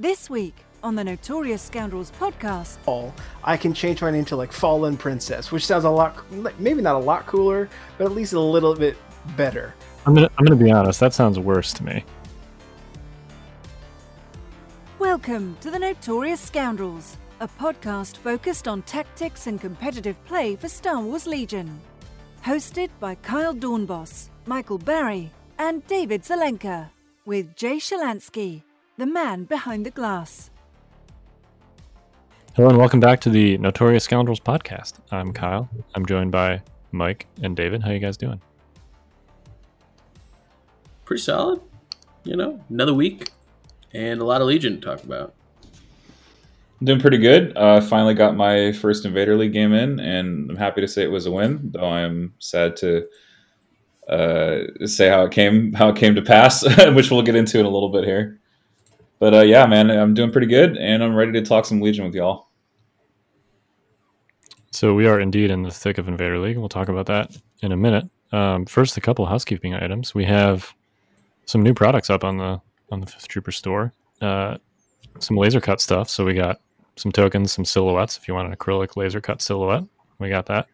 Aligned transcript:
This 0.00 0.30
week 0.30 0.54
on 0.82 0.94
the 0.94 1.04
Notorious 1.04 1.60
Scoundrels 1.60 2.10
podcast. 2.12 2.78
All 2.86 3.14
I 3.44 3.58
can 3.58 3.74
change 3.74 4.00
my 4.00 4.10
name 4.10 4.24
to 4.24 4.36
like 4.36 4.50
Fallen 4.50 4.96
Princess, 4.96 5.52
which 5.52 5.66
sounds 5.66 5.84
a 5.84 5.90
lot, 5.90 6.24
maybe 6.58 6.80
not 6.80 6.94
a 6.94 6.98
lot 6.98 7.26
cooler, 7.26 7.68
but 7.98 8.06
at 8.06 8.12
least 8.12 8.32
a 8.32 8.40
little 8.40 8.74
bit 8.74 8.96
better. 9.36 9.74
I'm 10.06 10.14
gonna, 10.14 10.30
I'm 10.38 10.46
gonna 10.46 10.56
be 10.56 10.70
honest. 10.70 11.00
That 11.00 11.12
sounds 11.12 11.38
worse 11.38 11.74
to 11.74 11.84
me. 11.84 12.02
Welcome 14.98 15.58
to 15.60 15.70
the 15.70 15.78
Notorious 15.78 16.40
Scoundrels, 16.40 17.18
a 17.40 17.46
podcast 17.46 18.16
focused 18.16 18.66
on 18.66 18.80
tactics 18.84 19.48
and 19.48 19.60
competitive 19.60 20.16
play 20.24 20.56
for 20.56 20.68
Star 20.68 20.98
Wars 21.02 21.26
Legion. 21.26 21.78
Hosted 22.42 22.88
by 23.00 23.16
Kyle 23.16 23.54
Dornbos, 23.54 24.30
Michael 24.46 24.78
Barry, 24.78 25.30
and 25.58 25.86
David 25.86 26.22
Zelenka, 26.22 26.88
with 27.26 27.54
Jay 27.54 27.76
Shalansky, 27.76 28.62
the 29.00 29.06
man 29.06 29.44
behind 29.44 29.86
the 29.86 29.90
glass. 29.90 30.50
Hello 32.54 32.68
and 32.68 32.76
welcome 32.76 33.00
back 33.00 33.18
to 33.22 33.30
the 33.30 33.56
Notorious 33.56 34.04
Scoundrels 34.04 34.40
podcast. 34.40 34.98
I'm 35.10 35.32
Kyle. 35.32 35.70
I'm 35.94 36.04
joined 36.04 36.32
by 36.32 36.60
Mike 36.92 37.26
and 37.42 37.56
David. 37.56 37.82
How 37.82 37.92
are 37.92 37.94
you 37.94 37.98
guys 37.98 38.18
doing? 38.18 38.42
Pretty 41.06 41.22
solid. 41.22 41.62
You 42.24 42.36
know, 42.36 42.62
another 42.68 42.92
week 42.92 43.30
and 43.94 44.20
a 44.20 44.24
lot 44.24 44.42
of 44.42 44.48
Legion 44.48 44.74
to 44.74 44.86
talk 44.86 45.02
about. 45.02 45.34
Doing 46.84 47.00
pretty 47.00 47.16
good. 47.16 47.56
Uh, 47.56 47.80
finally 47.80 48.12
got 48.12 48.36
my 48.36 48.72
first 48.72 49.06
Invader 49.06 49.34
League 49.34 49.54
game 49.54 49.72
in, 49.72 49.98
and 49.98 50.50
I'm 50.50 50.56
happy 50.58 50.82
to 50.82 50.88
say 50.88 51.04
it 51.04 51.10
was 51.10 51.24
a 51.24 51.30
win. 51.30 51.70
Though 51.72 51.88
I'm 51.88 52.34
sad 52.38 52.76
to 52.76 53.06
uh, 54.10 54.58
say 54.84 55.08
how 55.08 55.24
it 55.24 55.32
came 55.32 55.72
how 55.72 55.88
it 55.88 55.96
came 55.96 56.14
to 56.16 56.22
pass, 56.22 56.62
which 56.94 57.10
we'll 57.10 57.22
get 57.22 57.34
into 57.34 57.58
in 57.58 57.64
a 57.64 57.70
little 57.70 57.88
bit 57.88 58.04
here. 58.04 58.39
But 59.20 59.34
uh, 59.34 59.42
yeah, 59.42 59.66
man, 59.66 59.90
I'm 59.90 60.14
doing 60.14 60.32
pretty 60.32 60.46
good, 60.48 60.76
and 60.78 61.04
I'm 61.04 61.14
ready 61.14 61.32
to 61.32 61.42
talk 61.42 61.66
some 61.66 61.80
Legion 61.80 62.06
with 62.06 62.14
y'all. 62.14 62.48
So 64.72 64.94
we 64.94 65.06
are 65.06 65.20
indeed 65.20 65.50
in 65.50 65.62
the 65.62 65.70
thick 65.70 65.98
of 65.98 66.08
Invader 66.08 66.38
League. 66.38 66.56
We'll 66.56 66.70
talk 66.70 66.88
about 66.88 67.06
that 67.06 67.36
in 67.60 67.70
a 67.70 67.76
minute. 67.76 68.08
Um, 68.32 68.64
first, 68.64 68.96
a 68.96 69.00
couple 69.00 69.26
housekeeping 69.26 69.74
items. 69.74 70.14
We 70.14 70.24
have 70.24 70.72
some 71.44 71.62
new 71.62 71.74
products 71.74 72.08
up 72.08 72.24
on 72.24 72.38
the 72.38 72.60
on 72.90 73.00
the 73.00 73.06
Fifth 73.06 73.28
Trooper 73.28 73.52
store. 73.52 73.92
Uh, 74.22 74.56
some 75.18 75.36
laser 75.36 75.60
cut 75.60 75.80
stuff. 75.80 76.08
So 76.08 76.24
we 76.24 76.32
got 76.32 76.60
some 76.96 77.12
tokens, 77.12 77.52
some 77.52 77.64
silhouettes. 77.64 78.16
If 78.16 78.26
you 78.26 78.34
want 78.34 78.48
an 78.48 78.56
acrylic 78.56 78.96
laser 78.96 79.20
cut 79.20 79.42
silhouette, 79.42 79.84
we 80.18 80.30
got 80.30 80.46
that. 80.46 80.68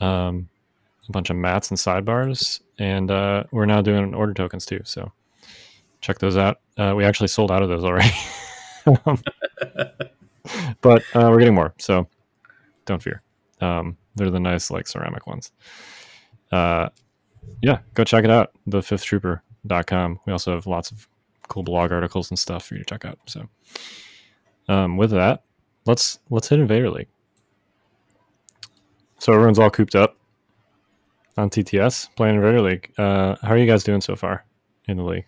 Um, 0.00 0.50
a 1.08 1.12
bunch 1.12 1.30
of 1.30 1.36
mats 1.36 1.70
and 1.70 1.78
sidebars, 1.78 2.60
and 2.78 3.10
uh, 3.10 3.44
we're 3.52 3.66
now 3.66 3.80
doing 3.80 4.14
order 4.14 4.34
tokens 4.34 4.66
too. 4.66 4.80
So 4.84 5.12
check 6.00 6.18
those 6.18 6.36
out. 6.36 6.60
Uh, 6.76 6.94
we 6.96 7.04
actually 7.04 7.28
sold 7.28 7.50
out 7.50 7.62
of 7.62 7.68
those 7.68 7.84
already, 7.84 8.10
but 10.80 11.02
uh, 11.14 11.28
we're 11.30 11.38
getting 11.38 11.54
more. 11.54 11.72
So 11.78 12.08
don't 12.84 13.02
fear. 13.02 13.22
Um, 13.60 13.96
they're 14.16 14.30
the 14.30 14.40
nice 14.40 14.70
like 14.70 14.86
ceramic 14.88 15.26
ones. 15.26 15.52
Uh, 16.50 16.88
yeah, 17.62 17.78
go 17.94 18.04
check 18.04 18.24
it 18.24 18.30
out. 18.30 18.52
The 18.66 18.82
fifth 18.82 19.04
trooper.com. 19.04 20.20
We 20.26 20.32
also 20.32 20.52
have 20.52 20.66
lots 20.66 20.90
of 20.90 21.08
cool 21.48 21.62
blog 21.62 21.92
articles 21.92 22.30
and 22.30 22.38
stuff 22.38 22.64
for 22.64 22.74
you 22.74 22.80
to 22.80 22.84
check 22.84 23.04
out. 23.04 23.18
So 23.26 23.48
um, 24.68 24.96
with 24.96 25.10
that, 25.10 25.42
let's 25.86 26.18
let's 26.30 26.48
hit 26.48 26.58
Invader 26.58 26.90
League. 26.90 27.08
So 29.18 29.32
everyone's 29.32 29.58
all 29.58 29.70
cooped 29.70 29.94
up 29.94 30.16
on 31.36 31.50
TTS 31.50 32.14
playing 32.16 32.36
Invader 32.36 32.60
League. 32.60 32.92
Uh, 32.98 33.36
how 33.42 33.50
are 33.50 33.58
you 33.58 33.66
guys 33.66 33.84
doing 33.84 34.00
so 34.00 34.16
far 34.16 34.44
in 34.86 34.96
the 34.96 35.04
league? 35.04 35.26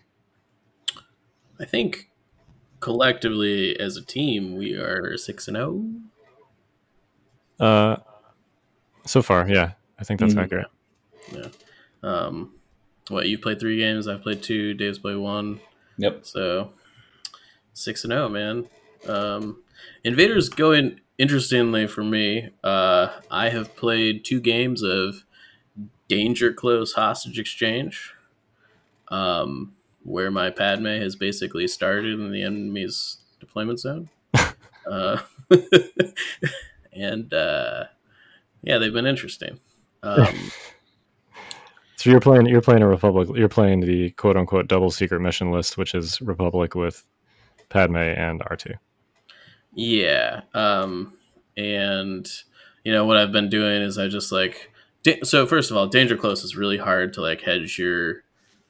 I 1.59 1.65
think 1.65 2.09
collectively 2.79 3.77
as 3.79 3.97
a 3.97 4.01
team 4.05 4.55
we 4.55 4.73
are 4.73 5.17
six 5.17 5.47
and 5.47 5.57
zero. 5.57 5.85
Uh, 7.59 7.97
so 9.05 9.21
far, 9.21 9.49
yeah, 9.49 9.71
I 9.99 10.03
think 10.03 10.19
that's 10.19 10.33
Mhm. 10.35 10.41
accurate. 10.43 10.67
Yeah. 11.33 11.47
Um, 12.03 12.53
what 13.09 13.27
you 13.27 13.37
played 13.39 13.59
three 13.59 13.77
games? 13.77 14.07
I've 14.07 14.21
played 14.21 14.43
two. 14.43 14.73
Dave's 14.73 14.99
played 14.99 15.17
one. 15.17 15.59
Yep. 15.97 16.25
So 16.25 16.73
six 17.73 18.03
and 18.03 18.11
zero, 18.11 18.29
man. 18.29 18.69
Um, 19.07 19.63
Invaders 20.03 20.49
going 20.49 20.99
interestingly 21.17 21.87
for 21.87 22.03
me. 22.03 22.49
Uh, 22.63 23.09
I 23.29 23.49
have 23.49 23.75
played 23.75 24.23
two 24.25 24.39
games 24.39 24.81
of 24.83 25.23
Danger 26.07 26.51
Close 26.53 26.93
Hostage 26.93 27.37
Exchange, 27.39 28.13
um, 29.09 29.75
where 30.07 30.31
my 30.31 30.49
Padme 30.49 30.85
has 30.85 31.17
basically 31.17 31.67
started 31.67 32.17
in 32.17 32.31
the 32.31 32.41
enemy's 32.41 33.17
deployment 33.39 33.79
zone. 33.79 34.09
uh, 34.89 35.17
and 36.93 37.33
uh, 37.33 37.85
yeah, 38.61 38.77
they've 38.77 38.93
been 38.93 39.05
interesting. 39.05 39.59
Um, 40.01 40.33
So 41.97 42.11
you're 42.11 42.19
playing 42.19 42.45
you're 42.45 42.61
playing 42.61 42.83
a 42.83 42.87
Republic. 42.87 43.27
You're 43.35 43.49
playing 43.49 43.79
the 43.79 44.11
quote 44.11 44.37
unquote 44.37 44.67
double 44.67 44.91
secret 44.91 45.19
mission 45.19 45.51
list, 45.51 45.77
which 45.77 45.95
is 45.95 46.21
Republic 46.21 46.75
with 46.75 47.03
Padme 47.69 47.97
and 47.97 48.43
R 48.51 48.55
two. 48.55 48.75
Yeah. 49.73 50.41
Um, 50.53 51.13
and 51.57 52.29
you 52.83 52.91
know 52.91 53.03
what 53.05 53.17
I've 53.17 53.31
been 53.31 53.49
doing 53.49 53.81
is 53.81 53.97
I 53.97 54.09
just 54.09 54.31
like 54.31 54.71
da- 55.01 55.23
so 55.23 55.47
first 55.47 55.71
of 55.71 55.75
all, 55.75 55.87
danger 55.87 56.15
close 56.15 56.43
is 56.43 56.55
really 56.55 56.77
hard 56.77 57.13
to 57.13 57.21
like 57.21 57.41
hedge 57.41 57.79
your 57.79 58.21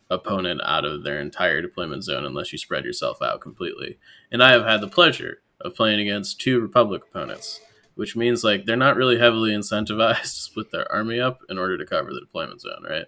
opponent 0.09 0.61
out 0.63 0.85
of 0.85 1.03
their 1.03 1.19
entire 1.19 1.61
deployment 1.61 2.03
zone 2.03 2.25
unless 2.25 2.51
you 2.51 2.57
spread 2.57 2.85
yourself 2.85 3.21
out 3.21 3.41
completely. 3.41 3.97
And 4.31 4.41
I 4.41 4.51
have 4.51 4.63
had 4.63 4.81
the 4.81 4.87
pleasure 4.87 5.39
of 5.61 5.75
playing 5.75 5.99
against 5.99 6.39
two 6.39 6.59
Republic 6.59 7.03
opponents, 7.09 7.59
which 7.95 8.15
means 8.15 8.43
like 8.43 8.65
they're 8.65 8.75
not 8.75 8.95
really 8.95 9.19
heavily 9.19 9.51
incentivized 9.55 10.21
to 10.21 10.27
split 10.27 10.71
their 10.71 10.91
army 10.91 11.19
up 11.19 11.39
in 11.49 11.57
order 11.57 11.77
to 11.77 11.85
cover 11.85 12.13
the 12.13 12.21
deployment 12.21 12.61
zone, 12.61 12.83
right? 12.87 13.05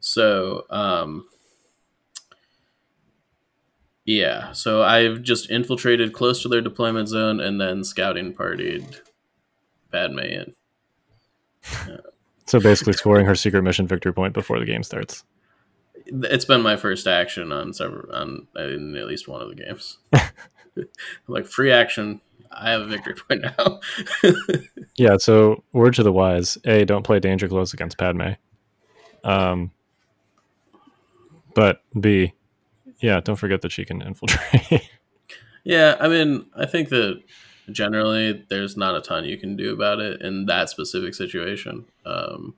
So, 0.00 0.66
um, 0.70 1.26
yeah, 4.04 4.52
so 4.52 4.82
I've 4.82 5.22
just 5.22 5.50
infiltrated 5.50 6.12
close 6.12 6.42
to 6.42 6.48
their 6.48 6.60
deployment 6.60 7.08
zone 7.08 7.40
and 7.40 7.58
then 7.58 7.84
scouting 7.84 8.34
partied 8.34 9.00
Padme 9.90 10.18
in. 10.18 10.54
So 12.46 12.60
basically, 12.60 12.92
scoring 12.92 13.26
her 13.26 13.34
secret 13.34 13.62
mission 13.62 13.86
victory 13.86 14.12
point 14.12 14.34
before 14.34 14.58
the 14.58 14.66
game 14.66 14.82
starts. 14.82 15.24
It's 16.06 16.44
been 16.44 16.62
my 16.62 16.76
first 16.76 17.06
action 17.06 17.52
on 17.52 17.72
several 17.72 18.14
on 18.14 18.46
in 18.56 18.96
at 18.96 19.06
least 19.06 19.28
one 19.28 19.42
of 19.42 19.48
the 19.48 19.54
games. 19.54 19.98
Like 21.28 21.46
free 21.46 21.72
action. 21.72 22.20
I 22.52 22.70
have 22.70 22.82
a 22.82 22.86
victory 22.86 23.14
point 23.14 23.42
now. 23.42 23.80
Yeah. 24.96 25.16
So 25.16 25.64
word 25.72 25.94
to 25.94 26.04
the 26.04 26.12
wise: 26.12 26.56
A, 26.64 26.84
don't 26.84 27.02
play 27.02 27.18
danger 27.18 27.48
close 27.48 27.74
against 27.74 27.98
Padme. 27.98 28.34
Um, 29.24 29.72
but 31.52 31.82
B, 31.98 32.32
yeah, 33.00 33.20
don't 33.20 33.34
forget 33.34 33.62
that 33.62 33.72
she 33.72 33.84
can 33.84 34.00
infiltrate. 34.02 34.88
yeah, 35.64 35.96
I 35.98 36.06
mean, 36.06 36.46
I 36.56 36.66
think 36.66 36.90
that 36.90 37.22
generally 37.72 38.44
there's 38.50 38.76
not 38.76 38.94
a 38.94 39.00
ton 39.00 39.24
you 39.24 39.36
can 39.36 39.56
do 39.56 39.72
about 39.72 39.98
it 39.98 40.22
in 40.22 40.46
that 40.46 40.70
specific 40.70 41.14
situation. 41.14 41.86
Um, 42.06 42.54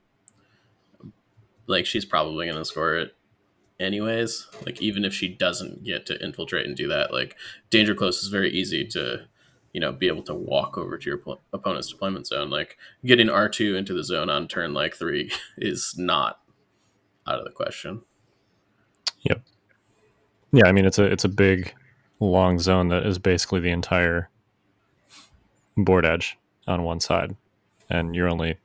like 1.66 1.86
she's 1.86 2.04
probably 2.04 2.46
going 2.46 2.58
to 2.58 2.66
score 2.66 2.96
it 2.96 3.15
anyways. 3.78 4.48
Like 4.64 4.80
even 4.80 5.04
if 5.04 5.14
she 5.14 5.28
doesn't 5.28 5.84
get 5.84 6.06
to 6.06 6.22
infiltrate 6.22 6.66
and 6.66 6.76
do 6.76 6.88
that, 6.88 7.12
like 7.12 7.36
danger 7.70 7.94
close 7.94 8.22
is 8.22 8.28
very 8.28 8.50
easy 8.50 8.84
to, 8.88 9.26
you 9.72 9.80
know, 9.80 9.92
be 9.92 10.08
able 10.08 10.22
to 10.24 10.34
walk 10.34 10.78
over 10.78 10.98
to 10.98 11.10
your 11.10 11.20
opponent's 11.52 11.90
deployment 11.90 12.26
zone. 12.26 12.50
Like 12.50 12.78
getting 13.04 13.28
R 13.28 13.48
two 13.48 13.76
into 13.76 13.94
the 13.94 14.04
zone 14.04 14.30
on 14.30 14.48
turn 14.48 14.72
like 14.74 14.94
three 14.94 15.30
is 15.58 15.94
not 15.96 16.40
out 17.26 17.38
of 17.38 17.44
the 17.44 17.50
question. 17.50 18.02
Yep. 19.22 19.42
Yeah, 20.52 20.66
I 20.66 20.72
mean 20.72 20.86
it's 20.86 20.98
a 20.98 21.04
it's 21.04 21.24
a 21.24 21.28
big, 21.28 21.74
long 22.20 22.58
zone 22.58 22.88
that 22.88 23.04
is 23.04 23.18
basically 23.18 23.60
the 23.60 23.70
entire 23.70 24.30
board 25.76 26.06
edge 26.06 26.38
on 26.66 26.82
one 26.82 27.00
side, 27.00 27.36
and 27.90 28.14
you're 28.14 28.28
only, 28.28 28.56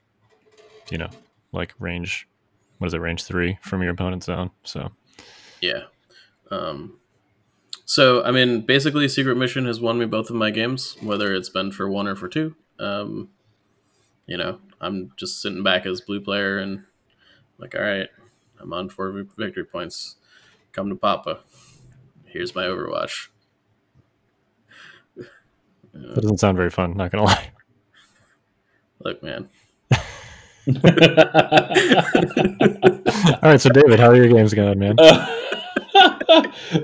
you 0.89 0.97
know, 0.97 1.09
like 1.51 1.73
range. 1.79 2.27
What 2.77 2.87
is 2.87 2.93
it? 2.93 2.99
Range 2.99 3.23
three 3.23 3.59
from 3.61 3.83
your 3.83 3.91
opponent's 3.91 4.25
zone. 4.25 4.49
So 4.63 4.91
Yeah. 5.61 5.83
Um, 6.49 6.97
so, 7.85 8.23
I 8.23 8.31
mean, 8.31 8.61
basically, 8.61 9.07
Secret 9.07 9.35
Mission 9.35 9.65
has 9.65 9.79
won 9.79 9.99
me 9.99 10.05
both 10.05 10.29
of 10.29 10.35
my 10.35 10.49
games, 10.49 10.97
whether 11.01 11.33
it's 11.33 11.49
been 11.49 11.71
for 11.71 11.89
one 11.89 12.07
or 12.07 12.15
for 12.15 12.27
two. 12.27 12.55
Um, 12.79 13.29
you 14.25 14.37
know, 14.37 14.59
I'm 14.79 15.11
just 15.17 15.41
sitting 15.41 15.63
back 15.63 15.85
as 15.85 16.01
blue 16.01 16.21
player 16.21 16.57
and 16.57 16.83
like, 17.57 17.75
all 17.75 17.81
right, 17.81 18.09
I'm 18.59 18.73
on 18.73 18.89
four 18.89 19.11
victory 19.37 19.65
points. 19.65 20.15
Come 20.71 20.89
to 20.89 20.95
Papa. 20.95 21.39
Here's 22.25 22.55
my 22.55 22.63
Overwatch. 22.63 23.27
that 25.93 26.21
doesn't 26.21 26.39
sound 26.39 26.57
very 26.57 26.69
fun. 26.69 26.95
Not 26.95 27.11
gonna 27.11 27.25
lie. 27.25 27.51
Look, 29.03 29.21
man. 29.21 29.49
All 33.43 33.49
right, 33.49 33.59
so 33.59 33.69
David, 33.69 33.99
how 33.99 34.09
are 34.09 34.15
your 34.15 34.27
games 34.27 34.53
going, 34.53 34.79
man? 34.79 34.95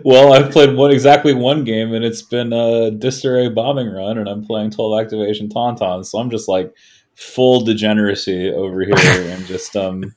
well, 0.04 0.34
I've 0.34 0.52
played 0.52 0.76
one 0.76 0.92
exactly 0.92 1.34
one 1.34 1.64
game, 1.64 1.94
and 1.94 2.04
it's 2.04 2.22
been 2.22 2.54
a 2.54 2.92
disarray 2.92 3.50
bombing 3.50 3.90
run, 3.90 4.18
and 4.18 4.28
I'm 4.28 4.46
playing 4.46 4.72
12 4.72 5.02
activation 5.02 5.50
tauntauns. 5.50 6.08
So 6.08 6.20
I'm 6.20 6.30
just 6.30 6.48
like 6.48 6.74
full 7.16 7.62
degeneracy 7.62 8.52
over 8.52 8.82
here, 8.82 8.96
and 8.96 9.46
just 9.46 9.76
um. 9.76 10.16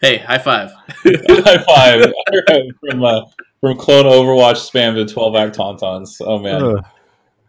hey, 0.00 0.18
high 0.18 0.38
five! 0.38 0.70
high 1.04 1.64
five 1.64 2.12
from 2.80 3.04
uh, 3.04 3.22
from 3.60 3.78
clone 3.78 4.04
Overwatch 4.04 4.70
spam 4.70 4.94
to 4.94 5.12
12 5.12 5.36
act 5.36 5.56
tauntauns. 5.56 6.16
Oh 6.20 6.38
man. 6.38 6.62
Ugh. 6.62 6.84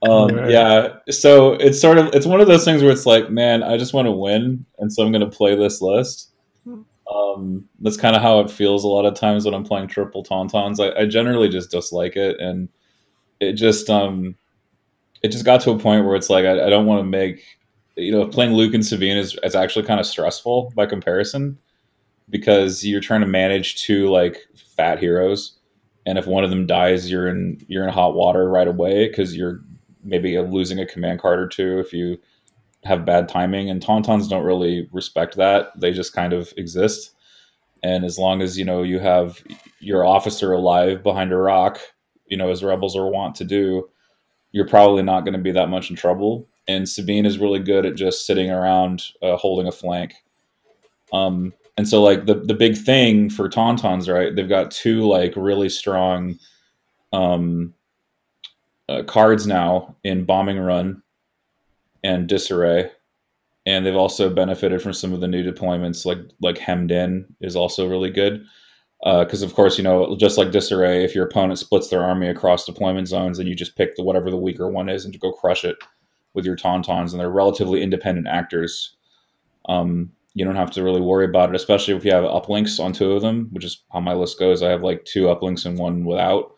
Um, 0.08 0.38
Yeah. 0.38 0.48
yeah, 0.50 0.88
so 1.10 1.54
it's 1.54 1.80
sort 1.80 1.98
of 1.98 2.08
it's 2.14 2.26
one 2.26 2.42
of 2.42 2.48
those 2.48 2.66
things 2.66 2.82
where 2.82 2.92
it's 2.92 3.06
like, 3.06 3.30
man, 3.30 3.64
I 3.64 3.78
just 3.78 3.94
want 3.94 4.08
to 4.08 4.12
win, 4.12 4.66
and 4.80 4.92
so 4.92 5.04
I'm 5.04 5.12
going 5.12 5.30
to 5.30 5.36
play 5.36 5.56
this 5.56 5.82
list. 5.82 6.33
Um, 7.12 7.66
that's 7.80 7.98
kind 7.98 8.16
of 8.16 8.22
how 8.22 8.40
it 8.40 8.50
feels 8.50 8.84
a 8.84 8.88
lot 8.88 9.06
of 9.06 9.16
times 9.16 9.46
when 9.46 9.54
I'm 9.54 9.64
playing 9.66 9.88
triple 9.88 10.24
tauntauns. 10.24 10.80
I, 10.80 11.02
I 11.02 11.06
generally 11.06 11.50
just 11.50 11.72
dislike 11.72 12.16
it, 12.16 12.40
and 12.40 12.70
it 13.40 13.54
just 13.54 13.90
um, 13.90 14.36
it 15.22 15.30
just 15.30 15.46
got 15.46 15.62
to 15.62 15.72
a 15.72 15.80
point 15.80 16.06
where 16.06 16.16
it's 16.16 16.30
like 16.30 16.46
I, 16.46 16.66
I 16.66 16.70
don't 16.70 16.86
want 16.86 17.00
to 17.00 17.04
make 17.10 17.44
you 17.96 18.12
know 18.12 18.28
playing 18.28 18.54
Luke 18.54 18.74
and 18.74 18.86
Sabine 18.86 19.18
is, 19.18 19.38
is 19.44 19.56
actually 19.56 19.86
kind 19.86 20.00
of 20.00 20.06
stressful 20.06 20.72
by 20.76 20.86
comparison 20.86 21.58
because 22.30 22.86
you're 22.86 23.02
trying 23.02 23.22
to 23.22 23.28
manage 23.28 23.84
two 23.84 24.10
like 24.10 24.38
fat 24.56 25.00
heroes, 25.00 25.58
and 26.06 26.18
if 26.18 26.26
one 26.26 26.44
of 26.44 26.50
them 26.50 26.66
dies, 26.66 27.12
you're 27.12 27.28
in 27.28 27.64
you're 27.68 27.84
in 27.84 27.94
hot 27.94 28.16
water 28.16 28.50
right 28.50 28.68
away 28.68 29.10
because 29.10 29.36
you're 29.36 29.62
maybe 30.04 30.38
losing 30.40 30.80
a 30.80 30.86
command 30.86 31.20
card 31.20 31.40
or 31.40 31.48
two 31.48 31.80
if 31.80 31.94
you 31.94 32.18
have 32.84 33.06
bad 33.06 33.30
timing 33.30 33.70
and 33.70 33.82
tauntauns 33.82 34.30
don't 34.30 34.44
really 34.44 34.88
respect 34.92 35.36
that. 35.38 35.72
They 35.80 35.92
just 35.92 36.14
kind 36.14 36.34
of 36.34 36.54
exist. 36.58 37.12
And 37.84 38.06
as 38.06 38.18
long 38.18 38.42
as 38.42 38.58
you 38.58 38.66
know 38.66 38.84
you 38.84 39.00
have 39.00 39.44
your 39.80 40.06
officer 40.06 40.54
alive 40.54 41.04
behind 41.04 41.32
a 41.32 41.38
rock 41.38 41.80
you 42.28 42.38
know 42.38 42.50
as 42.50 42.64
rebels 42.64 42.96
are 42.96 43.08
wont 43.08 43.36
to 43.36 43.44
do 43.44 43.90
you're 44.52 44.68
probably 44.68 45.02
not 45.04 45.22
going 45.22 45.34
to 45.34 45.40
be 45.40 45.52
that 45.52 45.70
much 45.70 45.90
in 45.90 45.96
trouble. 45.96 46.48
And 46.68 46.88
sabine 46.88 47.26
is 47.26 47.40
really 47.40 47.60
good 47.60 47.86
at 47.86 47.96
just 47.96 48.26
sitting 48.26 48.52
around 48.52 49.04
uh, 49.22 49.36
holding 49.36 49.68
a 49.68 49.72
flank. 49.72 50.14
Um 51.12 51.54
and 51.78 51.88
so 51.88 52.02
like 52.02 52.26
the 52.26 52.36
the 52.36 52.54
big 52.54 52.78
thing 52.78 53.30
for 53.30 53.50
tauntauns 53.50 54.12
right 54.12 54.36
they've 54.36 54.50
got 54.50 54.72
two 54.72 55.02
like 55.08 55.34
really 55.36 55.70
strong 55.70 56.38
um 57.12 57.74
uh, 58.90 59.04
cards 59.04 59.48
now 59.48 59.96
in 60.04 60.26
bombing 60.26 60.60
run 60.60 61.02
and 62.04 62.28
disarray. 62.28 62.92
And 63.66 63.86
they've 63.86 63.96
also 63.96 64.30
benefited 64.30 64.82
from 64.82 64.94
some 64.94 65.14
of 65.14 65.22
the 65.22 65.28
new 65.28 65.44
deployments 65.44 66.06
like 66.06 66.20
like 66.42 66.58
hemmed 66.58 66.92
in 66.92 67.26
is 67.42 67.56
also 67.56 67.88
really 67.88 68.10
good. 68.10 68.44
Because 69.04 69.42
of 69.42 69.54
course 69.54 69.78
you 69.78 69.84
know 69.84 70.16
just 70.18 70.38
like 70.38 70.52
disarray 70.52 71.04
if 71.04 71.14
your 71.14 71.26
opponent 71.26 71.60
splits 71.60 71.90
their 71.90 72.04
army 72.04 72.28
across 72.28 72.66
deployment 72.66 73.10
zones 73.10 73.38
then 73.38 73.48
you 73.48 73.56
just 73.56 73.76
pick 73.76 73.96
the 73.96 74.04
whatever 74.04 74.32
the 74.32 74.38
weaker 74.38 74.70
one 74.70 74.88
is 74.88 75.04
and 75.04 75.20
go 75.20 75.34
crush 75.34 75.66
it 75.66 75.76
with 76.34 76.46
your 76.46 76.56
tauntauns 76.56 77.12
and 77.12 77.20
they're 77.20 77.30
relatively 77.30 77.82
independent 77.82 78.28
actors. 78.28 78.96
Um, 79.68 80.12
you 80.36 80.44
don't 80.46 80.56
have 80.56 80.72
to 80.72 80.84
really 80.84 81.02
worry 81.02 81.26
about 81.26 81.50
it 81.50 81.56
especially 81.56 81.94
if 81.96 82.04
you 82.04 82.12
have 82.12 82.24
uplinks 82.24 82.84
on 82.84 82.92
two 82.92 83.12
of 83.12 83.22
them 83.22 83.50
which 83.52 83.66
is 83.66 83.84
how 83.92 84.00
my 84.00 84.14
list 84.14 84.40
goes. 84.40 84.62
I 84.62 84.70
have 84.70 84.84
like 84.84 85.06
two 85.06 85.24
uplinks 85.24 85.66
and 85.66 85.78
one 85.78 86.06
without 86.06 86.54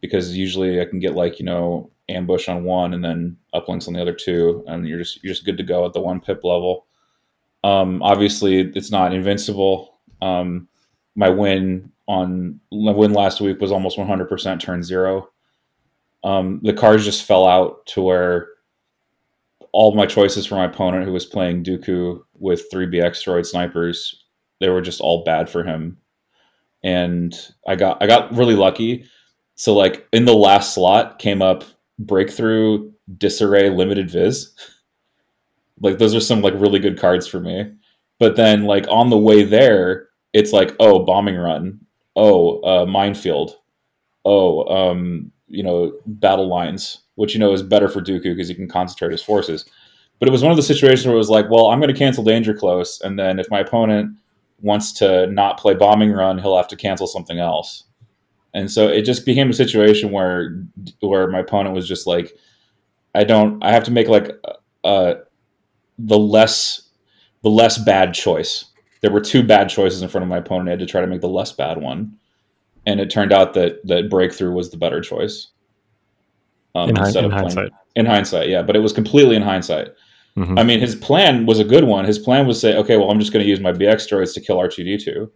because 0.00 0.36
usually 0.36 0.80
I 0.80 0.84
can 0.84 0.98
get 0.98 1.14
like 1.14 1.38
you 1.38 1.46
know 1.46 1.91
ambush 2.08 2.48
on 2.48 2.64
one 2.64 2.94
and 2.94 3.04
then 3.04 3.36
uplinks 3.54 3.88
on 3.88 3.94
the 3.94 4.02
other 4.02 4.14
two, 4.14 4.64
and 4.66 4.86
you're 4.86 4.98
just 4.98 5.22
you're 5.22 5.32
just 5.32 5.44
good 5.44 5.56
to 5.56 5.62
go 5.62 5.86
at 5.86 5.92
the 5.92 6.00
one 6.00 6.20
pip 6.20 6.44
level. 6.44 6.86
Um, 7.64 8.02
obviously, 8.02 8.60
it's 8.74 8.90
not 8.90 9.14
invincible. 9.14 9.98
Um, 10.20 10.68
my 11.14 11.28
win 11.28 11.92
on 12.08 12.60
my 12.72 12.92
win 12.92 13.12
last 13.12 13.40
week 13.40 13.60
was 13.60 13.72
almost 13.72 13.98
100% 13.98 14.60
turn 14.60 14.82
zero. 14.82 15.28
Um, 16.24 16.60
the 16.62 16.72
cards 16.72 17.04
just 17.04 17.24
fell 17.24 17.46
out 17.46 17.86
to 17.86 18.02
where 18.02 18.48
all 19.72 19.94
my 19.94 20.06
choices 20.06 20.46
for 20.46 20.56
my 20.56 20.66
opponent, 20.66 21.04
who 21.04 21.12
was 21.12 21.26
playing 21.26 21.64
Dooku 21.64 22.22
with 22.38 22.70
three 22.70 22.86
BX 22.86 23.24
droid 23.24 23.46
snipers, 23.46 24.24
they 24.60 24.68
were 24.68 24.82
just 24.82 25.00
all 25.00 25.24
bad 25.24 25.48
for 25.48 25.64
him. 25.64 25.96
And 26.84 27.34
I 27.66 27.76
got 27.76 28.02
I 28.02 28.06
got 28.06 28.32
really 28.34 28.54
lucky. 28.54 29.04
So 29.54 29.74
like 29.74 30.06
in 30.12 30.24
the 30.24 30.34
last 30.34 30.74
slot 30.74 31.18
came 31.18 31.42
up 31.42 31.64
breakthrough 32.06 32.90
disarray 33.18 33.70
limited 33.70 34.10
viz. 34.10 34.52
Like 35.80 35.98
those 35.98 36.14
are 36.14 36.20
some 36.20 36.42
like 36.42 36.54
really 36.56 36.78
good 36.78 36.98
cards 36.98 37.26
for 37.26 37.40
me. 37.40 37.72
But 38.18 38.36
then 38.36 38.64
like 38.64 38.86
on 38.88 39.10
the 39.10 39.18
way 39.18 39.42
there, 39.42 40.08
it's 40.32 40.52
like 40.52 40.74
oh 40.78 41.04
bombing 41.04 41.36
run, 41.36 41.80
oh 42.16 42.60
uh, 42.62 42.86
minefield, 42.86 43.56
oh 44.24 44.64
um, 44.74 45.32
you 45.48 45.62
know 45.62 45.92
battle 46.06 46.48
lines, 46.48 47.02
which 47.16 47.34
you 47.34 47.40
know 47.40 47.52
is 47.52 47.62
better 47.62 47.88
for 47.88 48.00
Dooku 48.00 48.22
because 48.22 48.48
he 48.48 48.54
can 48.54 48.68
concentrate 48.68 49.12
his 49.12 49.22
forces. 49.22 49.64
But 50.18 50.28
it 50.28 50.32
was 50.32 50.42
one 50.42 50.52
of 50.52 50.56
the 50.56 50.62
situations 50.62 51.04
where 51.04 51.16
it 51.16 51.18
was 51.18 51.30
like, 51.30 51.50
well, 51.50 51.66
I'm 51.66 51.80
going 51.80 51.92
to 51.92 51.98
cancel 51.98 52.22
danger 52.22 52.54
close, 52.54 53.00
and 53.00 53.18
then 53.18 53.40
if 53.40 53.50
my 53.50 53.58
opponent 53.58 54.16
wants 54.60 54.92
to 54.92 55.26
not 55.26 55.58
play 55.58 55.74
bombing 55.74 56.12
run, 56.12 56.38
he'll 56.38 56.56
have 56.56 56.68
to 56.68 56.76
cancel 56.76 57.08
something 57.08 57.40
else 57.40 57.84
and 58.54 58.70
so 58.70 58.88
it 58.88 59.02
just 59.02 59.24
became 59.26 59.50
a 59.50 59.54
situation 59.54 60.10
where 60.10 60.62
where 61.00 61.28
my 61.28 61.40
opponent 61.40 61.74
was 61.74 61.86
just 61.88 62.06
like 62.06 62.32
i 63.14 63.24
don't 63.24 63.62
i 63.64 63.72
have 63.72 63.84
to 63.84 63.90
make 63.90 64.08
like 64.08 64.30
uh 64.84 65.14
the 65.98 66.18
less 66.18 66.88
the 67.42 67.48
less 67.50 67.78
bad 67.78 68.12
choice 68.14 68.66
there 69.00 69.10
were 69.10 69.20
two 69.20 69.42
bad 69.42 69.68
choices 69.68 70.02
in 70.02 70.08
front 70.08 70.22
of 70.22 70.28
my 70.28 70.38
opponent 70.38 70.68
i 70.68 70.72
had 70.72 70.78
to 70.78 70.86
try 70.86 71.00
to 71.00 71.06
make 71.06 71.20
the 71.20 71.28
less 71.28 71.52
bad 71.52 71.78
one 71.78 72.12
and 72.86 73.00
it 73.00 73.10
turned 73.10 73.32
out 73.32 73.54
that 73.54 73.84
that 73.86 74.10
breakthrough 74.10 74.52
was 74.52 74.70
the 74.70 74.76
better 74.76 75.00
choice 75.00 75.48
um, 76.74 76.88
in, 76.90 76.98
instead 76.98 77.24
in 77.24 77.32
of 77.32 77.38
playing- 77.38 77.56
hindsight. 77.56 77.70
in 77.96 78.06
hindsight 78.06 78.48
yeah 78.48 78.62
but 78.62 78.76
it 78.76 78.80
was 78.80 78.92
completely 78.92 79.36
in 79.36 79.42
hindsight 79.42 79.88
Mhm. 80.34 80.58
I 80.58 80.62
mean, 80.62 80.80
his 80.80 80.94
plan 80.94 81.44
was 81.44 81.58
a 81.58 81.64
good 81.64 81.84
one. 81.84 82.06
His 82.06 82.18
plan 82.18 82.46
was 82.46 82.58
say, 82.58 82.74
okay, 82.78 82.96
well, 82.96 83.10
I'm 83.10 83.20
just 83.20 83.34
going 83.34 83.44
to 83.44 83.50
use 83.50 83.60
my 83.60 83.70
BX 83.70 84.08
droids 84.08 84.32
to 84.32 84.40
kill 84.40 84.56
R2D2. 84.56 85.28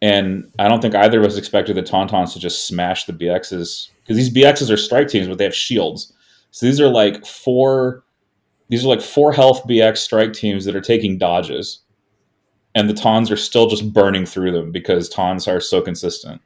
And 0.00 0.50
I 0.58 0.68
don't 0.68 0.80
think 0.80 0.94
either 0.94 1.20
of 1.20 1.26
us 1.26 1.36
expected 1.36 1.76
the 1.76 1.82
Tauntauns 1.82 2.32
to 2.32 2.38
just 2.38 2.66
smash 2.66 3.04
the 3.04 3.12
BXs 3.12 3.90
because 4.00 4.16
these 4.16 4.32
BXs 4.32 4.70
are 4.70 4.76
strike 4.76 5.08
teams, 5.08 5.26
but 5.26 5.38
they 5.38 5.44
have 5.44 5.54
shields. 5.54 6.12
So 6.50 6.66
these 6.66 6.80
are 6.80 6.88
like 6.88 7.26
four, 7.26 8.04
these 8.68 8.84
are 8.84 8.88
like 8.88 9.02
four 9.02 9.32
health 9.32 9.64
BX 9.66 9.98
strike 9.98 10.32
teams 10.32 10.64
that 10.64 10.76
are 10.76 10.80
taking 10.80 11.18
dodges, 11.18 11.80
and 12.74 12.88
the 12.88 12.94
Tons 12.94 13.30
are 13.30 13.36
still 13.36 13.68
just 13.68 13.92
burning 13.92 14.24
through 14.24 14.52
them 14.52 14.70
because 14.72 15.08
Tons 15.08 15.48
are 15.48 15.60
so 15.60 15.82
consistent 15.82 16.40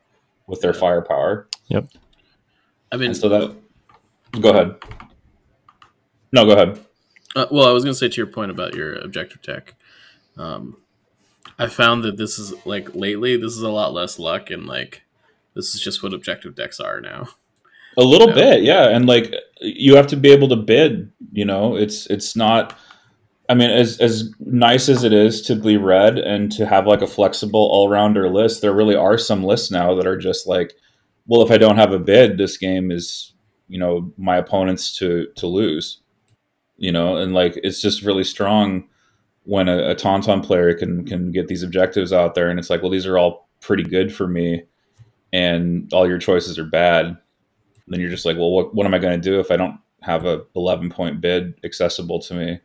with 0.47 0.61
their 0.61 0.75
firepower. 0.75 1.47
Yep. 1.69 1.89
I 2.91 2.97
mean, 2.97 3.09
And 3.09 3.17
so 3.17 3.29
that, 3.29 3.57
go 4.41 4.51
ahead. 4.51 4.75
No, 6.33 6.47
go 6.47 6.53
ahead. 6.53 6.81
Uh, 7.37 7.47
well, 7.51 7.69
I 7.69 7.73
was 7.73 7.85
going 7.85 7.95
to 7.95 7.99
say 7.99 8.09
to 8.09 8.17
your 8.17 8.27
point 8.27 8.51
about 8.51 8.75
your 8.75 8.95
objective 8.97 9.43
deck. 9.43 9.75
Um, 10.37 10.79
I 11.59 11.67
found 11.69 12.03
that 12.05 12.17
this 12.17 12.39
is 12.39 12.55
like 12.67 12.95
lately, 12.95 13.37
this 13.37 13.53
is 13.53 13.63
a 13.63 13.71
lot 13.71 13.93
less 13.93 14.19
luck, 14.19 14.51
and 14.51 14.67
like 14.67 15.03
this 15.55 15.75
is 15.75 15.81
just 15.81 16.03
what 16.03 16.15
objective 16.15 16.55
decks 16.55 16.81
are 16.81 17.01
now. 17.01 17.29
A 17.99 18.03
little 18.03 18.29
Yeah. 18.29 18.35
bit, 18.35 18.63
yeah, 18.63 18.89
and 18.89 19.07
like 19.07 19.35
you 19.61 19.97
have 19.97 20.07
to 20.09 20.17
be 20.17 20.33
able 20.33 20.49
to 20.49 20.57
bid. 20.57 21.11
You 21.33 21.45
know, 21.45 21.77
it's 21.77 22.07
it's 22.07 22.35
not. 22.37 22.79
I 23.49 23.55
mean, 23.55 23.71
as 23.71 23.99
as 23.99 24.31
nice 24.41 24.89
as 24.89 25.05
it 25.05 25.13
is 25.13 25.43
to 25.43 25.57
be 25.57 25.77
read 25.77 26.17
and 26.19 26.51
to 26.53 26.65
have 26.65 26.87
like 26.87 27.03
a 27.03 27.07
flexible 27.07 27.69
all 27.71 27.89
rounder 27.89 28.31
list, 28.31 28.63
there 28.63 28.73
really 28.73 28.97
are 28.97 29.19
some 29.19 29.45
lists 29.45 29.71
now 29.71 29.95
that 29.95 30.07
are 30.07 30.17
just 30.17 30.47
like, 30.47 30.73
well, 31.27 31.43
if 31.43 31.51
I 31.51 31.59
don't 31.59 31.77
have 31.77 31.93
a 31.93 31.99
bid, 31.99 32.39
this 32.39 32.57
game 32.57 32.91
is 32.91 33.35
you 33.69 33.79
know 33.79 34.13
my 34.17 34.37
opponents 34.39 34.97
to 34.99 35.27
to 35.37 35.47
lose. 35.47 35.99
You 36.79 36.93
know, 36.93 37.19
and 37.19 37.35
like 37.35 37.61
it's 37.63 37.81
just 37.83 38.03
really 38.03 38.25
strong 38.25 38.89
when 39.45 39.69
a, 39.69 39.91
a 39.91 39.95
tauntaun 39.95 40.45
player 40.45 40.75
can 40.75 41.05
can 41.05 41.33
get 41.33 41.49
these 41.49 41.63
objectives 41.63 42.13
out 42.13 42.35
there, 42.35 42.51
and 42.51 42.59
it's 42.59 42.71
like, 42.71 42.83
well, 42.83 42.91
these 42.91 43.07
are 43.07 43.19
all 43.19 43.49
pretty 43.61 43.83
good 43.83 44.15
for 44.15 44.27
me, 44.27 44.65
and 45.33 45.93
all 45.93 46.09
your 46.09 46.19
choices 46.19 46.59
are 46.59 46.65
bad 46.65 47.17
then 47.93 48.01
you're 48.01 48.11
just 48.11 48.25
like, 48.25 48.37
well, 48.37 48.51
what, 48.51 48.75
what 48.75 48.87
am 48.87 48.95
I 48.95 48.99
going 48.99 49.21
to 49.21 49.31
do 49.31 49.41
if 49.41 49.51
I 49.51 49.57
don't 49.57 49.79
have 50.01 50.25
a 50.25 50.45
11 50.57 50.91
point 50.91 51.21
bid 51.21 51.55
accessible 51.65 52.21
to 52.21 52.35
me? 52.35 52.61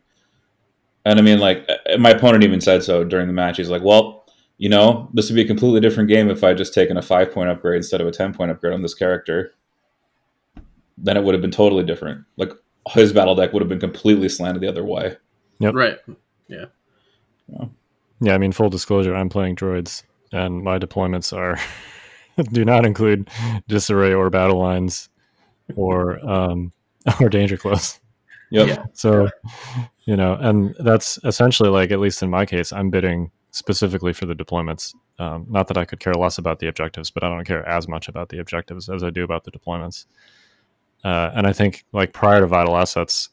And 1.04 1.18
I 1.18 1.22
mean, 1.22 1.38
like, 1.38 1.68
my 1.98 2.10
opponent 2.10 2.44
even 2.44 2.60
said 2.60 2.82
so 2.82 3.04
during 3.04 3.26
the 3.26 3.32
match. 3.32 3.56
He's 3.56 3.70
like, 3.70 3.82
well, 3.82 4.24
you 4.58 4.68
know, 4.68 5.08
this 5.14 5.28
would 5.28 5.36
be 5.36 5.42
a 5.42 5.46
completely 5.46 5.80
different 5.80 6.08
game 6.08 6.28
if 6.30 6.42
I 6.42 6.48
had 6.48 6.58
just 6.58 6.74
taken 6.74 6.96
a 6.96 7.02
five 7.02 7.32
point 7.32 7.50
upgrade 7.50 7.76
instead 7.76 8.00
of 8.00 8.06
a 8.06 8.12
10 8.12 8.34
point 8.34 8.50
upgrade 8.50 8.74
on 8.74 8.82
this 8.82 8.94
character. 8.94 9.52
Then 10.96 11.16
it 11.16 11.22
would 11.22 11.34
have 11.34 11.42
been 11.42 11.50
totally 11.50 11.84
different. 11.84 12.24
Like, 12.36 12.52
his 12.90 13.12
battle 13.12 13.34
deck 13.34 13.52
would 13.52 13.62
have 13.62 13.68
been 13.68 13.80
completely 13.80 14.28
slanted 14.28 14.62
the 14.62 14.68
other 14.68 14.84
way. 14.84 15.16
Yep. 15.60 15.74
Right. 15.74 15.98
Yeah, 16.48 16.64
Yeah, 18.20 18.34
I 18.34 18.38
mean, 18.38 18.52
full 18.52 18.70
disclosure, 18.70 19.14
I'm 19.14 19.28
playing 19.28 19.56
droids, 19.56 20.02
and 20.32 20.62
my 20.62 20.78
deployments 20.78 21.36
are 21.36 21.58
do 22.52 22.64
not 22.64 22.84
include 22.84 23.28
disarray 23.68 24.12
or 24.12 24.30
battle 24.30 24.58
lines 24.58 25.08
or 25.76 26.18
um, 26.28 26.72
or 27.20 27.28
danger 27.28 27.56
close. 27.56 28.00
Yep. 28.50 28.68
Yeah. 28.68 28.84
So, 28.94 29.28
you 30.06 30.16
know, 30.16 30.34
and 30.40 30.74
that's 30.78 31.18
essentially 31.24 31.68
like, 31.68 31.90
at 31.90 32.00
least 32.00 32.22
in 32.22 32.30
my 32.30 32.46
case, 32.46 32.72
I'm 32.72 32.90
bidding 32.90 33.30
specifically 33.50 34.12
for 34.12 34.26
the 34.26 34.34
deployments. 34.34 34.94
Um, 35.18 35.46
not 35.48 35.68
that 35.68 35.76
I 35.76 35.84
could 35.84 36.00
care 36.00 36.14
less 36.14 36.38
about 36.38 36.60
the 36.60 36.68
objectives, 36.68 37.10
but 37.10 37.24
I 37.24 37.28
don't 37.28 37.44
care 37.44 37.66
as 37.68 37.88
much 37.88 38.08
about 38.08 38.28
the 38.28 38.38
objectives 38.38 38.88
as 38.88 39.02
I 39.02 39.10
do 39.10 39.24
about 39.24 39.44
the 39.44 39.50
deployments. 39.50 40.06
Uh, 41.04 41.30
and 41.34 41.46
I 41.46 41.52
think 41.52 41.84
like 41.92 42.12
prior 42.12 42.40
to 42.40 42.46
Vital 42.46 42.76
Assets, 42.76 43.28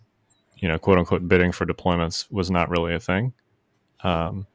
you 0.58 0.68
know, 0.68 0.78
quote 0.78 0.98
unquote 0.98 1.28
bidding 1.28 1.52
for 1.52 1.66
deployments 1.66 2.32
was 2.32 2.50
not 2.50 2.70
really 2.70 2.94
a 2.94 3.00
thing. 3.00 3.34
Um, 4.04 4.48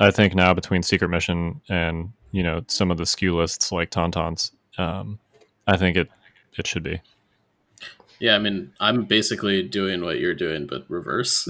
I 0.00 0.10
think 0.10 0.34
now 0.34 0.54
between 0.54 0.82
Secret 0.82 1.08
Mission 1.08 1.60
and 1.68 2.12
you 2.32 2.42
know 2.42 2.62
some 2.66 2.90
of 2.90 2.98
the 2.98 3.06
skew 3.06 3.36
lists 3.36 3.70
like 3.70 3.90
Tauntauns, 3.90 4.52
um, 4.78 5.18
I 5.66 5.76
think 5.76 5.96
it 5.96 6.08
it 6.58 6.66
should 6.66 6.82
be. 6.82 7.00
Yeah, 8.20 8.36
I 8.36 8.38
mean, 8.38 8.72
I'm 8.80 9.04
basically 9.04 9.62
doing 9.62 10.02
what 10.02 10.20
you're 10.20 10.34
doing, 10.34 10.66
but 10.66 10.84
reverse. 10.88 11.48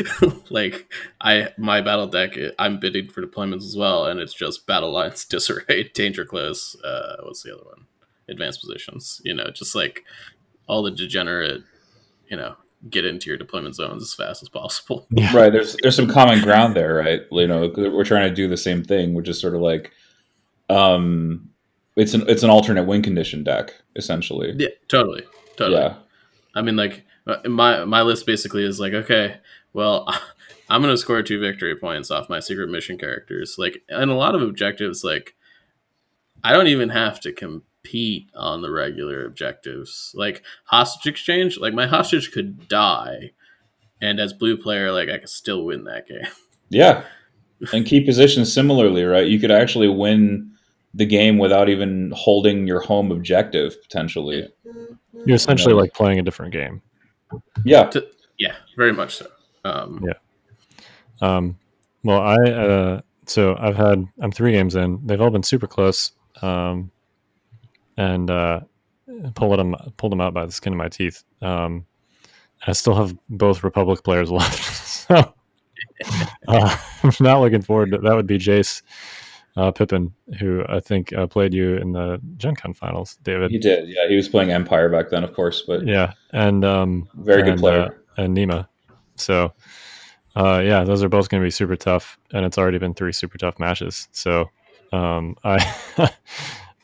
like, 0.50 0.92
I 1.20 1.50
my 1.56 1.80
battle 1.80 2.08
deck, 2.08 2.36
I'm 2.58 2.80
bidding 2.80 3.08
for 3.08 3.22
deployments 3.22 3.64
as 3.64 3.76
well, 3.76 4.06
and 4.06 4.20
it's 4.20 4.34
just 4.34 4.66
battle 4.66 4.92
lines, 4.92 5.24
disarray, 5.30 5.90
danger 5.94 6.24
close. 6.24 6.76
Uh, 6.82 7.16
what's 7.22 7.42
the 7.42 7.54
other 7.54 7.64
one? 7.64 7.86
Advanced 8.28 8.60
positions. 8.60 9.20
You 9.24 9.34
know, 9.34 9.50
just 9.54 9.74
like 9.74 10.04
all 10.66 10.82
the 10.82 10.90
degenerate, 10.90 11.62
you 12.28 12.36
know, 12.36 12.56
get 12.88 13.04
into 13.04 13.28
your 13.28 13.36
deployment 13.36 13.74
zones 13.74 14.02
as 14.02 14.14
fast 14.14 14.42
as 14.42 14.48
possible. 14.48 15.06
Yeah. 15.20 15.36
Right. 15.36 15.52
There's 15.52 15.76
there's 15.82 15.96
some 15.96 16.08
common 16.08 16.40
ground 16.40 16.74
there, 16.74 16.94
right? 16.94 17.22
You 17.30 17.46
know, 17.46 17.72
we're 17.76 18.04
trying 18.04 18.28
to 18.28 18.34
do 18.34 18.48
the 18.48 18.56
same 18.56 18.82
thing, 18.82 19.14
which 19.14 19.28
is 19.28 19.40
sort 19.40 19.54
of 19.54 19.60
like, 19.60 19.92
um, 20.68 21.50
it's 21.96 22.14
an 22.14 22.24
it's 22.28 22.42
an 22.42 22.50
alternate 22.50 22.84
win 22.84 23.02
condition 23.02 23.44
deck 23.44 23.74
essentially. 23.96 24.54
Yeah, 24.56 24.68
totally, 24.88 25.24
totally. 25.56 25.80
Yeah. 25.80 25.96
I 26.54 26.62
mean, 26.62 26.76
like 26.76 27.04
my 27.46 27.84
my 27.84 28.02
list 28.02 28.24
basically 28.26 28.64
is 28.64 28.80
like, 28.80 28.94
okay, 28.94 29.38
well, 29.72 30.08
I'm 30.70 30.80
gonna 30.80 30.96
score 30.96 31.22
two 31.22 31.40
victory 31.40 31.76
points 31.76 32.10
off 32.10 32.30
my 32.30 32.40
secret 32.40 32.70
mission 32.70 32.96
characters. 32.96 33.56
Like, 33.58 33.82
and 33.88 34.10
a 34.10 34.14
lot 34.14 34.34
of 34.34 34.42
objectives, 34.42 35.04
like, 35.04 35.34
I 36.42 36.52
don't 36.52 36.68
even 36.68 36.90
have 36.90 37.20
to 37.20 37.32
compete 37.32 37.66
on 38.34 38.62
the 38.62 38.70
regular 38.70 39.24
objectives. 39.24 40.12
Like 40.14 40.42
hostage 40.64 41.10
exchange, 41.10 41.58
like 41.58 41.74
my 41.74 41.86
hostage 41.86 42.32
could 42.32 42.68
die, 42.68 43.32
and 44.00 44.20
as 44.20 44.32
blue 44.32 44.56
player, 44.56 44.92
like 44.92 45.08
I 45.08 45.18
could 45.18 45.28
still 45.28 45.64
win 45.64 45.84
that 45.84 46.06
game. 46.06 46.26
Yeah, 46.72 47.02
and 47.72 47.84
key 47.84 48.00
positions 48.00 48.52
similarly, 48.52 49.02
right? 49.02 49.26
You 49.26 49.40
could 49.40 49.50
actually 49.50 49.88
win 49.88 50.52
the 50.94 51.06
game 51.06 51.38
without 51.38 51.68
even 51.68 52.12
holding 52.14 52.66
your 52.66 52.80
home 52.80 53.12
objective 53.12 53.80
potentially. 53.82 54.48
You're 55.24 55.36
essentially 55.36 55.74
like 55.74 55.94
playing 55.94 56.18
a 56.18 56.22
different 56.22 56.52
game. 56.52 56.82
Yeah. 57.64 57.84
To, 57.90 58.06
yeah, 58.38 58.56
very 58.76 58.92
much 58.92 59.16
so. 59.16 59.26
Um, 59.64 60.04
yeah. 60.06 60.14
Um, 61.20 61.58
well, 62.02 62.20
I 62.20 62.36
uh, 62.36 63.00
so 63.26 63.56
I've 63.58 63.76
had 63.76 64.06
I'm 64.20 64.32
three 64.32 64.52
games 64.52 64.74
in. 64.74 65.06
They've 65.06 65.20
all 65.20 65.30
been 65.30 65.42
super 65.42 65.66
close. 65.66 66.12
Um, 66.40 66.90
and 68.00 68.30
uh, 68.30 68.60
pull 69.34 69.54
them 69.54 69.76
pulled 69.98 70.12
them 70.12 70.22
out 70.22 70.32
by 70.32 70.46
the 70.46 70.52
skin 70.52 70.72
of 70.72 70.78
my 70.78 70.88
teeth. 70.88 71.22
Um, 71.42 71.86
I 72.66 72.72
still 72.72 72.94
have 72.94 73.14
both 73.28 73.62
Republic 73.62 74.02
players 74.02 74.30
left, 74.40 74.86
so 74.86 75.34
uh, 76.48 76.76
I'm 77.02 77.12
not 77.20 77.40
looking 77.40 77.62
forward 77.62 77.92
to 77.92 77.98
that. 77.98 78.14
Would 78.14 78.26
be 78.26 78.38
Jace 78.38 78.82
uh, 79.56 79.70
Pippin, 79.70 80.14
who 80.38 80.64
I 80.66 80.80
think 80.80 81.12
uh, 81.12 81.26
played 81.26 81.52
you 81.52 81.76
in 81.76 81.92
the 81.92 82.20
Gen 82.38 82.56
Con 82.56 82.72
finals, 82.72 83.18
David. 83.22 83.50
He 83.50 83.58
did, 83.58 83.88
yeah. 83.88 84.08
He 84.08 84.16
was 84.16 84.28
playing 84.28 84.50
Empire 84.50 84.88
back 84.88 85.10
then, 85.10 85.22
of 85.22 85.34
course, 85.34 85.62
but 85.66 85.86
yeah, 85.86 86.14
and 86.32 86.64
um, 86.64 87.08
very 87.14 87.42
good 87.42 87.52
and, 87.52 87.60
player, 87.60 88.02
uh, 88.16 88.22
and 88.22 88.34
Nima. 88.34 88.66
So, 89.16 89.52
uh, 90.36 90.62
yeah, 90.64 90.84
those 90.84 91.02
are 91.02 91.10
both 91.10 91.28
going 91.28 91.42
to 91.42 91.46
be 91.46 91.50
super 91.50 91.76
tough, 91.76 92.18
and 92.32 92.46
it's 92.46 92.56
already 92.56 92.78
been 92.78 92.94
three 92.94 93.12
super 93.12 93.36
tough 93.36 93.58
matches. 93.58 94.08
So, 94.12 94.48
um, 94.90 95.36
I 95.44 95.58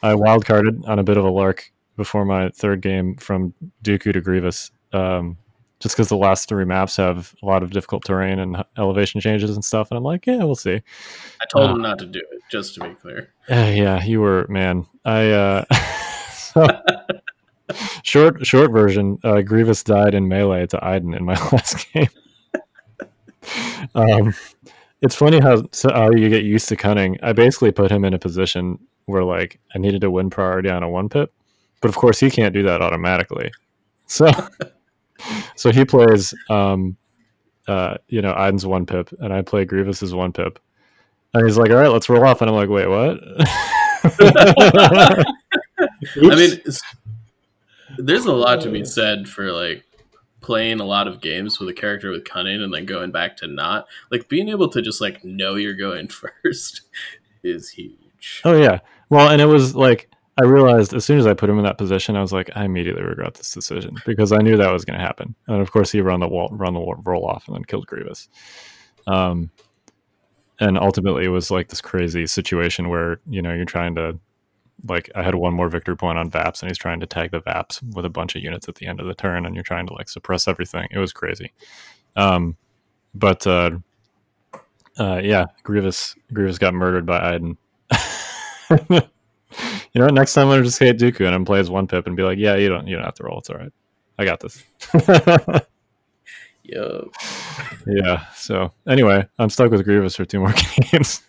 I 0.07 0.15
wildcarded 0.15 0.87
on 0.89 0.99
a 0.99 1.03
bit 1.03 1.17
of 1.17 1.25
a 1.25 1.31
lark 1.31 1.73
before 1.97 2.25
my 2.25 2.51
third 2.51 2.81
game 2.81 3.17
from 3.17 3.55
Dooku 3.83 4.13
to 4.13 4.21
Grievous. 4.21 4.71
Um, 4.93 5.37
just 5.81 5.95
because 5.95 6.09
the 6.09 6.17
last 6.17 6.49
three 6.49 6.65
maps 6.65 6.97
have 6.97 7.35
a 7.43 7.47
lot 7.47 7.63
of 7.63 7.71
difficult 7.71 8.05
terrain 8.05 8.39
and 8.39 8.65
elevation 8.79 9.21
changes 9.21 9.51
and 9.51 9.65
stuff. 9.65 9.91
And 9.91 9.99
I'm 9.99 10.05
like, 10.05 10.27
yeah, 10.27 10.39
we'll 10.39 10.55
see. 10.55 10.81
I 11.41 11.45
told 11.51 11.71
uh, 11.71 11.75
him 11.75 11.83
not 11.83 11.99
to 11.99 12.07
do 12.07 12.19
it, 12.19 12.41
just 12.51 12.75
to 12.75 12.81
be 12.81 12.95
clear. 12.95 13.31
Uh, 13.51 13.73
yeah, 13.75 14.03
you 14.05 14.21
were 14.21 14.47
man. 14.49 14.87
I 15.05 15.31
uh, 15.31 15.65
so, 16.33 16.67
short 18.03 18.47
short 18.47 18.71
version. 18.71 19.19
Uh, 19.23 19.43
Grievous 19.43 19.83
died 19.83 20.15
in 20.15 20.29
melee 20.29 20.67
to 20.69 20.83
Iden 20.83 21.15
in 21.15 21.25
my 21.25 21.35
last 21.53 21.93
game. 21.93 22.09
um, 23.95 24.35
it's 25.03 25.15
funny 25.15 25.41
how 25.41 25.63
how 25.93 26.11
you 26.11 26.31
get 26.31 26.45
used 26.45 26.69
to 26.69 26.77
cunning. 26.77 27.19
I 27.23 27.33
basically 27.33 27.73
put 27.73 27.91
him 27.91 28.05
in 28.05 28.15
a 28.15 28.19
position 28.19 28.79
where 29.07 29.25
like 29.25 29.59
I 29.75 29.79
needed 29.79 30.03
to 30.03 30.11
win 30.11 30.31
priority 30.31 30.69
on 30.69 30.83
a 30.83 30.89
one 30.89 31.09
pip, 31.09 31.33
but 31.81 31.89
of 31.89 31.97
course 31.97 32.21
he 32.21 32.31
can't 32.31 32.55
do 32.55 32.63
that 32.65 32.83
automatically. 32.83 33.51
So. 34.07 34.31
so 35.57 35.73
he 35.73 35.85
plays, 35.85 36.35
um, 36.51 36.97
uh, 37.69 37.97
you 38.09 38.23
know, 38.23 38.35
Iden's 38.37 38.67
one 38.67 38.87
pip, 38.87 39.11
and 39.21 39.33
I 39.33 39.43
play 39.43 39.65
Grievous's 39.65 40.15
one 40.15 40.33
pip, 40.33 40.59
and 41.35 41.45
he's 41.45 41.59
like, 41.59 41.71
"All 41.71 41.77
right, 41.77 41.89
let's 41.89 42.09
roll 42.09 42.25
off," 42.25 42.41
and 42.41 42.51
I'm 42.51 42.57
like, 42.57 42.69
"Wait, 42.69 42.87
what?" 42.87 43.19
I 46.23 46.27
mean, 46.37 46.61
there's 47.99 48.27
a 48.27 48.33
lot 48.33 48.61
to 48.63 48.71
be 48.71 48.85
said 48.85 49.29
for 49.29 49.53
like 49.53 49.85
playing 50.41 50.81
a 50.81 50.85
lot 50.85 51.09
of 51.09 51.21
games 51.21 51.59
with 51.59 51.69
a 51.69 51.75
character 51.75 52.11
with 52.11 52.25
cunning 52.25 52.63
and 52.63 52.73
then 52.73 52.87
going 52.87 53.11
back 53.11 53.37
to 53.37 53.49
not 53.49 53.89
like 54.13 54.29
being 54.29 54.49
able 54.49 54.69
to 54.69 54.81
just 54.81 55.01
like 55.01 55.25
know 55.25 55.57
you're 55.57 55.75
going 55.75 56.07
first 56.09 56.83
is 57.43 57.71
huge. 57.71 58.43
Oh 58.45 58.57
yeah. 58.57 58.79
Well, 59.09 59.29
and 59.29 59.41
it 59.41 59.47
was 59.47 59.75
like 59.75 60.09
I 60.39 60.45
realized 60.45 60.93
as 60.93 61.05
soon 61.05 61.19
as 61.19 61.27
I 61.27 61.33
put 61.33 61.49
him 61.49 61.59
in 61.59 61.65
that 61.65 61.79
position, 61.79 62.15
I 62.15 62.21
was 62.21 62.33
like, 62.33 62.51
I 62.55 62.65
immediately 62.65 63.03
regret 63.03 63.35
this 63.35 63.53
decision 63.53 63.97
because 64.05 64.33
I 64.33 64.39
knew 64.39 64.57
that 64.57 64.71
was 64.71 64.85
going 64.85 64.99
to 64.99 65.05
happen. 65.05 65.35
And 65.47 65.63
of 65.63 65.73
course, 65.73 65.91
he 65.91 66.01
run 66.03 66.21
the 66.21 66.29
wall, 66.29 66.49
run 66.53 66.75
the 66.75 66.81
wall, 66.81 66.97
roll 67.05 67.27
off, 67.27 67.47
and 67.47 67.57
then 67.57 67.65
killed 67.65 67.87
Grievous. 67.87 68.29
Um, 69.07 69.51
and 70.61 70.77
ultimately, 70.77 71.25
it 71.25 71.31
was 71.31 71.51
like 71.51 71.69
this 71.69 71.81
crazy 71.81 72.27
situation 72.27 72.89
where 72.89 73.21
you 73.29 73.41
know 73.41 73.55
you're 73.55 73.65
trying 73.65 73.95
to, 73.95 74.19
like, 74.87 75.11
I 75.15 75.23
had 75.23 75.35
one 75.35 75.55
more 75.55 75.69
victory 75.69 75.97
point 75.97 76.19
on 76.19 76.31
Vaps, 76.31 76.61
and 76.61 76.71
he's 76.71 76.79
trying 76.79 77.01
to 77.01 77.07
tag 77.07 77.31
the 77.31 77.41
Vaps 77.41 77.83
with 77.95 78.05
a 78.05 78.11
bunch 78.11 78.37
of 78.37 78.43
units 78.43 78.69
at 78.69 78.75
the 78.75 78.87
end 78.87 79.01
of 79.01 79.07
the 79.07 79.15
turn, 79.15 79.47
and 79.47 79.55
you're 79.55 79.65
trying 79.65 79.87
to 79.87 79.95
like 79.95 80.09
suppress 80.09 80.49
everything. 80.49 80.89
It 80.91 80.99
was 80.99 81.13
crazy. 81.13 81.53
Um, 82.15 82.57
but 83.15 83.47
uh, 83.47 83.71
uh, 84.99 85.21
yeah, 85.23 85.47
Grievous 85.63 86.15
Grievous 86.33 86.59
got 86.59 86.75
murdered 86.75 87.07
by 87.07 87.35
Iden. 87.35 87.57
you 88.91 89.01
know, 89.95 90.09
next 90.09 90.35
time 90.35 90.49
I'm 90.49 90.55
gonna 90.55 90.65
just 90.65 90.79
hit 90.79 90.99
Dooku 90.99 91.27
and 91.27 91.35
I'm 91.35 91.45
play 91.45 91.61
as 91.61 91.71
one 91.71 91.87
pip 91.87 92.07
and 92.07 92.17
be 92.17 92.23
like, 92.23 92.39
yeah, 92.39 92.57
you 92.57 92.69
don't 92.69 92.87
you 92.87 92.97
don't 92.97 93.05
have 93.05 93.15
to 93.15 93.25
roll. 93.25 93.39
It's 93.39 93.51
all 93.51 93.57
right. 93.57 93.73
I 94.19 94.25
got 94.25 94.41
this. 94.41 94.63
Yo. 96.63 97.11
Yeah. 97.87 98.27
So 98.35 98.73
anyway, 98.89 99.27
I'm 99.39 99.51
stuck 99.51 99.71
with 99.71 99.85
Grievous 99.85 100.17
for 100.17 100.25
two 100.25 100.41
more 100.41 100.55
games. 100.91 101.23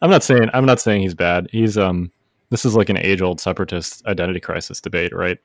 I'm 0.00 0.10
not 0.10 0.24
saying 0.24 0.48
I'm 0.52 0.66
not 0.66 0.80
saying 0.80 1.02
he's 1.02 1.14
bad. 1.14 1.48
He's 1.52 1.78
um 1.78 2.10
this 2.50 2.64
is 2.64 2.74
like 2.74 2.88
an 2.88 2.98
age 2.98 3.22
old 3.22 3.40
separatist 3.40 4.04
identity 4.06 4.40
crisis 4.40 4.80
debate, 4.80 5.14
right? 5.14 5.38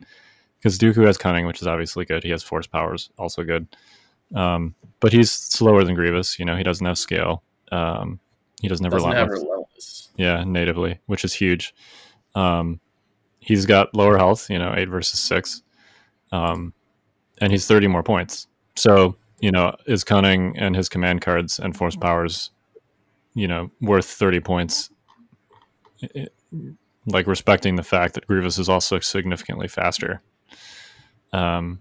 Because 0.57 0.77
Dooku 0.79 1.05
has 1.05 1.17
cunning, 1.17 1.45
which 1.45 1.61
is 1.61 1.67
obviously 1.67 2.03
good. 2.03 2.23
He 2.23 2.31
has 2.31 2.41
force 2.41 2.65
powers, 2.65 3.11
also 3.17 3.43
good. 3.43 3.67
Um, 4.35 4.73
but 4.99 5.13
he's 5.13 5.31
slower 5.31 5.83
than 5.83 5.95
Grievous. 5.95 6.39
You 6.39 6.45
know, 6.45 6.55
he 6.55 6.63
doesn't 6.63 6.85
have 6.85 6.97
scale. 6.97 7.43
Um, 7.71 8.19
he 8.61 8.67
doesn't 8.67 8.89
doesn't 8.89 9.09
relentless. 9.09 10.09
Yeah, 10.17 10.43
natively, 10.45 10.99
which 11.05 11.23
is 11.23 11.33
huge. 11.33 11.75
Um, 12.35 12.79
he's 13.39 13.65
got 13.65 13.95
lower 13.95 14.17
health, 14.17 14.49
you 14.49 14.59
know, 14.59 14.73
eight 14.75 14.89
versus 14.89 15.19
six, 15.19 15.61
um, 16.31 16.73
and 17.39 17.51
he's 17.51 17.67
thirty 17.67 17.87
more 17.87 18.03
points. 18.03 18.47
So 18.75 19.15
you 19.39 19.51
know, 19.51 19.75
his 19.85 20.03
cunning 20.03 20.57
and 20.57 20.75
his 20.75 20.89
command 20.89 21.21
cards 21.21 21.59
and 21.59 21.75
force 21.75 21.95
powers, 21.95 22.51
you 23.35 23.47
know, 23.47 23.69
worth 23.81 24.05
thirty 24.05 24.39
points. 24.39 24.89
It, 26.01 26.33
like 27.07 27.25
respecting 27.25 27.75
the 27.75 27.83
fact 27.83 28.15
that 28.15 28.27
Grievous 28.27 28.59
is 28.59 28.69
also 28.69 28.99
significantly 28.99 29.67
faster. 29.67 30.21
Um, 31.31 31.79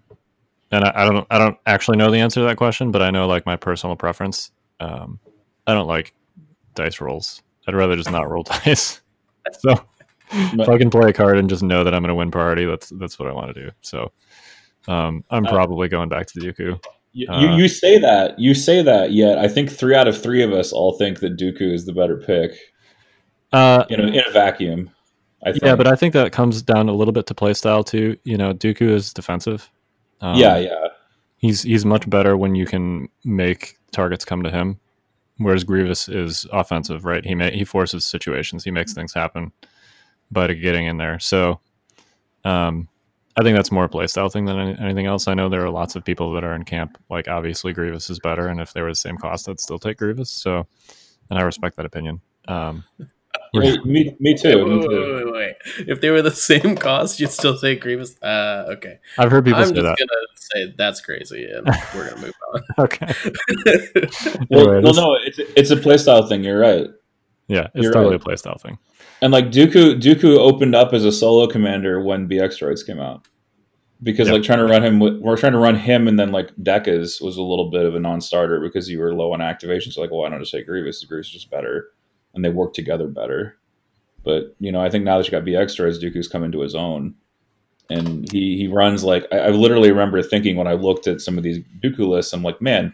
and 0.71 0.85
I, 0.85 0.93
I, 0.95 1.05
don't 1.05 1.27
I 1.31 1.39
don't 1.39 1.59
actually 1.67 1.97
know 1.97 2.11
the 2.11 2.19
answer 2.19 2.41
to 2.41 2.47
that 2.47 2.57
question, 2.57 2.91
but 2.91 3.03
I 3.03 3.11
know 3.11 3.27
like 3.27 3.45
my 3.47 3.57
personal 3.57 3.97
preference. 3.97 4.53
Um, 4.81 5.19
I 5.67 5.75
don't 5.75 5.89
like 5.89 6.15
dice 6.77 7.01
rolls. 7.01 7.43
I'd 7.67 7.75
rather 7.75 7.97
just 7.97 8.11
not 8.11 8.31
roll 8.31 8.43
dice. 8.65 9.01
so 9.61 9.75
if 10.33 10.69
I 10.69 10.79
can 10.79 10.91
play 10.91 11.11
a 11.11 11.13
card 11.13 11.39
and 11.39 11.49
just 11.49 11.63
know 11.63 11.85
that 11.85 11.95
I'm 11.95 12.03
going 12.03 12.09
to 12.09 12.15
win 12.15 12.31
priority, 12.31 12.65
that's 12.65 12.91
that's 12.91 13.19
what 13.19 13.29
I 13.29 13.33
want 13.33 13.55
to 13.55 13.65
do. 13.65 13.71
So 13.81 14.13
um, 14.89 15.25
I'm 15.31 15.47
uh, 15.47 15.51
probably 15.51 15.89
going 15.89 16.09
back 16.09 16.27
to 16.29 16.41
Dooku. 16.41 16.81
You, 17.13 17.29
uh, 17.29 17.41
you, 17.41 17.63
you 17.63 17.69
say 17.69 17.99
that 17.99 18.39
you 18.39 18.55
say 18.55 18.83
that 18.83 19.13
yet 19.13 19.39
I 19.39 19.49
think 19.49 19.71
three 19.71 19.95
out 19.95 20.07
of 20.07 20.21
three 20.21 20.43
of 20.43 20.53
us 20.53 20.73
all 20.73 20.93
think 20.93 21.21
that 21.21 21.37
Dooku 21.37 21.73
is 21.73 21.87
the 21.87 21.93
better 21.93 22.17
pick. 22.17 22.53
Uh, 23.53 23.85
in, 23.89 24.01
a, 24.01 24.07
in 24.09 24.23
a 24.27 24.33
vacuum. 24.33 24.91
Yeah, 25.63 25.77
but 25.77 25.87
I 25.87 25.95
think 25.95 26.13
that 26.15 26.33
comes 26.33 26.61
down 26.61 26.89
a 26.89 26.93
little 26.93 27.13
bit 27.13 27.27
to 27.27 27.35
playstyle 27.35 27.87
too. 27.87 28.17
You 28.25 28.37
know, 28.37 28.53
Dooku 28.53 28.91
is 28.91 29.13
defensive. 29.15 29.71
Um, 30.21 30.37
yeah, 30.37 30.59
yeah. 30.59 30.89
He's 31.37 31.63
he's 31.63 31.85
much 31.85 32.09
better 32.11 32.37
when 32.37 32.55
you 32.55 32.67
can 32.67 33.09
make 33.25 33.79
targets 33.93 34.25
come 34.25 34.43
to 34.43 34.51
him 34.51 34.81
whereas 35.39 35.65
Grievous 35.65 36.09
is 36.09 36.47
offensive, 36.53 37.05
right? 37.05 37.25
He 37.25 37.35
ma- 37.35 37.51
he 37.51 37.65
forces 37.65 38.05
situations, 38.05 38.65
he 38.65 38.71
makes 38.71 38.93
things 38.93 39.13
happen 39.15 39.53
by 40.31 40.53
getting 40.55 40.87
in 40.87 40.97
there. 40.97 41.19
So, 41.19 41.61
um, 42.45 42.89
I 43.39 43.43
think 43.43 43.55
that's 43.57 43.71
more 43.71 43.85
a 43.85 43.89
playstyle 43.89 44.33
thing 44.33 44.47
than 44.47 44.59
any- 44.59 44.79
anything 44.81 45.07
else. 45.07 45.29
I 45.29 45.35
know 45.35 45.49
there 45.49 45.65
are 45.65 45.71
lots 45.71 45.95
of 45.95 46.05
people 46.05 46.33
that 46.33 46.45
are 46.45 46.55
in 46.55 46.65
camp 46.65 46.97
like 47.11 47.29
obviously 47.29 47.73
Grievous 47.73 48.09
is 48.11 48.19
better, 48.19 48.49
and 48.49 48.61
if 48.61 48.73
they 48.73 48.81
were 48.83 48.91
the 48.91 48.95
same 48.95 49.19
cost, 49.19 49.49
I'd 49.49 49.61
still 49.61 49.79
take 49.79 49.99
Grievous. 49.99 50.31
So, 50.31 50.67
and 51.31 51.39
I 51.39 51.43
respect 51.43 51.77
that 51.77 51.87
opinion. 51.87 52.21
Um, 52.49 52.85
Hey, 53.53 53.77
me, 53.85 54.17
me 54.19 54.35
too. 54.35 54.65
wait, 54.65 54.89
wait, 54.89 55.25
wait, 55.25 55.33
wait. 55.33 55.55
If 55.87 56.01
they 56.01 56.09
were 56.11 56.23
the 56.23 56.31
same 56.51 56.75
cost, 56.75 57.21
you'd 57.21 57.31
still 57.31 57.57
say 57.57 57.77
Grievous. 57.77 58.17
Uh, 58.23 58.65
okay. 58.77 58.99
I've 59.19 59.31
heard 59.31 59.45
people 59.45 59.61
I'm 59.61 59.69
say 59.69 59.75
just 59.75 59.85
that. 59.85 59.99
gonna 59.99 60.27
say 60.55 60.75
that's 60.77 61.01
crazy, 61.01 61.45
and 61.51 61.67
we're 61.95 62.09
gonna 62.11 62.21
move 62.23 62.33
on. 62.55 62.63
Okay. 62.79 63.13
Well, 64.51 64.71
Anyway, 64.71 64.81
well, 64.83 64.95
no, 64.95 65.17
it's 65.25 65.39
it's 65.39 65.71
a 65.71 65.77
playstyle 65.77 66.29
thing. 66.29 66.45
You're 66.45 66.59
right. 66.61 66.89
Yeah, 67.49 67.69
it's 67.75 67.85
You're 67.85 67.93
totally 67.93 68.17
right. 68.17 68.23
a 68.23 68.29
playstyle 68.29 68.61
thing. 68.61 68.79
And 69.23 69.33
like 69.33 69.47
Dooku, 69.47 70.01
Dooku 70.01 70.37
opened 70.37 70.75
up 70.75 70.93
as 70.93 71.05
a 71.05 71.13
solo 71.13 71.47
commander 71.47 72.03
when 72.03 72.29
BX 72.29 72.61
droids 72.61 72.85
came 72.87 72.99
out, 73.01 73.27
because 74.03 74.29
Yeah. 74.29 74.35
like 74.35 74.43
trying 74.43 74.59
to 74.59 74.65
run 74.67 74.85
him, 74.85 74.99
with, 75.01 75.19
we're 75.21 75.37
trying 75.37 75.53
to 75.53 75.59
run 75.59 75.77
him, 75.77 76.07
and 76.09 76.19
then 76.19 76.33
like 76.33 76.55
Dekas 76.57 77.23
was 77.23 77.37
a 77.37 77.43
little 77.43 77.71
bit 77.71 77.87
of 77.87 77.95
a 77.95 78.01
non-starter 78.01 78.61
because 78.61 78.89
you 78.89 78.99
were 79.01 79.15
low 79.15 79.33
on 79.33 79.41
activation. 79.41 79.93
So 79.93 80.01
like, 80.01 80.11
well, 80.11 80.21
why 80.21 80.29
don't 80.29 80.41
just 80.41 80.51
say 80.53 80.63
Grievous? 80.65 81.05
Grievous 81.05 81.29
is 81.29 81.33
just 81.33 81.51
better, 81.51 81.89
and 82.35 82.45
they 82.45 82.51
work 82.51 82.75
together 82.75 83.07
better. 83.07 83.57
But 84.25 84.55
you 84.59 84.73
know, 84.73 84.81
I 84.81 84.91
think 84.91 85.05
now 85.05 85.19
that 85.19 85.27
you 85.27 85.31
got 85.31 85.45
BX 85.45 85.77
droids, 85.77 86.03
Dooku's 86.03 86.29
come 86.29 86.43
into 86.45 86.61
his 86.61 86.75
own, 86.75 87.15
and 87.91 88.31
he 88.31 88.57
he 88.57 88.69
runs 88.69 89.05
like 89.05 89.27
I, 89.33 89.39
I 89.39 89.49
literally 89.51 89.91
remember 89.91 90.23
thinking 90.23 90.57
when 90.57 90.67
I 90.67 90.73
looked 90.75 91.07
at 91.07 91.21
some 91.21 91.37
of 91.39 91.45
these 91.45 91.59
Dooku 91.83 92.07
lists, 92.09 92.33
I'm 92.33 92.43
like, 92.43 92.61
man, 92.61 92.93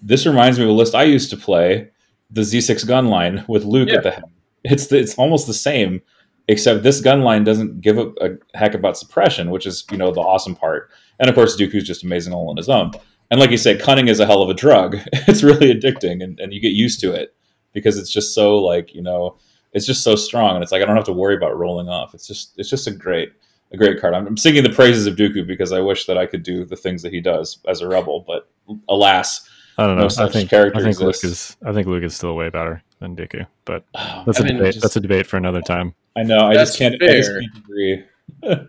this 0.00 0.26
reminds 0.26 0.58
me 0.58 0.64
of 0.64 0.70
a 0.70 0.74
list 0.74 0.94
I 0.94 1.04
used 1.04 1.30
to 1.30 1.36
play, 1.36 1.90
the 2.30 2.42
Z6 2.42 2.86
gun 2.86 3.06
line 3.08 3.44
with 3.48 3.64
Luke 3.64 3.88
Yeah. 3.88 3.96
at 3.96 4.02
the 4.04 4.10
head. 4.12 4.24
It's 4.64 4.88
the, 4.88 4.98
it's 4.98 5.14
almost 5.16 5.46
the 5.46 5.54
same, 5.54 6.02
except 6.48 6.82
this 6.82 7.00
gun 7.00 7.22
line 7.22 7.44
doesn't 7.44 7.80
give 7.80 7.96
a, 7.98 8.08
a 8.20 8.58
heck 8.58 8.74
about 8.74 8.98
suppression, 8.98 9.50
which 9.50 9.66
is 9.66 9.84
you 9.90 9.96
know 9.96 10.10
the 10.12 10.20
awesome 10.20 10.54
part. 10.56 10.90
And 11.20 11.28
of 11.28 11.34
course, 11.34 11.56
Dooku's 11.56 11.84
just 11.86 12.04
amazing 12.04 12.32
all 12.32 12.50
on 12.50 12.56
his 12.56 12.68
own. 12.68 12.92
And 13.30 13.38
like 13.40 13.50
you 13.50 13.56
say, 13.58 13.76
cunning 13.76 14.08
is 14.08 14.20
a 14.20 14.26
hell 14.26 14.42
of 14.42 14.50
a 14.50 14.54
drug. 14.54 14.96
It's 15.28 15.42
really 15.42 15.72
addicting, 15.74 16.22
and, 16.24 16.38
and 16.40 16.52
you 16.52 16.60
get 16.60 16.72
used 16.72 17.00
to 17.00 17.12
it 17.12 17.34
because 17.72 17.98
it's 17.98 18.10
just 18.10 18.34
so 18.34 18.56
like 18.58 18.94
you 18.94 19.02
know 19.02 19.36
it's 19.72 19.86
just 19.86 20.02
so 20.02 20.16
strong, 20.16 20.54
and 20.54 20.62
it's 20.62 20.72
like 20.72 20.82
I 20.82 20.86
don't 20.86 20.96
have 20.96 21.04
to 21.04 21.12
worry 21.12 21.36
about 21.36 21.58
rolling 21.58 21.88
off. 21.88 22.14
It's 22.14 22.26
just 22.26 22.54
it's 22.58 22.70
just 22.70 22.86
a 22.86 22.90
great 22.90 23.30
a 23.72 23.76
great 23.76 24.00
card. 24.00 24.14
I'm, 24.14 24.26
I'm 24.26 24.36
singing 24.36 24.62
the 24.62 24.70
praises 24.70 25.06
of 25.06 25.16
Dooku 25.16 25.46
because 25.46 25.72
I 25.72 25.80
wish 25.80 26.06
that 26.06 26.16
I 26.18 26.26
could 26.26 26.42
do 26.42 26.64
the 26.64 26.76
things 26.76 27.02
that 27.02 27.12
he 27.12 27.20
does 27.20 27.58
as 27.68 27.80
a 27.80 27.88
rebel, 27.88 28.24
but 28.26 28.48
alas, 28.88 29.48
I 29.76 29.86
don't 29.86 29.96
No 29.96 30.00
know. 30.02 30.06
I 30.06 30.08
such 30.08 30.32
think 30.32 30.50
character 30.50 30.80
I 30.80 30.82
think 30.82 31.00
Luke 31.00 31.22
is 31.22 31.56
I 31.64 31.72
think 31.72 31.86
Luke 31.86 32.02
is 32.02 32.16
still 32.16 32.34
way 32.34 32.48
better 32.50 32.82
than 33.00 33.14
Dooku, 33.14 33.46
but 33.64 33.84
oh, 33.94 34.22
that's 34.26 34.40
I 34.40 34.44
a 34.44 34.46
mean, 34.46 34.56
debate. 34.56 34.72
just- 34.74 34.82
that's 34.82 34.96
a 34.96 35.00
debate 35.00 35.26
for 35.26 35.36
another 35.36 35.60
time. 35.62 35.94
I 36.16 36.22
know 36.24 36.40
I 36.46 36.54
just 36.54 36.78
can't 36.78 36.94
I 37.02 37.06
just 37.08 37.30
can't 37.30 37.56
agree. 37.58 38.04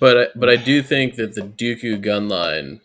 But 0.00 0.18
I- 0.18 0.28
but 0.36 0.48
I 0.50 0.56
do 0.56 0.82
think 0.82 1.14
that 1.16 1.34
the 1.34 1.40
Dooku 1.42 2.00
gun 2.02 2.28
line 2.28 2.80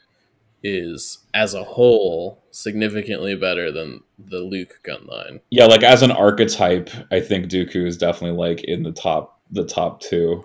is 0.64 1.20
as 1.34 1.54
a 1.54 1.64
whole 1.64 2.42
significantly 2.52 3.36
better 3.36 3.72
than 3.72 4.02
the 4.18 4.40
Luke 4.40 4.80
gun 4.84 5.06
line. 5.08 5.42
Yeah, 5.50 5.66
like 5.66 5.84
as 5.84 6.02
an 6.02 6.12
archetype, 6.12 6.90
I 7.12 7.20
think 7.20 7.48
Dooku 7.48 7.86
is 7.86 7.98
definitely 7.98 8.38
like 8.38 8.64
in 8.64 8.84
the 8.84 8.92
top 8.94 9.42
the 9.52 9.66
top 9.66 10.00
two 10.00 10.44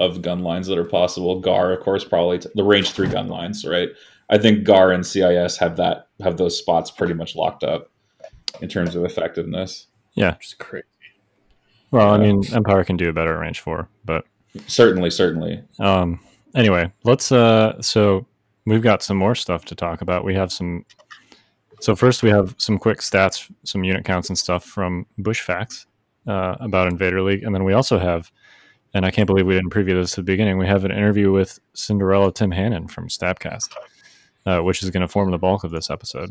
of 0.00 0.22
gun 0.22 0.40
lines 0.42 0.66
that 0.68 0.78
are 0.78 0.84
possible. 0.84 1.40
Gar, 1.40 1.72
of 1.72 1.80
course, 1.80 2.04
probably 2.04 2.38
t- 2.38 2.48
the 2.54 2.64
range 2.64 2.90
three 2.92 3.08
gun 3.08 3.28
lines, 3.28 3.64
right? 3.64 3.88
I 4.30 4.38
think 4.38 4.64
Gar 4.64 4.92
and 4.92 5.04
CIS 5.06 5.56
have 5.58 5.76
that 5.76 6.08
have 6.22 6.36
those 6.38 6.56
spots 6.58 6.90
pretty 6.90 7.14
much 7.14 7.36
locked 7.36 7.64
up 7.64 7.90
in 8.60 8.68
terms 8.68 8.94
of 8.94 9.04
effectiveness. 9.04 9.88
Yeah. 10.14 10.34
Which 10.36 10.46
is 10.48 10.54
crazy. 10.54 10.86
Well, 11.90 12.10
I 12.10 12.18
mean, 12.18 12.42
Empire 12.54 12.84
can 12.84 12.96
do 12.96 13.10
a 13.10 13.12
better 13.12 13.34
at 13.34 13.40
range 13.40 13.60
four, 13.60 13.88
but 14.04 14.24
Certainly, 14.66 15.10
certainly. 15.10 15.62
um, 15.78 16.20
anyway, 16.54 16.90
let's. 17.04 17.30
Uh, 17.32 17.80
so 17.82 18.26
we've 18.64 18.82
got 18.82 19.02
some 19.02 19.16
more 19.18 19.34
stuff 19.34 19.64
to 19.66 19.74
talk 19.74 20.00
about. 20.00 20.24
We 20.24 20.34
have 20.34 20.50
some. 20.52 20.84
So 21.80 21.94
first, 21.96 22.22
we 22.22 22.30
have 22.30 22.54
some 22.58 22.78
quick 22.78 22.98
stats, 23.00 23.50
some 23.64 23.84
unit 23.84 24.04
counts 24.04 24.28
and 24.28 24.38
stuff 24.38 24.64
from 24.64 25.04
Bush 25.18 25.40
Facts 25.40 25.86
uh, 26.26 26.56
about 26.60 26.88
Invader 26.88 27.20
League, 27.22 27.42
and 27.42 27.54
then 27.54 27.64
we 27.64 27.72
also 27.72 27.98
have, 27.98 28.30
and 28.94 29.06
I 29.06 29.10
can't 29.10 29.26
believe 29.26 29.46
we 29.46 29.54
didn't 29.54 29.70
preview 29.70 29.94
this 29.94 30.12
at 30.12 30.16
the 30.16 30.22
beginning. 30.22 30.58
We 30.58 30.66
have 30.66 30.84
an 30.84 30.90
interview 30.90 31.32
with 31.32 31.58
Cinderella 31.74 32.32
Tim 32.32 32.50
Hannon 32.50 32.88
from 32.88 33.08
STABcast, 33.08 33.74
uh, 34.46 34.60
which 34.60 34.82
is 34.82 34.90
going 34.90 35.00
to 35.00 35.08
form 35.08 35.30
the 35.30 35.38
bulk 35.38 35.64
of 35.64 35.70
this 35.70 35.90
episode. 35.90 36.30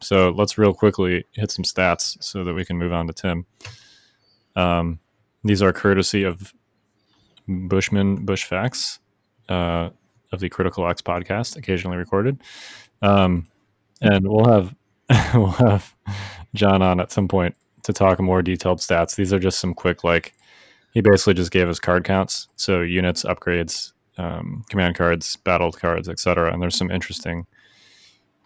So 0.00 0.30
let's 0.30 0.58
real 0.58 0.74
quickly 0.74 1.24
hit 1.32 1.50
some 1.50 1.64
stats 1.64 2.22
so 2.22 2.44
that 2.44 2.54
we 2.54 2.64
can 2.64 2.76
move 2.76 2.92
on 2.92 3.06
to 3.06 3.12
Tim. 3.12 3.46
Um, 4.54 5.00
these 5.42 5.62
are 5.62 5.72
courtesy 5.72 6.24
of 6.24 6.52
Bushman 7.48 8.24
Bush 8.24 8.44
Facts 8.44 8.98
uh, 9.48 9.90
of 10.32 10.40
the 10.40 10.48
Critical 10.48 10.86
X 10.88 11.00
podcast, 11.00 11.56
occasionally 11.56 11.96
recorded. 11.96 12.40
Um, 13.02 13.48
and 14.00 14.28
we'll 14.28 14.46
have 14.46 14.74
we'll 15.34 15.46
have 15.46 15.94
John 16.54 16.82
on 16.82 17.00
at 17.00 17.12
some 17.12 17.28
point 17.28 17.56
to 17.82 17.92
talk 17.92 18.20
more 18.20 18.42
detailed 18.42 18.78
stats. 18.78 19.16
These 19.16 19.32
are 19.32 19.38
just 19.38 19.58
some 19.58 19.74
quick 19.74 20.04
like 20.04 20.34
he 20.94 21.00
basically 21.00 21.34
just 21.34 21.50
gave 21.50 21.68
us 21.68 21.80
card 21.80 22.04
counts, 22.04 22.48
so 22.56 22.80
units, 22.80 23.24
upgrades, 23.24 23.92
um, 24.16 24.64
command 24.70 24.94
cards, 24.94 25.36
battled 25.36 25.78
cards, 25.78 26.08
etc. 26.08 26.52
And 26.52 26.62
there's 26.62 26.76
some 26.76 26.90
interesting 26.90 27.46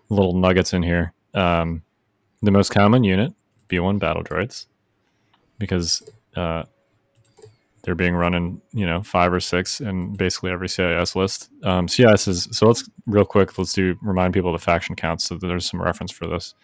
little 0.09 0.35
nuggets 0.35 0.73
in 0.73 0.83
here. 0.83 1.13
Um, 1.35 1.83
the 2.43 2.51
most 2.51 2.71
common 2.71 3.05
unit, 3.05 3.35
B1 3.69 3.99
battle 3.99 4.25
droids, 4.25 4.67
because 5.59 6.03
uh, 6.37 6.63
they're 7.83 7.95
being 7.95 8.15
run 8.15 8.35
in 8.35 8.63
you 8.73 8.87
know 8.87 9.03
five 9.03 9.33
or 9.33 9.41
six 9.41 9.81
in 9.81 10.15
basically 10.15 10.51
every 10.51 10.69
CIS 10.69 11.15
list. 11.15 11.51
Um, 11.63 11.87
CIS 11.87 12.29
is 12.29 12.49
so 12.51 12.67
let's 12.67 12.89
real 13.07 13.25
quick 13.25 13.59
let's 13.59 13.73
do 13.73 13.97
remind 14.01 14.35
people 14.35 14.53
the 14.53 14.59
faction 14.59 14.97
counts 14.97 15.25
so 15.25 15.37
there's 15.37 15.69
some 15.69 15.83
reference 15.83 16.13
for 16.13 16.27
this. 16.27 16.55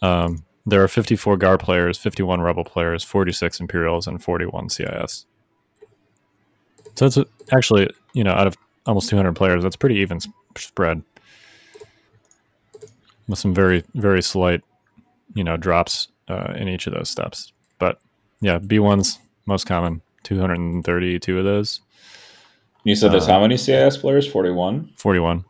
Um, 0.00 0.44
there 0.66 0.82
are 0.82 0.88
54 0.88 1.36
Gar 1.36 1.58
players, 1.58 1.98
51 1.98 2.40
Rebel 2.40 2.64
players, 2.64 3.04
46 3.04 3.60
Imperials, 3.60 4.06
and 4.06 4.22
41 4.22 4.68
CIS. 4.70 5.26
So 6.96 7.06
it's 7.06 7.18
actually 7.52 7.90
you 8.12 8.24
know 8.24 8.32
out 8.32 8.46
of 8.46 8.56
almost 8.86 9.08
200 9.10 9.34
players, 9.34 9.62
that's 9.62 9.76
pretty 9.76 9.96
even 9.96 10.16
s- 10.18 10.28
spread 10.56 11.02
with 13.28 13.38
some 13.38 13.54
very 13.54 13.82
very 13.94 14.22
slight 14.22 14.62
you 15.34 15.42
know 15.44 15.56
drops 15.56 16.08
uh, 16.28 16.52
in 16.56 16.68
each 16.68 16.86
of 16.86 16.94
those 16.94 17.08
steps. 17.10 17.52
But 17.78 17.98
yeah, 18.40 18.58
B1's 18.58 19.18
most 19.46 19.66
common. 19.66 20.00
232 20.22 21.38
of 21.38 21.44
those. 21.44 21.80
You 22.84 22.94
said 22.94 23.12
there's 23.12 23.28
Uh, 23.28 23.32
how 23.32 23.40
many 23.40 23.58
CIS 23.58 23.98
players? 23.98 24.26
Forty 24.26 24.50
one. 24.50 24.88
41. 24.96 25.44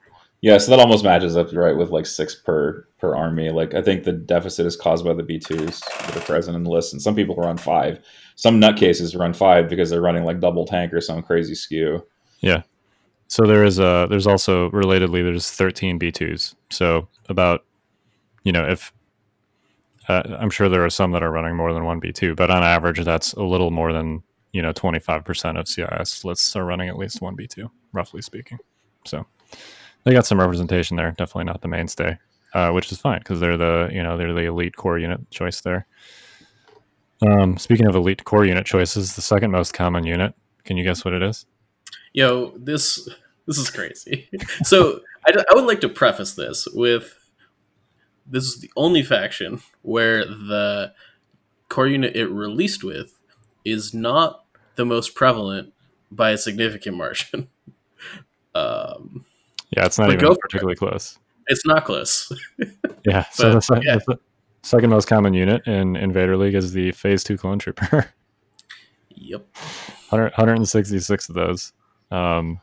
Yeah, 0.44 0.58
so 0.58 0.72
that 0.72 0.78
almost 0.78 1.04
matches 1.04 1.38
up 1.38 1.50
right 1.54 1.74
with 1.74 1.88
like 1.88 2.04
six 2.04 2.34
per 2.34 2.86
per 2.98 3.16
army. 3.16 3.48
Like 3.48 3.72
I 3.72 3.80
think 3.80 4.04
the 4.04 4.12
deficit 4.12 4.66
is 4.66 4.76
caused 4.76 5.02
by 5.02 5.14
the 5.14 5.22
B 5.22 5.38
twos 5.38 5.80
that 5.80 6.14
are 6.14 6.20
present 6.20 6.54
in 6.54 6.64
the 6.64 6.70
list, 6.70 6.92
and 6.92 7.00
some 7.00 7.14
people 7.14 7.34
run 7.34 7.56
five. 7.56 8.04
Some 8.36 8.60
nutcases 8.60 9.18
run 9.18 9.32
five 9.32 9.70
because 9.70 9.88
they're 9.88 10.02
running 10.02 10.24
like 10.24 10.40
double 10.40 10.66
tank 10.66 10.92
or 10.92 11.00
some 11.00 11.22
crazy 11.22 11.54
skew. 11.54 12.06
Yeah. 12.40 12.60
So 13.26 13.46
there 13.46 13.64
is 13.64 13.78
a 13.78 14.06
there's 14.10 14.26
also 14.26 14.68
relatedly 14.68 15.22
there's 15.22 15.50
13 15.50 15.98
B2s. 15.98 16.54
So 16.68 17.08
about 17.30 17.64
you 18.42 18.52
know 18.52 18.68
if 18.68 18.92
uh, 20.10 20.24
I'm 20.38 20.50
sure 20.50 20.68
there 20.68 20.84
are 20.84 20.90
some 20.90 21.12
that 21.12 21.22
are 21.22 21.32
running 21.32 21.56
more 21.56 21.72
than 21.72 21.86
one 21.86 22.02
B2, 22.02 22.36
but 22.36 22.50
on 22.50 22.62
average 22.62 23.02
that's 23.02 23.32
a 23.32 23.42
little 23.42 23.70
more 23.70 23.94
than 23.94 24.22
you 24.52 24.60
know 24.60 24.74
25% 24.74 25.58
of 25.58 25.68
CIS 25.68 26.22
lists 26.22 26.54
are 26.54 26.66
running 26.66 26.90
at 26.90 26.98
least 26.98 27.22
one 27.22 27.34
B2, 27.34 27.70
roughly 27.94 28.20
speaking. 28.20 28.58
So 29.06 29.24
they 30.04 30.12
got 30.12 30.26
some 30.26 30.40
representation 30.40 30.96
there. 30.96 31.10
Definitely 31.12 31.44
not 31.44 31.62
the 31.62 31.68
mainstay, 31.68 32.18
uh, 32.52 32.70
which 32.70 32.92
is 32.92 32.98
fine 32.98 33.18
because 33.18 33.40
they're 33.40 33.56
the 33.56 33.88
you 33.92 34.02
know 34.02 34.16
they're 34.16 34.32
the 34.32 34.46
elite 34.46 34.76
core 34.76 34.98
unit 34.98 35.30
choice 35.30 35.60
there. 35.60 35.86
Um, 37.26 37.56
speaking 37.56 37.86
of 37.86 37.94
elite 37.94 38.24
core 38.24 38.44
unit 38.44 38.66
choices, 38.66 39.14
the 39.14 39.22
second 39.22 39.50
most 39.50 39.72
common 39.72 40.04
unit. 40.04 40.34
Can 40.64 40.76
you 40.76 40.84
guess 40.84 41.04
what 41.04 41.14
it 41.14 41.22
is? 41.22 41.46
Yo, 42.12 42.52
this 42.56 43.08
this 43.46 43.58
is 43.58 43.70
crazy. 43.70 44.28
so 44.62 45.00
I, 45.26 45.32
I 45.50 45.54
would 45.54 45.66
like 45.66 45.80
to 45.82 45.88
preface 45.88 46.34
this 46.34 46.66
with 46.72 47.18
this 48.26 48.44
is 48.44 48.60
the 48.60 48.70
only 48.76 49.02
faction 49.02 49.60
where 49.82 50.24
the 50.24 50.92
core 51.68 51.88
unit 51.88 52.16
it 52.16 52.28
released 52.28 52.82
with 52.82 53.18
is 53.64 53.92
not 53.92 54.44
the 54.76 54.84
most 54.84 55.14
prevalent 55.14 55.72
by 56.10 56.30
a 56.30 56.38
significant 56.38 56.96
margin. 56.96 57.48
um, 58.54 59.24
Yeah, 59.76 59.86
it's 59.86 59.98
not 59.98 60.06
But 60.06 60.14
even 60.14 60.24
go 60.24 60.34
for 60.34 60.38
it. 60.38 60.40
particularly 60.40 60.76
close. 60.76 61.18
it's 61.48 61.66
not 61.66 61.84
close. 61.84 62.30
Yeah. 63.06 63.24
So 63.32 63.44
But, 63.48 63.54
the, 63.54 63.60
se- 63.60 63.80
yeah. 63.84 63.98
the 64.06 64.18
second 64.62 64.88
most 64.90 65.06
common 65.08 65.34
unit 65.34 65.66
in 65.66 65.94
Invader 65.96 66.38
League 66.38 66.54
is 66.54 66.72
the 66.72 66.90
Phase 66.92 67.22
Two 67.22 67.36
Clone 67.36 67.58
Trooper. 67.58 68.06
yep. 69.10 69.46
100, 70.08 70.32
166 70.32 71.28
of 71.28 71.34
those, 71.34 71.72
um, 72.10 72.60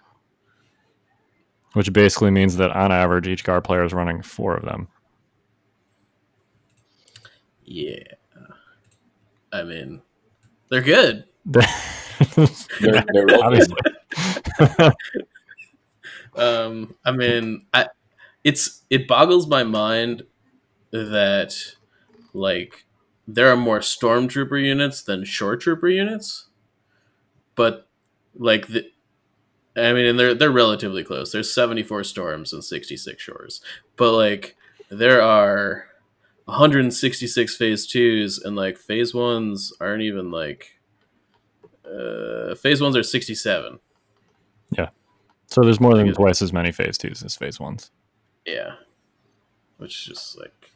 which 1.74 1.94
basically 1.94 2.32
means 2.32 2.56
that 2.58 2.72
on 2.72 2.92
average 2.92 3.28
each 3.28 3.44
Gar 3.44 3.62
player 3.62 3.84
is 3.84 3.94
running 3.94 4.24
four 4.24 4.56
of 4.56 4.66
them. 4.66 4.88
Yeah. 7.64 8.00
I 9.54 9.62
mean, 9.64 10.02
they're 10.70 10.82
good. 10.82 11.26
They're, 11.46 13.04
they're 13.14 13.26
real 13.26 13.42
Obviously. 13.44 13.76
Um, 16.36 16.96
I 17.06 17.12
mean, 17.12 17.66
I 17.74 17.88
it's 18.44 18.84
it 18.90 19.08
boggles 19.08 19.48
my 19.48 19.64
mind 19.64 20.24
that 20.92 21.56
like 22.34 22.86
there 23.28 23.50
are 23.50 23.58
more 23.58 23.80
stormtrooper 23.80 24.64
units 24.64 25.02
than 25.02 25.26
shore 25.26 25.56
trooper 25.56 25.90
units, 25.90 26.48
but 27.56 27.88
like 28.36 28.68
the. 28.68 28.90
I 29.76 29.94
mean, 29.94 30.06
and 30.06 30.20
they're 30.20 30.34
they're 30.34 30.52
relatively 30.52 31.04
close. 31.04 31.32
There's 31.32 31.54
74 31.54 32.04
storms 32.04 32.52
and 32.52 32.64
66 32.64 33.22
shores, 33.22 33.62
but 33.96 34.12
like 34.12 34.58
there 34.90 35.22
are 35.22 35.86
166 36.46 37.56
phase 37.56 37.88
twos, 37.88 38.38
and 38.38 38.56
like 38.56 38.78
phase 38.78 39.14
ones 39.14 39.72
aren't 39.80 40.04
even 40.04 40.30
like. 40.32 40.80
Uh, 41.86 42.56
phase 42.56 42.82
ones 42.82 42.96
are 42.96 43.04
67. 43.04 43.80
So 45.52 45.62
there's 45.62 45.82
more 45.82 45.96
than 45.96 46.14
twice 46.14 46.42
as 46.42 46.54
many 46.54 46.72
phase 46.72 46.98
twos 46.98 47.22
as 47.24 47.36
phase 47.36 47.60
ones. 47.60 47.92
Yeah. 48.46 48.76
Which 49.78 49.92
is 49.92 50.06
just 50.06 50.40
like, 50.40 50.72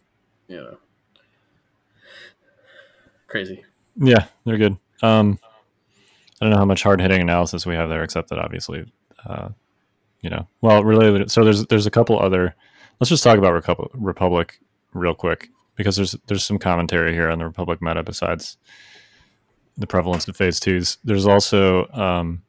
you 0.49 0.57
know, 0.57 0.77
crazy. 3.27 3.63
Yeah, 3.95 4.25
they're 4.43 4.57
good. 4.57 4.77
Um, 5.01 5.39
I 6.41 6.45
don't 6.45 6.49
know 6.51 6.57
how 6.57 6.65
much 6.65 6.83
hard 6.83 6.99
hitting 6.99 7.21
analysis 7.21 7.65
we 7.65 7.75
have 7.75 7.87
there, 7.87 8.03
except 8.03 8.29
that 8.29 8.39
obviously, 8.39 8.91
uh, 9.25 9.49
you 10.19 10.29
know, 10.29 10.45
well, 10.59 10.83
related. 10.83 11.31
So 11.31 11.45
there's 11.45 11.65
there's 11.67 11.85
a 11.85 11.91
couple 11.91 12.19
other. 12.19 12.53
Let's 12.99 13.09
just 13.09 13.23
talk 13.23 13.37
about 13.37 13.53
Recu- 13.53 13.89
Republic 13.93 14.59
real 14.93 15.15
quick 15.15 15.49
because 15.75 15.95
there's 15.95 16.17
there's 16.27 16.43
some 16.43 16.59
commentary 16.59 17.13
here 17.13 17.29
on 17.29 17.39
the 17.39 17.45
Republic 17.45 17.81
meta 17.81 18.03
besides 18.03 18.57
the 19.77 19.87
prevalence 19.87 20.27
of 20.27 20.35
phase 20.35 20.59
twos. 20.59 20.97
There's 21.05 21.25
also 21.25 21.87
um, 21.89 22.41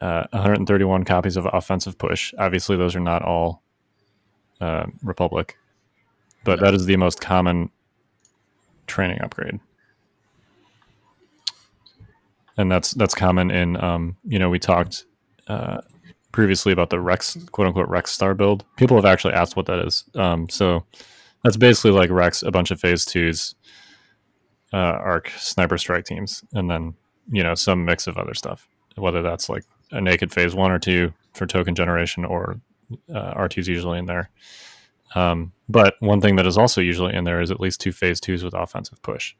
uh, 0.00 0.26
131 0.30 1.04
copies 1.04 1.36
of 1.36 1.46
offensive 1.52 1.98
push. 1.98 2.32
Obviously, 2.38 2.76
those 2.76 2.96
are 2.96 3.00
not 3.00 3.22
all 3.22 3.62
uh, 4.60 4.86
Republic, 5.02 5.56
but 6.44 6.60
that 6.60 6.74
is 6.74 6.86
the 6.86 6.96
most 6.96 7.20
common 7.20 7.70
training 8.86 9.20
upgrade 9.20 9.60
and 12.56 12.70
that's 12.70 12.92
that's 12.92 13.14
common 13.14 13.50
in 13.50 13.82
um, 13.82 14.16
you 14.24 14.38
know 14.38 14.48
we 14.48 14.58
talked 14.58 15.04
uh, 15.48 15.80
previously 16.32 16.72
about 16.72 16.90
the 16.90 17.00
Rex 17.00 17.36
quote 17.52 17.68
unquote 17.68 17.88
Rex 17.88 18.10
Star 18.10 18.34
build. 18.34 18.64
People 18.76 18.96
have 18.96 19.04
actually 19.04 19.34
asked 19.34 19.56
what 19.56 19.66
that 19.66 19.78
is. 19.80 20.04
Um, 20.14 20.48
so 20.48 20.84
that's 21.44 21.56
basically 21.56 21.92
like 21.92 22.10
Rex, 22.10 22.42
a 22.42 22.50
bunch 22.50 22.70
of 22.70 22.80
Phase 22.80 23.04
twos, 23.04 23.54
uh, 24.72 24.76
arc 24.76 25.30
sniper 25.36 25.78
strike 25.78 26.04
teams, 26.04 26.44
and 26.52 26.70
then 26.70 26.94
you 27.30 27.42
know 27.42 27.54
some 27.54 27.84
mix 27.84 28.06
of 28.06 28.16
other 28.16 28.34
stuff. 28.34 28.68
Whether 28.96 29.22
that's 29.22 29.48
like 29.48 29.64
a 29.90 30.00
naked 30.00 30.32
Phase 30.32 30.54
one 30.54 30.70
or 30.70 30.78
two 30.78 31.12
for 31.34 31.46
token 31.46 31.74
generation, 31.74 32.24
or 32.24 32.56
uh, 33.12 33.34
R2's 33.34 33.68
usually 33.68 33.98
in 33.98 34.06
there. 34.06 34.30
Um, 35.14 35.52
but 35.68 35.94
one 36.00 36.20
thing 36.20 36.36
that 36.36 36.46
is 36.46 36.58
also 36.58 36.80
usually 36.80 37.14
in 37.14 37.24
there 37.24 37.40
is 37.40 37.50
at 37.50 37.60
least 37.60 37.80
two 37.80 37.92
Phase 37.92 38.20
twos 38.20 38.42
with 38.44 38.54
offensive 38.54 39.00
push. 39.02 39.34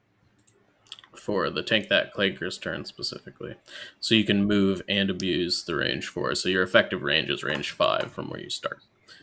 For 1.15 1.51
the 1.51 1.63
take 1.63 1.89
that 1.89 2.13
Clanker's 2.13 2.59
turn 2.59 2.85
specifically. 2.85 3.55
So 4.01 4.15
you 4.15 4.25
can 4.25 4.45
move 4.45 4.83
and 4.89 5.11
abuse 5.11 5.65
the 5.65 5.75
range 5.75 6.07
four. 6.07 6.35
So 6.35 6.49
your 6.49 6.63
effective 6.63 7.03
range 7.03 7.31
is 7.31 7.43
range 7.43 7.71
five 7.73 8.13
from 8.13 8.29
where 8.31 8.41
you 8.41 8.51
start 8.51 8.81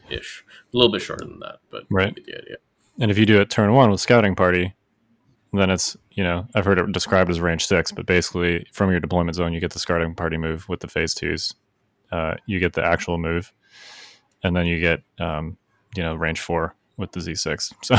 ish. 0.09 0.43
A 0.73 0.77
little 0.77 0.91
bit 0.91 1.01
shorter 1.01 1.25
than 1.25 1.39
that, 1.39 1.59
but 1.69 1.83
Right. 1.89 2.13
the 2.15 2.37
idea. 2.37 2.57
And 2.99 3.09
if 3.09 3.17
you 3.17 3.25
do 3.25 3.39
it 3.39 3.49
turn 3.49 3.71
one 3.73 3.89
with 3.89 4.01
scouting 4.01 4.35
party, 4.35 4.73
then 5.59 5.69
it's 5.69 5.95
you 6.11 6.23
know 6.23 6.47
I've 6.55 6.65
heard 6.65 6.79
it 6.79 6.91
described 6.91 7.29
as 7.29 7.39
range 7.39 7.65
six, 7.65 7.91
but 7.91 8.05
basically 8.05 8.65
from 8.71 8.91
your 8.91 8.99
deployment 8.99 9.35
zone 9.35 9.53
you 9.53 9.59
get 9.59 9.71
the 9.71 9.79
scouting 9.79 10.15
party 10.15 10.37
move 10.37 10.67
with 10.69 10.79
the 10.79 10.87
phase 10.87 11.13
twos, 11.13 11.53
uh, 12.11 12.35
you 12.45 12.59
get 12.59 12.73
the 12.73 12.83
actual 12.83 13.17
move, 13.17 13.53
and 14.43 14.55
then 14.55 14.65
you 14.65 14.79
get 14.79 15.01
um, 15.19 15.57
you 15.95 16.03
know 16.03 16.15
range 16.15 16.39
four 16.39 16.75
with 16.97 17.11
the 17.11 17.21
Z 17.21 17.35
six. 17.35 17.73
So 17.83 17.95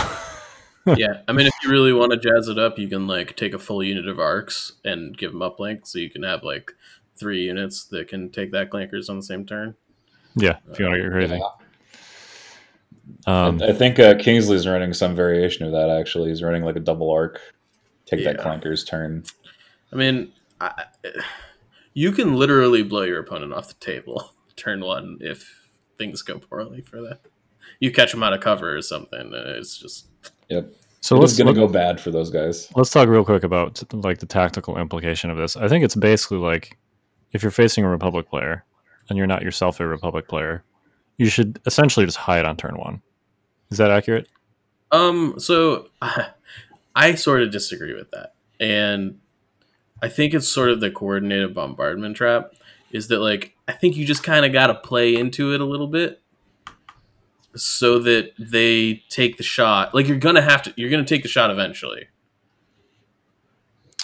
yeah, 0.97 1.23
I 1.27 1.33
mean, 1.33 1.47
if 1.47 1.55
you 1.63 1.71
really 1.71 1.95
want 1.95 2.13
to 2.13 2.19
jazz 2.19 2.47
it 2.49 2.59
up, 2.59 2.79
you 2.79 2.89
can 2.89 3.07
like 3.07 3.37
take 3.37 3.55
a 3.55 3.59
full 3.59 3.83
unit 3.83 4.07
of 4.07 4.19
arcs 4.19 4.73
and 4.85 5.17
give 5.17 5.33
them 5.33 5.41
uplink, 5.41 5.87
so 5.87 5.99
you 5.99 6.11
can 6.11 6.23
have 6.25 6.45
like 6.45 6.73
three 7.17 7.45
units 7.45 7.85
that 7.85 8.09
can 8.09 8.29
take 8.29 8.53
that 8.53 8.71
clankers 8.71 9.09
on 9.09 9.17
the 9.17 9.23
same 9.23 9.47
turn. 9.47 9.77
yeah, 10.35 10.59
if 10.71 10.79
you 10.79 10.85
want 10.85 10.97
to 10.97 11.03
get 11.03 11.11
crazy, 11.11 11.35
Yeah. 11.37 11.64
Um, 13.27 13.63
I 13.63 13.73
think 13.73 13.99
uh, 13.99 14.15
Kingsley's 14.17 14.67
running 14.67 14.93
some 14.93 15.15
variation 15.15 15.65
of 15.67 15.73
that. 15.73 15.91
Actually, 15.91 16.31
he's 16.31 16.43
running 16.43 16.63
like 16.65 16.77
a 16.77 16.81
double 16.81 17.11
arc. 17.11 17.41
Take 18.07 18.25
that 18.25 18.39
clanker's 18.39 18.85
turn. 18.85 19.25
I 19.93 19.97
mean, 19.97 20.33
I, 20.61 20.85
you 21.95 22.13
can 22.13 22.35
literally 22.37 22.83
blow 22.83 23.03
your 23.03 23.21
opponent 23.21 23.55
off 23.55 23.69
the 23.69 23.75
table 23.75 24.31
turn 24.57 24.85
one 24.85 25.19
if 25.21 25.69
things 25.99 26.23
go 26.23 26.39
poorly 26.39 26.83
for 26.83 27.01
that. 27.03 27.21
You 27.81 27.91
catch 27.93 28.13
them 28.13 28.23
out 28.23 28.33
of 28.33 28.41
cover 28.41 28.77
or 28.77 28.83
something. 28.83 29.21
and 29.21 29.35
It's 29.35 29.79
just 29.79 30.07
Yep. 30.49 30.73
so 31.01 31.23
it's 31.23 31.37
going 31.37 31.53
to 31.53 31.59
go 31.59 31.67
bad 31.67 32.01
for 32.01 32.11
those 32.11 32.31
guys. 32.31 32.69
Let's 32.77 32.91
talk 32.91 33.09
real 33.09 33.25
quick 33.25 33.43
about 33.43 33.83
like 33.93 34.19
the 34.19 34.27
tactical 34.27 34.77
implication 34.79 35.31
of 35.31 35.37
this. 35.37 35.57
I 35.57 35.69
think 35.69 35.85
it's 35.85 35.97
basically 35.97 36.39
like 36.39 36.77
if 37.33 37.43
you're 37.43 37.51
facing 37.51 37.85
a 37.85 37.89
Republic 37.89 38.29
player 38.29 38.65
and 39.09 39.17
you're 39.17 39.27
not 39.27 39.43
yourself 39.43 39.81
a 39.81 39.87
Republic 39.87 40.29
player, 40.29 40.63
you 41.17 41.27
should 41.27 41.61
essentially 41.67 42.07
just 42.07 42.19
hide 42.19 42.45
on 42.45 42.57
turn 42.57 42.77
one. 42.77 43.03
Is 43.71 43.79
that 43.79 43.91
accurate? 43.91 44.29
Um, 44.91 45.35
so 45.39 45.89
I 46.95 47.15
sort 47.15 47.43
of 47.43 47.51
disagree 47.51 47.95
with 47.95 48.11
that. 48.13 48.35
And 48.61 49.21
I 50.03 50.09
think 50.09 50.35
it's 50.35 50.49
sort 50.49 50.71
of 50.71 50.81
the 50.81 50.91
coordinated 50.91 51.55
bombardment 51.55 52.17
trap 52.17 52.53
is 52.91 53.09
that 53.09 53.21
like 53.21 53.57
I 53.67 53.73
think 53.73 53.97
you 53.97 54.05
just 54.05 54.23
kind 54.23 54.45
of 54.45 54.53
got 54.53 54.69
to 54.69 54.75
play 54.75 55.17
into 55.17 55.53
it 55.53 55.61
a 55.61 55.65
little 55.65 55.89
bit 55.89 56.21
so 57.57 57.99
that 58.01 58.33
they 58.39 59.03
take 59.09 59.37
the 59.37 59.43
shot. 59.43 59.95
Like 59.95 60.07
you're 60.07 60.19
going 60.19 60.37
to 60.37 60.43
have 60.43 60.63
to 60.63 60.75
you're 60.77 60.91
going 60.91 61.05
to 61.05 61.09
take 61.09 61.23
the 61.23 61.29
shot 61.29 61.51
eventually. 61.51 62.09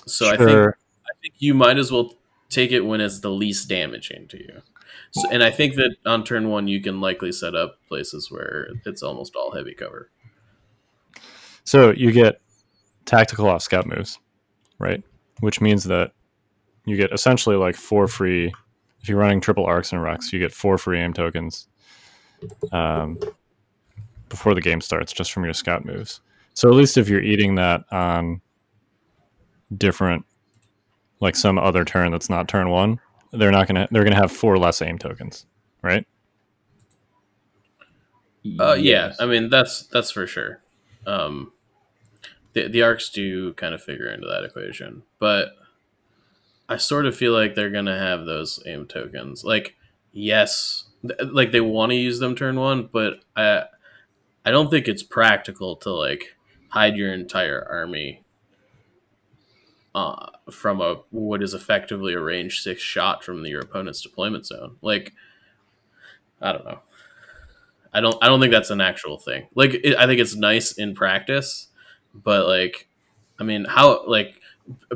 So 0.07 0.29
I 0.29 0.37
think 0.37 0.51
I 0.51 1.12
think 1.23 1.35
you 1.38 1.55
might 1.55 1.79
as 1.79 1.92
well 1.92 2.14
take 2.49 2.73
it 2.73 2.81
when 2.81 3.01
it's 3.01 3.20
the 3.20 3.31
least 3.31 3.68
damaging 3.68 4.27
to 4.29 4.38
you. 4.38 4.62
So, 5.12 5.29
and 5.31 5.42
I 5.42 5.51
think 5.51 5.75
that 5.75 5.96
on 6.07 6.25
turn 6.25 6.49
1 6.49 6.68
you 6.68 6.81
can 6.81 7.01
likely 7.01 7.33
set 7.33 7.55
up 7.55 7.77
places 7.88 8.31
where 8.31 8.68
it's 8.85 9.03
almost 9.03 9.35
all 9.35 9.53
heavy 9.53 9.75
cover. 9.75 10.11
So 11.64 11.90
you 11.90 12.12
get 12.12 12.40
tactical 13.07 13.49
off 13.49 13.62
scout 13.62 13.87
moves, 13.87 14.18
right? 14.79 15.03
Which 15.40 15.61
means 15.61 15.85
that 15.85 16.12
you 16.85 16.96
get 16.96 17.12
essentially 17.12 17.57
like 17.57 17.77
four 17.77 18.09
free. 18.09 18.53
If 19.03 19.09
you're 19.09 19.18
running 19.18 19.40
triple 19.40 19.64
arcs 19.64 19.92
and 19.92 20.03
Rex, 20.03 20.33
you 20.33 20.38
get 20.38 20.53
four 20.53 20.79
free 20.79 21.01
aim 21.01 21.12
tokens 21.12 21.68
um, 22.73 23.18
before 24.29 24.55
the 24.55 24.61
game 24.61 24.81
starts, 24.81 25.12
just 25.12 25.33
from 25.33 25.44
your 25.44 25.55
scout 25.55 25.85
moves. 25.85 26.20
So 26.55 26.68
at 26.68 26.75
least 26.75 26.99
if 26.99 27.09
you're 27.09 27.23
eating 27.23 27.55
that 27.55 27.85
on 27.90 28.40
different, 29.77 30.25
like 31.20 31.37
some 31.37 31.59
other 31.59 31.85
turn 31.85 32.12
that's 32.12 32.31
not 32.31 32.49
turn 32.49 32.68
one, 32.70 33.01
they're 33.33 33.51
not 33.51 33.66
gonna. 33.66 33.88
They're 33.90 34.05
gonna 34.05 34.16
have 34.16 34.33
four 34.33 34.59
less 34.59 34.83
aim 34.83 34.99
tokens, 34.99 35.47
right? 35.83 36.07
Uh, 38.59 38.75
yeah, 38.75 39.14
I 39.21 39.27
mean 39.27 39.51
that's 39.51 39.87
that's 39.87 40.11
for 40.11 40.27
sure. 40.27 40.62
Um, 41.07 41.53
the 42.55 42.69
the 42.69 42.83
arcs 42.83 43.11
do 43.11 43.53
kind 43.55 43.75
of 43.75 43.83
figure 43.83 44.09
into 44.11 44.27
that 44.27 44.45
equation, 44.45 45.03
but 45.19 45.51
I 46.69 46.77
sort 46.77 47.07
of 47.07 47.16
feel 47.16 47.33
like 47.33 47.55
they're 47.55 47.71
gonna 47.71 47.99
have 47.99 48.25
those 48.25 48.62
aim 48.66 48.87
tokens. 48.87 49.45
Like, 49.45 49.77
yes, 50.12 50.85
th- 51.03 51.31
like 51.33 51.53
they 51.53 51.61
want 51.61 51.90
to 51.90 51.97
use 51.97 52.19
them 52.19 52.35
turn 52.35 52.59
one, 52.59 52.88
but 52.93 53.25
I 53.37 53.64
I 54.45 54.51
don't 54.51 54.71
think 54.71 54.88
it's 54.88 55.03
practical 55.03 55.77
to 55.77 55.90
like 55.93 56.37
hide 56.71 56.97
your 56.97 57.12
entire 57.12 57.66
army 57.71 58.25
uh, 59.94 60.31
from 60.50 60.81
a 60.81 61.03
what 61.11 61.42
is 61.42 61.55
effectively 61.55 62.14
a 62.14 62.20
range 62.20 62.61
six 62.61 62.81
shot 62.83 63.24
from 63.24 63.44
your 63.46 63.61
opponent's 63.61 64.00
deployment 64.00 64.46
zone. 64.46 64.76
Like, 64.83 65.12
I 66.40 66.53
don't 66.53 66.64
know. 66.64 66.81
I 67.92 68.00
don't 68.00 68.16
I 68.22 68.29
don't 68.29 68.40
think 68.40 68.53
that's 68.53 68.70
an 68.70 68.81
actual 68.81 69.18
thing. 69.18 69.48
Like 69.55 69.74
it, 69.74 69.96
I 69.96 70.07
think 70.07 70.20
it's 70.20 70.37
nice 70.37 70.72
in 70.72 70.94
practice, 70.94 71.68
but 72.14 72.46
like 72.46 72.88
I 73.38 73.44
mean 73.44 73.64
how 73.64 74.07
like 74.07 74.40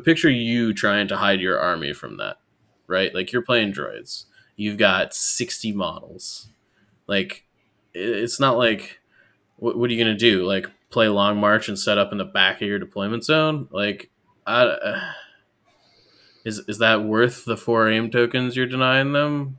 picture 0.00 0.30
you 0.30 0.72
trying 0.72 1.08
to 1.08 1.16
hide 1.16 1.40
your 1.40 1.58
army 1.58 1.92
from 1.92 2.18
that, 2.18 2.36
right? 2.86 3.12
Like 3.14 3.32
you're 3.32 3.42
playing 3.42 3.72
droids. 3.72 4.26
You've 4.56 4.78
got 4.78 5.14
60 5.14 5.72
models. 5.72 6.50
Like 7.08 7.44
it, 7.92 8.08
it's 8.08 8.38
not 8.38 8.56
like 8.56 9.00
what, 9.56 9.76
what 9.76 9.90
are 9.90 9.92
you 9.92 10.04
to 10.04 10.14
do? 10.18 10.46
Like 10.46 10.70
play 10.90 11.08
long 11.08 11.38
march 11.38 11.68
and 11.68 11.78
set 11.78 11.98
up 11.98 12.12
in 12.12 12.18
the 12.18 12.24
back 12.24 12.62
of 12.62 12.68
your 12.68 12.78
deployment 12.78 13.24
zone? 13.24 13.68
Like 13.72 14.10
I, 14.46 14.62
uh, 14.62 15.12
is 16.44 16.62
is 16.68 16.78
that 16.78 17.04
worth 17.04 17.44
the 17.44 17.56
four 17.56 17.88
aim 17.88 18.10
tokens 18.10 18.56
you're 18.56 18.66
denying 18.66 19.12
them? 19.12 19.58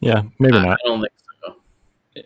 Yeah, 0.00 0.22
maybe 0.38 0.56
I, 0.56 0.64
not. 0.64 0.78
I 0.84 0.88
don't 0.88 1.00
think 1.00 1.12
so. 1.44 1.56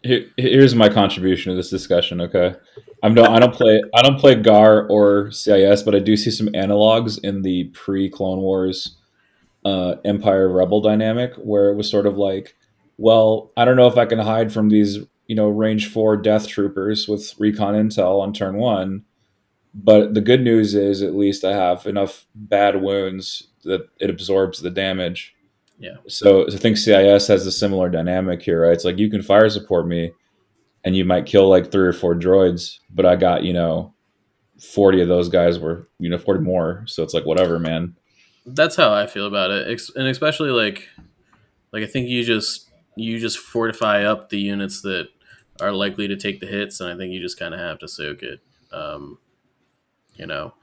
Here, 0.02 0.26
here's 0.36 0.74
my 0.74 0.88
contribution 0.88 1.52
to 1.52 1.56
this 1.56 1.70
discussion. 1.70 2.20
Okay, 2.20 2.54
I'm 3.02 3.14
no, 3.14 3.24
I 3.24 3.38
don't 3.38 3.54
play 3.54 3.82
I 3.94 4.02
don't 4.02 4.18
play 4.18 4.34
Gar 4.34 4.86
or 4.88 5.30
CIS, 5.30 5.82
but 5.82 5.94
I 5.94 5.98
do 5.98 6.16
see 6.16 6.30
some 6.30 6.48
analogs 6.48 7.22
in 7.22 7.42
the 7.42 7.64
pre 7.64 8.10
Clone 8.10 8.40
Wars 8.40 8.96
uh, 9.64 9.96
Empire 10.04 10.48
Rebel 10.48 10.80
dynamic 10.80 11.34
where 11.36 11.70
it 11.70 11.76
was 11.76 11.90
sort 11.90 12.06
of 12.06 12.16
like, 12.16 12.54
well, 12.98 13.52
I 13.56 13.64
don't 13.64 13.76
know 13.76 13.88
if 13.88 13.96
I 13.96 14.06
can 14.06 14.18
hide 14.18 14.52
from 14.52 14.68
these 14.68 14.98
you 15.26 15.36
know 15.36 15.48
range 15.48 15.90
four 15.90 16.16
Death 16.16 16.48
Troopers 16.48 17.08
with 17.08 17.34
recon 17.38 17.74
intel 17.74 18.20
on 18.20 18.32
turn 18.32 18.56
one, 18.56 19.04
but 19.76 20.14
the 20.14 20.22
good 20.22 20.40
news 20.40 20.74
is 20.74 21.02
at 21.02 21.14
least 21.14 21.44
I 21.44 21.52
have 21.52 21.86
enough 21.86 22.26
bad 22.34 22.80
wounds 22.80 23.48
that 23.64 23.86
it 24.00 24.08
absorbs 24.08 24.60
the 24.60 24.70
damage. 24.70 25.34
Yeah. 25.78 25.96
So, 26.08 26.48
so 26.48 26.56
I 26.56 26.58
think 26.58 26.78
CIS 26.78 27.26
has 27.28 27.46
a 27.46 27.52
similar 27.52 27.90
dynamic 27.90 28.40
here, 28.40 28.62
right? 28.62 28.72
It's 28.72 28.86
like 28.86 28.98
you 28.98 29.10
can 29.10 29.20
fire 29.20 29.50
support 29.50 29.86
me, 29.86 30.12
and 30.82 30.96
you 30.96 31.04
might 31.04 31.26
kill 31.26 31.50
like 31.50 31.70
three 31.70 31.86
or 31.86 31.92
four 31.92 32.14
droids, 32.14 32.78
but 32.90 33.04
I 33.04 33.16
got 33.16 33.44
you 33.44 33.52
know, 33.52 33.92
forty 34.58 35.02
of 35.02 35.08
those 35.08 35.28
guys 35.28 35.58
were 35.58 35.86
you 35.98 36.08
know 36.08 36.16
forty 36.16 36.40
more. 36.42 36.82
So 36.86 37.02
it's 37.02 37.12
like 37.12 37.26
whatever, 37.26 37.58
man. 37.58 37.96
That's 38.46 38.76
how 38.76 38.94
I 38.94 39.06
feel 39.06 39.26
about 39.26 39.50
it, 39.50 39.82
and 39.94 40.08
especially 40.08 40.50
like, 40.50 40.88
like 41.72 41.82
I 41.82 41.86
think 41.86 42.08
you 42.08 42.24
just 42.24 42.70
you 42.96 43.18
just 43.18 43.38
fortify 43.38 44.04
up 44.04 44.30
the 44.30 44.40
units 44.40 44.80
that 44.82 45.08
are 45.60 45.72
likely 45.72 46.08
to 46.08 46.16
take 46.16 46.40
the 46.40 46.46
hits, 46.46 46.80
and 46.80 46.90
I 46.90 46.96
think 46.96 47.12
you 47.12 47.20
just 47.20 47.38
kind 47.38 47.52
of 47.52 47.60
have 47.60 47.78
to 47.80 47.88
soak 47.88 48.22
it. 48.22 48.40
Um, 48.72 49.18
you 50.16 50.26
know, 50.26 50.54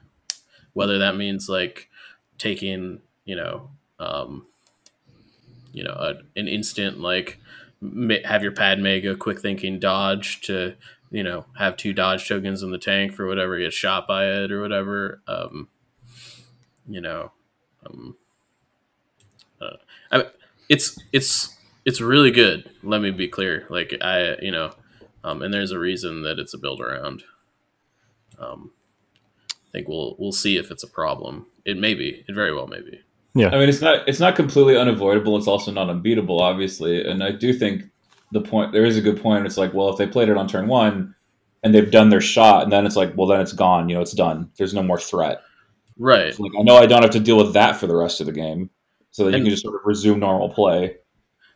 whether 0.72 0.98
that 0.98 1.16
means 1.16 1.48
like 1.48 1.88
taking 2.38 3.00
you 3.24 3.36
know 3.36 3.70
um, 3.98 4.46
you 5.72 5.82
know 5.82 5.92
a, 5.92 6.14
an 6.38 6.48
instant 6.48 7.00
like 7.00 7.38
have 8.24 8.42
your 8.42 8.52
pad 8.52 8.78
mega 8.78 9.16
quick 9.16 9.40
thinking 9.40 9.78
dodge 9.78 10.40
to 10.42 10.74
you 11.10 11.22
know 11.22 11.46
have 11.58 11.76
two 11.76 11.92
dodge 11.92 12.26
tokens 12.26 12.62
in 12.62 12.70
the 12.70 12.78
tank 12.78 13.12
for 13.12 13.26
whatever 13.26 13.58
gets 13.58 13.74
shot 13.74 14.06
by 14.06 14.26
it 14.26 14.50
or 14.50 14.60
whatever 14.60 15.20
um, 15.26 15.68
you 16.88 17.00
know 17.00 17.30
um, 17.86 18.16
uh, 19.60 19.76
I, 20.10 20.24
it's 20.68 20.98
it's 21.12 21.56
it's 21.84 22.00
really 22.00 22.30
good 22.30 22.70
let 22.82 23.00
me 23.00 23.10
be 23.10 23.28
clear 23.28 23.66
like 23.68 23.94
i 24.00 24.36
you 24.40 24.50
know 24.50 24.72
um, 25.22 25.42
and 25.42 25.52
there's 25.52 25.70
a 25.70 25.78
reason 25.78 26.22
that 26.22 26.38
it's 26.38 26.54
a 26.54 26.58
build 26.58 26.80
around 26.80 27.24
um, 28.38 28.72
think 29.74 29.88
we'll 29.88 30.16
we'll 30.18 30.32
see 30.32 30.56
if 30.56 30.70
it's 30.70 30.82
a 30.82 30.88
problem 30.88 31.46
it 31.66 31.76
may 31.76 31.92
be 31.94 32.24
it 32.28 32.34
very 32.34 32.54
well 32.54 32.66
may 32.66 32.80
be 32.80 32.98
Yeah. 33.36 33.48
I 33.48 33.58
mean, 33.58 33.68
it's 33.68 33.80
not 33.80 34.08
it's 34.08 34.20
not 34.20 34.36
completely 34.36 34.76
unavoidable. 34.78 35.36
It's 35.36 35.48
also 35.48 35.72
not 35.72 35.90
unbeatable, 35.90 36.40
obviously. 36.40 37.04
And 37.04 37.22
I 37.22 37.32
do 37.32 37.52
think 37.52 37.82
the 38.30 38.40
point 38.40 38.72
there 38.72 38.84
is 38.84 38.96
a 38.96 39.00
good 39.00 39.20
point. 39.20 39.44
It's 39.44 39.56
like, 39.56 39.74
well, 39.74 39.88
if 39.88 39.98
they 39.98 40.06
played 40.06 40.28
it 40.28 40.36
on 40.36 40.46
turn 40.46 40.68
one 40.68 41.14
and 41.64 41.74
they've 41.74 41.90
done 41.90 42.10
their 42.10 42.20
shot, 42.20 42.62
and 42.62 42.72
then 42.72 42.86
it's 42.86 42.94
like, 42.94 43.16
well, 43.16 43.26
then 43.26 43.40
it's 43.40 43.52
gone. 43.52 43.88
You 43.88 43.96
know, 43.96 44.02
it's 44.02 44.12
done. 44.12 44.50
There's 44.56 44.72
no 44.72 44.84
more 44.84 45.00
threat. 45.00 45.42
right 45.98 46.28
It's 46.28 46.38
like 46.38 46.52
I 46.58 46.62
know 46.62 46.76
I 46.76 46.86
don't 46.86 47.02
have 47.02 47.10
to 47.10 47.20
deal 47.20 47.36
with 47.36 47.54
that 47.54 47.76
for 47.76 47.88
the 47.88 47.96
rest 47.96 48.20
of 48.20 48.26
the 48.26 48.32
game, 48.32 48.70
so 49.10 49.24
that 49.24 49.32
you 49.32 49.42
can 49.42 49.50
just 49.50 49.64
sort 49.64 49.74
of 49.74 49.80
resume 49.84 50.20
normal 50.20 50.50
play. 50.50 50.96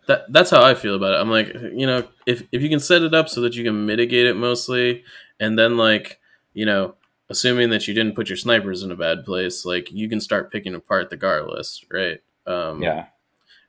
that 0.08 0.32
that's 0.32 0.50
how 0.50 0.64
I 0.64 0.74
feel 0.74 0.96
about 0.96 1.14
it. 1.14 1.20
I'm 1.20 1.30
like, 1.30 1.54
you 1.54 1.86
know, 1.86 2.08
if 2.26 2.42
if 2.50 2.60
you 2.62 2.68
can 2.68 2.80
set 2.80 3.02
it 3.02 3.14
up 3.14 3.28
so 3.28 3.40
that 3.42 3.54
you 3.54 3.62
can 3.62 3.86
mitigate 3.86 4.26
it 4.26 4.34
mostly, 4.34 5.04
and 5.38 5.56
then 5.56 5.76
like, 5.76 6.18
you 6.54 6.66
know, 6.66 6.96
assuming 7.30 7.70
that 7.70 7.86
you 7.88 7.94
didn't 7.94 8.14
put 8.14 8.28
your 8.28 8.36
snipers 8.36 8.82
in 8.82 8.90
a 8.90 8.96
bad 8.96 9.24
place, 9.24 9.64
like 9.64 9.90
you 9.92 10.08
can 10.08 10.20
start 10.20 10.50
picking 10.52 10.74
apart 10.74 11.10
the 11.10 11.16
Gar 11.16 11.48
list, 11.48 11.84
right? 11.92 12.20
Um, 12.46 12.82
Yeah, 12.82 13.06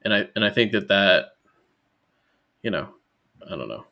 and 0.03 0.13
I 0.13 0.27
and 0.35 0.43
I 0.45 0.49
think 0.49 0.71
that 0.71 0.87
that, 0.87 1.33
you 2.63 2.71
know, 2.71 2.89
I 3.45 3.55
don't 3.55 3.67
know, 3.69 3.85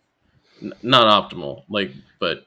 N- 0.62 0.74
not 0.82 1.32
optimal, 1.32 1.64
like, 1.70 1.92
but 2.20 2.46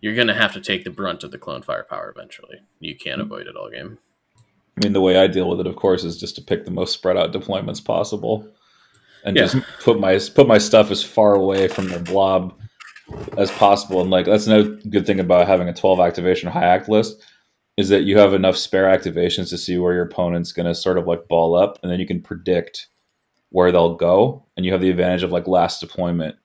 you're 0.00 0.14
gonna 0.14 0.34
have 0.34 0.52
to 0.52 0.60
take 0.60 0.84
the 0.84 0.90
brunt 0.90 1.24
of 1.24 1.30
the 1.30 1.38
clone 1.38 1.62
firepower 1.62 2.12
eventually. 2.16 2.60
You 2.80 2.96
can't 2.96 3.20
avoid 3.20 3.46
it 3.46 3.56
all 3.56 3.70
game. 3.70 3.98
I 4.76 4.84
mean 4.84 4.92
the 4.92 5.00
way 5.00 5.18
I 5.18 5.26
deal 5.26 5.48
with 5.50 5.58
it, 5.60 5.66
of 5.66 5.74
course, 5.76 6.04
is 6.04 6.18
just 6.20 6.36
to 6.36 6.42
pick 6.42 6.64
the 6.64 6.70
most 6.70 6.92
spread 6.92 7.16
out 7.16 7.32
deployments 7.32 7.84
possible, 7.84 8.46
and 9.24 9.36
Yeah. 9.36 9.46
just 9.46 9.56
put 9.80 9.98
my 9.98 10.18
put 10.34 10.46
my 10.46 10.58
stuff 10.58 10.90
as 10.90 11.02
far 11.02 11.34
away 11.34 11.66
from 11.68 11.88
the 11.88 11.98
blob 11.98 12.54
as 13.36 13.50
possible. 13.52 14.00
And 14.00 14.10
like 14.10 14.26
that's 14.26 14.46
another 14.46 14.76
good 14.90 15.06
thing 15.06 15.20
about 15.20 15.46
having 15.46 15.68
a 15.68 15.74
12 15.74 16.00
activation 16.00 16.50
high 16.50 16.64
act 16.64 16.88
list 16.88 17.24
is 17.76 17.88
that 17.90 18.02
you 18.02 18.18
have 18.18 18.34
enough 18.34 18.56
spare 18.56 18.86
activations 18.86 19.48
to 19.50 19.56
see 19.56 19.78
where 19.78 19.94
your 19.94 20.04
opponent's 20.04 20.50
going 20.50 20.66
to 20.66 20.74
sort 20.74 20.98
of 20.98 21.06
like 21.06 21.28
ball 21.28 21.54
up, 21.54 21.78
and 21.82 21.92
then 21.92 22.00
you 22.00 22.06
can 22.06 22.20
predict 22.20 22.88
where 23.50 23.70
they'll 23.70 23.94
go, 23.94 24.44
and 24.56 24.66
you 24.66 24.72
have 24.72 24.80
the 24.80 24.90
advantage 24.90 25.22
of 25.22 25.30
like 25.30 25.46
last 25.46 25.80
deployment. 25.80 26.36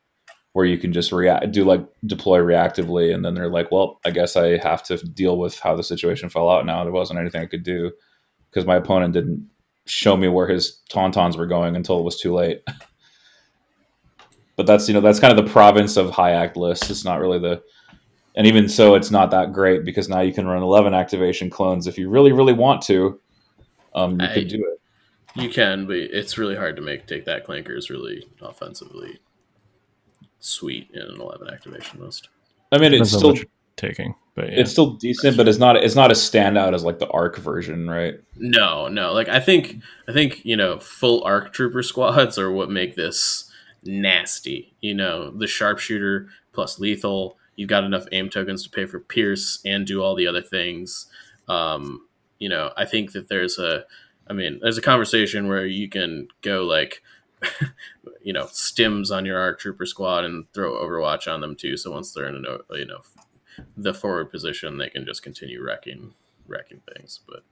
Where 0.53 0.67
you 0.67 0.77
can 0.77 0.93
just 0.93 1.11
react, 1.11 1.51
do 1.51 1.63
like 1.63 1.83
deploy 2.05 2.37
reactively, 2.37 3.11
and 3.11 3.25
then 3.25 3.33
they're 3.33 3.49
like, 3.49 3.71
"Well, 3.71 3.99
I 4.05 4.11
guess 4.11 4.35
I 4.35 4.57
have 4.59 4.83
to 4.83 4.97
deal 4.97 5.39
with 5.39 5.57
how 5.57 5.75
the 5.75 5.81
situation 5.81 6.29
fell 6.29 6.47
out 6.47 6.67
now. 6.67 6.83
There 6.83 6.93
wasn't 6.93 7.17
anything 7.17 7.41
I 7.41 7.47
could 7.47 7.63
do 7.63 7.91
because 8.51 8.67
my 8.67 8.75
opponent 8.75 9.13
didn't 9.13 9.49
show 9.87 10.15
me 10.15 10.27
where 10.27 10.47
his 10.47 10.79
tauntauns 10.91 11.35
were 11.35 11.47
going 11.47 11.75
until 11.75 11.97
it 11.97 12.03
was 12.03 12.21
too 12.21 12.35
late." 12.35 12.61
but 14.55 14.65
that's 14.65 14.87
you 14.87 14.93
know 14.93 15.01
that's 15.01 15.19
kind 15.19 15.37
of 15.37 15.45
the 15.45 15.51
province 15.51 15.97
of 15.97 16.11
high 16.11 16.31
act 16.31 16.57
lists. 16.57 16.89
It's 16.89 17.05
not 17.05 17.19
really 17.19 17.39
the, 17.39 17.61
and 18.35 18.47
even 18.47 18.69
so, 18.69 18.95
it's 18.95 19.11
not 19.11 19.31
that 19.31 19.53
great 19.53 19.85
because 19.85 20.09
now 20.09 20.21
you 20.21 20.33
can 20.33 20.47
run 20.47 20.61
eleven 20.61 20.93
activation 20.93 21.49
clones 21.49 21.87
if 21.87 21.97
you 21.97 22.09
really 22.09 22.31
really 22.31 22.53
want 22.53 22.81
to. 22.83 23.19
Um, 23.95 24.19
you 24.19 24.27
I- 24.27 24.33
could 24.33 24.47
do 24.47 24.57
it. 24.57 24.79
You 25.35 25.49
can, 25.49 25.87
but 25.87 25.95
it's 25.95 26.37
really 26.37 26.55
hard 26.55 26.75
to 26.75 26.81
make 26.83 27.07
take 27.07 27.25
that 27.25 27.47
clankers 27.47 27.89
really 27.89 28.27
offensively 28.39 29.19
sweet 30.39 30.91
in 30.93 31.01
an 31.01 31.19
eleven 31.19 31.49
activation 31.49 32.01
list. 32.01 32.29
I 32.71 32.77
mean, 32.77 32.93
it's 32.93 33.11
Depends 33.11 33.39
still 33.39 33.49
taking, 33.75 34.15
but 34.35 34.51
yeah. 34.51 34.59
it's 34.59 34.71
still 34.71 34.91
decent, 34.91 35.37
but 35.37 35.47
it's 35.47 35.57
not 35.57 35.75
it's 35.77 35.95
not 35.95 36.11
as 36.11 36.19
standout 36.19 36.73
as 36.73 36.83
like 36.83 36.99
the 36.99 37.09
arc 37.09 37.37
version, 37.37 37.89
right? 37.89 38.15
No, 38.37 38.87
no. 38.87 39.13
Like 39.13 39.29
I 39.29 39.39
think 39.39 39.81
I 40.07 40.13
think, 40.13 40.43
you 40.45 40.55
know, 40.55 40.79
full 40.79 41.23
arc 41.23 41.53
trooper 41.53 41.83
squads 41.83 42.37
are 42.37 42.51
what 42.51 42.69
make 42.69 42.95
this 42.95 43.51
nasty. 43.85 44.75
You 44.81 44.93
know, 44.93 45.31
the 45.31 45.47
sharpshooter 45.47 46.27
plus 46.51 46.79
lethal. 46.79 47.37
You've 47.55 47.69
got 47.69 47.83
enough 47.83 48.05
aim 48.11 48.29
tokens 48.29 48.63
to 48.63 48.69
pay 48.69 48.85
for 48.85 48.99
Pierce 48.99 49.59
and 49.65 49.85
do 49.85 50.01
all 50.01 50.15
the 50.15 50.27
other 50.27 50.41
things. 50.41 51.07
Um, 51.47 52.07
you 52.39 52.49
know, 52.49 52.71
I 52.75 52.85
think 52.85 53.11
that 53.11 53.29
there's 53.29 53.59
a 53.59 53.85
I 54.27 54.33
mean, 54.33 54.59
there's 54.61 54.77
a 54.77 54.81
conversation 54.81 55.47
where 55.47 55.65
you 55.65 55.89
can 55.89 56.29
go 56.41 56.63
like 56.63 57.01
you 58.23 58.33
know, 58.33 58.45
stims 58.45 59.15
on 59.15 59.25
your 59.25 59.37
arc 59.37 59.59
trooper 59.59 59.85
squad 59.85 60.23
and 60.25 60.51
throw 60.53 60.73
Overwatch 60.73 61.31
on 61.31 61.41
them 61.41 61.55
too. 61.55 61.77
So 61.77 61.91
once 61.91 62.13
they're 62.13 62.27
in 62.27 62.45
a 62.45 62.75
you 62.75 62.85
know 62.85 63.01
the 63.77 63.93
forward 63.93 64.31
position, 64.31 64.77
they 64.77 64.89
can 64.89 65.05
just 65.05 65.23
continue 65.23 65.63
wrecking 65.63 66.13
wrecking 66.47 66.81
things. 66.93 67.19
But 67.27 67.43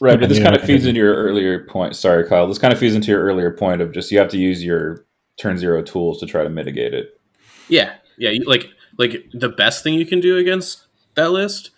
Right, 0.00 0.18
but 0.18 0.28
this 0.28 0.42
kind 0.42 0.56
of 0.56 0.62
feeds 0.62 0.86
into 0.86 0.98
your 0.98 1.14
earlier 1.14 1.64
point. 1.66 1.94
Sorry, 1.94 2.26
Kyle. 2.26 2.48
This 2.48 2.58
kind 2.58 2.72
of 2.72 2.80
feeds 2.80 2.96
into 2.96 3.08
your 3.12 3.22
earlier 3.22 3.52
point 3.52 3.80
of 3.80 3.92
just 3.92 4.10
you 4.10 4.18
have 4.18 4.28
to 4.30 4.38
use 4.38 4.64
your 4.64 5.06
turn 5.36 5.56
zero 5.56 5.82
tools 5.82 6.18
to 6.20 6.26
try 6.26 6.42
to 6.42 6.50
mitigate 6.50 6.92
it. 6.92 7.20
Yeah, 7.68 7.94
yeah. 8.18 8.30
You, 8.30 8.44
like, 8.44 8.66
like 8.98 9.24
the 9.32 9.48
best 9.48 9.84
thing 9.84 9.94
you 9.94 10.04
can 10.04 10.18
do 10.18 10.36
against 10.36 10.86
that 11.14 11.30
list 11.30 11.70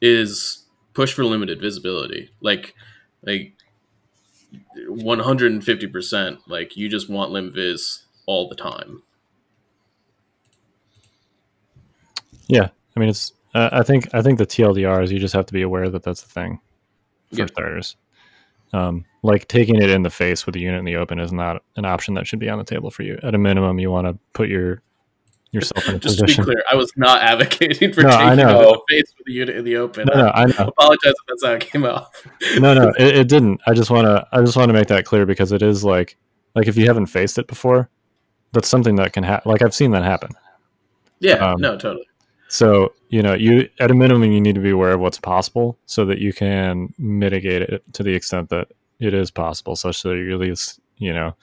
is 0.00 0.66
push 0.92 1.12
for 1.12 1.24
limited 1.24 1.60
visibility. 1.60 2.30
Like, 2.40 2.74
like 3.24 3.54
one 4.86 5.18
hundred 5.18 5.50
and 5.50 5.64
fifty 5.64 5.88
percent. 5.88 6.38
Like, 6.46 6.76
you 6.76 6.88
just 6.88 7.10
want 7.10 7.32
lim 7.32 7.52
vis 7.52 8.04
all 8.26 8.48
the 8.48 8.54
time. 8.54 9.02
yeah. 12.46 12.68
I 12.96 13.00
mean, 13.00 13.08
it's. 13.08 13.32
Uh, 13.52 13.70
I 13.72 13.82
think. 13.82 14.14
I 14.14 14.22
think 14.22 14.38
the 14.38 14.46
TLDR 14.46 15.02
is 15.02 15.10
you 15.10 15.18
just 15.18 15.34
have 15.34 15.46
to 15.46 15.52
be 15.52 15.62
aware 15.62 15.90
that 15.90 16.04
that's 16.04 16.22
the 16.22 16.28
thing 16.28 16.60
for 17.34 17.40
Yep. 17.42 17.50
starters. 17.50 17.96
Um, 18.72 19.04
like 19.22 19.46
taking 19.46 19.76
it 19.80 19.88
in 19.90 20.02
the 20.02 20.10
face 20.10 20.46
with 20.46 20.56
a 20.56 20.58
unit 20.58 20.80
in 20.80 20.84
the 20.84 20.96
open 20.96 21.20
is 21.20 21.32
not 21.32 21.62
an 21.76 21.84
option 21.84 22.14
that 22.14 22.26
should 22.26 22.40
be 22.40 22.48
on 22.48 22.58
the 22.58 22.64
table 22.64 22.90
for 22.90 23.02
you. 23.04 23.18
At 23.22 23.34
a 23.34 23.38
minimum, 23.38 23.78
you 23.78 23.90
want 23.90 24.06
to 24.08 24.18
put 24.32 24.48
your 24.48 24.82
yourself 25.52 25.88
in 25.88 25.94
a 25.94 25.98
Just 26.00 26.18
to 26.18 26.24
be 26.26 26.34
clear, 26.34 26.64
I 26.70 26.74
was 26.74 26.92
not 26.96 27.22
advocating 27.22 27.92
for 27.92 28.02
No, 28.02 28.10
taking 28.10 28.36
know. 28.38 28.70
out 28.70 28.82
the 28.88 28.94
face 28.96 29.14
with 29.16 29.28
a 29.28 29.30
unit 29.30 29.54
in 29.56 29.64
the 29.64 29.76
open. 29.76 30.08
No, 30.12 30.22
no, 30.24 30.28
I 30.34 30.46
know. 30.46 30.54
Apologize 30.76 30.98
if 31.04 31.14
that's 31.28 31.44
how 31.44 31.52
it 31.52 31.60
came 31.60 31.84
off. 31.84 32.26
no, 32.58 32.74
no, 32.74 32.88
it, 32.98 33.16
it 33.18 33.28
didn't. 33.28 33.60
I 33.66 33.74
just 33.74 33.90
want 33.90 34.06
to. 34.06 34.26
I 34.32 34.40
just 34.42 34.56
want 34.56 34.68
to 34.70 34.72
make 34.72 34.88
that 34.88 35.04
clear 35.04 35.24
because 35.24 35.52
it 35.52 35.62
is 35.62 35.84
like, 35.84 36.16
like 36.56 36.66
if 36.66 36.76
you 36.76 36.86
haven't 36.86 37.06
faced 37.06 37.38
it 37.38 37.46
before, 37.46 37.88
that's 38.52 38.68
something 38.68 38.96
that 38.96 39.12
can 39.12 39.22
happen. 39.22 39.52
Like 39.52 39.62
I've 39.62 39.74
seen 39.74 39.92
that 39.92 40.02
happen. 40.02 40.30
Yeah, 41.20 41.34
Um, 41.52 41.60
no, 41.60 41.78
totally. 41.78 42.08
So 42.54 42.92
you 43.08 43.20
know, 43.20 43.34
you 43.34 43.68
at 43.80 43.90
a 43.90 43.94
minimum 43.94 44.30
you 44.30 44.40
need 44.40 44.54
to 44.54 44.60
be 44.60 44.70
aware 44.70 44.92
of 44.92 45.00
what's 45.00 45.18
possible 45.18 45.76
so 45.86 46.04
that 46.04 46.18
you 46.18 46.32
can 46.32 46.94
mitigate 46.98 47.62
it 47.62 47.82
to 47.94 48.04
the 48.04 48.14
extent 48.14 48.48
that 48.50 48.68
it 49.00 49.12
is 49.12 49.32
possible, 49.32 49.74
such 49.74 50.04
that 50.04 50.14
you 50.14 50.32
at 50.32 50.38
least 50.38 50.78
you 50.98 51.12
know 51.12 51.34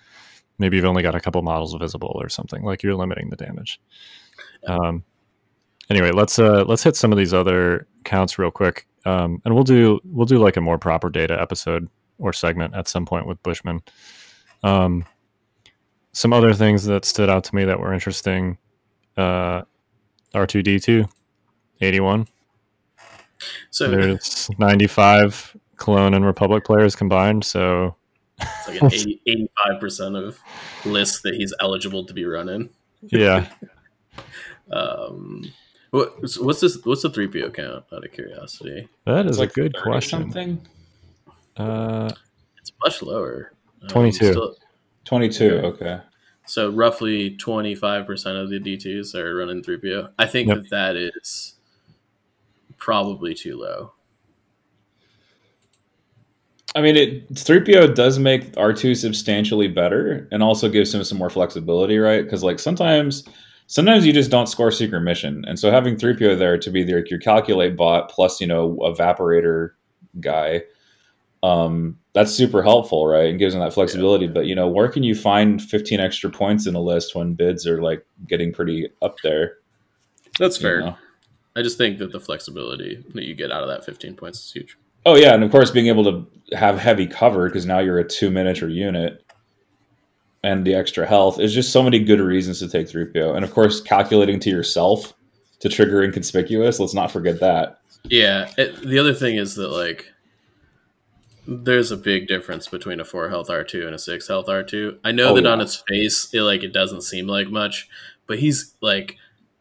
maybe 0.57 0.77
you've 0.77 0.85
only 0.85 1.03
got 1.03 1.13
a 1.13 1.19
couple 1.19 1.41
models 1.41 1.73
visible 1.73 2.15
or 2.15 2.29
something 2.29 2.63
like 2.63 2.81
you're 2.81 2.95
limiting 2.95 3.29
the 3.29 3.35
damage. 3.35 3.81
Um, 4.67 5.03
anyway, 5.89 6.11
let's 6.11 6.39
uh 6.39 6.63
let's 6.63 6.83
hit 6.83 6.95
some 6.95 7.11
of 7.11 7.17
these 7.17 7.33
other 7.33 7.87
counts 8.05 8.39
real 8.39 8.49
quick, 8.49 8.87
um, 9.03 9.41
and 9.43 9.53
we'll 9.53 9.65
do 9.65 9.99
we'll 10.05 10.25
do 10.25 10.37
like 10.37 10.55
a 10.55 10.61
more 10.61 10.77
proper 10.77 11.09
data 11.09 11.37
episode 11.41 11.89
or 12.19 12.31
segment 12.31 12.73
at 12.73 12.87
some 12.87 13.05
point 13.05 13.27
with 13.27 13.43
Bushman. 13.43 13.81
Um, 14.63 15.03
some 16.13 16.31
other 16.31 16.53
things 16.53 16.85
that 16.85 17.03
stood 17.03 17.29
out 17.29 17.43
to 17.43 17.55
me 17.55 17.65
that 17.65 17.81
were 17.81 17.93
interesting. 17.93 18.57
Uh, 19.17 19.63
R2D2, 20.33 21.09
81. 21.81 22.27
So 23.69 23.89
There's 23.89 24.49
95 24.59 25.57
Clone 25.77 26.13
and 26.13 26.25
Republic 26.25 26.63
players 26.63 26.95
combined. 26.95 27.43
So 27.43 27.95
it's 28.39 28.67
like 28.67 28.81
an 28.81 28.87
80, 28.93 29.49
85% 29.81 30.15
of 30.27 30.39
lists 30.85 31.21
that 31.21 31.33
he's 31.35 31.53
eligible 31.59 32.05
to 32.05 32.13
be 32.13 32.25
running. 32.25 32.69
yeah, 33.01 33.47
Um, 34.71 35.51
what, 35.89 36.21
what's 36.21 36.61
this? 36.61 36.77
What's 36.85 37.01
the 37.01 37.09
three 37.09 37.27
PO 37.27 37.49
count? 37.49 37.83
Out 37.91 38.05
of 38.05 38.11
curiosity, 38.13 38.87
that 39.05 39.25
is 39.25 39.31
It's 39.31 39.39
like 39.39 39.49
a 39.51 39.53
good 39.53 39.75
question. 39.75 40.21
Something 40.31 40.61
Uh, 41.57 42.09
it's 42.57 42.71
much 42.81 43.01
lower. 43.01 43.51
Um, 43.81 43.87
22. 43.89 44.31
still- 44.31 44.55
twenty-two. 45.03 45.49
Okay. 45.57 45.99
So 46.45 46.69
roughly 46.71 47.35
twenty 47.37 47.75
five 47.75 48.05
percent 48.05 48.37
of 48.37 48.49
the 48.49 48.59
D2s 48.59 49.15
are 49.15 49.35
running 49.35 49.63
three 49.63 49.77
PO. 49.77 50.09
I 50.17 50.27
think 50.27 50.49
Yep. 50.49 50.57
that 50.57 50.69
that 50.69 50.95
is 50.95 51.55
probably 52.77 53.33
too 53.33 53.57
low. 53.57 53.93
I 56.73 56.81
mean, 56.81 56.95
it 56.95 57.37
three 57.37 57.59
PO 57.59 57.93
does 57.93 58.17
make 58.17 58.53
R 58.57 58.73
two 58.73 58.95
substantially 58.95 59.67
better, 59.67 60.27
and 60.31 60.41
also 60.41 60.69
gives 60.69 60.93
him 60.93 61.03
some 61.03 61.17
more 61.17 61.29
flexibility, 61.29 61.97
right? 61.97 62.23
Because 62.23 62.43
like 62.43 62.59
sometimes, 62.59 63.25
sometimes 63.67 64.05
you 64.05 64.13
just 64.13 64.31
don't 64.31 64.47
score 64.47 64.71
secret 64.71 65.01
mission, 65.01 65.43
and 65.47 65.59
so 65.59 65.69
having 65.69 65.97
three 65.97 66.15
PO 66.15 66.35
there 66.37 66.57
to 66.57 66.69
be 66.69 66.85
like 66.85 67.09
your 67.09 67.19
calculate 67.19 67.75
bot 67.75 68.09
plus 68.09 68.39
you 68.39 68.47
know 68.47 68.77
evaporator 68.83 69.71
guy, 70.21 70.61
um, 71.43 71.97
that's 72.13 72.31
super 72.31 72.61
helpful, 72.61 73.07
right? 73.07 73.29
And 73.29 73.39
gives 73.39 73.53
them 73.53 73.63
that 73.63 73.73
flexibility. 73.73 74.27
But 74.27 74.45
you 74.45 74.55
know, 74.55 74.67
where 74.67 74.89
can 74.89 75.03
you 75.03 75.15
find 75.15 75.61
fifteen 75.61 75.99
extra 75.99 76.29
points 76.29 76.67
in 76.67 76.75
a 76.75 76.81
list 76.81 77.15
when 77.15 77.33
bids 77.33 77.65
are 77.67 77.81
like 77.81 78.05
getting 78.27 78.53
pretty 78.53 78.89
up 79.01 79.15
there? 79.23 79.57
That's 80.39 80.57
fair. 80.57 80.81
know? 80.81 80.97
I 81.55 81.61
just 81.61 81.77
think 81.77 81.99
that 81.99 82.11
the 82.11 82.19
flexibility 82.19 83.03
that 83.13 83.23
you 83.23 83.35
get 83.35 83.51
out 83.51 83.63
of 83.63 83.69
that 83.69 83.85
fifteen 83.85 84.15
points 84.15 84.39
is 84.45 84.51
huge. 84.51 84.77
Oh 85.05 85.15
yeah, 85.15 85.33
and 85.33 85.43
of 85.43 85.51
course 85.51 85.71
being 85.71 85.87
able 85.87 86.03
to 86.03 86.55
have 86.55 86.77
heavy 86.77 87.07
cover 87.07 87.47
because 87.47 87.65
now 87.65 87.79
you're 87.79 87.99
a 87.99 88.07
two 88.07 88.29
miniature 88.29 88.69
unit, 88.69 89.23
and 90.43 90.65
the 90.65 90.75
extra 90.75 91.07
health 91.07 91.39
is 91.39 91.53
just 91.53 91.71
so 91.71 91.81
many 91.81 91.99
good 91.99 92.19
reasons 92.19 92.59
to 92.59 92.69
take 92.69 92.87
three 92.87 93.05
PO. 93.05 93.33
And 93.33 93.43
of 93.43 93.51
course, 93.51 93.81
calculating 93.81 94.39
to 94.41 94.49
yourself 94.49 95.13
to 95.61 95.69
trigger 95.69 96.03
inconspicuous. 96.03 96.79
Let's 96.79 96.93
not 96.93 97.11
forget 97.11 97.39
that. 97.39 97.79
Yeah. 98.03 98.51
It, 98.57 98.81
the 98.81 98.99
other 98.99 99.13
thing 99.13 99.37
is 99.37 99.55
that 99.55 99.69
like 99.69 100.10
there's 101.63 101.91
a 101.91 101.97
big 101.97 102.27
difference 102.27 102.67
between 102.67 102.99
a 102.99 103.05
four 103.05 103.29
health 103.29 103.49
R 103.49 103.63
two 103.63 103.85
and 103.85 103.95
a 103.95 103.99
six 103.99 104.27
health 104.27 104.49
R 104.49 104.63
two. 104.63 104.99
I 105.03 105.11
know 105.11 105.29
Oh, 105.29 105.35
that 105.35 105.43
yeah. 105.43 105.49
on 105.51 105.61
its 105.61 105.83
face, 105.87 106.29
it 106.33 106.41
like 106.41 106.63
it 106.63 106.73
doesn't 106.73 107.01
seem 107.03 107.27
like 107.27 107.49
much, 107.49 107.87
but 108.27 108.39
he's 108.39 108.75
like 108.81 109.17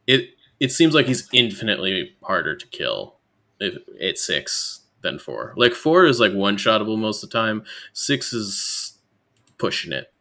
it. 0.07 0.31
It 0.59 0.73
seems 0.73 0.95
like 0.95 1.07
he's 1.07 1.29
infinitely 1.33 2.15
harder 2.23 2.55
to 2.55 2.67
kill 2.67 3.17
if 3.59 3.77
at 4.01 4.19
six 4.19 4.81
than 5.03 5.19
four. 5.19 5.55
Like 5.57 5.73
four 5.73 6.05
is 6.05 6.21
like 6.21 6.33
one 6.35 6.57
shotable 6.57 6.99
most 6.99 7.23
of 7.25 7.31
the 7.31 7.39
time. 7.39 7.65
Six 7.93 8.33
is 8.33 8.99
pushing 9.59 9.93
it. 9.93 10.13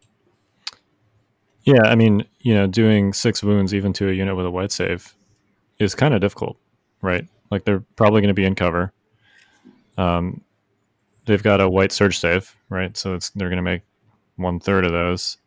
yeah, 1.63 1.83
I 1.83 1.95
mean, 1.95 2.25
you 2.39 2.53
know, 2.53 2.67
doing 2.67 3.13
six 3.13 3.43
wounds 3.43 3.73
even 3.73 3.93
to 3.93 4.09
a 4.09 4.13
unit 4.13 4.35
with 4.35 4.45
a 4.45 4.51
white 4.51 4.71
save 4.71 5.13
is 5.77 5.93
kind 5.95 6.13
of 6.13 6.21
difficult, 6.21 6.57
right? 7.01 7.27
Like 7.51 7.65
they're 7.65 7.83
probably 7.95 8.21
going 8.21 8.29
to 8.29 8.33
be 8.33 8.45
in 8.45 8.55
cover. 8.55 8.91
Um, 9.97 10.41
they've 11.29 11.41
got 11.43 11.61
a 11.61 11.69
white 11.69 11.91
surge 11.93 12.17
save, 12.19 12.55
right? 12.69 12.97
So 12.97 13.13
it's 13.13 13.29
they're 13.29 13.47
going 13.49 13.57
to 13.57 13.63
make 13.63 13.81
one 14.35 14.59
third 14.59 14.83
of 14.85 14.91
those. 14.91 15.37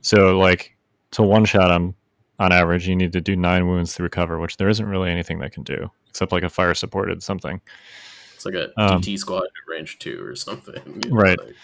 So 0.00 0.36
like 0.38 0.76
to 1.12 1.22
one 1.22 1.44
shot 1.44 1.68
them 1.68 1.94
on 2.40 2.50
average, 2.52 2.88
you 2.88 2.96
need 2.96 3.12
to 3.12 3.20
do 3.20 3.36
nine 3.36 3.68
wounds 3.68 3.94
to 3.96 4.02
recover, 4.02 4.38
which 4.38 4.56
there 4.56 4.68
isn't 4.68 4.86
really 4.86 5.10
anything 5.10 5.38
that 5.40 5.52
can 5.52 5.62
do 5.62 5.90
except 6.08 6.32
like 6.32 6.42
a 6.42 6.48
fire 6.48 6.74
supported 6.74 7.22
something. 7.22 7.60
It's 8.34 8.44
like 8.46 8.54
a 8.54 8.68
Um, 8.80 9.00
DT 9.00 9.18
squad 9.18 9.42
at 9.44 9.50
range 9.72 9.98
two 9.98 10.20
or 10.24 10.34
something. 10.34 10.80
you 11.04 11.10
know, 11.10 11.16
Right. 11.16 11.38
like- 11.38 11.54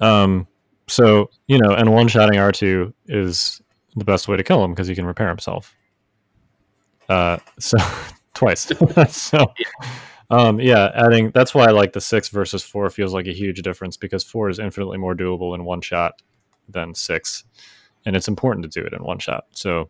Um, 0.00 0.46
so 0.88 1.30
you 1.46 1.58
know, 1.58 1.72
and 1.72 1.92
one 1.92 2.08
shotting 2.08 2.38
R 2.38 2.52
two 2.52 2.94
is 3.06 3.60
the 3.96 4.04
best 4.04 4.28
way 4.28 4.36
to 4.36 4.42
kill 4.42 4.62
him 4.64 4.72
because 4.72 4.86
he 4.88 4.94
can 4.94 5.06
repair 5.06 5.28
himself. 5.28 5.74
Uh, 7.08 7.38
so 7.58 7.76
twice. 8.34 8.70
so, 9.10 9.52
um, 10.30 10.60
yeah, 10.60 10.90
adding 10.94 11.30
that's 11.30 11.54
why 11.54 11.66
I 11.66 11.70
like 11.70 11.92
the 11.92 12.00
six 12.00 12.28
versus 12.28 12.62
four 12.62 12.90
feels 12.90 13.14
like 13.14 13.26
a 13.26 13.32
huge 13.32 13.62
difference 13.62 13.96
because 13.96 14.24
four 14.24 14.48
is 14.48 14.58
infinitely 14.58 14.98
more 14.98 15.14
doable 15.14 15.54
in 15.54 15.64
one 15.64 15.80
shot 15.80 16.20
than 16.68 16.94
six, 16.94 17.44
and 18.04 18.16
it's 18.16 18.28
important 18.28 18.64
to 18.64 18.80
do 18.80 18.84
it 18.84 18.92
in 18.92 19.04
one 19.04 19.18
shot. 19.18 19.44
So, 19.52 19.88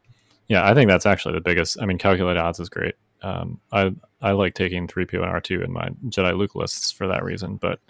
yeah, 0.49 0.69
I 0.69 0.75
think 0.75 0.89
that's 0.89 1.07
actually 1.07 1.35
the 1.35 1.41
biggest. 1.41 1.81
I 1.81 1.87
mean, 1.87 1.99
calculated 1.99 2.39
odds 2.39 2.61
is 2.61 2.69
great. 2.69 2.95
Um, 3.23 3.61
I 3.73 3.93
I 4.21 4.33
like 4.33 4.55
taking 4.55 4.87
three 4.87 5.07
PO 5.07 5.23
and 5.23 5.31
R 5.31 5.41
two 5.41 5.63
in 5.63 5.73
my 5.73 5.89
Jedi 6.09 6.37
Luke 6.37 6.55
lists 6.55 6.93
for 6.93 7.07
that 7.07 7.25
reason, 7.25 7.57
but 7.57 7.81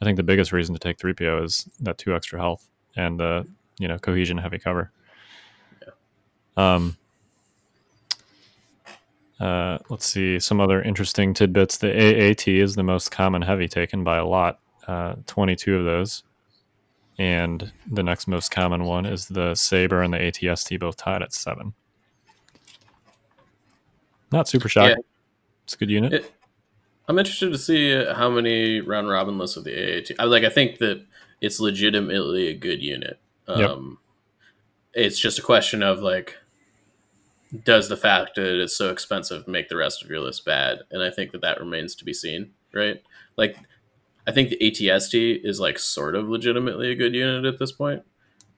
I 0.00 0.04
think 0.04 0.16
the 0.16 0.22
biggest 0.22 0.52
reason 0.52 0.74
to 0.74 0.78
take 0.78 0.98
three 0.98 1.12
PO 1.12 1.42
is 1.42 1.68
that 1.80 1.98
two 1.98 2.14
extra 2.14 2.38
health 2.38 2.68
and 2.96 3.20
uh, 3.20 3.42
you 3.78 3.88
know 3.88 3.98
cohesion 3.98 4.38
heavy 4.38 4.58
cover. 4.58 4.92
Um. 6.56 6.96
Uh, 9.40 9.78
let's 9.88 10.06
see 10.06 10.38
some 10.38 10.60
other 10.60 10.82
interesting 10.82 11.32
tidbits. 11.32 11.78
The 11.78 11.88
AAT 11.88 12.46
is 12.46 12.74
the 12.74 12.82
most 12.82 13.10
common 13.10 13.40
heavy 13.42 13.68
taken 13.68 14.04
by 14.04 14.18
a 14.18 14.26
lot, 14.26 14.60
uh, 14.86 15.14
22 15.26 15.78
of 15.78 15.84
those. 15.84 16.22
And 17.18 17.72
the 17.90 18.02
next 18.02 18.28
most 18.28 18.50
common 18.50 18.84
one 18.84 19.06
is 19.06 19.28
the 19.28 19.54
Saber 19.54 20.02
and 20.02 20.12
the 20.12 20.18
ATST, 20.18 20.78
both 20.78 20.96
tied 20.96 21.22
at 21.22 21.32
seven. 21.32 21.74
Not 24.32 24.48
super 24.48 24.68
shocking. 24.68 24.96
Yeah. 24.98 25.02
It's 25.64 25.74
a 25.74 25.78
good 25.78 25.90
unit. 25.90 26.12
It, 26.12 26.32
I'm 27.08 27.18
interested 27.18 27.50
to 27.50 27.58
see 27.58 28.04
how 28.14 28.30
many 28.30 28.80
round 28.80 29.08
robin 29.08 29.38
lists 29.38 29.56
of 29.56 29.64
the 29.64 29.72
AAT. 29.72 30.12
I 30.18 30.24
like. 30.24 30.44
I 30.44 30.48
think 30.48 30.78
that 30.78 31.04
it's 31.40 31.60
legitimately 31.60 32.48
a 32.48 32.54
good 32.54 32.82
unit. 32.82 33.18
Yep. 33.48 33.70
Um, 33.70 33.98
It's 34.94 35.18
just 35.18 35.38
a 35.38 35.42
question 35.42 35.82
of 35.82 36.00
like, 36.00 36.36
does 37.64 37.88
the 37.88 37.96
fact 37.96 38.36
that 38.36 38.60
it's 38.60 38.76
so 38.76 38.90
expensive 38.90 39.48
make 39.48 39.68
the 39.68 39.76
rest 39.76 40.02
of 40.02 40.10
your 40.10 40.20
list 40.20 40.44
bad? 40.44 40.80
And 40.90 41.02
I 41.02 41.10
think 41.10 41.32
that 41.32 41.40
that 41.42 41.60
remains 41.60 41.94
to 41.96 42.04
be 42.04 42.14
seen. 42.14 42.50
Right? 42.72 43.02
Like, 43.36 43.56
I 44.26 44.32
think 44.32 44.50
the 44.50 44.58
ATST 44.58 45.40
is 45.44 45.58
like 45.58 45.78
sort 45.78 46.14
of 46.14 46.28
legitimately 46.28 46.90
a 46.90 46.94
good 46.94 47.14
unit 47.14 47.44
at 47.44 47.58
this 47.58 47.72
point, 47.72 48.02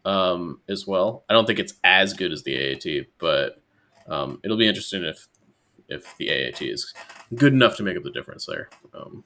um, 0.05 0.61
as 0.69 0.87
well. 0.87 1.25
I 1.29 1.33
don't 1.33 1.47
think 1.47 1.59
it's 1.59 1.75
as 1.83 2.13
good 2.13 2.33
as 2.33 2.43
the 2.43 2.57
AAT, 2.57 3.07
but 3.19 3.63
um, 4.07 4.41
it'll 4.45 4.57
be 4.57 4.69
interesting 4.69 5.05
if 5.05 5.29
if 5.89 6.17
the 6.17 6.31
AAT 6.31 6.63
is 6.63 6.93
good 7.35 7.53
enough 7.53 7.77
to 7.77 7.83
make 7.83 7.97
up 7.97 8.03
the 8.03 8.11
difference 8.11 8.47
there. 8.47 8.69
Um, 8.95 9.25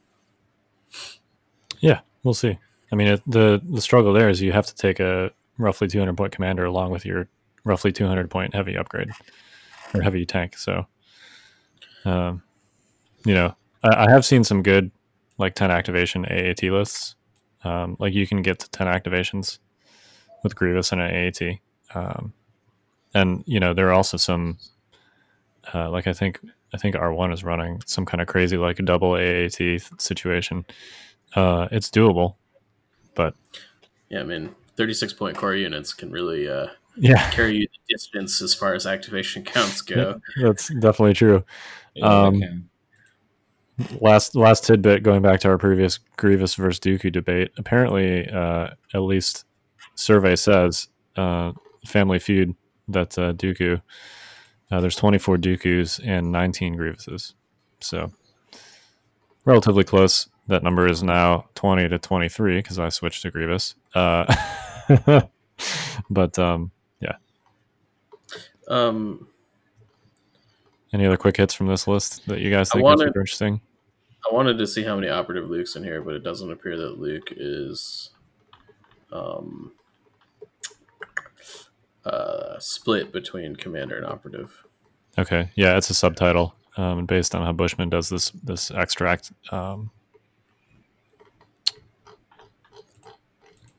Yeah, 1.80 2.00
we'll 2.22 2.34
see. 2.34 2.58
I 2.92 2.96
mean, 2.96 3.08
it, 3.08 3.22
the 3.26 3.60
the 3.64 3.80
struggle 3.80 4.12
there 4.12 4.28
is 4.28 4.40
you 4.40 4.52
have 4.52 4.66
to 4.66 4.74
take 4.74 5.00
a 5.00 5.32
roughly 5.58 5.88
200 5.88 6.16
point 6.16 6.32
commander 6.32 6.64
along 6.64 6.90
with 6.90 7.04
your 7.04 7.28
roughly 7.64 7.92
200 7.92 8.30
point 8.30 8.54
heavy 8.54 8.76
upgrade 8.76 9.10
or 9.94 10.02
heavy 10.02 10.26
tank. 10.26 10.56
So, 10.56 10.86
um, 12.04 12.42
you 13.24 13.34
know, 13.34 13.54
I, 13.82 14.06
I 14.06 14.10
have 14.10 14.24
seen 14.24 14.44
some 14.44 14.62
good 14.62 14.90
like 15.38 15.54
10 15.54 15.70
activation 15.70 16.24
AAT 16.24 16.62
lists. 16.64 17.14
Um, 17.64 17.96
like 17.98 18.14
you 18.14 18.26
can 18.26 18.42
get 18.42 18.58
to 18.60 18.70
10 18.70 18.86
activations 18.86 19.58
with 20.42 20.54
Grievous 20.54 20.92
and 20.92 21.00
an 21.00 21.10
AAT. 21.10 21.58
Um, 21.94 22.32
and 23.14 23.42
you 23.46 23.60
know, 23.60 23.74
there 23.74 23.88
are 23.88 23.92
also 23.92 24.16
some 24.16 24.58
uh, 25.74 25.90
like 25.90 26.06
I 26.06 26.12
think 26.12 26.40
I 26.72 26.78
think 26.78 26.94
R1 26.94 27.32
is 27.32 27.44
running 27.44 27.82
some 27.86 28.06
kind 28.06 28.20
of 28.20 28.28
crazy 28.28 28.56
like 28.56 28.78
a 28.78 28.82
double 28.82 29.14
AAT 29.14 29.80
situation. 29.98 30.64
Uh, 31.34 31.68
it's 31.70 31.90
doable, 31.90 32.36
but 33.14 33.34
yeah, 34.08 34.20
I 34.20 34.24
mean, 34.24 34.54
36 34.76 35.12
point 35.14 35.36
core 35.36 35.54
units 35.54 35.92
can 35.92 36.10
really 36.10 36.48
uh, 36.48 36.68
yeah, 36.96 37.30
carry 37.32 37.56
you 37.56 37.66
the 37.66 37.94
distance 37.94 38.40
as 38.42 38.54
far 38.54 38.74
as 38.74 38.86
activation 38.86 39.44
counts 39.44 39.80
go. 39.80 40.20
that's 40.40 40.68
definitely 40.68 41.14
true. 41.14 41.44
Yeah, 41.94 42.06
Um. 42.06 42.68
Last 44.00 44.34
last 44.34 44.64
tidbit 44.64 45.02
going 45.02 45.20
back 45.20 45.40
to 45.40 45.48
our 45.48 45.58
previous 45.58 45.98
Grievous 46.16 46.54
versus 46.54 46.80
Dooku 46.80 47.12
debate. 47.12 47.50
Apparently, 47.58 48.26
uh, 48.26 48.70
at 48.94 49.02
least 49.02 49.44
survey 49.94 50.34
says 50.34 50.88
uh, 51.16 51.52
Family 51.84 52.18
Feud 52.18 52.54
that 52.88 53.18
uh, 53.18 53.34
Dooku. 53.34 53.82
Uh, 54.70 54.80
there's 54.80 54.96
24 54.96 55.36
Dookus 55.36 56.00
and 56.04 56.32
19 56.32 56.76
Grievouses, 56.76 57.34
so 57.80 58.12
relatively 59.44 59.84
close. 59.84 60.28
That 60.48 60.62
number 60.62 60.86
is 60.88 61.02
now 61.02 61.46
20 61.54 61.88
to 61.88 61.98
23 61.98 62.58
because 62.58 62.78
I 62.78 62.88
switched 62.88 63.22
to 63.22 63.30
Grievous. 63.30 63.74
Uh, 63.94 64.32
but 66.10 66.38
um, 66.38 66.70
Um, 68.68 69.28
any 70.92 71.06
other 71.06 71.16
quick 71.16 71.36
hits 71.36 71.54
from 71.54 71.66
this 71.66 71.86
list 71.86 72.26
that 72.26 72.40
you 72.40 72.50
guys 72.50 72.70
I 72.70 72.74
think 72.74 72.84
wanted- 72.84 73.04
are 73.04 73.08
super 73.08 73.20
interesting? 73.20 73.60
I 74.30 74.34
wanted 74.34 74.58
to 74.58 74.66
see 74.66 74.82
how 74.82 74.96
many 74.96 75.08
operative 75.08 75.48
Lukes 75.48 75.76
in 75.76 75.84
here, 75.84 76.02
but 76.02 76.14
it 76.16 76.24
doesn't 76.24 76.50
appear 76.50 76.76
that 76.76 76.98
Luke 76.98 77.28
is. 77.36 78.10
Um, 79.12 79.72
uh, 82.04 82.58
split 82.58 83.12
between 83.12 83.54
commander 83.56 83.96
and 83.96 84.04
operative. 84.06 84.64
Okay, 85.18 85.50
yeah, 85.54 85.76
it's 85.76 85.90
a 85.90 85.94
subtitle 85.94 86.54
um, 86.76 87.06
based 87.06 87.34
on 87.34 87.42
how 87.42 87.52
Bushman 87.52 87.88
does 87.88 88.08
this 88.08 88.30
this 88.42 88.70
extract. 88.72 89.32
Um, 89.50 89.90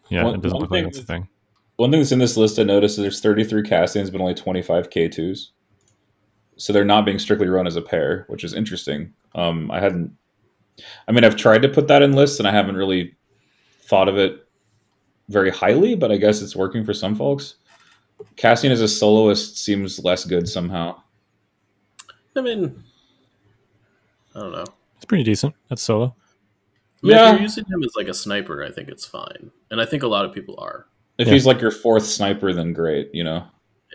yeah, 0.09 0.23
One- 0.23 0.35
it 0.35 0.41
doesn't 0.41 0.55
one 0.55 0.61
look 0.61 0.71
like 0.71 0.77
thing 0.79 0.83
that's 0.85 0.99
a 0.99 1.03
thing. 1.03 1.27
One 1.78 1.91
thing 1.91 1.99
that's 1.99 2.11
in 2.11 2.19
this 2.19 2.38
list 2.38 2.59
I 2.59 2.63
noticed 2.63 2.97
is 2.97 3.03
there's 3.03 3.21
33 3.21 3.63
Cassians, 3.63 4.09
but 4.09 4.19
only 4.19 4.34
25 4.34 4.89
K2s. 4.89 5.49
So 6.57 6.73
they're 6.73 6.84
not 6.84 7.05
being 7.05 7.19
strictly 7.19 7.47
run 7.47 7.67
as 7.67 7.75
a 7.75 7.82
pair, 7.82 8.25
which 8.30 8.43
is 8.43 8.55
interesting. 8.55 9.13
Um, 9.36 9.69
I 9.69 9.80
hadn't. 9.80 10.11
I 11.07 11.11
mean, 11.11 11.23
I've 11.23 11.36
tried 11.36 11.61
to 11.61 11.69
put 11.69 11.88
that 11.88 12.01
in 12.01 12.13
lists, 12.13 12.39
and 12.39 12.47
I 12.47 12.51
haven't 12.51 12.75
really 12.75 13.15
thought 13.82 14.09
of 14.09 14.17
it 14.17 14.47
very 15.30 15.51
highly, 15.51 15.95
but 15.95 16.11
I 16.11 16.17
guess 16.17 16.41
it's 16.41 16.55
working 16.55 16.84
for 16.84 16.93
some 16.93 17.15
folks. 17.15 17.55
Cassian 18.36 18.71
as 18.71 18.82
a 18.82 18.88
soloist 18.88 19.57
seems 19.59 20.03
less 20.03 20.25
good 20.25 20.49
somehow. 20.49 20.99
I 22.36 22.41
mean, 22.41 22.84
I 24.36 24.39
don't 24.39 24.51
know. 24.51 24.65
It's 24.95 25.05
pretty 25.05 25.23
decent. 25.23 25.53
That's 25.69 25.84
solo. 25.84 26.15
I 27.03 27.07
mean, 27.07 27.15
Yeah. 27.15 27.28
If 27.28 27.34
you're 27.34 27.41
using 27.41 27.65
him 27.65 27.84
as 27.84 27.91
like 27.95 28.07
a 28.07 28.13
sniper, 28.13 28.63
I 28.63 28.71
think 28.71 28.89
it's 28.89 29.05
fine, 29.05 29.51
and 29.69 29.80
I 29.80 29.86
think 29.86 30.01
a 30.01 30.07
lot 30.07 30.25
of 30.25 30.34
people 30.34 30.55
are. 30.57 30.88
If 31.18 31.28
Yeah. 31.28 31.34
he's 31.34 31.45
like 31.45 31.61
your 31.61 31.72
fourth 31.72 32.05
sniper, 32.05 32.53
then 32.53 32.74
great, 32.74 33.09
you 33.13 33.24
know. 33.24 33.43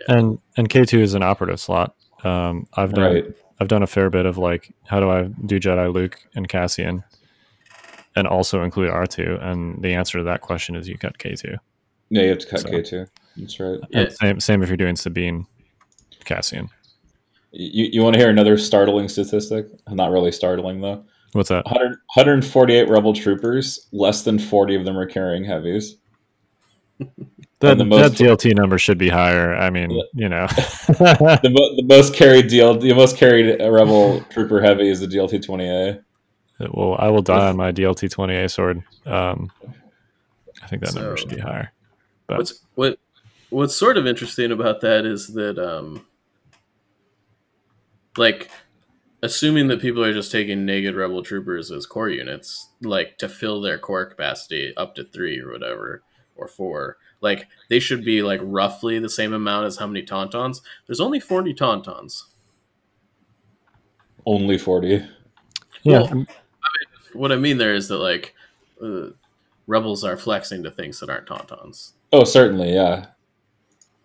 And 0.07 0.39
and 0.57 0.69
K 0.69 0.83
two 0.85 0.99
is 0.99 1.13
an 1.13 1.23
operative 1.23 1.59
slot. 1.59 1.95
Um, 2.23 2.67
I've 2.73 2.93
done 2.93 3.13
Right. 3.13 3.25
I've 3.59 3.67
done 3.67 3.83
a 3.83 3.87
fair 3.87 4.09
bit 4.09 4.25
of 4.25 4.37
like 4.37 4.73
how 4.85 4.99
do 4.99 5.09
I 5.09 5.23
do 5.45 5.59
Jedi 5.59 5.93
Luke 5.93 6.19
and 6.35 6.49
Cassian, 6.49 7.03
and 8.15 8.27
also 8.27 8.63
include 8.63 8.89
R 8.89 9.05
two. 9.05 9.37
And 9.41 9.81
the 9.83 9.93
answer 9.93 10.17
to 10.17 10.23
that 10.25 10.41
question 10.41 10.75
is 10.75 10.87
you 10.89 10.97
cut 10.97 11.17
K 11.17 11.35
two. 11.35 11.55
Yeah, 12.09 12.23
you 12.23 12.29
have 12.29 12.39
to 12.39 12.47
cut 12.47 12.59
So- 12.59 12.69
K2. 12.69 13.07
That's 13.37 13.59
right. 13.59 13.79
Yeah. 13.89 14.09
Same 14.09 14.39
same 14.39 14.61
if 14.61 14.69
you're 14.69 14.77
doing 14.77 14.95
Sabine, 14.95 15.47
Cassian. 16.25 16.69
You, 17.51 17.89
you 17.91 18.01
want 18.03 18.13
to 18.15 18.19
hear 18.19 18.29
another 18.29 18.57
startling 18.57 19.07
statistic? 19.07 19.67
Not 19.89 20.11
really 20.11 20.31
startling, 20.31 20.81
though. 20.81 21.03
What's 21.33 21.49
that? 21.49 21.65
100, 21.65 21.89
148 22.15 22.89
rebel 22.89 23.13
troopers, 23.13 23.87
less 23.91 24.23
than 24.23 24.37
40 24.39 24.75
of 24.75 24.85
them 24.85 24.97
are 24.97 25.05
carrying 25.07 25.43
heavies. 25.43 25.97
That, 27.59 27.77
the 27.77 27.85
most- 27.85 28.17
that 28.17 28.23
DLT 28.23 28.55
number 28.55 28.77
should 28.77 28.97
be 28.97 29.09
higher. 29.09 29.55
I 29.55 29.69
mean, 29.69 29.91
Yeah. 29.91 30.03
you 30.13 30.29
know, 30.29 30.47
The, 30.87 31.49
mo- 31.51 31.75
the 31.75 31.85
most 31.87 32.13
carried 32.13 32.45
DL, 32.47 32.79
the 32.81 32.93
most 32.93 33.15
carried 33.17 33.59
rebel 33.61 34.21
trooper 34.29 34.61
heavy 34.61 34.89
is 34.89 34.99
the 34.99 35.07
DLT 35.07 35.45
20A. 35.45 36.03
well, 36.73 36.95
I 36.99 37.07
will 37.09 37.21
die 37.21 37.47
on 37.49 37.57
my 37.57 37.71
DLT 37.71 38.11
twenty 38.11 38.35
A 38.35 38.47
sword. 38.49 38.83
Um, 39.05 39.51
I 40.61 40.67
think 40.67 40.83
that 40.83 40.93
number 40.95 41.15
should 41.17 41.29
be 41.29 41.39
higher. 41.39 41.71
But- 42.27 42.37
What's 42.37 42.65
what 42.75 42.99
what's 43.49 43.75
sort 43.75 43.97
of 43.97 44.07
interesting 44.07 44.51
about 44.51 44.81
that 44.81 45.05
is 45.05 45.27
that 45.33 45.57
um 45.59 46.05
like 48.17 48.49
assuming 49.21 49.67
that 49.67 49.81
people 49.81 50.03
are 50.03 50.13
just 50.13 50.31
taking 50.31 50.65
naked 50.65 50.95
rebel 50.95 51.23
troopers 51.23 51.71
as 51.71 51.85
core 51.85 52.09
units, 52.09 52.69
like 52.81 53.17
to 53.17 53.29
fill 53.29 53.61
their 53.61 53.77
core 53.79 54.05
capacity 54.05 54.73
up 54.77 54.95
to 54.95 55.03
three 55.03 55.39
or 55.39 55.51
whatever, 55.51 56.03
or 56.35 56.47
four, 56.47 56.97
like 57.21 57.47
they 57.69 57.79
should 57.79 58.03
be 58.03 58.21
like 58.23 58.39
roughly 58.43 58.99
the 58.99 59.09
same 59.09 59.33
amount 59.33 59.65
as 59.65 59.77
how 59.77 59.87
many 59.87 60.05
tauntauns. 60.05 60.61
There's 60.87 60.99
only 61.01 61.19
40 61.19 61.53
tauntauns. 61.53 62.23
Only 64.25 64.57
40. 64.57 65.05
yeah, 65.83 66.01
Well, 66.01 66.25
What 67.13 67.31
I 67.31 67.35
mean 67.35 67.57
there 67.57 67.73
is 67.73 67.87
that 67.89 67.97
like 67.97 68.33
uh, 68.81 69.07
rebels 69.67 70.03
are 70.03 70.17
flexing 70.17 70.63
to 70.63 70.71
things 70.71 70.99
that 70.99 71.09
aren't 71.09 71.27
tauntauns. 71.27 71.93
Oh, 72.11 72.23
certainly, 72.23 72.73
yeah. 72.73 73.07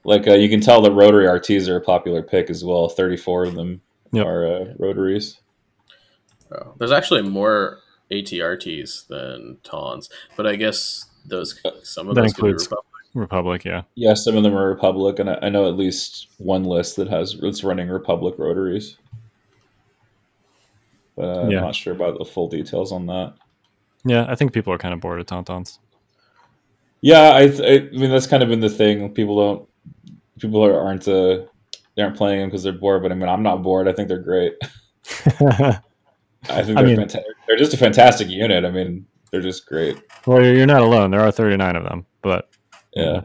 Like 0.05 0.27
uh, 0.27 0.35
you 0.35 0.49
can 0.49 0.61
tell 0.61 0.81
that 0.83 0.93
rotary 0.93 1.27
RTs 1.27 1.69
are 1.69 1.77
a 1.77 1.81
popular 1.81 2.23
pick 2.23 2.51
as 2.51 2.65
well. 2.65 2.89
34 2.89 3.45
of 3.47 3.55
them 3.55 3.81
Yep. 4.13 4.27
are 4.27 4.47
uh, 4.47 4.65
rotaries. 4.79 5.41
Oh, 6.51 6.73
there's 6.79 6.93
actually 6.93 7.21
more 7.23 7.81
ATRTs 8.11 9.07
than 9.09 9.59
Tawns, 9.63 10.09
but 10.35 10.47
I 10.47 10.57
guess 10.57 11.05
those 11.29 11.61
some 11.83 12.09
of 12.09 12.15
That 12.15 12.23
those 12.23 12.31
includes- 12.33 12.65
Republic. 12.65 12.85
Republic. 13.15 13.65
Yeah, 13.65 13.83
Yeah, 13.95 14.15
some 14.15 14.37
of 14.37 14.43
them 14.43 14.55
are 14.57 14.69
Republic, 14.69 15.19
and 15.19 15.31
I, 15.31 15.39
I 15.43 15.49
know 15.49 15.67
at 15.67 15.77
least 15.77 16.29
one 16.39 16.65
list 16.65 16.97
that 16.97 17.09
has 17.09 17.35
it's 17.43 17.65
running 17.65 17.89
Republic 17.89 18.35
rotaries. 18.39 18.97
But 21.17 21.23
uh, 21.25 21.49
Yeah. 21.49 21.59
I'm 21.59 21.65
not 21.65 21.75
sure 21.75 21.95
about 21.95 22.19
the 22.19 22.25
full 22.25 22.49
details 22.49 22.93
on 22.93 23.07
that. 23.07 23.35
yeah. 24.05 24.27
I 24.29 24.35
think 24.35 24.53
people 24.53 24.73
are 24.73 24.79
kind 24.79 24.95
of 24.95 25.01
bored 25.01 25.21
of 25.21 25.27
tauntauns. 25.27 25.79
Yeah, 27.01 27.35
I, 27.35 27.49
th- 27.49 27.93
I 27.93 27.97
mean 27.97 28.11
that's 28.11 28.27
kind 28.27 28.43
of 28.43 28.49
been 28.49 28.61
the 28.61 28.69
thing. 28.69 29.13
People 29.15 29.37
don't, 29.37 29.69
people 30.39 30.65
are, 30.65 30.79
aren't 30.79 31.07
uh, 31.09 31.43
they 31.97 32.03
aren't 32.03 32.17
playing 32.17 32.41
them 32.41 32.49
because 32.51 32.63
they're 32.63 32.73
bored. 32.73 33.03
But 33.03 33.11
I 33.13 33.15
mean, 33.15 33.29
I'm 33.29 33.43
not 33.43 33.63
bored. 33.63 33.89
I 33.89 33.93
think 33.93 34.09
they're 34.09 34.19
great. 34.23 34.53
I 35.41 36.63
think 36.63 36.77
they're 36.77 36.85
mean- 36.85 36.99
fanta- 36.99 37.23
they're 37.47 37.57
just 37.57 37.73
a 37.75 37.77
fantastic 37.79 38.29
unit. 38.29 38.65
I 38.65 38.71
mean, 38.71 39.07
they're 39.31 39.41
just 39.41 39.67
great. 39.67 39.97
well, 40.27 40.45
you're, 40.45 40.67
not 40.67 40.81
alone. 40.83 41.11
There 41.11 41.21
are 41.21 41.31
39 41.33 41.77
of 41.77 41.85
them, 41.85 42.07
but 42.23 42.51
Yeah, 42.95 43.23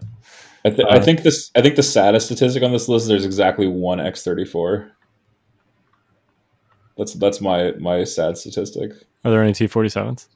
I, 0.66 0.70
th- 0.70 0.88
I 0.90 0.98
Uh, 0.98 1.02
think 1.04 1.24
this. 1.24 1.52
I 1.56 1.62
think 1.62 1.76
the 1.76 1.84
saddest 1.84 2.26
statistic 2.28 2.64
on 2.64 2.72
this 2.72 2.88
list. 2.90 3.04
Is 3.04 3.08
there's 3.10 3.26
exactly 3.26 3.68
one 3.68 4.00
X34. 4.00 4.90
That's 6.98 7.14
that's 7.16 7.42
my 7.42 7.72
my 7.80 8.04
sad 8.04 8.38
statistic. 8.38 8.92
are 9.26 9.32
there 9.32 9.42
any 9.44 9.54
T47s? 9.54 10.28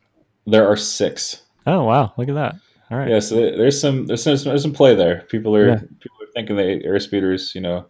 There 0.47 0.67
are 0.67 0.75
six. 0.77 1.43
Oh 1.67 1.83
wow, 1.83 2.13
look 2.17 2.29
at 2.29 2.35
that. 2.35 2.55
All 2.89 2.97
right. 2.97 3.09
Yeah, 3.09 3.19
so 3.19 3.35
there's 3.35 3.79
some 3.79 4.05
there's 4.07 4.23
some 4.23 4.35
there's 4.37 4.61
some 4.63 4.73
play 4.73 4.95
there. 4.95 5.21
People 5.29 5.55
are 5.55 5.67
Yeah. 5.69 5.75
people 5.99 6.17
are 6.21 6.31
thinking 6.33 6.55
the 6.55 6.81
air 6.85 6.99
speeders, 6.99 7.53
you 7.53 7.61
know, 7.61 7.85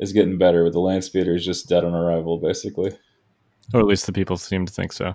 is 0.00 0.12
getting 0.12 0.36
better, 0.38 0.64
but 0.64 0.72
the 0.72 0.80
land 0.80 1.04
speeder 1.04 1.34
is 1.34 1.44
just 1.46 1.68
dead 1.68 1.84
on 1.84 1.94
arrival, 1.94 2.38
basically. 2.38 2.90
Or 3.72 3.80
at 3.80 3.86
least 3.86 4.06
the 4.06 4.12
people 4.12 4.36
seem 4.36 4.66
to 4.66 4.72
think 4.72 4.92
so. 4.92 5.14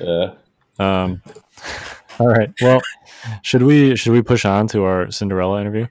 Yeah. 0.00 0.32
Um, 0.80 1.22
all 2.18 2.28
right. 2.28 2.50
Well, 2.62 2.80
should 3.42 3.62
we 3.62 3.96
should 3.96 4.12
we 4.12 4.22
push 4.22 4.44
on 4.44 4.66
to 4.68 4.84
our 4.84 5.10
Cinderella 5.10 5.60
interview? 5.60 5.86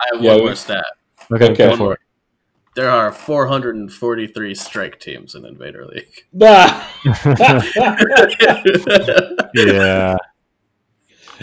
I 0.00 0.14
have 0.14 0.22
Yeah, 0.22 0.30
one 0.32 0.40
we- 0.40 0.46
more 0.46 0.54
stat. 0.54 0.84
Okay, 1.32 1.50
Okay. 1.52 1.68
go 1.70 1.76
for 1.76 1.92
it. 1.94 2.00
There 2.76 2.88
are 2.90 3.10
443 3.10 4.54
strike 4.54 5.00
teams 5.00 5.34
in 5.34 5.44
Invader 5.44 5.86
League. 5.86 6.24
Ah! 6.42 6.88
Yeah. 9.54 10.16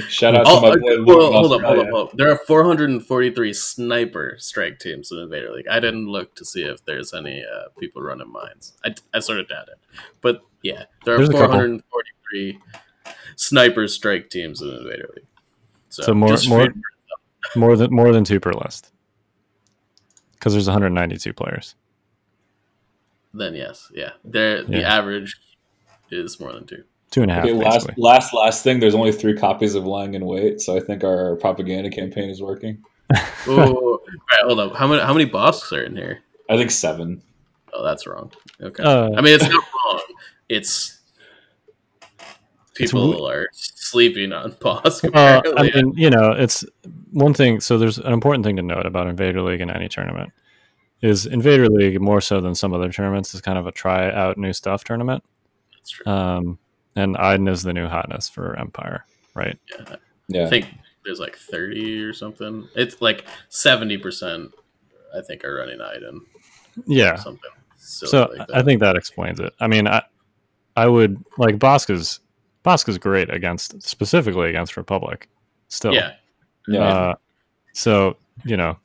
Shout 0.10 0.36
out 0.36 0.44
Oh, 0.46 0.62
to 0.62 0.68
my 0.70 0.76
boy. 0.76 1.04
Well, 1.06 1.32
hold 1.32 1.54
up, 1.54 1.62
hold 1.62 1.64
Australia. 1.64 1.82
up, 1.84 1.90
hold 1.90 2.10
up. 2.10 2.18
There 2.18 2.30
are 2.32 2.38
443 2.38 3.54
sniper 3.54 4.36
strike 4.40 4.80
teams 4.80 5.12
in 5.12 5.20
Invader 5.20 5.52
League. 5.52 5.68
I 5.70 5.80
didn't 5.80 6.08
look 6.08 6.36
to 6.36 6.46
see 6.46 6.64
if 6.64 6.84
there's 6.86 7.14
any 7.14 7.44
uh, 7.44 7.70
people 7.80 8.02
running 8.02 8.32
mines. 8.32 8.74
I, 8.84 8.94
I 9.14 9.20
sort 9.20 9.40
of 9.40 9.48
doubt 9.48 9.70
it. 9.70 9.78
But 10.22 10.42
yeah, 10.64 10.84
there 11.06 11.16
are 11.16 11.18
There's 11.20 11.30
443 11.32 12.60
sniper 13.36 13.88
strike 13.88 14.30
teams 14.30 14.62
in 14.62 14.70
Invader 14.70 15.10
League. 15.16 15.26
So, 15.90 16.04
So 16.04 16.14
more- 16.14 16.38
more- 16.48 16.74
More 17.56 17.78
than 17.78 17.94
more 17.94 18.12
than 18.12 18.24
two 18.24 18.40
per 18.40 18.52
list. 18.52 18.92
Because 20.34 20.54
there's 20.54 20.68
192 20.68 21.32
players. 21.34 21.76
then 23.34 23.54
yes, 23.54 23.92
yeah. 23.94 24.12
There, 24.24 24.64
the 24.64 24.84
average 24.84 25.38
is 26.10 26.40
more 26.40 26.54
than 26.54 26.66
two. 26.66 26.84
Two 27.12 27.22
and 27.22 27.32
a 27.32 27.34
half, 27.36 27.44
Okay, 27.46 27.54
last 27.54 27.88
last 27.98 28.34
last 28.34 28.64
thing. 28.64 28.80
There's 28.80 28.96
only 28.96 29.12
three 29.12 29.36
copies 29.38 29.76
of 29.76 29.86
Lying 29.86 30.16
in 30.16 30.26
Wait, 30.26 30.60
so 30.60 30.76
I 30.76 30.80
think 30.80 31.04
our 31.04 31.36
propaganda 31.38 31.90
campaign 31.90 32.30
is 32.30 32.42
working. 32.42 32.84
Oh, 33.48 33.60
all 33.62 34.00
right, 34.32 34.42
hold 34.44 34.60
up. 34.60 34.76
How 34.76 34.88
many 34.88 35.02
how 35.04 35.14
many 35.14 35.26
bosses 35.26 35.72
are 35.72 35.84
in 35.84 35.96
here? 35.96 36.24
I 36.50 36.58
think 36.58 36.72
seven. 36.72 37.22
Oh, 37.74 37.84
that's 37.84 38.08
wrong. 38.08 38.32
Okay. 38.60 38.82
Uh, 38.84 39.12
I 39.16 39.22
mean, 39.22 39.36
it's 39.36 39.44
not 39.48 39.52
wrong. 39.54 40.02
It's 40.50 40.60
It's 40.90 40.95
people 42.76 43.12
w- 43.12 43.26
are 43.26 43.48
sleeping 43.54 44.32
on 44.32 44.56
boss. 44.62 45.04
Uh, 45.04 45.42
I 45.58 45.64
mean, 45.64 45.94
you 45.96 46.10
know, 46.10 46.32
it's 46.32 46.64
one 47.12 47.34
thing. 47.34 47.60
So 47.60 47.78
there's 47.78 47.98
an 47.98 48.14
important 48.14 48.46
thing 48.46 48.56
to 48.58 48.62
note 48.62 48.86
about 48.86 49.08
Invader 49.08 49.42
League 49.42 49.62
in 49.62 49.70
any 49.70 49.90
tournament 49.90 50.32
is 51.02 51.26
Invader 51.26 51.68
League 51.68 52.00
more 52.00 52.22
so 52.22 52.42
than 52.42 52.56
some 52.56 52.74
other 52.74 52.92
tournaments 52.92 53.34
is 53.34 53.42
kind 53.42 53.58
of 53.58 53.68
a 53.68 53.72
try 53.72 54.12
out 54.12 54.38
new 54.38 54.54
stuff 54.54 54.84
tournament. 54.84 55.24
That's 55.74 55.90
true. 55.90 56.12
Um, 56.12 56.60
and 56.96 57.18
Iden 57.18 57.48
is 57.48 57.64
the 57.64 57.74
new 57.74 57.88
hotness 57.88 58.30
for 58.30 58.58
Empire, 58.58 59.06
right? 59.34 59.58
Yeah. 59.70 59.96
Yeah. 60.28 60.46
I 60.46 60.50
think 60.50 60.68
there's 61.04 61.20
like 61.20 61.36
30 61.36 62.02
or 62.04 62.14
something. 62.14 62.68
It's 62.76 63.02
like 63.02 63.26
70%, 63.52 64.52
I 65.16 65.22
think, 65.22 65.44
are 65.46 65.56
running 65.56 65.82
Iden. 65.82 66.22
Yeah. 66.88 67.16
Something 67.16 67.52
So 67.78 68.34
like. 68.38 68.50
I 68.54 68.64
think 68.64 68.80
that 68.80 68.96
explains 68.96 69.40
it. 69.40 69.54
I 69.60 69.68
mean, 69.68 69.88
I 69.88 70.02
I 70.76 70.88
would 70.88 71.24
like 71.38 71.58
Bossk's 71.58 72.20
Bossk's 72.66 72.98
great 72.98 73.30
against 73.30 73.82
specifically 73.82 74.50
against 74.50 74.76
Republic. 74.76 75.30
Still, 75.68 75.94
yeah. 75.94 76.14
yeah. 76.68 76.80
Uh, 76.80 77.16
so 77.74 78.18
you 78.44 78.58
know, 78.58 78.78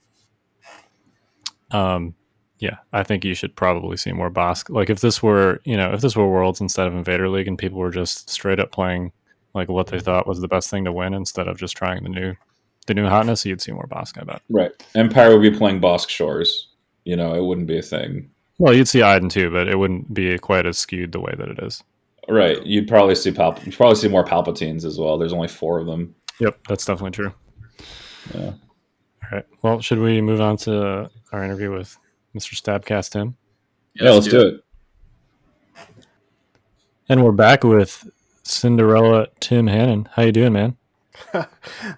um, 1.70 2.14
yeah, 2.58 2.76
I 2.92 3.02
think 3.02 3.24
you 3.24 3.34
should 3.34 3.56
probably 3.56 3.96
see 3.96 4.12
more 4.12 4.30
Bossk. 4.30 4.68
Like 4.68 4.90
if 4.90 5.00
this 5.00 5.22
were, 5.22 5.60
you 5.64 5.76
know, 5.76 5.92
if 5.92 6.02
this 6.02 6.14
were 6.14 6.28
Worlds 6.28 6.60
instead 6.60 6.86
of 6.86 6.94
Invader 6.94 7.28
League, 7.28 7.48
and 7.48 7.58
people 7.58 7.78
were 7.78 7.90
just 7.90 8.28
straight 8.28 8.60
up 8.60 8.70
playing 8.70 9.12
like 9.54 9.68
what 9.68 9.88
they 9.88 9.98
thought 9.98 10.26
was 10.26 10.40
the 10.40 10.48
best 10.48 10.70
thing 10.70 10.84
to 10.84 10.92
win 10.92 11.14
instead 11.14 11.48
of 11.48 11.58
just 11.58 11.76
trying 11.76 12.02
the 12.02 12.10
new 12.10 12.34
the 12.86 12.94
new 12.94 13.06
hotness, 13.06 13.46
you'd 13.46 13.60
see 13.60 13.72
more 13.72 13.86
Bossk. 13.86 14.20
I 14.20 14.24
bet. 14.24 14.42
Right. 14.50 14.72
Empire 14.94 15.32
would 15.32 15.42
be 15.42 15.56
playing 15.56 15.80
Bossk 15.80 16.08
Shores. 16.08 16.68
You 17.04 17.16
know, 17.16 17.34
it 17.34 17.44
wouldn't 17.44 17.66
be 17.66 17.78
a 17.78 17.82
thing. 17.82 18.30
Well, 18.58 18.74
you'd 18.74 18.88
see 18.88 19.02
Iden 19.02 19.30
too, 19.30 19.50
but 19.50 19.68
it 19.68 19.78
wouldn't 19.78 20.12
be 20.12 20.36
quite 20.38 20.66
as 20.66 20.78
skewed 20.78 21.12
the 21.12 21.20
way 21.20 21.34
that 21.38 21.48
it 21.48 21.58
is. 21.62 21.82
Right. 22.28 22.64
You'd 22.64 22.88
probably 22.88 23.14
see 23.14 23.30
Palp- 23.30 23.64
you'd 23.64 23.76
probably 23.76 23.96
see 23.96 24.08
more 24.08 24.24
Palpatines 24.24 24.84
as 24.84 24.98
well. 24.98 25.18
There's 25.18 25.32
only 25.32 25.48
four 25.48 25.78
of 25.78 25.86
them. 25.86 26.14
Yep, 26.38 26.58
that's 26.68 26.84
definitely 26.84 27.10
true. 27.12 27.32
Yeah. 28.34 28.52
All 28.52 29.28
right. 29.32 29.46
Well, 29.62 29.80
should 29.80 29.98
we 29.98 30.20
move 30.20 30.40
on 30.40 30.56
to 30.58 31.10
our 31.32 31.44
interview 31.44 31.72
with 31.72 31.96
Mr. 32.34 32.54
STABcast 32.54 33.10
Tim? 33.10 33.36
Yeah, 33.94 34.10
let's 34.10 34.28
do 34.28 34.40
it. 34.40 34.64
And 37.08 37.24
we're 37.24 37.32
back 37.32 37.64
with 37.64 38.08
Cinderella 38.44 39.26
Tim 39.40 39.66
Hannon. 39.66 40.08
How 40.12 40.22
you 40.22 40.32
doing, 40.32 40.52
man? 40.52 40.76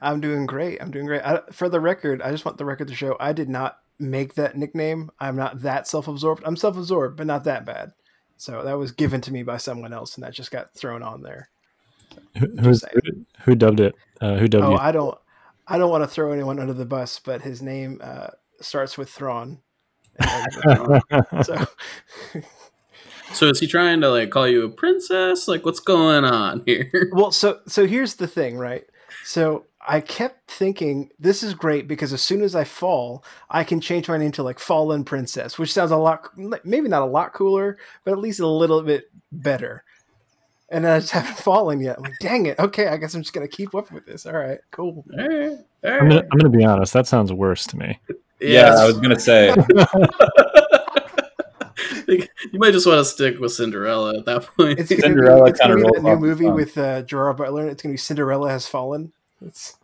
I'm 0.01 0.21
doing 0.21 0.47
great. 0.47 0.81
I'm 0.83 0.91
doing 0.91 1.07
great. 1.07 1.23
I, 1.23 1.41
for 1.53 1.69
the 1.69 1.81
record, 1.81 2.23
I 2.23 2.31
just 2.31 2.45
want 2.45 2.59
the 2.59 2.65
record 2.65 2.89
to 2.89 2.95
show 2.95 3.17
I 3.21 3.33
did 3.33 3.49
not 3.49 3.79
make 3.99 4.35
that 4.35 4.57
nickname. 4.57 5.11
I'm 5.21 5.37
not 5.37 5.61
that 5.63 5.87
self-absorbed. 5.87 6.43
I'm 6.45 6.57
self-absorbed, 6.57 7.17
but 7.17 7.27
not 7.27 7.45
that 7.45 7.65
bad. 7.65 7.93
So 8.43 8.65
that 8.65 8.77
was 8.77 8.91
given 8.91 9.21
to 9.21 9.33
me 9.33 9.45
by 9.45 9.57
someone 9.57 9.93
else, 9.93 10.17
and 10.17 10.25
that 10.25 10.33
just 10.33 10.51
got 10.51 10.75
thrown 10.75 11.01
on 11.01 11.23
there. 11.23 11.49
Who, 12.39 12.49
who's, 12.61 12.81
saying. 12.81 13.27
who 13.45 13.55
dubbed 13.55 13.79
it? 13.79 13.95
Uh, 14.21 14.35
who 14.35 14.49
dubbed 14.49 14.65
it? 14.65 14.67
Oh, 14.67 14.71
you? 14.73 14.79
I 14.79 14.91
don't, 14.91 15.17
I 15.69 15.79
don't 15.79 15.91
want 15.91 16.03
to 16.03 16.09
throw 16.09 16.33
anyone 16.33 16.59
under 16.59 16.73
the 16.73 16.85
bus, 16.85 17.21
but 17.25 17.43
his 17.43 17.63
name 17.63 18.01
uh, 18.03 18.31
starts 18.61 18.99
with 18.99 19.11
Thrawn. 19.11 19.61
with 20.19 20.55
Thrawn. 20.61 21.01
so 21.45 21.67
So 23.33 23.47
is 23.47 23.61
he 23.61 23.69
trying 23.69 24.01
to 24.01 24.11
like 24.11 24.31
call 24.31 24.49
you 24.49 24.65
a 24.65 24.69
princess? 24.69 25.47
Like 25.47 25.65
what's 25.65 25.79
going 25.79 26.25
on 26.25 26.65
here? 26.67 27.11
well 27.13 27.31
so 27.31 27.61
so 27.69 27.87
here's 27.87 28.17
the 28.17 28.27
thing 28.27 28.59
right 28.59 28.85
so 29.25 29.67
i 29.87 30.01
kept 30.01 30.51
thinking 30.51 31.11
this 31.19 31.43
is 31.43 31.55
great 31.55 31.89
because 31.89 32.13
as 32.13 32.23
soon 32.23 32.43
as 32.43 32.55
i 32.55 32.65
fall 32.65 33.25
i 33.51 33.65
can 33.65 33.81
change 33.81 34.09
my 34.09 34.17
name 34.17 34.33
to 34.33 34.43
like 34.43 34.59
fallen 34.59 35.05
princess 35.05 35.59
which 35.59 35.73
sounds 35.73 35.91
a 35.91 35.97
lot 35.97 36.29
maybe 36.65 36.89
not 36.89 37.03
a 37.03 37.07
lot 37.07 37.33
cooler 37.33 37.79
but 38.05 38.13
at 38.13 38.19
least 38.19 38.41
a 38.41 38.47
little 38.47 38.83
bit 38.83 39.11
better 39.33 39.83
and 40.69 40.85
then 40.85 40.93
i 40.93 41.01
just 41.01 41.13
haven't 41.13 41.37
fallen 41.45 41.81
yet 41.81 41.97
i'm 41.97 42.05
like 42.05 42.19
dang 42.21 42.47
it 42.47 42.59
okay 42.59 42.89
i 42.89 42.97
guess 42.97 43.15
i'm 43.15 43.23
just 43.23 43.35
gonna 43.35 43.49
keep 43.49 43.75
up 43.75 43.91
with 43.93 44.07
this 44.07 44.25
all 44.27 44.33
right 44.33 44.61
cool 44.71 45.05
All 45.19 45.27
right, 45.29 45.59
all 45.85 45.91
I'm 45.91 46.09
gonna. 46.09 46.23
I'm 46.31 46.39
gonna 46.39 46.49
be 46.49 46.65
honest. 46.65 46.93
That 46.93 47.09
sounds 47.09 47.33
worse 47.33 47.67
to 47.67 47.77
me. 47.77 47.99
Yeah, 48.41 48.75
I 48.77 48.87
was 48.87 48.99
gonna 48.99 49.19
say. 49.19 49.49
you 52.09 52.29
might 52.55 52.73
just 52.73 52.87
want 52.87 52.99
to 52.99 53.05
stick 53.05 53.39
with 53.41 53.53
Cinderella 53.53 54.17
at 54.19 54.25
that 54.27 54.47
point. 54.57 54.79
it's 54.79 54.91
gonna 54.91 55.03
Cinderella 55.09 55.45
be, 55.45 55.51
it's 55.51 55.61
kinda 55.61 55.77
be 55.77 55.83
that 55.83 56.03
new 56.03 56.17
movie 56.17 56.49
with 56.51 56.79
uh, 56.79 57.03
gerard 57.03 57.37
butler 57.37 57.67
it's 57.69 57.83
gonna 57.83 57.93
be 57.93 57.97
cinderella 57.99 58.49
has 58.49 58.67
fallen 58.69 59.13
it's, 59.47 59.77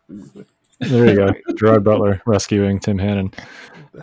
There 0.81 1.07
you 1.07 1.17
go. 1.17 1.35
Gerard 1.55 1.85
Butler 1.85 2.23
rescuing 2.27 2.79
Tim 2.79 2.99
Hannon. 2.99 3.33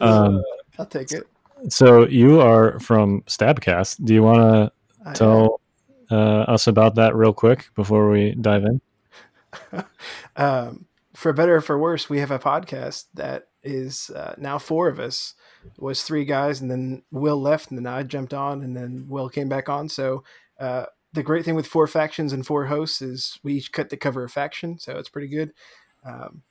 Um, 0.01 0.43
i'll 0.77 0.85
take 0.85 1.11
it 1.11 1.25
so 1.69 2.07
you 2.07 2.41
are 2.41 2.79
from 2.79 3.21
STABcast. 3.23 4.03
Do 4.03 4.13
you 4.13 4.23
want 4.23 4.71
to 5.05 5.13
tell 5.13 5.61
uh, 6.11 6.41
us 6.41 6.67
about 6.67 6.95
that 6.95 7.15
real 7.15 7.33
quick 7.33 7.69
before 7.75 8.09
we 8.09 8.35
dive 8.35 8.63
in? 8.65 8.81
um, 10.35 10.85
for 11.13 11.33
better 11.33 11.55
or 11.55 11.61
for 11.61 11.77
worse, 11.77 12.09
we 12.09 12.19
have 12.19 12.31
a 12.31 12.39
podcast 12.39 13.05
that 13.13 13.47
is 13.63 14.09
uh, 14.11 14.35
now 14.37 14.57
four 14.57 14.87
of 14.87 14.99
us. 14.99 15.33
It 15.65 15.81
was 15.81 16.03
three 16.03 16.25
guys, 16.25 16.61
and 16.61 16.69
then 16.69 17.03
Will 17.11 17.41
left, 17.41 17.69
and 17.69 17.77
then 17.77 17.87
I 17.87 18.03
jumped 18.03 18.33
on, 18.33 18.61
and 18.61 18.75
then 18.75 19.05
Will 19.07 19.29
came 19.29 19.49
back 19.49 19.69
on. 19.69 19.89
So 19.89 20.23
uh, 20.59 20.85
the 21.15 21.23
great 21.23 21.45
thing 21.45 21.55
with 21.55 21.65
four 21.65 21.87
factions 21.87 22.33
and 22.33 22.45
four 22.45 22.65
hosts 22.65 23.01
is 23.01 23.39
we 23.41 23.53
each 23.53 23.71
cut 23.71 23.89
the 23.89 23.97
cover 23.97 24.23
of 24.23 24.31
faction, 24.31 24.77
so 24.77 24.97
it's 24.97 25.09
pretty 25.09 25.29
good. 25.29 25.51
Um, 26.05 26.43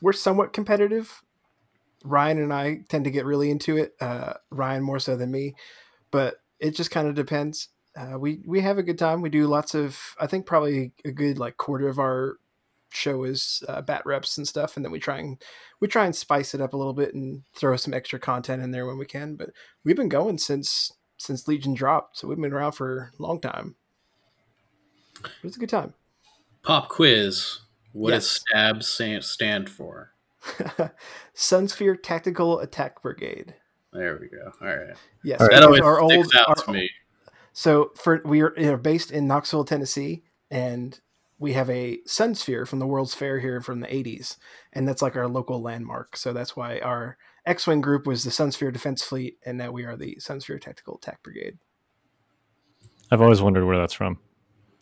we're 0.00 0.12
somewhat 0.12 0.52
competitive. 0.52 1.22
Ryan 2.02 2.38
and 2.38 2.52
I 2.52 2.80
tend 2.88 3.04
to 3.04 3.10
get 3.10 3.26
really 3.26 3.50
into 3.50 3.76
it. 3.76 3.94
Uh, 4.00 4.34
Ryan 4.50 4.82
more 4.82 4.98
so 4.98 5.16
than 5.16 5.30
me, 5.30 5.54
but 6.10 6.36
it 6.58 6.74
just 6.74 6.90
kind 6.90 7.06
of 7.06 7.14
depends. 7.14 7.68
Uh, 7.94 8.18
we 8.18 8.40
we 8.46 8.60
have 8.60 8.78
a 8.78 8.82
good 8.82 8.98
time. 8.98 9.20
We 9.20 9.28
do 9.28 9.46
lots 9.46 9.74
of. 9.74 10.16
I 10.18 10.26
think 10.26 10.46
probably 10.46 10.92
a 11.04 11.12
good 11.12 11.38
like 11.38 11.58
quarter 11.58 11.88
of 11.88 11.98
our 11.98 12.38
show 12.92 13.24
is 13.24 13.62
uh, 13.68 13.82
bat 13.82 14.02
reps 14.06 14.38
and 14.38 14.48
stuff, 14.48 14.76
and 14.76 14.84
then 14.84 14.92
we 14.92 14.98
try 14.98 15.18
and 15.18 15.42
we 15.80 15.88
try 15.88 16.06
and 16.06 16.16
spice 16.16 16.54
it 16.54 16.60
up 16.60 16.72
a 16.72 16.76
little 16.76 16.94
bit 16.94 17.14
and 17.14 17.42
throw 17.54 17.76
some 17.76 17.92
extra 17.92 18.18
content 18.18 18.62
in 18.62 18.70
there 18.70 18.86
when 18.86 18.98
we 18.98 19.06
can. 19.06 19.34
But 19.36 19.50
we've 19.84 19.96
been 19.96 20.08
going 20.08 20.38
since 20.38 20.92
since 21.18 21.46
Legion 21.46 21.74
dropped, 21.74 22.16
so 22.16 22.28
we've 22.28 22.40
been 22.40 22.52
around 22.52 22.72
for 22.72 23.12
a 23.18 23.22
long 23.22 23.40
time. 23.40 23.76
It 25.24 25.44
was 25.44 25.56
a 25.56 25.60
good 25.60 25.68
time. 25.68 25.94
Pop 26.62 26.88
quiz. 26.88 27.60
What 27.92 28.10
does 28.10 28.24
Yes. 28.24 28.44
STAB 28.52 28.82
stand, 28.82 29.24
stand 29.24 29.70
for? 29.70 30.12
Sunsphere 31.34 31.96
Tactical 32.00 32.60
Attack 32.60 33.02
Brigade. 33.02 33.54
There 33.92 34.18
we 34.20 34.28
go. 34.28 34.52
All 34.60 34.68
right. 34.68 34.96
Yes, 35.24 35.40
All 35.40 35.48
right. 35.48 35.54
That 35.54 35.64
always 35.64 35.80
our 35.80 35.98
sticks 36.08 36.34
old, 36.34 36.36
out 36.36 36.48
our, 36.48 36.64
to 36.66 36.72
me. 36.72 36.90
So 37.52 37.90
for 37.96 38.22
we 38.24 38.42
are 38.42 38.52
you 38.56 38.66
know, 38.66 38.76
based 38.76 39.10
in 39.10 39.26
Knoxville, 39.26 39.64
Tennessee, 39.64 40.22
and 40.50 40.98
we 41.38 41.54
have 41.54 41.68
a 41.70 41.98
Sun 42.06 42.36
Sphere 42.36 42.66
from 42.66 42.78
the 42.78 42.86
World's 42.86 43.14
Fair 43.14 43.40
here 43.40 43.60
from 43.60 43.80
the 43.80 43.88
'80s, 43.88 44.36
and 44.72 44.86
that's 44.86 45.02
like 45.02 45.16
our 45.16 45.26
local 45.26 45.60
landmark. 45.60 46.16
So 46.16 46.32
that's 46.32 46.54
why 46.54 46.78
our 46.78 47.18
X-wing 47.46 47.80
group 47.80 48.06
was 48.06 48.22
the 48.22 48.30
Sun 48.30 48.52
Sphere 48.52 48.70
Defense 48.70 49.02
Fleet, 49.02 49.38
and 49.44 49.58
now 49.58 49.72
we 49.72 49.84
are 49.84 49.96
the 49.96 50.18
Sun 50.20 50.40
Sphere 50.40 50.58
Tactical 50.58 50.96
Attack 50.96 51.22
Brigade. 51.22 51.58
I've 53.10 53.22
always 53.22 53.42
wondered 53.42 53.64
where 53.64 53.78
that's 53.78 53.94
from. 53.94 54.18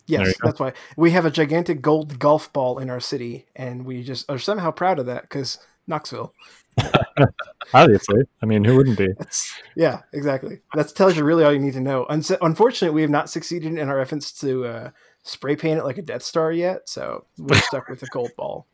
There 0.09 0.25
Yes, 0.25 0.37
that's 0.43 0.59
why 0.59 0.73
we 0.97 1.11
have 1.11 1.25
a 1.25 1.31
gigantic 1.31 1.81
gold 1.81 2.17
golf 2.17 2.51
ball 2.51 2.79
in 2.79 2.89
our 2.89 2.99
city, 2.99 3.45
and 3.55 3.85
we 3.85 4.03
just 4.03 4.29
are 4.29 4.39
somehow 4.39 4.71
proud 4.71 4.99
of 4.99 5.05
that 5.05 5.23
because 5.23 5.59
Knoxville. 5.87 6.33
Obviously, 7.73 8.21
I 8.41 8.45
mean, 8.45 8.63
who 8.63 8.75
wouldn't 8.75 8.97
be? 8.97 9.09
That's 9.17 9.53
yeah, 9.75 10.01
exactly. 10.13 10.61
That 10.73 10.95
tells 10.95 11.15
you 11.15 11.23
really 11.23 11.43
all 11.43 11.53
you 11.53 11.59
need 11.59 11.73
to 11.73 11.81
know. 11.81 12.05
Unse- 12.09 12.37
Unfortunately, 12.41 12.95
we 12.95 13.01
have 13.01 13.11
not 13.11 13.29
succeeded 13.29 13.77
in 13.77 13.89
our 13.89 13.99
efforts 13.99 14.31
to 14.39 14.65
uh, 14.65 14.89
spray 15.23 15.55
paint 15.55 15.79
it 15.79 15.83
like 15.83 15.97
a 15.97 16.01
Death 16.01 16.23
Star 16.23 16.51
yet, 16.51 16.89
so 16.89 17.25
we're 17.37 17.59
stuck 17.61 17.87
with 17.89 18.01
a 18.01 18.07
gold 18.07 18.31
ball. 18.35 18.65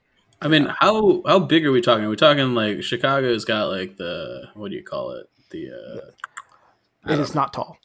I 0.41 0.47
mean, 0.47 0.71
how 0.79 1.21
how 1.25 1.39
big 1.39 1.65
are 1.65 1.71
we 1.71 1.81
talking? 1.81 2.05
Are 2.05 2.09
we 2.09 2.15
talking 2.15 2.53
like 2.53 2.83
Chicago's 2.83 3.43
got 3.45 3.65
like 3.65 3.97
the 3.97 4.49
what 4.53 4.69
do 4.69 4.77
you 4.77 4.83
call 4.83 5.11
it? 5.11 5.29
The 5.49 5.71
uh, 5.71 6.01
I 7.03 7.13
It 7.13 7.17
don't 7.17 7.35
not 7.35 7.53
tall. 7.53 7.77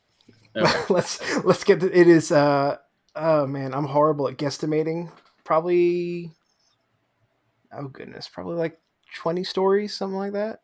Okay. 0.55 0.85
let's 0.91 1.45
let's 1.45 1.65
get. 1.65 1.81
The, 1.81 1.99
it 1.99 2.07
is. 2.09 2.31
Uh, 2.31 2.77
oh 3.17 3.47
man, 3.47 3.75
I'm 3.75 3.85
horrible 3.87 4.29
at 4.29 4.37
guesstimating. 4.37 5.11
Probably. 5.45 6.31
Oh 7.73 7.89
goodness, 7.89 8.29
probably 8.29 8.57
like 8.57 8.81
20 9.17 9.45
stories, 9.45 9.95
something 9.95 10.17
like 10.19 10.33
that. 10.33 10.61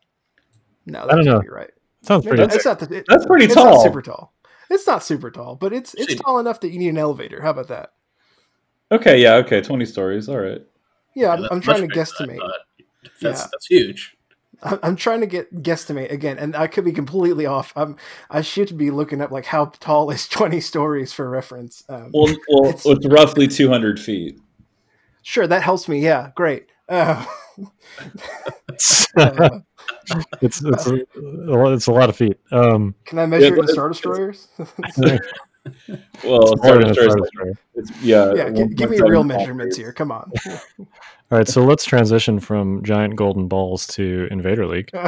No, 0.85 1.01
that 1.07 1.15
don't 1.15 1.23
can't 1.23 1.35
know. 1.37 1.41
be 1.41 1.49
right. 1.49 1.71
Sounds 2.01 2.25
Maybe 2.25 2.37
pretty. 2.37 2.55
it's 2.55 2.65
not. 2.65 2.79
The, 2.79 2.97
it- 2.97 3.05
That's 3.07 3.25
pretty 3.25 3.45
it's 3.45 3.53
tall. 3.55 3.75
Not 3.75 3.83
super 3.83 4.01
tall. 4.01 4.33
It's 4.69 4.85
not 4.87 5.03
super 5.03 5.31
tall, 5.31 5.55
but 5.55 5.71
it's 5.73 5.93
it's 5.93 6.11
Shit. 6.13 6.21
tall 6.21 6.39
enough 6.39 6.59
that 6.61 6.69
you 6.71 6.79
need 6.79 6.89
an 6.89 6.97
elevator. 6.97 7.41
How 7.41 7.51
about 7.51 7.69
that? 7.69 7.93
Okay, 8.91 9.21
yeah, 9.21 9.35
okay, 9.35 9.61
twenty 9.61 9.85
stories. 9.85 10.27
All 10.29 10.37
right. 10.39 10.61
Yeah, 11.15 11.31
I'm, 11.33 11.45
I'm 11.51 11.61
trying 11.61 11.87
to 11.89 11.95
much 11.95 11.95
bigger 11.95 12.05
than 12.19 12.29
I 12.29 12.33
guesstimate. 12.33 12.37
thought. 12.39 12.59
That's 13.21 13.41
Yeah. 13.41 13.47
that's 13.51 13.65
huge. 13.67 14.16
I- 14.63 14.79
I'm 14.83 14.95
trying 14.95 15.19
to 15.21 15.27
get 15.27 15.61
guesstimate 15.61 16.11
again, 16.11 16.37
and 16.39 16.55
I 16.55 16.67
could 16.67 16.83
be 16.85 16.91
completely 16.91 17.45
off. 17.45 17.73
I'm 17.75 17.95
I 18.29 18.41
should 18.41 18.77
be 18.77 18.89
looking 18.91 19.21
up 19.21 19.31
like 19.31 19.45
how 19.45 19.65
tall 19.79 20.09
is 20.11 20.27
20 20.29 20.59
stories 20.61 21.13
for 21.13 21.29
reference. 21.29 21.83
Um, 21.89 22.11
Well, 22.13 22.33
well, 22.49 22.65
It's- 22.69 22.85
it's, 22.85 23.05
roughly 23.07 23.47
two 23.47 23.69
hundred 23.69 23.99
feet. 23.99 24.39
sure, 25.23 25.47
that 25.47 25.61
helps 25.61 25.87
me. 25.87 25.99
Yeah, 25.99 26.31
great. 26.35 26.67
Uh, 26.89 27.25
it's 28.69 29.07
uh, 29.17 29.59
it's 30.41 30.63
it's 30.63 30.87
a, 30.87 31.01
it's 31.73 31.87
a 31.87 31.91
lot 31.91 32.09
of 32.09 32.15
feet. 32.15 32.37
Um, 32.51 32.95
can 33.05 33.19
I 33.19 33.25
measure 33.25 33.47
Yeah, 33.47 33.53
it 33.53 33.59
in 33.59 33.67
Star 33.67 33.89
Destroyers? 33.89 34.47
Well, 36.23 36.53
it's 36.53 36.63
more 36.63 36.77
than 36.77 36.89
a 36.89 36.93
Star 36.93 37.09
Star 37.09 37.17
Destroyers, 37.17 37.57
it's, 37.75 38.01
yeah. 38.01 38.33
yeah, 38.33 38.49
gi- 38.49 38.73
give 38.75 38.89
me 38.89 38.99
real 39.01 39.23
measurements 39.23 39.77
here. 39.77 39.93
Come 39.93 40.11
on. 40.11 40.31
All 40.79 40.85
right, 41.37 41.47
so 41.47 41.63
let's 41.63 41.85
transition 41.85 42.39
from 42.39 42.83
giant 42.83 43.15
golden 43.15 43.47
balls 43.47 43.85
to 43.87 44.27
Invader 44.31 44.65
League. 44.67 44.91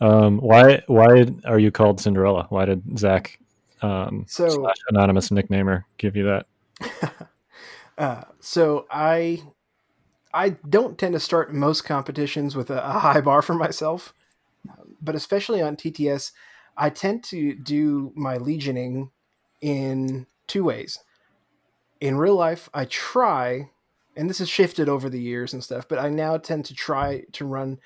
Um, 0.00 0.38
why 0.38 0.82
why 0.88 1.26
are 1.44 1.60
you 1.60 1.70
called 1.70 2.00
Cinderella? 2.00 2.46
Why 2.48 2.64
did 2.64 2.98
Zach 2.98 3.38
um, 3.82 4.24
So- 4.26 4.48
slash 4.48 4.74
anonymous 4.88 5.30
nicknamer 5.30 5.84
give 5.96 6.16
you 6.16 6.24
that? 6.24 6.46
Uh, 7.98 8.22
so 8.40 8.86
I 8.90 9.42
I 10.32 10.56
don't 10.68 10.96
tend 10.98 11.12
to 11.12 11.20
start 11.20 11.52
most 11.52 11.82
competitions 11.82 12.56
with 12.56 12.70
a, 12.70 12.82
a 12.84 12.98
high 12.98 13.20
bar 13.20 13.42
for 13.42 13.54
myself, 13.54 14.14
but 15.00 15.14
especially 15.14 15.60
on 15.60 15.76
TTS, 15.76 16.32
I 16.76 16.90
tend 16.90 17.24
to 17.24 17.54
do 17.54 18.12
my 18.14 18.36
legioning 18.36 19.10
in 19.60 20.26
two 20.46 20.64
ways. 20.64 20.98
In 22.00 22.16
real 22.16 22.34
life, 22.34 22.68
I 22.74 22.86
try, 22.86 23.70
and 24.16 24.28
this 24.28 24.38
has 24.38 24.48
shifted 24.48 24.88
over 24.88 25.08
the 25.08 25.20
years 25.20 25.52
and 25.52 25.62
stuff, 25.62 25.86
but 25.88 25.98
I 25.98 26.08
now 26.08 26.36
tend 26.36 26.64
to 26.66 26.74
try 26.74 27.24
to 27.32 27.44
run 27.44 27.78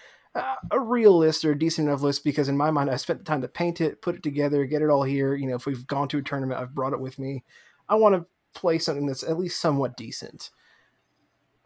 a 0.71 0.79
real 0.79 1.17
list 1.17 1.45
or 1.45 1.53
a 1.53 1.59
decent 1.59 1.89
enough 1.89 2.03
list 2.03 2.25
because 2.25 2.49
in 2.49 2.57
my 2.57 2.71
mind, 2.71 2.91
I 2.91 2.97
spent 2.97 3.21
the 3.21 3.25
time 3.25 3.43
to 3.43 3.49
paint 3.49 3.81
it, 3.81 4.03
put 4.03 4.15
it 4.15 4.23
together, 4.23 4.65
get 4.65 4.83
it 4.83 4.91
all 4.91 5.03
here. 5.03 5.35
You 5.35 5.47
know, 5.47 5.55
if 5.57 5.67
we've 5.67 5.87
gone 5.87 6.09
to 6.09 6.19
a 6.19 6.23
tournament, 6.23 6.61
I've 6.61 6.75
brought 6.75 6.93
it 6.93 7.01
with 7.01 7.19
me. 7.19 7.45
I 7.89 7.95
want 7.95 8.15
to 8.15 8.27
play 8.59 8.79
something 8.79 9.07
that's 9.07 9.23
at 9.23 9.39
least 9.39 9.61
somewhat 9.61 9.97
decent. 9.97 10.51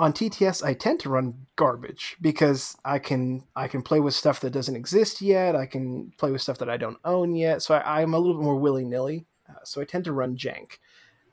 On 0.01 0.15
TTS 0.15 0.65
I 0.65 0.73
tend 0.73 0.99
to 1.01 1.11
run 1.11 1.47
garbage 1.57 2.17
because 2.23 2.75
I 2.87 2.99
can 2.99 3.45
I 3.55 3.69
can 3.69 3.83
play 3.83 4.01
with 4.01 4.15
stuff 4.15 4.41
that 4.41 4.51
doesn't 4.51 4.75
exist 4.75 5.21
yet. 5.21 5.55
I 5.55 5.67
can 5.67 6.13
play 6.17 6.31
with 6.31 6.41
stuff 6.41 6.57
that 6.59 6.71
I 6.71 6.79
don't 6.79 6.97
own 7.05 7.35
yet. 7.35 7.61
So 7.61 7.75
I, 7.75 8.01
am 8.01 8.15
a 8.15 8.19
little 8.19 8.35
bit 8.35 8.43
more 8.45 8.57
willy 8.57 8.85
nilly. 8.85 9.27
Uh, 9.47 9.63
so 9.63 9.81
I 9.81 9.85
tend 9.85 10.05
to 10.05 10.13
run 10.13 10.39
jank. 10.39 10.79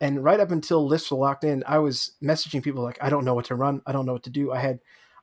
And 0.01 0.22
right 0.22 0.39
up 0.39 0.51
until 0.51 0.86
lists 0.86 1.09
were 1.09 1.18
locked 1.18 1.45
in, 1.45 1.63
I 1.65 1.80
was 1.80 2.11
messaging 2.22 2.61
people 2.61 2.84
like, 2.84 2.97
I 3.01 3.09
don't 3.09 3.24
know 3.24 3.34
what 3.34 3.45
to 3.45 3.55
run. 3.55 3.82
I 3.88 3.93
don't 3.93 4.05
know 4.05 4.13
what 4.13 4.24
to 4.24 4.30
do. 4.30 4.51
I 4.51 4.59
had 4.59 4.80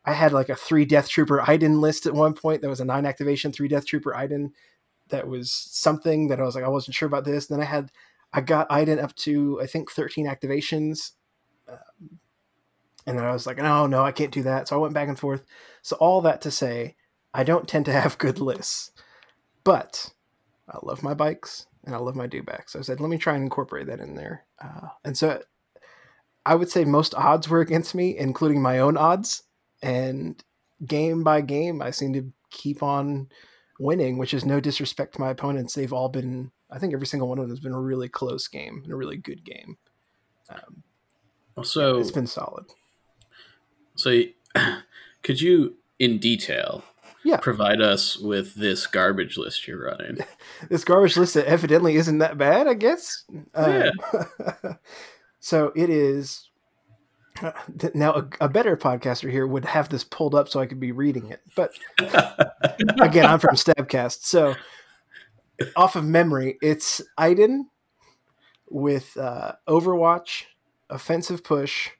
I 0.06 0.14
had 0.14 0.32
like 0.32 0.48
a 0.48 0.56
three 0.56 0.86
Death 0.86 1.10
Trooper 1.10 1.42
Iden 1.46 1.82
list 1.82 2.06
at 2.06 2.14
one 2.14 2.32
point. 2.32 2.62
That 2.62 2.70
was 2.70 2.80
a 2.80 2.84
nine 2.86 3.04
activation, 3.04 3.52
three 3.52 3.68
Death 3.68 3.86
Trooper 3.86 4.16
Iden. 4.16 4.54
That 5.10 5.28
was 5.28 5.52
something 5.52 6.28
that 6.28 6.40
I 6.40 6.44
was 6.44 6.54
like, 6.54 6.64
I 6.64 6.68
wasn't 6.68 6.94
sure 6.94 7.06
about 7.06 7.26
this. 7.26 7.46
then 7.46 7.60
I 7.60 7.64
had, 7.64 7.92
I 8.32 8.40
got 8.40 8.72
Iden 8.72 8.98
up 8.98 9.14
to 9.16 9.60
I 9.60 9.66
think 9.66 9.92
13 9.92 10.26
activations. 10.26 11.10
And 13.06 13.18
then 13.18 13.24
I 13.24 13.32
was 13.32 13.46
like, 13.46 13.58
no, 13.58 13.86
no, 13.86 14.02
I 14.02 14.12
can't 14.12 14.32
do 14.32 14.42
that. 14.44 14.68
So 14.68 14.76
I 14.76 14.78
went 14.78 14.94
back 14.94 15.08
and 15.08 15.18
forth. 15.18 15.44
So 15.82 15.96
all 15.96 16.20
that 16.22 16.40
to 16.42 16.50
say, 16.50 16.96
I 17.34 17.44
don't 17.44 17.68
tend 17.68 17.84
to 17.86 17.92
have 17.92 18.18
good 18.18 18.38
lists, 18.38 18.92
but 19.62 20.12
I 20.68 20.78
love 20.82 21.02
my 21.02 21.14
bikes 21.14 21.66
and 21.84 21.94
I 21.94 21.98
love 21.98 22.16
my 22.16 22.26
dewbacks. 22.26 22.70
So 22.70 22.78
I 22.78 22.82
said, 22.82 23.00
let 23.00 23.10
me 23.10 23.18
try 23.18 23.34
and 23.34 23.42
incorporate 23.42 23.86
that 23.88 24.00
in 24.00 24.14
there. 24.14 24.44
Uh, 24.62 24.88
and 25.04 25.16
so 25.16 25.42
I 26.46 26.54
would 26.54 26.70
say 26.70 26.84
most 26.84 27.14
odds 27.14 27.48
were 27.48 27.60
against 27.60 27.94
me, 27.94 28.16
including 28.16 28.62
my 28.62 28.78
own 28.78 28.96
odds 28.96 29.42
and 29.82 30.42
game 30.86 31.22
by 31.22 31.40
game, 31.40 31.82
I 31.82 31.90
seem 31.90 32.12
to 32.14 32.32
keep 32.50 32.82
on 32.82 33.28
winning, 33.78 34.18
which 34.18 34.34
is 34.34 34.44
no 34.44 34.60
disrespect 34.60 35.14
to 35.14 35.20
my 35.20 35.30
opponents. 35.30 35.74
They've 35.74 35.92
all 35.92 36.08
been, 36.08 36.50
I 36.70 36.78
think 36.78 36.94
every 36.94 37.06
single 37.06 37.28
one 37.28 37.38
of 37.38 37.44
them 37.44 37.50
has 37.50 37.60
been 37.60 37.72
a 37.72 37.80
really 37.80 38.08
close 38.08 38.48
game 38.48 38.80
and 38.84 38.92
a 38.92 38.96
really 38.96 39.16
good 39.16 39.44
game. 39.44 39.76
Um, 40.48 40.82
so 41.64 41.98
it's 41.98 42.10
been 42.10 42.26
solid. 42.26 42.66
So, 43.96 44.22
could 45.22 45.40
you, 45.40 45.76
in 45.98 46.18
detail, 46.18 46.84
yeah. 47.24 47.38
provide 47.38 47.80
us 47.80 48.18
with 48.18 48.54
this 48.54 48.86
garbage 48.86 49.36
list 49.36 49.66
you're 49.66 49.84
running? 49.84 50.18
this 50.68 50.84
garbage 50.84 51.16
list 51.16 51.34
that 51.34 51.46
evidently 51.46 51.96
isn't 51.96 52.18
that 52.18 52.38
bad, 52.38 52.66
I 52.66 52.74
guess. 52.74 53.24
Yeah. 53.56 53.90
Um, 54.62 54.78
so 55.40 55.72
it 55.74 55.90
is 55.90 56.48
now 57.94 58.12
a, 58.12 58.28
a, 58.42 58.48
better 58.48 58.76
podcaster 58.76 59.30
here 59.30 59.46
would 59.46 59.64
have 59.64 59.88
this 59.88 60.04
pulled 60.04 60.34
up 60.34 60.48
so 60.48 60.60
I 60.60 60.66
could 60.66 60.80
be 60.80 60.92
reading 60.92 61.30
it. 61.30 61.40
But 61.56 61.72
again, 63.00 63.26
I'm 63.26 63.38
from 63.38 63.56
STABcast, 63.56 64.22
so 64.22 64.54
off 65.76 65.96
of 65.96 66.04
memory, 66.04 66.58
it's 66.62 67.00
Iden 67.18 67.68
with 68.68 69.16
uh, 69.16 69.52
Overwatch, 69.68 70.44
Offensive 70.90 71.44
Push, 71.44 71.90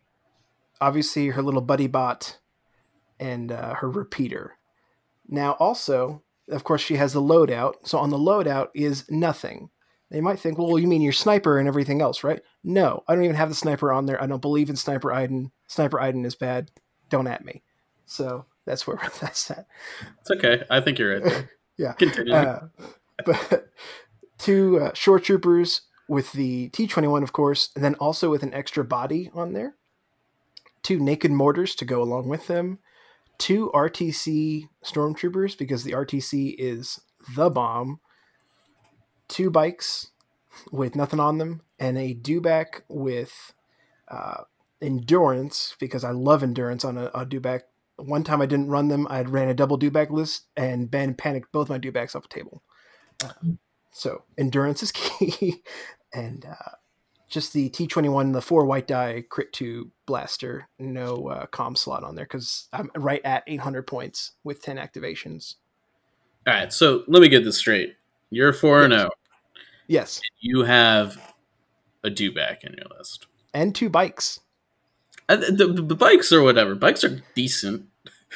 obviously 0.85 1.28
her 1.28 1.43
little 1.43 1.62
buddy 1.62 1.87
bot, 1.87 2.39
and 3.18 3.51
uh, 3.51 3.74
her 3.74 3.91
repeater. 3.91 4.59
Now, 5.26 5.53
also, 5.53 6.22
of 6.51 6.62
course, 6.64 6.82
she 6.82 6.97
has 6.97 7.14
the 7.14 7.22
loadout. 7.22 7.74
So 7.85 7.99
on 7.99 8.11
the 8.11 8.18
loadout 8.18 8.68
is 8.74 9.11
nothing. 9.11 9.70
They 10.11 10.20
might 10.20 10.39
think, 10.39 10.59
well, 10.59 10.78
you 10.78 10.87
mean 10.87 11.01
your 11.01 11.12
sniper 11.12 11.59
and 11.59 11.66
everything 11.66 12.03
else, 12.03 12.22
right? 12.22 12.43
No, 12.62 13.03
I 13.09 13.14
don't 13.14 13.24
even 13.24 13.37
have 13.37 13.49
the 13.49 13.55
sniper 13.55 13.93
on 13.93 14.05
there. 14.07 14.22
I 14.22 14.26
don't 14.26 14.43
believe 14.43 14.68
in 14.68 14.76
Sniper 14.76 15.11
Iden. 15.11 15.51
Sniper 15.66 15.99
Iden 16.01 16.24
is 16.24 16.35
bad. 16.35 16.70
Don't 17.09 17.26
at 17.26 17.45
me. 17.45 17.62
So 18.05 18.45
that's 18.66 18.87
where 18.87 18.99
that's 19.20 19.51
at. 19.51 19.66
It's 20.20 20.30
okay. 20.30 20.64
I 20.70 20.80
think 20.80 20.99
you're 20.99 21.14
right 21.14 21.24
there. 21.24 21.51
yeah. 21.78 21.93
Continue. 21.95 22.35
Uh, 22.35 22.68
but 23.24 23.68
two 24.39 24.78
uh, 24.80 24.93
shore 24.93 25.18
troopers 25.18 25.82
with 26.09 26.32
the 26.32 26.68
T21, 26.70 27.22
of 27.22 27.32
course, 27.32 27.70
and 27.74 27.82
then 27.82 27.95
also 27.95 28.30
with 28.30 28.43
an 28.43 28.53
extra 28.53 28.85
body 28.85 29.30
on 29.35 29.55
there. 29.55 29.74
Two 30.85 31.01
naked 31.01 31.32
mortars 31.32 31.74
to 31.76 31.85
go 31.85 32.01
along 32.01 32.28
with 32.28 32.47
them. 32.47 32.78
Two 33.39 33.72
RTC 33.74 34.68
stormtroopers 34.85 35.59
because 35.59 35.82
the 35.82 35.93
RTC 35.93 36.55
is 36.57 37.01
the 37.35 37.51
bomb 37.51 37.99
two 39.28 39.51
bikes 39.51 40.11
with 40.70 40.95
nothing 40.95 41.20
on 41.20 41.39
them 41.39 41.62
and 41.78 41.99
a 41.99 42.14
dewback 42.14 42.82
with 42.89 43.53
uh, 44.09 44.43
endurance 44.80 45.74
because 45.80 46.05
I 46.05 46.11
love 46.11 46.43
endurance 46.43 46.85
on 46.85 46.97
a, 46.97 47.07
a 47.07 47.26
dewback. 47.26 47.62
One 47.97 48.24
time 48.24 48.41
I 48.41 48.47
didn't 48.47 48.68
run 48.68 48.89
them. 48.89 49.07
I 49.09 49.22
ran 49.22 49.49
a 49.49 49.55
double 49.55 49.78
dewback 49.78 50.11
list 50.11 50.47
and 50.57 50.91
Ben 50.91 51.14
panicked 51.14 51.53
both 51.53 51.68
my 51.68 51.78
dewbacks 51.78 52.14
off 52.14 52.22
the 52.22 52.28
table. 52.28 52.62
Uh, 53.22 53.32
so 53.93 54.24
endurance 54.37 54.82
is 54.82 54.93
key, 54.93 55.62
and 56.12 56.45
uh, 56.45 56.76
just 57.35 57.53
the 57.53 57.68
T21, 57.68 58.32
the 58.32 58.41
four 58.41 58.64
white 58.64 58.87
die 58.87 59.24
crit 59.28 59.53
two 59.53 59.91
blaster, 60.07 60.68
no 60.78 61.28
uh, 61.28 61.47
com 61.47 61.74
slot 61.74 62.05
on 62.05 62.14
there 62.14 62.24
because 62.24 62.68
I'm 62.72 62.91
right 62.95 63.20
at 63.24 63.43
800 63.47 63.87
points 63.89 64.32
with 64.45 64.62
10 64.62 64.76
activations. 64.76 65.57
All 66.47 66.55
right, 66.55 66.72
so 66.72 67.03
let 67.09 67.20
me 67.20 67.28
get 67.28 67.45
this 67.45 67.59
straight. 67.59 67.97
You're 68.30 68.53
four 68.53 68.85
and 68.85 68.93
zero. 68.93 69.11
Yes. 69.89 70.20
You 70.41 70.62
have 70.62 71.35
a 72.05 72.09
dewback 72.09 72.62
in 72.62 72.74
your 72.74 72.87
list 72.97 73.26
and 73.53 73.74
two 73.74 73.89
bikes. 73.89 74.41
Uh, 75.28 75.37
the, 75.37 75.66
the, 75.66 75.82
the, 75.82 75.95
bikes 75.97 76.32
or 76.32 76.43
whatever. 76.43 76.74
Bikes 76.74 77.03
are 77.03 77.22
decent. 77.35 77.87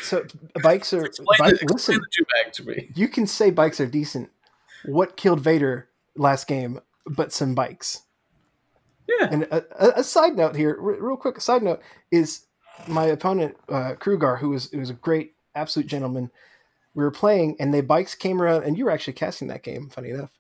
So 0.01 0.24
bikes 0.62 0.92
are. 0.92 1.05
explain, 1.05 1.36
bike, 1.38 1.61
the, 1.61 1.72
listen, 1.72 1.96
the 1.96 2.51
to 2.53 2.64
me. 2.64 2.90
You 2.94 3.09
can 3.09 3.26
say 3.26 3.51
bikes 3.51 3.80
are 3.80 3.86
decent. 3.86 4.30
What 4.84 5.16
killed 5.16 5.40
Vader 5.40 5.88
last 6.16 6.46
game? 6.46 6.80
But 7.07 7.32
some 7.32 7.55
bikes. 7.55 8.03
Yeah. 9.09 9.28
And 9.30 9.42
a, 9.44 10.00
a, 10.00 10.04
side 10.04 10.36
note 10.36 10.54
here, 10.54 10.76
real 10.78 11.16
quick. 11.16 11.38
A 11.38 11.40
side 11.40 11.62
note 11.62 11.80
is 12.11 12.46
my 12.86 13.06
opponent 13.06 13.56
uh, 13.68 13.94
Krugar, 13.98 14.38
who 14.38 14.50
was 14.50 14.70
who 14.70 14.78
was 14.78 14.90
a 14.90 14.94
great, 14.94 15.34
absolute 15.54 15.86
gentleman. 15.86 16.30
We 16.94 17.02
were 17.04 17.11
playing, 17.11 17.56
and 17.59 17.72
the 17.72 17.80
bikes 17.80 18.14
came 18.14 18.42
around, 18.42 18.64
and 18.64 18.76
you 18.76 18.84
were 18.84 18.90
actually 18.90 19.14
casting 19.14 19.48
that 19.48 19.62
game. 19.62 19.88
Funny 19.88 20.11
enough. 20.11 20.30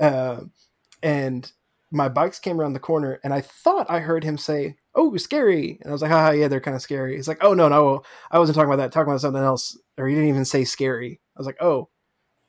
Uh, 0.00 0.40
and 1.02 1.52
my 1.90 2.08
bikes 2.08 2.38
came 2.38 2.60
around 2.60 2.72
the 2.72 2.80
corner, 2.80 3.20
and 3.24 3.34
I 3.34 3.40
thought 3.40 3.90
I 3.90 4.00
heard 4.00 4.24
him 4.24 4.38
say, 4.38 4.76
"Oh, 4.94 5.16
scary!" 5.16 5.78
And 5.80 5.90
I 5.90 5.92
was 5.92 6.02
like, 6.02 6.10
"Haha, 6.10 6.30
yeah, 6.30 6.48
they're 6.48 6.60
kind 6.60 6.76
of 6.76 6.82
scary." 6.82 7.16
He's 7.16 7.28
like, 7.28 7.42
"Oh 7.42 7.54
no, 7.54 7.68
no, 7.68 8.02
I 8.30 8.38
wasn't 8.38 8.56
talking 8.56 8.72
about 8.72 8.82
that. 8.82 8.92
Talking 8.92 9.10
about 9.10 9.20
something 9.20 9.42
else." 9.42 9.76
Or 9.98 10.06
he 10.06 10.14
didn't 10.14 10.30
even 10.30 10.44
say 10.44 10.64
scary. 10.64 11.20
I 11.36 11.40
was 11.40 11.46
like, 11.46 11.60
"Oh, 11.60 11.88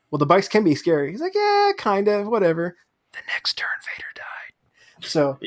well, 0.10 0.20
the 0.20 0.26
bikes 0.26 0.48
can 0.48 0.64
be 0.64 0.76
scary." 0.76 1.12
He's 1.12 1.22
like, 1.22 1.36
"Yeah, 1.36 1.72
kind 1.78 2.08
of, 2.08 2.28
whatever." 2.28 2.78
The 3.14 3.20
next 3.28 3.58
turn, 3.58 3.68
Vader 3.84 4.08
died, 4.16 4.31
so 5.02 5.40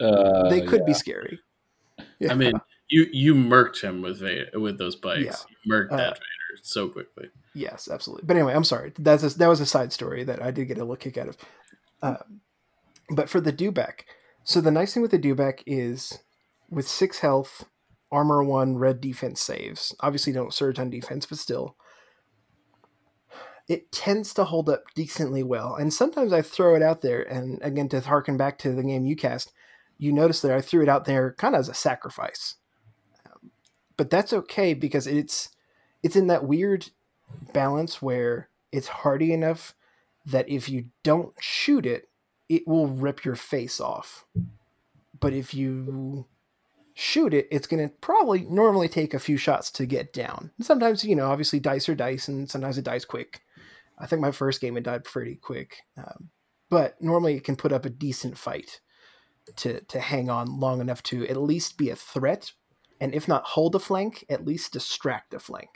uh, 0.00 0.48
they 0.48 0.62
could 0.62 0.80
yeah. 0.80 0.86
be 0.86 0.94
scary. 0.94 1.40
Yeah. 2.18 2.32
I 2.32 2.34
mean, 2.34 2.54
you 2.88 3.06
you 3.12 3.34
murked 3.34 3.80
him 3.82 4.02
with 4.02 4.20
Vader, 4.20 4.58
with 4.58 4.78
those 4.78 4.96
bikes. 4.96 5.24
Yeah. 5.24 5.36
You 5.64 5.72
murked 5.72 5.92
Uh, 5.92 5.96
that 5.96 6.14
Vader 6.14 6.62
so 6.62 6.88
quickly. 6.88 7.28
Yes, 7.54 7.88
absolutely. 7.90 8.26
But 8.26 8.36
anyway, 8.36 8.54
I'm 8.54 8.64
sorry. 8.64 8.92
That's 8.98 9.22
a, 9.22 9.38
that 9.38 9.48
was 9.48 9.60
a 9.60 9.66
side 9.66 9.92
story 9.92 10.24
that 10.24 10.42
I 10.42 10.50
did 10.50 10.66
get 10.66 10.78
a 10.78 10.80
little 10.80 10.96
kick 10.96 11.16
out 11.16 11.28
of. 11.28 11.36
Uh, 12.02 12.16
but 13.10 13.28
for 13.28 13.40
the 13.40 13.52
dewback, 13.52 14.00
so 14.42 14.60
the 14.60 14.70
nice 14.70 14.94
thing 14.94 15.02
with 15.02 15.10
the 15.10 15.18
dewback 15.18 15.62
is 15.66 16.20
with 16.70 16.88
six 16.88 17.20
health, 17.20 17.64
armor 18.10 18.42
one, 18.42 18.76
red 18.76 19.00
defense 19.00 19.40
saves. 19.40 19.94
Obviously, 20.00 20.32
don't 20.32 20.54
surge 20.54 20.78
on 20.78 20.90
defense, 20.90 21.26
but 21.26 21.38
still, 21.38 21.76
it 23.68 23.90
tends 23.92 24.34
to 24.34 24.44
hold 24.44 24.68
up 24.68 24.84
decently 24.94 25.42
well. 25.42 25.74
And 25.74 25.92
sometimes 25.92 26.32
I 26.32 26.42
throw 26.42 26.74
it 26.74 26.82
out 26.82 27.02
there, 27.02 27.22
and 27.22 27.58
again 27.62 27.88
to 27.90 28.00
harken 28.00 28.36
back 28.36 28.58
to 28.58 28.72
the 28.72 28.82
game 28.82 29.06
you 29.06 29.16
cast, 29.16 29.52
you 29.98 30.12
notice 30.12 30.40
that 30.42 30.52
I 30.52 30.60
threw 30.60 30.82
it 30.82 30.88
out 30.88 31.04
there 31.04 31.32
kind 31.32 31.54
of 31.54 31.60
as 31.60 31.68
a 31.68 31.74
sacrifice. 31.74 32.56
Um, 33.26 33.50
but 33.96 34.10
that's 34.10 34.32
okay 34.32 34.74
because 34.74 35.06
it's 35.06 35.50
it's 36.02 36.16
in 36.16 36.26
that 36.26 36.44
weird 36.44 36.90
balance 37.52 38.02
where 38.02 38.48
it's 38.72 38.88
hardy 38.88 39.32
enough 39.32 39.74
that 40.26 40.48
if 40.48 40.68
you 40.68 40.86
don't 41.02 41.32
shoot 41.40 41.86
it, 41.86 42.08
it 42.48 42.66
will 42.66 42.86
rip 42.86 43.24
your 43.24 43.36
face 43.36 43.80
off. 43.80 44.24
But 45.18 45.32
if 45.32 45.54
you 45.54 46.26
shoot 46.94 47.34
it, 47.34 47.48
it's 47.50 47.66
going 47.66 47.88
to 47.88 47.94
probably 47.96 48.40
normally 48.42 48.88
take 48.88 49.14
a 49.14 49.18
few 49.18 49.36
shots 49.36 49.70
to 49.72 49.86
get 49.86 50.12
down. 50.12 50.50
Sometimes, 50.60 51.04
you 51.04 51.16
know, 51.16 51.30
obviously 51.30 51.60
dice 51.60 51.88
are 51.88 51.94
dice, 51.94 52.28
and 52.28 52.50
sometimes 52.50 52.78
it 52.78 52.84
dies 52.84 53.04
quick. 53.04 53.40
I 53.98 54.06
think 54.06 54.20
my 54.20 54.30
first 54.32 54.60
game 54.60 54.76
it 54.76 54.82
died 54.84 55.04
pretty 55.04 55.36
quick, 55.36 55.76
um, 55.96 56.28
but 56.70 56.94
normally 57.00 57.34
it 57.36 57.44
can 57.44 57.56
put 57.56 57.72
up 57.72 57.84
a 57.84 57.90
decent 57.90 58.36
fight 58.36 58.80
to 59.56 59.80
to 59.82 60.00
hang 60.00 60.30
on 60.30 60.58
long 60.58 60.80
enough 60.80 61.02
to 61.04 61.26
at 61.28 61.36
least 61.36 61.76
be 61.78 61.90
a 61.90 61.96
threat, 61.96 62.50
and 63.00 63.14
if 63.14 63.28
not 63.28 63.44
hold 63.44 63.74
a 63.74 63.78
flank, 63.78 64.24
at 64.28 64.44
least 64.44 64.72
distract 64.72 65.34
a 65.34 65.38
flank. 65.38 65.68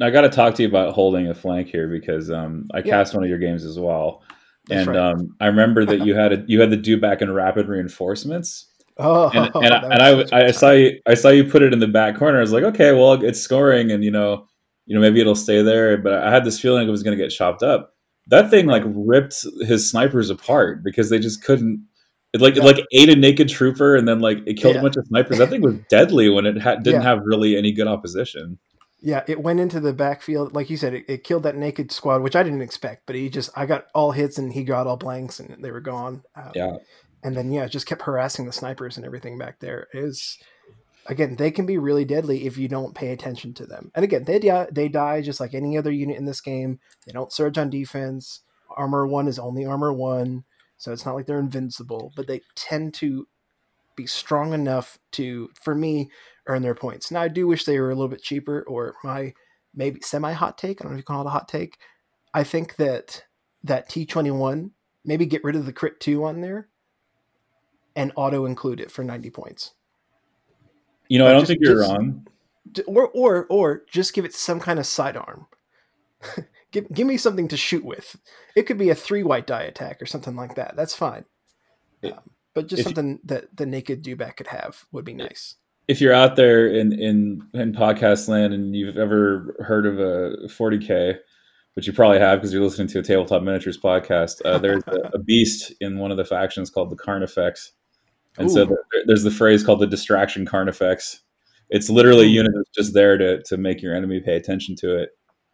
I 0.00 0.10
got 0.10 0.20
to 0.22 0.28
talk 0.28 0.54
to 0.54 0.62
you 0.62 0.68
about 0.68 0.92
holding 0.94 1.28
a 1.28 1.34
flank 1.34 1.68
here 1.68 1.88
because 1.88 2.30
um, 2.30 2.66
I 2.74 2.78
Yeah. 2.78 2.98
cast 2.98 3.14
one 3.14 3.24
of 3.24 3.30
your 3.30 3.38
games 3.38 3.64
as 3.64 3.78
well, 3.78 4.22
That's 4.68 4.86
and 4.86 4.96
right. 4.96 5.12
um, 5.12 5.34
I 5.40 5.46
remember 5.46 5.84
that 5.86 6.00
you 6.02 6.14
had 6.14 6.32
a, 6.32 6.44
you 6.46 6.60
had 6.60 6.70
the 6.70 6.76
dewback 6.76 7.22
and 7.22 7.34
rapid 7.34 7.68
reinforcements, 7.68 8.66
Oh, 8.98 9.30
and 9.32 9.46
and, 9.64 9.74
I, 9.74 10.10
and 10.10 10.16
was- 10.18 10.32
I, 10.32 10.44
I 10.46 10.50
saw 10.50 10.70
you 10.72 11.00
I 11.06 11.14
saw 11.14 11.30
you 11.30 11.44
put 11.44 11.62
it 11.62 11.72
in 11.72 11.78
the 11.78 11.88
back 11.88 12.16
corner. 12.16 12.38
I 12.38 12.42
was 12.42 12.52
like, 12.52 12.64
okay, 12.64 12.92
well, 12.92 13.14
it's 13.24 13.40
scoring, 13.40 13.90
and 13.92 14.04
you 14.04 14.10
know, 14.10 14.46
you 14.90 14.96
know, 14.96 15.00
maybe 15.00 15.20
it'll 15.20 15.36
stay 15.36 15.62
there. 15.62 15.96
But 15.96 16.14
I 16.14 16.32
had 16.32 16.44
this 16.44 16.58
feeling 16.58 16.88
it 16.88 16.90
was 16.90 17.04
going 17.04 17.16
to 17.16 17.22
get 17.24 17.30
chopped 17.30 17.62
up. 17.62 17.94
That 18.26 18.50
thing 18.50 18.66
like 18.66 18.82
ripped 18.84 19.46
his 19.60 19.88
snipers 19.88 20.30
apart 20.30 20.82
because 20.82 21.10
they 21.10 21.20
just 21.20 21.44
couldn't 21.44 21.86
It 22.32 22.40
like 22.40 22.56
it 22.56 22.64
like 22.64 22.84
ate 22.92 23.08
a 23.08 23.14
naked 23.16 23.48
trooper 23.48 23.94
and 23.94 24.08
then 24.08 24.18
like 24.18 24.38
it 24.46 24.54
killed 24.54 24.74
Yeah. 24.74 24.80
a 24.80 24.82
bunch 24.82 24.96
of 24.96 25.06
snipers. 25.06 25.38
That 25.38 25.48
thing 25.48 25.62
was 25.62 25.76
deadly 25.88 26.28
when 26.28 26.44
it 26.44 26.60
ha- 26.60 26.74
didn't 26.74 27.02
Yeah. 27.02 27.08
have 27.08 27.20
really 27.24 27.56
any 27.56 27.70
good 27.70 27.86
opposition. 27.86 28.58
Yeah, 29.00 29.22
it 29.28 29.40
went 29.40 29.60
into 29.60 29.78
the 29.80 29.92
backfield, 29.94 30.54
like 30.54 30.68
you 30.70 30.76
said. 30.76 30.92
It, 30.92 31.04
it 31.08 31.24
killed 31.24 31.44
that 31.44 31.56
naked 31.56 31.90
squad, 31.92 32.20
which 32.22 32.36
I 32.36 32.42
didn't 32.42 32.60
expect. 32.60 33.06
But 33.06 33.16
he 33.16 33.30
just, 33.30 33.50
I 33.56 33.64
got 33.64 33.86
all 33.94 34.10
hits 34.12 34.38
and 34.38 34.52
he 34.52 34.62
got 34.64 34.86
all 34.86 34.98
blanks, 34.98 35.40
and 35.40 35.64
they 35.64 35.70
were 35.70 35.80
gone. 35.80 36.22
Um, 36.36 36.50
Yeah. 36.54 36.76
and 37.24 37.34
then 37.36 37.50
yeah, 37.52 37.66
just 37.66 37.86
kept 37.86 38.02
harassing 38.02 38.44
the 38.46 38.52
snipers 38.52 38.96
and 38.98 39.06
everything 39.06 39.38
back 39.38 39.58
there. 39.60 39.86
It 39.94 40.02
was 40.02 40.36
again, 41.06 41.36
they 41.36 41.50
can 41.50 41.66
be 41.66 41.78
really 41.78 42.04
deadly 42.04 42.46
if 42.46 42.58
you 42.58 42.68
don't 42.68 42.94
pay 42.94 43.12
attention 43.12 43.54
to 43.54 43.66
them. 43.66 43.90
And 43.94 44.04
again, 44.04 44.24
they 44.24 44.38
die, 44.38 44.68
they 44.70 44.88
die 44.88 45.22
just 45.22 45.40
like 45.40 45.54
any 45.54 45.76
other 45.76 45.92
unit 45.92 46.16
in 46.16 46.24
this 46.24 46.40
game. 46.40 46.80
They 47.06 47.12
don't 47.12 47.32
surge 47.32 47.58
on 47.58 47.70
defense. 47.70 48.40
Armor 48.76 49.06
one 49.06 49.26
is 49.26 49.38
only 49.38 49.66
armor 49.66 49.92
one, 49.92 50.44
so 50.76 50.92
it's 50.92 51.04
not 51.04 51.14
like 51.14 51.26
they're 51.26 51.40
invincible. 51.40 52.12
But 52.14 52.26
they 52.26 52.42
tend 52.54 52.94
to 52.94 53.26
be 53.96 54.06
strong 54.06 54.52
enough 54.52 54.98
to, 55.12 55.50
for 55.60 55.74
me, 55.74 56.10
earn 56.46 56.62
their 56.62 56.74
points. 56.74 57.10
Now 57.10 57.22
I 57.22 57.28
do 57.28 57.46
wish 57.46 57.64
they 57.64 57.80
were 57.80 57.90
a 57.90 57.94
little 57.94 58.08
bit 58.08 58.22
cheaper, 58.22 58.64
or 58.68 58.94
my 59.02 59.34
maybe 59.74 60.00
semi 60.00 60.32
hot 60.32 60.56
take. 60.58 60.80
I 60.80 60.84
don't 60.84 60.92
know 60.92 60.96
if 60.96 61.00
you 61.00 61.04
call 61.04 61.22
it 61.22 61.26
a 61.26 61.30
hot 61.30 61.48
take. 61.48 61.78
I 62.32 62.44
think 62.44 62.76
that 62.76 63.24
that 63.64 63.88
T 63.88 64.06
twenty 64.06 64.30
one 64.30 64.72
maybe 65.04 65.26
get 65.26 65.42
rid 65.44 65.56
of 65.56 65.66
the 65.66 65.72
crit 65.72 65.98
two 65.98 66.24
on 66.24 66.40
there 66.40 66.68
and 67.96 68.12
auto 68.16 68.46
include 68.46 68.80
it 68.80 68.90
for 68.90 69.04
90 69.04 69.30
points. 69.30 69.74
You 71.10 71.18
know, 71.18 71.26
I 71.26 71.32
don't 71.32 71.40
just- 71.40 71.48
think 71.48 71.60
you're 71.62 71.76
just- 71.76 71.90
wrong. 71.90 72.26
Or 72.86 73.08
or 73.08 73.46
or 73.50 73.82
just 73.90 74.14
give 74.14 74.24
it 74.24 74.32
some 74.32 74.60
kind 74.60 74.78
of 74.78 74.86
sidearm. 74.86 75.46
give 76.70 76.90
give 76.92 77.06
me 77.06 77.16
something 77.16 77.48
to 77.48 77.56
shoot 77.56 77.84
with. 77.84 78.16
It 78.54 78.62
could 78.62 78.78
be 78.78 78.90
a 78.90 78.94
three 78.94 79.22
white 79.24 79.46
die 79.46 79.62
attack 79.64 80.00
or 80.00 80.06
something 80.06 80.36
like 80.36 80.54
that. 80.54 80.76
That's 80.76 80.94
fine. 80.94 81.24
It- 82.02 82.12
Um, 82.12 82.30
but 82.54 82.66
just 82.68 82.80
if 82.80 82.86
you- 82.86 82.94
something 82.94 83.20
that 83.24 83.56
the 83.56 83.66
naked 83.66 84.02
dewback 84.04 84.36
could 84.36 84.46
have 84.48 84.84
would 84.92 85.04
be 85.04 85.14
nice. 85.14 85.56
If 85.88 86.00
you're 86.00 86.12
out 86.14 86.36
there 86.36 86.68
in 86.68 86.92
in 86.92 87.42
in 87.54 87.72
podcast 87.72 88.28
land 88.28 88.54
and 88.54 88.76
you've 88.76 88.96
ever 88.96 89.56
heard 89.66 89.86
of 89.86 89.98
a 89.98 90.46
40k, 90.48 91.16
which 91.74 91.86
you 91.88 91.92
probably 91.92 92.20
have 92.20 92.38
because 92.38 92.52
you're 92.52 92.62
listening 92.62 92.86
to 92.88 93.00
a 93.00 93.02
tabletop 93.02 93.42
miniatures 93.42 93.78
podcast, 93.80 94.40
uh, 94.44 94.58
there's 94.58 94.84
a, 94.86 95.10
a 95.14 95.18
beast 95.18 95.72
in 95.80 95.98
one 95.98 96.12
of 96.12 96.16
the 96.16 96.24
factions 96.24 96.70
called 96.70 96.90
the 96.90 96.96
Carnifex, 96.96 97.72
and 98.40 98.50
so 98.50 98.64
there- 98.64 99.02
there's 99.06 99.22
the 99.22 99.30
phrase 99.30 99.62
called 99.64 99.80
the 99.80 99.86
distraction 99.86 100.44
Carnifex. 100.46 101.20
It's 101.68 101.88
literally 101.88 102.24
a 102.24 102.28
unit 102.28 102.52
that's 102.54 102.70
just 102.76 102.94
there 102.94 103.16
to 103.18 103.42
to 103.44 103.56
make 103.56 103.80
your 103.82 103.94
enemy 103.94 104.20
pay 104.20 104.36
attention 104.36 104.74
to 104.76 104.96
it 104.96 105.10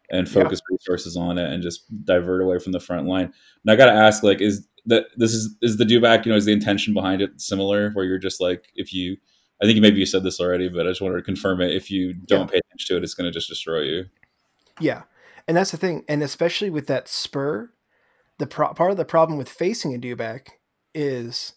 and 0.09 0.27
Yeah. 0.27 0.33
focus 0.43 0.59
resources 0.71 1.15
on 1.17 1.37
it 1.37 1.51
and 1.51 1.61
just 1.61 1.83
divert 2.05 2.41
away 2.41 2.59
from 2.59 2.71
the 2.71 2.79
front 2.79 3.07
line. 3.07 3.25
And 3.63 3.71
I 3.71 3.75
got 3.75 3.85
to 3.87 3.91
ask, 3.91 4.23
like, 4.23 4.41
is 4.41 4.67
that 4.85 5.05
this 5.17 5.33
is 5.33 5.55
is 5.61 5.77
the 5.77 5.83
dewback? 5.85 6.25
You 6.25 6.31
know, 6.31 6.37
is 6.37 6.45
the 6.45 6.53
intention 6.53 6.93
behind 6.93 7.21
it 7.21 7.39
similar? 7.39 7.91
Where 7.91 8.05
you're 8.05 8.17
just 8.17 8.39
like, 8.41 8.65
if 8.75 8.93
you, 8.93 9.17
I 9.61 9.65
think 9.65 9.79
maybe 9.81 9.99
you 9.99 10.05
said 10.05 10.23
this 10.23 10.39
already, 10.39 10.69
but 10.69 10.87
I 10.87 10.91
just 10.91 11.01
wanted 11.01 11.17
to 11.17 11.23
confirm 11.23 11.61
it. 11.61 11.75
If 11.75 11.91
you 11.91 12.13
don't 12.13 12.49
pay 12.49 12.57
attention 12.59 12.87
to 12.95 12.97
it, 12.97 13.03
it's 13.03 13.13
going 13.13 13.25
to 13.25 13.31
just 13.37 13.49
destroy 13.49 13.81
you. 13.81 14.05
Yeah, 14.79 15.03
and 15.47 15.57
that's 15.57 15.71
the 15.71 15.77
thing, 15.77 16.03
and 16.07 16.23
especially 16.23 16.69
with 16.69 16.87
that 16.87 17.07
spur, 17.07 17.71
the 18.37 18.47
pro- 18.47 18.73
part 18.73 18.91
of 18.91 18.97
the 18.97 19.05
problem 19.05 19.37
with 19.37 19.49
facing 19.49 19.93
a 19.93 19.99
dewback 19.99 20.49
is 20.95 21.53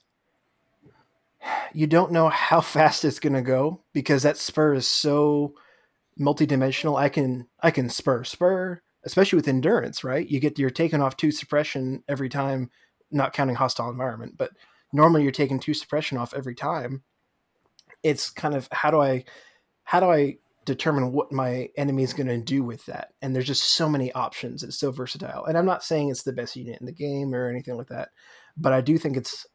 you 1.72 1.86
don't 1.86 2.12
know 2.12 2.28
how 2.28 2.60
fast 2.60 3.04
it's 3.04 3.20
going 3.20 3.34
to 3.34 3.42
go 3.42 3.82
because 3.92 4.22
that 4.22 4.36
spur 4.36 4.74
is 4.74 4.86
so 4.86 5.54
multidimensional. 6.18 6.98
I 6.98 7.08
can 7.08 7.46
I 7.60 7.70
can 7.70 7.88
spur 7.88 8.24
spur, 8.24 8.80
especially 9.04 9.36
with 9.36 9.48
endurance, 9.48 10.04
right? 10.04 10.28
You 10.28 10.40
get 10.40 10.58
you're 10.58 10.70
taking 10.70 11.00
off 11.00 11.16
two 11.16 11.32
suppression 11.32 12.02
every 12.08 12.28
time, 12.28 12.70
not 13.10 13.32
counting 13.32 13.56
hostile 13.56 13.90
environment, 13.90 14.34
but 14.36 14.50
normally 14.92 15.22
you're 15.22 15.32
taking 15.32 15.60
two 15.60 15.74
suppression 15.74 16.18
off 16.18 16.34
every 16.34 16.54
time. 16.54 17.02
It's 18.02 18.30
kind 18.30 18.54
of 18.54 18.68
how 18.72 18.90
do 18.90 19.00
I 19.00 19.24
how 19.84 20.00
do 20.00 20.10
I 20.10 20.38
determine 20.66 21.12
what 21.12 21.32
my 21.32 21.68
enemy 21.76 22.02
is 22.02 22.12
going 22.12 22.26
to 22.28 22.38
do 22.38 22.62
with 22.62 22.84
that. 22.86 23.12
And 23.22 23.34
there's 23.34 23.46
just 23.46 23.74
so 23.74 23.88
many 23.88 24.12
options. 24.12 24.62
It's 24.62 24.78
so 24.78 24.92
versatile. 24.92 25.46
And 25.46 25.56
I'm 25.56 25.66
not 25.66 25.82
saying 25.82 26.10
it's 26.10 26.22
the 26.22 26.34
best 26.34 26.54
unit 26.54 26.78
in 26.80 26.86
the 26.86 26.92
game 26.92 27.34
or 27.34 27.48
anything 27.48 27.76
like 27.76 27.88
that, 27.88 28.10
but 28.56 28.72
I 28.72 28.80
do 28.80 28.98
think 28.98 29.16
it's 29.16 29.46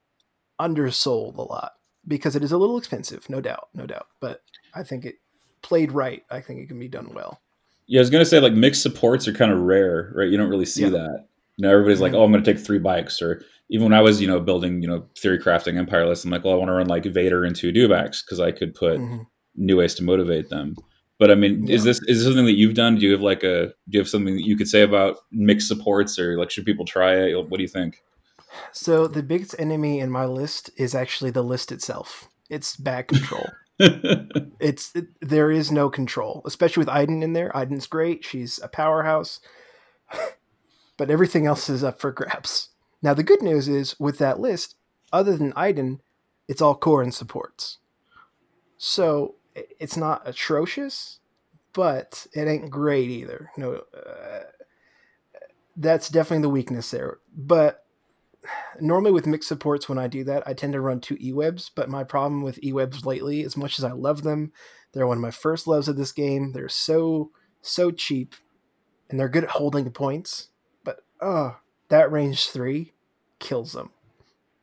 undersold 0.59 1.37
a 1.37 1.41
lot 1.41 1.73
because 2.07 2.35
it 2.35 2.43
is 2.43 2.51
a 2.51 2.57
little 2.57 2.77
expensive, 2.77 3.29
no 3.29 3.41
doubt, 3.41 3.69
no 3.73 3.85
doubt. 3.85 4.07
But 4.19 4.41
I 4.73 4.83
think 4.83 5.05
it 5.05 5.15
played 5.61 5.91
right. 5.91 6.23
I 6.29 6.41
think 6.41 6.59
it 6.59 6.67
can 6.67 6.79
be 6.79 6.87
done 6.87 7.11
well. 7.13 7.41
Yeah, 7.87 7.99
I 7.99 8.01
was 8.01 8.09
gonna 8.09 8.25
say 8.25 8.39
like 8.39 8.53
mixed 8.53 8.81
supports 8.81 9.27
are 9.27 9.33
kind 9.33 9.51
of 9.51 9.59
rare, 9.59 10.11
right? 10.15 10.29
You 10.29 10.37
don't 10.37 10.49
really 10.49 10.65
see 10.65 10.83
Yeah. 10.83 10.89
that. 10.89 11.25
You 11.57 11.63
know, 11.63 11.71
everybody's 11.71 12.01
like, 12.01 12.11
Mhm. 12.13 12.15
"Oh, 12.17 12.23
I'm 12.23 12.31
gonna 12.31 12.43
take 12.43 12.59
three 12.59 12.79
bikes," 12.79 13.21
or 13.21 13.43
even 13.69 13.85
when 13.85 13.93
I 13.93 14.01
was, 14.01 14.21
you 14.21 14.27
know, 14.27 14.39
building, 14.39 14.81
you 14.81 14.87
know, 14.87 15.05
theory 15.17 15.39
crafting 15.39 15.77
Empire 15.77 16.05
list, 16.05 16.25
I'm 16.25 16.31
like, 16.31 16.43
"Well, 16.43 16.53
I 16.53 16.57
want 16.57 16.69
to 16.69 16.73
run 16.73 16.87
like 16.87 17.05
Vader 17.05 17.43
and 17.45 17.55
two 17.55 17.71
dewbacks 17.71 18.23
because 18.23 18.39
I 18.39 18.51
could 18.51 18.73
put 18.75 18.99
Mhm. 18.99 19.25
new 19.55 19.77
ways 19.77 19.95
to 19.95 20.03
motivate 20.03 20.49
them." 20.49 20.75
But 21.17 21.31
I 21.31 21.35
mean, 21.35 21.69
is 21.69 21.83
this 21.85 22.01
is 22.07 22.17
this 22.19 22.23
something 22.25 22.45
that 22.45 22.57
you've 22.57 22.73
done? 22.73 22.95
Do 22.95 23.05
you 23.05 23.11
have 23.13 23.21
like 23.21 23.43
a 23.43 23.67
do 23.89 23.97
you 23.97 23.99
have 23.99 24.09
something 24.09 24.35
that 24.35 24.45
you 24.45 24.57
could 24.57 24.67
say 24.67 24.81
about 24.81 25.17
mixed 25.31 25.67
supports, 25.69 26.19
or 26.19 26.37
like 26.37 26.51
should 26.51 26.65
people 26.65 26.85
try 26.85 27.15
it? 27.15 27.35
What 27.49 27.57
do 27.57 27.61
you 27.63 27.69
think? 27.69 28.03
So 28.71 29.07
the 29.07 29.23
biggest 29.23 29.55
enemy 29.59 29.99
in 29.99 30.11
my 30.11 30.25
list 30.25 30.69
is 30.77 30.95
actually 30.95 31.31
the 31.31 31.43
list 31.43 31.71
itself. 31.71 32.29
It's 32.49 32.75
bad 32.75 33.07
control. 33.07 33.47
it's 33.79 34.95
it, 34.95 35.07
there 35.21 35.51
is 35.51 35.71
no 35.71 35.89
control, 35.89 36.41
especially 36.45 36.81
with 36.81 36.89
Iden 36.89 37.23
in 37.23 37.33
there. 37.33 37.55
Iden's 37.55 37.87
great; 37.87 38.23
she's 38.23 38.59
a 38.63 38.67
powerhouse, 38.67 39.39
but 40.97 41.09
everything 41.09 41.45
else 41.45 41.69
is 41.69 41.83
up 41.83 41.99
for 41.99 42.11
grabs. 42.11 42.69
Now, 43.01 43.13
the 43.13 43.23
good 43.23 43.41
news 43.41 43.67
is 43.67 43.99
with 43.99 44.17
that 44.19 44.39
list, 44.39 44.75
other 45.11 45.37
than 45.37 45.53
Iden, 45.55 46.01
it's 46.47 46.61
all 46.61 46.75
core 46.75 47.01
and 47.01 47.13
supports. 47.13 47.79
So 48.77 49.35
it's 49.79 49.97
not 49.97 50.23
atrocious, 50.25 51.19
but 51.73 52.27
it 52.33 52.47
ain't 52.47 52.69
great 52.69 53.09
either. 53.09 53.51
No, 53.57 53.83
uh, 53.95 54.43
that's 55.75 56.09
definitely 56.09 56.43
the 56.43 56.49
weakness 56.49 56.91
there. 56.91 57.19
But 57.35 57.84
normally 58.79 59.11
with 59.11 59.27
mixed 59.27 59.47
supports 59.47 59.87
when 59.87 59.97
I 59.97 60.07
do 60.07 60.23
that, 60.25 60.47
I 60.47 60.53
tend 60.53 60.73
to 60.73 60.81
run 60.81 60.99
two 60.99 61.15
eWebs, 61.17 61.71
but 61.75 61.89
my 61.89 62.03
problem 62.03 62.41
with 62.41 62.61
eWebs 62.61 63.05
lately, 63.05 63.43
as 63.43 63.57
much 63.57 63.79
as 63.79 63.85
I 63.85 63.91
love 63.91 64.23
them, 64.23 64.51
they're 64.93 65.07
one 65.07 65.17
of 65.17 65.21
my 65.21 65.31
first 65.31 65.67
loves 65.67 65.87
of 65.87 65.97
this 65.97 66.11
game. 66.11 66.53
They're 66.53 66.69
so 66.69 67.31
so 67.61 67.91
cheap 67.91 68.35
and 69.09 69.19
they're 69.19 69.29
good 69.29 69.43
at 69.43 69.51
holding 69.51 69.89
points, 69.91 70.49
but 70.83 70.99
oh, 71.21 71.57
that 71.89 72.11
range 72.11 72.49
3 72.49 72.93
kills 73.39 73.73
them. 73.73 73.91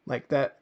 Like 0.06 0.28
that 0.28 0.58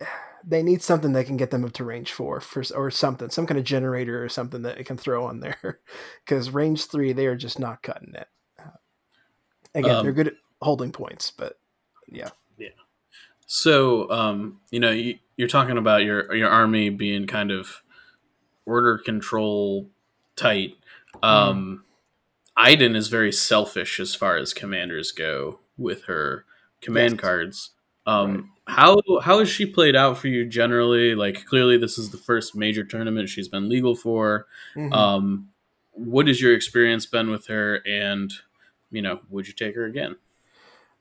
they 0.44 0.62
need 0.62 0.82
something 0.82 1.12
that 1.12 1.26
can 1.26 1.36
get 1.36 1.50
them 1.50 1.64
up 1.64 1.72
to 1.72 1.84
range 1.84 2.12
4 2.12 2.40
for 2.40 2.62
or 2.74 2.90
something, 2.90 3.30
some 3.30 3.46
kind 3.46 3.58
of 3.58 3.64
generator 3.64 4.22
or 4.22 4.28
something 4.28 4.62
that 4.62 4.78
it 4.78 4.84
can 4.84 4.96
throw 4.96 5.24
on 5.26 5.40
there 5.40 5.80
cuz 6.26 6.50
range 6.50 6.86
3 6.86 7.12
they 7.12 7.26
are 7.26 7.36
just 7.36 7.58
not 7.58 7.82
cutting 7.82 8.14
it. 8.14 8.28
Again, 9.74 9.96
Um, 9.96 10.04
they're 10.04 10.12
good 10.12 10.28
at 10.28 10.34
holding 10.60 10.92
points, 10.92 11.30
but 11.30 11.58
yeah. 12.10 12.30
Yeah. 12.58 12.68
So, 13.46 14.10
um, 14.10 14.60
you 14.70 14.80
know, 14.80 14.90
you, 14.90 15.18
you're 15.36 15.48
talking 15.48 15.78
about 15.78 16.04
your 16.04 16.34
your 16.34 16.48
army 16.50 16.90
being 16.90 17.26
kind 17.26 17.50
of 17.50 17.82
order 18.66 18.98
control 18.98 19.88
tight. 20.36 20.74
Um, 21.22 21.84
Iden 22.56 22.96
is 22.96 23.08
very 23.08 23.32
selfish 23.32 24.00
as 24.00 24.14
far 24.14 24.36
as 24.36 24.52
commanders 24.52 25.12
go 25.12 25.60
with 25.76 26.04
her 26.04 26.44
command 26.82 27.12
Yes. 27.12 27.20
cards. 27.20 27.70
Um, 28.06 28.52
How 28.66 29.00
how 29.22 29.38
has 29.38 29.48
she 29.48 29.64
played 29.66 29.96
out 29.96 30.18
for 30.18 30.28
you 30.28 30.44
generally? 30.46 31.14
Like, 31.14 31.44
clearly, 31.46 31.76
this 31.78 31.98
is 31.98 32.10
the 32.10 32.18
first 32.18 32.54
major 32.56 32.84
tournament 32.84 33.28
she's 33.28 33.48
been 33.48 33.68
legal 33.68 33.94
for. 33.94 34.46
Mhm. 34.76 34.92
Um, 34.92 35.48
what 35.92 36.26
has 36.26 36.40
your 36.40 36.54
experience 36.54 37.06
been 37.06 37.30
with 37.30 37.46
her? 37.46 37.76
And 37.86 38.32
you 38.90 39.02
know, 39.02 39.20
would 39.30 39.46
you 39.46 39.52
take 39.54 39.74
her 39.74 39.84
again? 39.84 40.16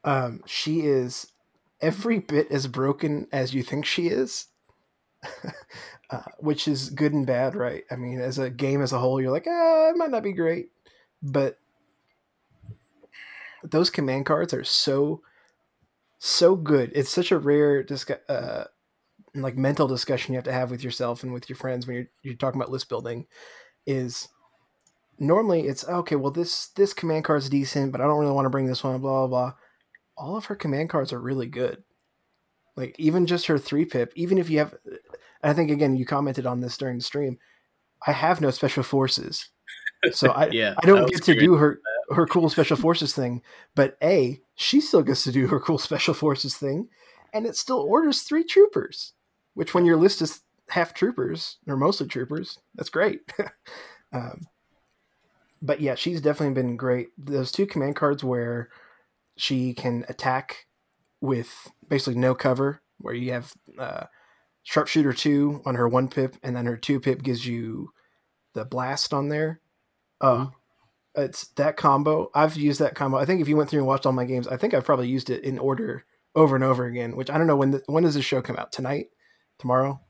Um, 0.07 0.39
she 0.45 0.83
is 0.83 1.33
every 1.81 2.19
bit 2.19 2.49
as 2.49 2.65
broken 2.67 3.27
as 3.33 3.53
you 3.53 3.61
think 3.61 3.85
she 3.85 4.07
is, 4.07 4.47
uh, 6.09 6.21
which 6.39 6.65
is 6.65 6.89
good 6.89 7.11
and 7.11 7.27
bad, 7.27 7.55
right? 7.55 7.83
I 7.91 7.97
mean, 7.97 8.21
as 8.21 8.39
a 8.39 8.49
game 8.49 8.81
as 8.81 8.93
a 8.93 8.99
whole, 8.99 9.19
you're 9.19 9.33
like, 9.33 9.47
ah, 9.49 9.89
it 9.89 9.97
might 9.97 10.09
not 10.09 10.23
be 10.23 10.31
great, 10.31 10.69
but 11.21 11.59
those 13.61 13.89
command 13.89 14.25
cards 14.25 14.53
are 14.53 14.63
so 14.63 15.21
so 16.19 16.55
good. 16.55 16.89
It's 16.95 17.09
such 17.09 17.33
a 17.33 17.37
rare 17.37 17.83
discu- 17.83 18.21
uh, 18.29 18.63
like 19.35 19.57
mental 19.57 19.87
discussion 19.87 20.33
you 20.33 20.37
have 20.37 20.45
to 20.45 20.53
have 20.53 20.71
with 20.71 20.85
yourself 20.85 21.21
and 21.21 21.33
with 21.33 21.49
your 21.49 21.57
friends 21.57 21.85
when 21.85 21.97
you're 21.97 22.07
you're 22.23 22.35
talking 22.35 22.61
about 22.61 22.71
list 22.71 22.87
building. 22.87 23.27
Is 23.85 24.29
normally 25.19 25.67
it's 25.67 25.85
okay. 25.85 26.15
Well, 26.15 26.31
this 26.31 26.67
this 26.69 26.93
command 26.93 27.25
card's 27.25 27.49
decent, 27.49 27.91
but 27.91 27.99
I 27.99 28.05
don't 28.05 28.19
really 28.19 28.31
want 28.31 28.45
to 28.45 28.49
bring 28.49 28.67
this 28.67 28.85
one. 28.85 29.01
Blah 29.01 29.27
blah 29.27 29.51
blah. 29.51 29.53
All 30.17 30.35
of 30.35 30.45
her 30.45 30.55
command 30.55 30.89
cards 30.89 31.13
are 31.13 31.19
really 31.19 31.47
good. 31.47 31.83
Like 32.75 32.95
even 32.99 33.25
just 33.25 33.47
her 33.47 33.57
three 33.57 33.85
pip. 33.85 34.13
Even 34.15 34.37
if 34.37 34.49
you 34.49 34.59
have, 34.59 34.75
I 35.43 35.53
think 35.53 35.71
again 35.71 35.95
you 35.95 36.05
commented 36.05 36.45
on 36.45 36.61
this 36.61 36.77
during 36.77 36.97
the 36.97 37.03
stream. 37.03 37.39
I 38.05 38.11
have 38.11 38.39
no 38.39 38.51
special 38.51 38.83
forces, 38.83 39.49
so 40.11 40.31
I 40.31 40.47
Yeah, 40.51 40.75
I 40.81 40.85
don't 40.85 41.09
get 41.09 41.23
to 41.23 41.39
do 41.39 41.55
her 41.55 41.79
her 42.11 42.27
cool 42.27 42.49
special 42.49 42.77
forces 42.77 43.13
thing. 43.13 43.41
But 43.75 43.97
a 44.03 44.39
she 44.55 44.79
still 44.79 45.01
gets 45.01 45.23
to 45.23 45.31
do 45.31 45.47
her 45.47 45.59
cool 45.59 45.79
special 45.79 46.13
forces 46.13 46.55
thing, 46.55 46.89
and 47.33 47.47
it 47.47 47.55
still 47.55 47.79
orders 47.79 48.21
three 48.21 48.43
troopers. 48.43 49.13
Which, 49.55 49.73
when 49.73 49.85
your 49.85 49.97
list 49.97 50.21
is 50.21 50.41
half 50.69 50.93
troopers 50.93 51.57
or 51.67 51.77
mostly 51.77 52.07
troopers, 52.07 52.59
that's 52.75 52.89
great. 52.89 53.21
um, 54.13 54.45
but 55.63 55.81
yeah, 55.81 55.95
she's 55.95 56.21
definitely 56.21 56.53
been 56.53 56.77
great. 56.77 57.07
Those 57.17 57.51
two 57.51 57.65
command 57.65 57.95
cards 57.95 58.23
where 58.23 58.69
she 59.37 59.73
can 59.73 60.05
attack 60.09 60.67
with 61.21 61.71
basically 61.87 62.19
no 62.19 62.35
cover, 62.35 62.81
where 62.97 63.13
you 63.13 63.31
have 63.31 63.53
uh, 63.79 64.03
sharpshooter 64.63 65.13
two 65.13 65.61
on 65.65 65.75
her 65.75 65.87
one 65.87 66.09
pip, 66.09 66.35
and 66.43 66.55
then 66.55 66.65
her 66.65 66.77
two 66.77 66.99
pip 66.99 67.23
gives 67.23 67.45
you 67.45 67.91
the 68.53 68.65
blast 68.65 69.13
on 69.13 69.29
there. 69.29 69.61
Oh, 70.19 70.51
it's 71.15 71.47
that 71.55 71.77
combo. 71.77 72.29
I've 72.33 72.57
used 72.57 72.79
that 72.79 72.95
combo. 72.95 73.17
I 73.17 73.25
think 73.25 73.41
if 73.41 73.47
you 73.47 73.55
went 73.55 73.69
through 73.69 73.79
and 73.79 73.87
watched 73.87 74.05
all 74.05 74.11
my 74.11 74.25
games, 74.25 74.47
I 74.47 74.57
think 74.57 74.73
I've 74.73 74.85
probably 74.85 75.07
used 75.07 75.29
it 75.29 75.43
in 75.43 75.57
order 75.57 76.05
over 76.35 76.55
and 76.55 76.63
over 76.63 76.85
again. 76.85 77.15
Which 77.15 77.29
I 77.29 77.37
don't 77.37 77.47
know 77.47 77.55
when. 77.55 77.71
The, 77.71 77.83
when 77.85 78.03
does 78.03 78.15
this 78.15 78.25
show 78.25 78.41
come 78.41 78.57
out? 78.57 78.71
Tonight? 78.71 79.07
Tomorrow? 79.59 80.01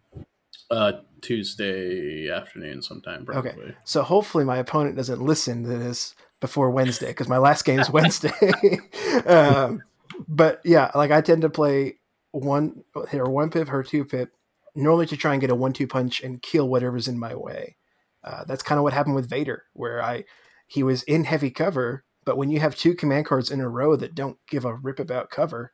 Uh, 0.69 0.93
Tuesday 1.21 2.29
afternoon 2.29 2.81
sometime. 2.81 3.25
Probably. 3.25 3.51
Okay, 3.51 3.75
so 3.85 4.03
hopefully 4.03 4.43
my 4.43 4.57
opponent 4.57 4.97
doesn't 4.97 5.21
listen 5.21 5.63
to 5.63 5.77
this 5.77 6.15
before 6.39 6.69
Wednesday 6.69 7.07
because 7.07 7.27
my 7.27 7.37
last 7.37 7.65
game 7.65 7.79
is 7.79 7.89
Wednesday. 7.89 8.33
um, 9.25 9.81
but 10.27 10.61
yeah, 10.63 10.91
like 10.95 11.11
I 11.11 11.21
tend 11.21 11.41
to 11.43 11.49
play 11.49 11.99
one 12.31 12.83
her 13.11 13.25
one 13.25 13.49
pip, 13.49 13.67
her 13.69 13.83
two 13.83 14.05
pip, 14.05 14.31
normally 14.75 15.05
to 15.07 15.17
try 15.17 15.33
and 15.33 15.41
get 15.41 15.49
a 15.49 15.55
one 15.55 15.73
two 15.73 15.87
punch 15.87 16.21
and 16.21 16.41
kill 16.41 16.69
whatever's 16.69 17.07
in 17.07 17.19
my 17.19 17.35
way. 17.35 17.77
Uh, 18.23 18.43
that's 18.45 18.63
kind 18.63 18.77
of 18.77 18.83
what 18.83 18.93
happened 18.93 19.15
with 19.15 19.29
Vader, 19.29 19.63
where 19.73 20.01
I 20.01 20.25
he 20.67 20.83
was 20.83 21.03
in 21.03 21.23
heavy 21.23 21.49
cover, 21.49 22.03
but 22.25 22.37
when 22.37 22.51
you 22.51 22.59
have 22.59 22.75
two 22.75 22.93
command 22.93 23.25
cards 23.25 23.51
in 23.51 23.61
a 23.61 23.69
row 23.69 23.95
that 23.95 24.15
don't 24.15 24.37
give 24.49 24.65
a 24.65 24.75
rip 24.75 24.99
about 24.99 25.29
cover, 25.29 25.71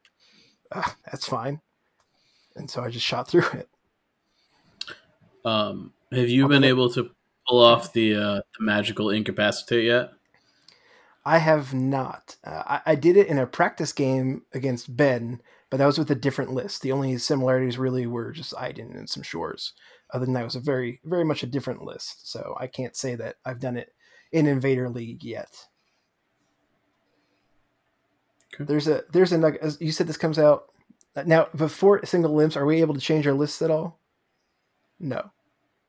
uh, 0.72 0.89
that's 1.05 1.28
fine. 1.28 1.61
And 2.55 2.70
so 2.70 2.84
I 2.84 2.89
just 2.89 3.05
shot 3.05 3.28
through 3.28 3.47
it. 3.53 3.70
Um, 5.43 5.93
have 6.11 6.30
you 6.30 6.47
been 6.47 6.64
able 6.64 6.91
to 6.91 7.09
pull 7.47 7.59
off 7.59 7.91
the, 7.91 8.16
uh, 8.16 8.36
the 8.36 8.64
magical 8.64 9.09
incapacitate 9.09 9.86
yet? 9.86 10.11
I 11.26 11.38
have 11.38 11.74
not. 11.74 12.36
Uh, 12.43 12.63
I, 12.65 12.82
I, 12.88 12.95
did 12.95 13.15
it 13.15 13.28
in 13.28 13.38
a 13.38 13.47
practice 13.47 13.93
game 13.93 14.43
against 14.53 14.95
Ben, 14.95 15.41
but 15.69 15.78
that 15.78 15.86
was 15.86 15.97
with 15.97 16.11
a 16.11 16.15
different 16.15 16.51
list. 16.51 16.82
The 16.82 16.91
only 16.91 17.17
similarities 17.17 17.78
really 17.78 18.05
were 18.05 18.32
just 18.32 18.53
Iden 18.57 18.95
and 18.95 19.09
some 19.09 19.24
shores. 19.24 19.74
Other 20.13 20.26
than 20.26 20.34
that, 20.34 20.41
it 20.41 20.45
was 20.45 20.55
a 20.55 20.59
very, 20.59 20.99
very 21.05 21.24
much 21.24 21.41
a 21.41 21.47
different 21.47 21.82
list. 21.82 22.30
So 22.30 22.55
I 22.59 22.67
can't 22.67 22.95
say 22.95 23.15
that 23.15 23.38
I've 23.45 23.59
done 23.59 23.78
it 23.78 23.93
in 24.32 24.47
Invader 24.47 24.89
League 24.89 25.24
yet. 25.24 25.67
Okay. 28.53 28.65
There's 28.65 28.88
a 28.88 29.03
there's 29.11 29.32
a 29.32 29.78
you 29.80 29.91
said 29.91 30.07
this 30.07 30.17
comes 30.17 30.38
out 30.38 30.65
now 31.26 31.47
before 31.55 32.05
single 32.05 32.32
elims. 32.32 32.55
Are 32.55 32.65
we 32.65 32.82
able 32.82 32.93
to 32.93 32.99
change 32.99 33.26
our 33.26 33.34
lists 33.34 33.61
at 33.61 33.71
all? 33.71 33.99
No, 34.99 35.32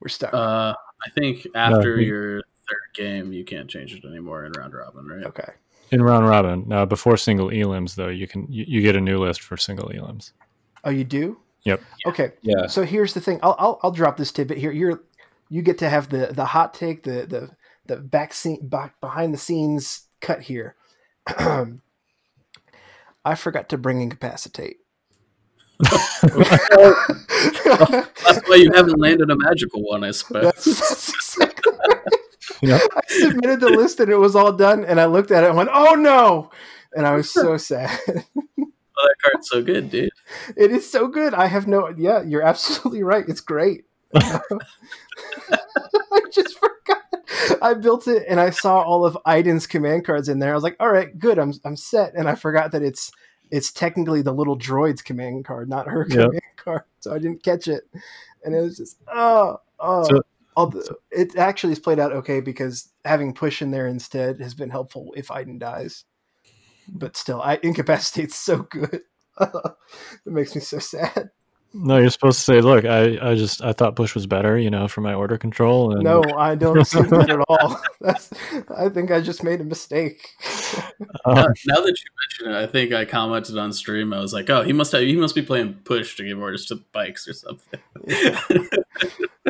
we're 0.01 0.09
stuck. 0.09 0.33
Uh, 0.33 0.75
I 1.05 1.11
think 1.11 1.47
after 1.55 1.97
no, 1.97 2.03
your 2.03 2.43
third 2.69 2.95
game, 2.95 3.33
you 3.33 3.45
can't 3.45 3.69
change 3.69 3.95
it 3.95 4.05
anymore 4.05 4.45
in 4.45 4.53
round 4.53 4.75
robin, 4.75 5.07
right? 5.07 5.25
Okay. 5.25 5.53
In 5.91 6.03
round 6.03 6.27
robin, 6.27 6.65
now 6.67 6.85
before 6.85 7.17
single 7.17 7.51
elims 7.51 7.95
though, 7.95 8.09
you 8.09 8.27
can 8.27 8.47
you, 8.51 8.65
you 8.67 8.81
get 8.81 8.97
a 8.97 9.01
new 9.01 9.19
list 9.19 9.43
for 9.43 9.57
single 9.57 9.89
elims. 9.89 10.33
Oh, 10.85 10.91
you 10.91 11.05
do? 11.05 11.39
Yep. 11.65 11.83
Okay. 12.07 12.33
Yeah. 12.43 12.67
So 12.67 12.83
here's 12.83 13.15
the 13.15 13.21
thing. 13.21 13.39
I'll, 13.43 13.57
I'll 13.59 13.81
I'll 13.83 13.91
drop 13.91 14.17
this 14.17 14.33
tidbit 14.33 14.59
here. 14.59 14.73
You're 14.73 15.03
you 15.49 15.63
get 15.63 15.79
to 15.79 15.89
have 15.89 16.09
the 16.09 16.29
the 16.33 16.47
hot 16.47 16.75
take, 16.75 17.05
the 17.05 17.27
the 17.27 17.51
the 17.87 17.97
back 17.97 18.35
scene 18.35 18.67
back 18.67 19.01
behind 19.01 19.33
the 19.33 19.39
scenes 19.39 20.09
cut 20.21 20.43
here. 20.43 20.77
I 21.27 21.67
forgot 23.37 23.71
to 23.71 23.79
bring 23.79 24.03
incapacitate. 24.03 24.79
That's 25.81 26.23
why 28.47 28.57
you 28.57 28.71
haven't 28.73 28.99
landed 28.99 29.31
a 29.31 29.37
magical 29.37 29.83
one, 29.83 30.05
I 30.05 30.13
suppose. 30.13 30.43
That's, 30.45 30.65
that's 30.65 31.37
I 32.63 33.01
submitted 33.09 33.61
the 33.61 33.71
list 33.71 34.01
and 34.01 34.11
it 34.11 34.17
was 34.17 34.37
all 34.37 34.53
done, 34.53 34.85
and 34.85 35.01
I 35.01 35.07
looked 35.07 35.31
at 35.31 35.45
it 35.45 35.49
and 35.49 35.57
went, 35.57 35.71
"Oh 35.73 35.95
no!" 35.95 36.51
And 36.95 37.07
I 37.07 37.15
was 37.15 37.31
so 37.31 37.57
sad. 37.59 37.99
Oh, 38.07 39.09
that 39.09 39.17
card's 39.23 39.49
so 39.49 39.63
good, 39.63 39.91
dude. 39.91 40.11
It 40.57 40.71
is 40.71 40.89
so 40.91 41.09
good. 41.09 41.35
I 41.35 41.47
have 41.47 41.67
no. 41.67 41.93
Yeah, 41.97 42.23
you're 42.23 42.43
absolutely 42.43 43.03
right. 43.03 43.25
It's 43.29 43.41
great. 43.41 43.85
I 44.15 44.41
just 46.33 46.59
forgot. 46.59 47.03
I 47.61 47.75
built 47.75 48.07
it 48.07 48.25
and 48.29 48.39
I 48.39 48.51
saw 48.51 48.81
all 48.81 49.05
of 49.05 49.19
Iden's 49.27 49.67
command 49.67 50.05
cards 50.05 50.29
in 50.29 50.39
there. 50.39 50.53
I 50.53 50.55
was 50.55 50.63
like, 50.63 50.77
"All 50.79 50.91
right, 50.91 51.19
good. 51.19 51.39
I'm 51.39 51.55
I'm 51.65 51.77
set." 51.77 52.15
And 52.15 52.29
I 52.29 52.35
forgot 52.35 52.73
that 52.73 52.83
it's 52.83 53.11
it's 53.51 53.73
technically 53.73 54.23
the 54.23 54.33
little 54.33 54.59
droid's 54.59 55.03
command 55.03 55.45
card, 55.45 55.69
not 55.69 55.89
her 55.89 56.07
yep. 56.09 56.27
command 56.27 56.43
card. 56.57 56.83
So 57.01 57.15
I 57.15 57.19
didn't 57.19 57.43
catch 57.43 57.69
it, 57.69 57.85
and 58.45 58.55
it 58.55 58.61
was 58.61 58.77
just 58.77 58.99
oh 59.13 59.61
oh. 59.81 60.05
So, 60.05 60.23
Although 60.57 60.97
it 61.11 61.37
actually 61.37 61.71
has 61.73 61.81
played 61.81 61.99
out 61.99 62.13
okay 62.13 62.41
because 62.41 62.93
having 63.05 63.35
push 63.35 63.61
in 63.61 63.71
there 63.71 63.89
instead 63.89 64.41
has 64.41 64.55
been 64.55 64.71
helpful 64.71 65.13
if 65.17 65.31
Iden 65.31 65.59
dies. 65.59 66.05
But 66.89 67.17
still, 67.17 67.41
I 67.43 67.59
incapacitate's 67.63 68.37
so 68.37 68.59
good. 68.71 69.01
it 69.41 69.53
makes 70.27 70.55
me 70.55 70.61
so 70.61 70.79
sad. 70.79 71.31
No, 71.77 71.99
you're 71.99 72.11
supposed 72.11 72.39
to 72.39 72.45
say, 72.45 72.61
"Look, 72.61 72.85
I, 72.85 73.19
I 73.21 73.35
just 73.35 73.61
I 73.61 73.73
thought 73.73 73.97
push 73.97 74.15
was 74.15 74.27
better, 74.27 74.57
you 74.57 74.71
know, 74.71 74.87
for 74.87 75.01
my 75.01 75.13
order 75.13 75.37
control." 75.37 75.93
And... 75.93 76.05
No, 76.05 76.23
I 76.37 76.55
don't 76.55 76.85
see 76.87 77.03
that 77.03 77.31
at 77.31 77.41
all. 77.49 77.81
That's, 78.01 78.31
I 78.77 78.89
think 78.89 79.11
I 79.11 79.21
just 79.21 79.43
made 79.43 79.61
a 79.61 79.65
mistake. 79.65 80.31
Um, 81.25 81.35
now, 81.35 81.47
now, 81.67 81.81
that 81.81 81.97
you 81.99 82.47
mention 82.47 82.55
it, 82.55 82.63
I 82.63 82.67
think 82.69 82.93
I 82.93 83.05
commented 83.05 83.59
on 83.59 83.73
stream. 83.73 84.15
I 84.15 84.21
was 84.21 84.33
like, 84.33 84.49
"Oh, 84.49 84.63
he 84.63 84.73
must 84.73 84.93
have, 84.93 85.03
he 85.03 85.17
must 85.17 85.35
be 85.35 85.43
playing 85.43 85.75
push 85.85 86.17
to 86.17 86.25
give 86.25 86.39
orders 86.39 86.67
to 86.67 86.77
bikes 86.93 87.27
or 87.27 87.33
something." 87.33 87.81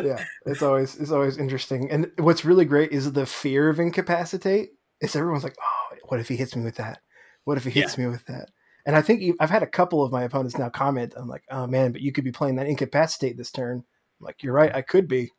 yeah, 0.03 0.25
it's 0.47 0.63
always 0.63 0.95
it's 0.95 1.11
always 1.11 1.37
interesting. 1.37 1.91
And 1.91 2.11
what's 2.17 2.43
really 2.43 2.65
great 2.65 2.91
is 2.91 3.11
the 3.11 3.27
fear 3.27 3.69
of 3.69 3.79
incapacitate. 3.79 4.71
Is 4.99 5.15
everyone's 5.15 5.43
like, 5.43 5.57
"Oh, 5.61 5.95
what 6.07 6.19
if 6.19 6.27
he 6.27 6.37
hits 6.37 6.55
me 6.55 6.63
with 6.63 6.77
that? 6.77 7.01
What 7.43 7.57
if 7.57 7.65
he 7.65 7.69
hits 7.69 7.99
yeah. 7.99 8.05
me 8.05 8.09
with 8.09 8.25
that?" 8.25 8.49
And 8.85 8.95
I 8.95 9.01
think 9.01 9.35
I've 9.39 9.49
had 9.49 9.63
a 9.63 9.67
couple 9.67 10.03
of 10.03 10.11
my 10.11 10.23
opponents 10.23 10.57
now 10.57 10.69
comment, 10.69 11.13
I'm 11.17 11.27
like, 11.27 11.43
oh 11.49 11.65
man, 11.65 11.91
but 11.91 12.01
you 12.01 12.11
could 12.11 12.23
be 12.23 12.31
playing 12.31 12.55
that 12.55 12.67
incapacitate 12.67 13.37
this 13.37 13.51
turn. 13.51 13.77
I'm 13.77 14.25
like, 14.25 14.43
you're 14.43 14.53
right, 14.53 14.73
I 14.73 14.81
could 14.81 15.07
be. 15.07 15.31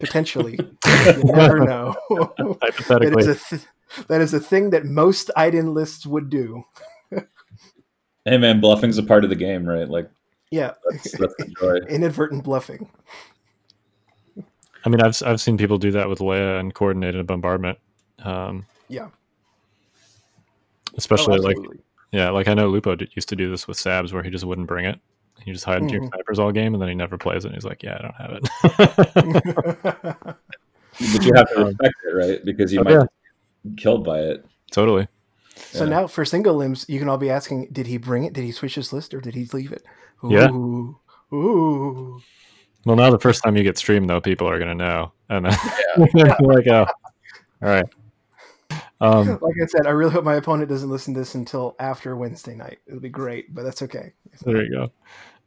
Potentially. 0.00 0.58
you 0.86 1.24
never 1.24 1.60
know. 1.60 1.94
that, 2.10 3.14
is 3.18 3.26
a 3.26 3.34
th- 3.34 4.06
that 4.08 4.20
is 4.20 4.34
a 4.34 4.40
thing 4.40 4.70
that 4.70 4.86
most 4.86 5.30
Iden 5.36 5.74
lists 5.74 6.06
would 6.06 6.30
do. 6.30 6.64
hey 8.24 8.38
man, 8.38 8.60
bluffing's 8.60 8.98
a 8.98 9.02
part 9.02 9.24
of 9.24 9.30
the 9.30 9.36
game, 9.36 9.68
right? 9.68 9.88
Like 9.88 10.10
Yeah. 10.50 10.72
That's, 10.90 11.12
that's 11.12 11.34
Inadvertent 11.88 12.44
bluffing. 12.44 12.88
I 14.84 14.88
mean, 14.88 15.02
I've 15.02 15.22
I've 15.24 15.40
seen 15.40 15.58
people 15.58 15.78
do 15.78 15.90
that 15.92 16.08
with 16.08 16.20
Leia 16.20 16.58
and 16.58 16.74
coordinated 16.74 17.26
bombardment. 17.26 17.78
Um, 18.20 18.66
yeah. 18.88 19.08
Especially 20.96 21.38
oh, 21.38 21.42
like 21.42 21.56
yeah, 22.12 22.30
like 22.30 22.48
I 22.48 22.54
know 22.54 22.68
Lupo 22.68 22.96
did, 22.96 23.10
used 23.14 23.28
to 23.28 23.36
do 23.36 23.50
this 23.50 23.68
with 23.68 23.76
Sabs 23.76 24.12
where 24.12 24.22
he 24.22 24.30
just 24.30 24.44
wouldn't 24.44 24.66
bring 24.66 24.84
it. 24.84 24.98
He 25.44 25.52
just 25.52 25.64
hide 25.64 25.82
mm-hmm. 25.82 26.04
two 26.04 26.08
snipers 26.08 26.38
all 26.38 26.52
game 26.52 26.74
and 26.74 26.82
then 26.82 26.88
he 26.88 26.94
never 26.94 27.16
plays 27.16 27.44
it. 27.44 27.48
And 27.48 27.54
he's 27.54 27.64
like, 27.64 27.82
yeah, 27.82 27.98
I 27.98 28.02
don't 28.02 28.14
have 28.16 28.30
it. 28.32 28.48
but 31.12 31.24
you 31.24 31.32
have 31.34 31.48
to 31.54 31.64
respect 31.64 31.94
it, 32.04 32.14
right? 32.14 32.44
Because 32.44 32.72
you 32.72 32.80
oh, 32.80 32.84
might 32.84 32.92
yeah. 32.92 33.04
be 33.64 33.74
killed 33.76 34.04
by 34.04 34.20
it. 34.20 34.44
Totally. 34.70 35.08
So 35.56 35.84
yeah. 35.84 35.90
now 35.90 36.06
for 36.06 36.24
single 36.24 36.56
elims, 36.56 36.88
you 36.88 36.98
can 36.98 37.08
all 37.08 37.18
be 37.18 37.30
asking, 37.30 37.68
did 37.72 37.86
he 37.86 37.96
bring 37.96 38.24
it? 38.24 38.32
Did 38.32 38.44
he 38.44 38.52
switch 38.52 38.74
his 38.74 38.92
list 38.92 39.14
or 39.14 39.20
did 39.20 39.34
he 39.34 39.46
leave 39.52 39.72
it? 39.72 39.84
Ooh, 40.24 40.30
yeah. 40.30 40.50
Ooh. 41.36 42.20
Well, 42.84 42.96
now 42.96 43.10
the 43.10 43.18
first 43.18 43.42
time 43.42 43.56
you 43.56 43.62
get 43.62 43.78
streamed, 43.78 44.08
though, 44.08 44.20
people 44.20 44.48
are 44.48 44.58
going 44.58 44.70
to 44.70 44.74
know. 44.74 45.12
And 45.28 45.46
then 45.46 45.56
yeah. 46.14 46.36
like, 46.40 46.66
oh, 46.66 46.86
all 47.62 47.68
right. 47.68 47.84
Um, 49.00 49.26
like 49.40 49.54
I 49.62 49.66
said, 49.66 49.86
I 49.86 49.90
really 49.90 50.12
hope 50.12 50.24
my 50.24 50.34
opponent 50.34 50.68
doesn't 50.68 50.90
listen 50.90 51.14
to 51.14 51.20
this 51.20 51.34
until 51.34 51.76
after 51.78 52.16
Wednesday 52.16 52.54
night. 52.54 52.78
It'll 52.86 53.00
be 53.00 53.08
great, 53.08 53.54
but 53.54 53.62
that's 53.62 53.82
okay. 53.82 54.12
There 54.44 54.64
you 54.64 54.70
go. 54.70 54.92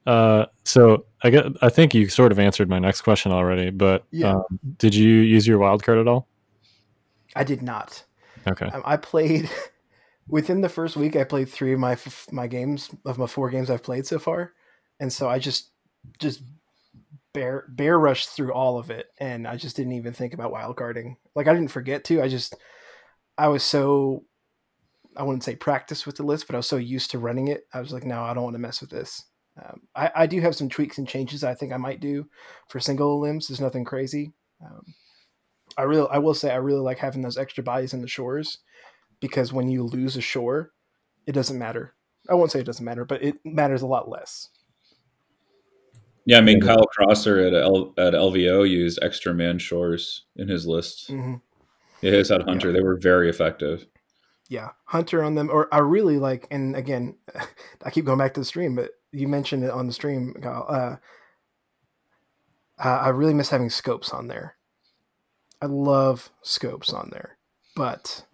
Uh, 0.05 0.45
so 0.65 1.05
I 1.23 1.29
get, 1.29 1.45
I 1.61 1.69
think 1.69 1.93
you 1.93 2.09
sort 2.09 2.31
of 2.31 2.39
answered 2.39 2.69
my 2.69 2.79
next 2.79 3.01
question 3.01 3.31
already, 3.31 3.69
but 3.69 4.05
yeah. 4.11 4.33
Um, 4.35 4.59
did 4.77 4.93
you 4.93 5.19
use 5.19 5.47
your 5.47 5.59
wild 5.59 5.83
card 5.83 5.97
at 5.97 6.07
all? 6.07 6.27
I 7.35 7.43
did 7.43 7.61
not. 7.61 8.03
Okay. 8.47 8.65
Um, 8.65 8.83
I 8.85 8.97
played 8.97 9.49
within 10.27 10.61
the 10.61 10.69
first 10.69 10.97
week. 10.97 11.15
I 11.15 11.23
played 11.23 11.49
three 11.49 11.73
of 11.73 11.79
my 11.79 11.97
my 12.31 12.47
games 12.47 12.89
of 13.05 13.17
my 13.17 13.27
four 13.27 13.49
games 13.49 13.69
I've 13.69 13.83
played 13.83 14.05
so 14.05 14.19
far, 14.19 14.53
and 14.99 15.11
so 15.11 15.29
I 15.29 15.39
just 15.39 15.69
just 16.19 16.43
bear 17.33 17.65
bear 17.69 17.97
rushed 17.97 18.29
through 18.29 18.53
all 18.53 18.77
of 18.77 18.89
it, 18.91 19.07
and 19.19 19.47
I 19.47 19.55
just 19.55 19.75
didn't 19.75 19.93
even 19.93 20.13
think 20.13 20.33
about 20.33 20.51
wild 20.51 20.75
carding. 20.75 21.17
Like 21.35 21.47
I 21.47 21.53
didn't 21.53 21.71
forget 21.71 22.03
to. 22.05 22.21
I 22.21 22.27
just 22.27 22.55
I 23.37 23.47
was 23.47 23.63
so 23.63 24.25
I 25.15 25.23
wouldn't 25.23 25.43
say 25.43 25.55
practice 25.55 26.05
with 26.05 26.15
the 26.17 26.23
list, 26.23 26.47
but 26.47 26.55
I 26.55 26.57
was 26.57 26.67
so 26.67 26.77
used 26.77 27.11
to 27.11 27.19
running 27.19 27.47
it. 27.47 27.67
I 27.73 27.79
was 27.79 27.93
like, 27.93 28.03
no, 28.03 28.21
I 28.23 28.33
don't 28.33 28.43
want 28.43 28.55
to 28.55 28.59
mess 28.59 28.81
with 28.81 28.89
this. 28.89 29.23
Um, 29.63 29.81
I, 29.95 30.11
I, 30.15 30.25
do 30.25 30.41
have 30.41 30.55
some 30.55 30.67
tweaks 30.67 30.97
and 30.97 31.07
changes 31.07 31.43
I 31.43 31.53
think 31.53 31.71
I 31.71 31.77
might 31.77 31.99
do 31.99 32.27
for 32.69 32.79
single 32.79 33.21
elims. 33.21 33.47
There's 33.47 33.61
nothing 33.61 33.85
crazy. 33.85 34.33
Um, 34.65 34.95
I 35.77 35.83
really, 35.83 36.07
I 36.09 36.17
will 36.17 36.33
say, 36.33 36.51
I 36.51 36.55
really 36.55 36.79
like 36.79 36.97
having 36.97 37.21
those 37.21 37.37
extra 37.37 37.63
bodies 37.63 37.93
in 37.93 38.01
the 38.01 38.07
shores 38.07 38.59
because 39.19 39.53
when 39.53 39.69
you 39.69 39.83
lose 39.83 40.17
a 40.17 40.21
shore, 40.21 40.71
it 41.27 41.33
doesn't 41.33 41.59
matter. 41.59 41.93
I 42.27 42.33
won't 42.33 42.51
say 42.51 42.61
it 42.61 42.65
doesn't 42.65 42.83
matter, 42.83 43.05
but 43.05 43.21
it 43.21 43.35
matters 43.45 43.83
a 43.83 43.87
lot 43.87 44.09
less. 44.09 44.49
Yeah, 46.25 46.39
I 46.39 46.41
mean 46.41 46.59
Kyle 46.59 46.87
Crosser 46.87 47.39
at 47.41 47.53
L, 47.53 47.93
at 47.97 48.13
LVO 48.13 48.67
used 48.67 48.97
extra 49.03 49.35
man 49.35 49.59
shores 49.59 50.23
in 50.35 50.47
his 50.47 50.65
list. 50.65 51.09
hmm 51.09 51.35
Yeah, 52.03 52.11
his 52.11 52.29
had 52.29 52.43
Hunter. 52.43 52.71
They 52.73 52.81
were 52.81 52.97
very 52.97 53.29
effective. 53.29 53.87
Yeah, 54.49 54.69
Hunter 54.85 55.23
on 55.23 55.35
them, 55.35 55.49
or 55.49 55.73
I 55.73 55.79
really 55.79 56.17
like. 56.17 56.47
And 56.51 56.75
again, 56.75 57.15
I 57.83 57.89
keep 57.89 58.05
going 58.05 58.19
back 58.19 58.33
to 58.35 58.41
the 58.41 58.45
stream, 58.45 58.75
but 58.75 58.91
you 59.11 59.27
mentioned 59.27 59.63
it 59.63 59.71
on 59.71 59.87
the 59.87 59.93
stream, 59.93 60.33
Kyle. 60.41 60.65
Uh, 60.69 60.95
I 62.77 62.89
I 62.89 63.09
really 63.09 63.33
miss 63.33 63.49
having 63.49 63.69
scopes 63.69 64.09
on 64.11 64.27
there. 64.27 64.57
I 65.61 65.67
love 65.67 66.29
scopes 66.41 66.91
on 66.91 67.09
there, 67.13 67.37
but 67.75 68.25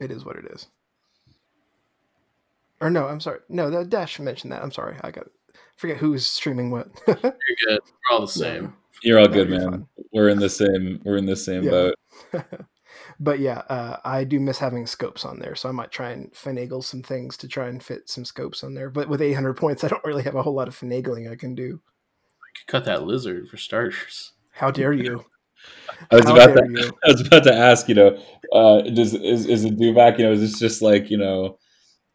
it 0.00 0.10
is 0.10 0.24
what 0.24 0.36
it 0.36 0.46
is. 0.52 0.66
Or 2.80 2.90
no, 2.90 3.06
I'm 3.06 3.20
sorry. 3.20 3.38
No, 3.48 3.70
the 3.70 3.84
Dash 3.84 4.18
mentioned 4.18 4.52
that. 4.52 4.60
I'm 4.62 4.72
sorry. 4.72 4.96
I 5.02 5.12
got 5.12 5.28
forget 5.76 5.98
who's 5.98 6.26
streaming 6.26 6.70
what. 6.72 6.88
You're 7.06 7.16
good. 7.22 7.30
We're 7.80 8.10
all 8.10 8.20
the 8.22 8.26
same. 8.26 8.74
You're 9.04 9.20
all 9.20 9.28
good, 9.28 9.48
man. 9.48 9.70
fun. 9.70 9.86
We're 10.12 10.28
in 10.30 10.40
the 10.40 10.50
same. 10.50 11.00
We're 11.04 11.16
in 11.16 11.26
the 11.26 11.36
same 11.36 11.62
Yeah. 11.62 11.70
boat. 11.70 11.94
but 13.20 13.38
yeah, 13.38 13.62
uh, 13.68 13.98
I 14.04 14.24
do 14.24 14.40
miss 14.40 14.58
having 14.58 14.86
scopes 14.86 15.24
on 15.24 15.38
there, 15.38 15.54
so 15.54 15.68
I 15.68 15.72
might 15.72 15.90
try 15.90 16.10
and 16.10 16.32
finagle 16.32 16.82
some 16.82 17.02
things 17.02 17.36
to 17.38 17.48
try 17.48 17.68
and 17.68 17.82
fit 17.82 18.08
some 18.08 18.24
scopes 18.24 18.62
on 18.62 18.74
there. 18.74 18.90
But 18.90 19.08
with 19.08 19.22
800 19.22 19.54
points, 19.54 19.84
I 19.84 19.88
don't 19.88 20.04
really 20.04 20.22
have 20.24 20.34
a 20.34 20.42
whole 20.42 20.54
lot 20.54 20.68
of 20.68 20.78
finagling 20.78 21.30
I 21.30 21.36
can 21.36 21.54
do. 21.54 21.62
You 21.62 21.80
could 22.56 22.66
cut 22.66 22.84
that 22.84 23.04
lizard 23.04 23.48
for 23.48 23.56
starters. 23.56 24.32
How 24.52 24.70
dare 24.70 24.92
you? 24.92 25.24
I 26.10 26.16
was 26.16 26.26
How 26.26 26.32
about 26.34 26.54
dare 26.54 26.66
to. 26.66 26.70
you? 26.70 26.92
I 27.04 27.12
was 27.12 27.26
about 27.26 27.44
to 27.44 27.54
ask. 27.54 27.88
You 27.88 27.94
know, 27.94 28.18
uh, 28.52 28.82
does 28.82 29.14
is 29.14 29.46
is 29.46 29.64
a 29.64 29.70
dewback? 29.70 30.18
You 30.18 30.24
know, 30.24 30.32
is 30.32 30.40
this 30.40 30.58
just 30.58 30.82
like 30.82 31.10
you 31.10 31.18
know, 31.18 31.58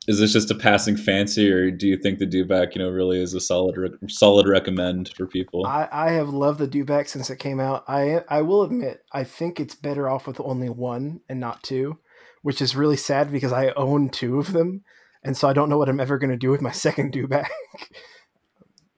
is 0.07 0.19
this 0.19 0.31
just 0.31 0.51
a 0.51 0.55
passing 0.55 0.95
fancy, 0.95 1.51
or 1.51 1.69
do 1.69 1.85
you 1.85 1.97
think 1.97 2.19
the 2.19 2.25
dewback, 2.25 2.73
you 2.73 2.79
know, 2.79 2.89
really 2.89 3.21
is 3.21 3.33
a 3.33 3.41
solid 3.41 3.75
re- 3.75 3.89
solid 4.07 4.47
recommend 4.47 5.09
for 5.15 5.27
people? 5.27 5.65
I, 5.65 5.89
I 5.91 6.11
have 6.11 6.29
loved 6.29 6.59
the 6.59 6.67
dewback 6.67 7.09
since 7.09 7.29
it 7.29 7.39
came 7.39 7.59
out. 7.59 7.83
I 7.89 8.23
I 8.29 8.41
will 8.41 8.63
admit 8.63 9.03
I 9.11 9.25
think 9.25 9.59
it's 9.59 9.75
better 9.75 10.09
off 10.09 10.25
with 10.25 10.39
only 10.39 10.69
one 10.69 11.19
and 11.27 11.41
not 11.41 11.61
two, 11.61 11.99
which 12.41 12.61
is 12.61 12.75
really 12.75 12.95
sad 12.95 13.31
because 13.31 13.51
I 13.51 13.71
own 13.71 14.07
two 14.07 14.39
of 14.39 14.53
them, 14.53 14.83
and 15.23 15.35
so 15.35 15.49
I 15.49 15.53
don't 15.53 15.69
know 15.69 15.77
what 15.77 15.89
I'm 15.89 15.99
ever 15.99 16.17
going 16.17 16.29
to 16.29 16.37
do 16.37 16.51
with 16.51 16.61
my 16.61 16.71
second 16.87 17.11
dewback. 17.11 17.49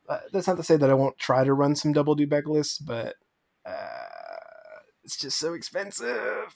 uh, 0.07 0.19
that's 0.31 0.47
not 0.47 0.57
to 0.57 0.63
say 0.63 0.77
that 0.77 0.91
I 0.91 0.95
won't 0.95 1.17
try 1.17 1.43
to 1.43 1.53
run 1.53 1.75
some 1.75 1.91
double 1.91 2.15
dewback 2.15 2.45
lists, 2.45 2.77
but 2.77 3.15
uh, 3.65 4.05
it's 5.03 5.17
just 5.17 5.39
so 5.39 5.55
expensive. 5.55 6.53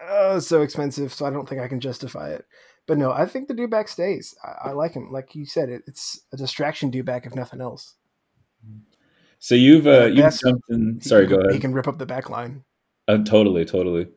Oh, 0.00 0.38
so 0.38 0.62
expensive, 0.62 1.12
so 1.12 1.26
I 1.26 1.30
don't 1.30 1.48
think 1.48 1.60
I 1.60 1.66
can 1.66 1.80
justify 1.80 2.30
it. 2.30 2.44
But 2.88 2.98
no, 2.98 3.12
I 3.12 3.26
think 3.26 3.46
the 3.46 3.54
dewback 3.54 3.88
stays. 3.88 4.34
I, 4.42 4.70
I 4.70 4.72
like 4.72 4.94
him. 4.94 5.12
Like 5.12 5.34
you 5.36 5.44
said, 5.46 5.68
it, 5.68 5.82
it's 5.86 6.22
a 6.32 6.36
distraction 6.36 6.90
dewback 6.90 7.24
if 7.26 7.34
nothing 7.36 7.60
else. 7.60 7.94
so 9.38 9.54
you've 9.54 9.86
uh, 9.86 10.06
you've 10.06 10.36
jumped 10.40 10.64
in. 10.70 11.00
Sorry, 11.00 11.26
can- 11.28 11.36
go 11.36 11.42
He 11.42 11.48
ahead. 11.50 11.60
can 11.60 11.72
rip 11.74 11.86
up 11.86 11.98
the 11.98 12.06
back 12.06 12.28
line. 12.30 12.64
Uh, 13.06 13.18
totally, 13.18 13.64
totally. 13.64 14.08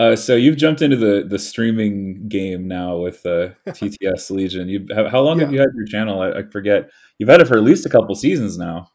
Uh, 0.00 0.14
so 0.14 0.36
you've 0.36 0.56
jumped 0.56 0.82
into 0.82 0.96
the 0.96 1.24
the 1.28 1.38
streaming 1.38 2.28
game 2.28 2.68
now 2.68 2.96
with 2.96 3.24
uh, 3.26 3.48
TTS 3.68 4.30
Legion. 4.30 4.68
You 4.68 4.86
how, 4.94 5.08
how 5.08 5.20
long 5.20 5.38
have 5.40 5.52
you 5.52 5.58
had 5.60 5.70
your 5.74 5.86
channel? 5.86 6.20
I, 6.20 6.30
I 6.40 6.42
forget. 6.42 6.90
You've 7.18 7.28
had 7.28 7.40
it 7.40 7.48
for 7.48 7.56
at 7.56 7.62
least 7.64 7.86
a 7.86 7.88
couple 7.88 8.14
seasons 8.14 8.58
now. 8.58 8.90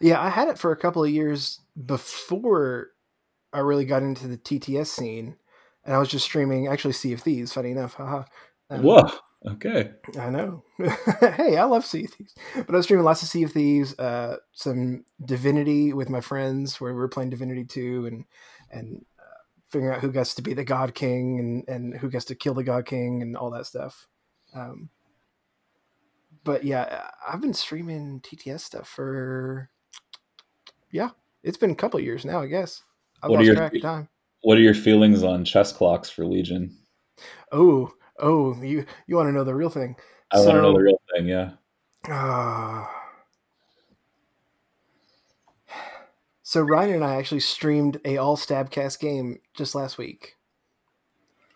Yeah, 0.00 0.20
I 0.20 0.28
had 0.28 0.48
it 0.48 0.58
for 0.58 0.70
a 0.72 0.76
couple 0.76 1.02
of 1.04 1.10
years 1.10 1.60
before 1.86 2.88
I 3.52 3.58
really 3.60 3.84
got 3.84 4.02
into 4.02 4.28
the 4.28 4.36
TTS 4.38 4.86
scene, 4.86 5.36
and 5.90 5.96
I 5.96 5.98
was 5.98 6.08
just 6.08 6.24
streaming 6.24 6.68
actually 6.68 6.92
Sea 6.92 7.14
of 7.14 7.20
Thieves. 7.20 7.52
Funny 7.52 7.72
enough, 7.72 7.94
haha. 7.94 8.22
Um, 8.70 8.84
Whoa. 8.84 9.10
Okay. 9.44 9.90
I 10.16 10.30
know. 10.30 10.62
hey, 11.20 11.56
I 11.56 11.64
love 11.64 11.84
Sea 11.84 12.04
of 12.04 12.12
Thieves, 12.12 12.36
but 12.54 12.70
I 12.72 12.76
was 12.76 12.84
streaming 12.86 13.04
lots 13.04 13.22
of 13.22 13.28
Sea 13.28 13.42
of 13.42 13.50
Thieves, 13.50 13.98
uh, 13.98 14.36
some 14.52 15.04
Divinity 15.24 15.92
with 15.92 16.08
my 16.08 16.20
friends, 16.20 16.80
where 16.80 16.92
we 16.94 16.98
were 17.00 17.08
playing 17.08 17.30
Divinity 17.30 17.64
two, 17.64 18.06
and 18.06 18.24
and 18.70 19.04
uh, 19.18 19.42
figuring 19.70 19.92
out 19.92 20.00
who 20.00 20.12
gets 20.12 20.36
to 20.36 20.42
be 20.42 20.54
the 20.54 20.62
God 20.62 20.94
King 20.94 21.40
and 21.40 21.68
and 21.68 21.96
who 21.96 22.08
gets 22.08 22.26
to 22.26 22.36
kill 22.36 22.54
the 22.54 22.62
God 22.62 22.86
King 22.86 23.20
and 23.20 23.36
all 23.36 23.50
that 23.50 23.66
stuff. 23.66 24.06
Um, 24.54 24.90
but 26.44 26.62
yeah, 26.62 27.08
I've 27.28 27.40
been 27.40 27.52
streaming 27.54 28.20
TTS 28.20 28.60
stuff 28.60 28.88
for 28.88 29.70
yeah, 30.92 31.10
it's 31.42 31.58
been 31.58 31.72
a 31.72 31.74
couple 31.74 31.98
of 31.98 32.04
years 32.04 32.24
now, 32.24 32.40
I 32.40 32.46
guess. 32.46 32.84
I 33.22 33.26
What 33.26 33.38
lost 33.38 33.46
your- 33.46 33.56
track 33.56 33.74
of 33.74 33.82
time. 33.82 34.08
What 34.42 34.56
are 34.58 34.62
your 34.62 34.74
feelings 34.74 35.22
on 35.22 35.44
chess 35.44 35.72
clocks 35.72 36.08
for 36.10 36.24
Legion? 36.24 36.76
Oh, 37.52 37.92
oh, 38.18 38.54
you 38.62 38.86
you 39.06 39.16
want 39.16 39.28
to 39.28 39.32
know 39.32 39.44
the 39.44 39.54
real 39.54 39.70
thing? 39.70 39.96
I 40.30 40.38
want 40.38 40.50
to 40.50 40.54
know 40.62 40.72
So- 40.72 40.78
the 40.78 40.82
real 40.84 41.00
thing. 41.14 41.26
Yeah. 41.28 41.50
Ah. 42.08 42.90
So 46.42 46.62
Ryan 46.62 46.96
and 46.96 47.04
I 47.04 47.14
actually 47.14 47.38
streamed 47.38 48.00
a 48.04 48.16
all 48.16 48.36
stabcast 48.36 48.98
game 48.98 49.38
just 49.54 49.76
last 49.76 49.98
week, 49.98 50.34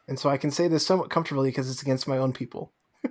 and 0.07 0.17
so 0.21 0.31
I 0.31 0.37
can 0.37 0.53
say 0.53 0.69
this 0.69 0.87
somewhat 0.87 1.11
comfortably 1.11 1.49
because 1.51 1.69
it's 1.69 1.83
against 1.83 2.07
my 2.07 2.17
own 2.17 2.33
people. 2.33 2.73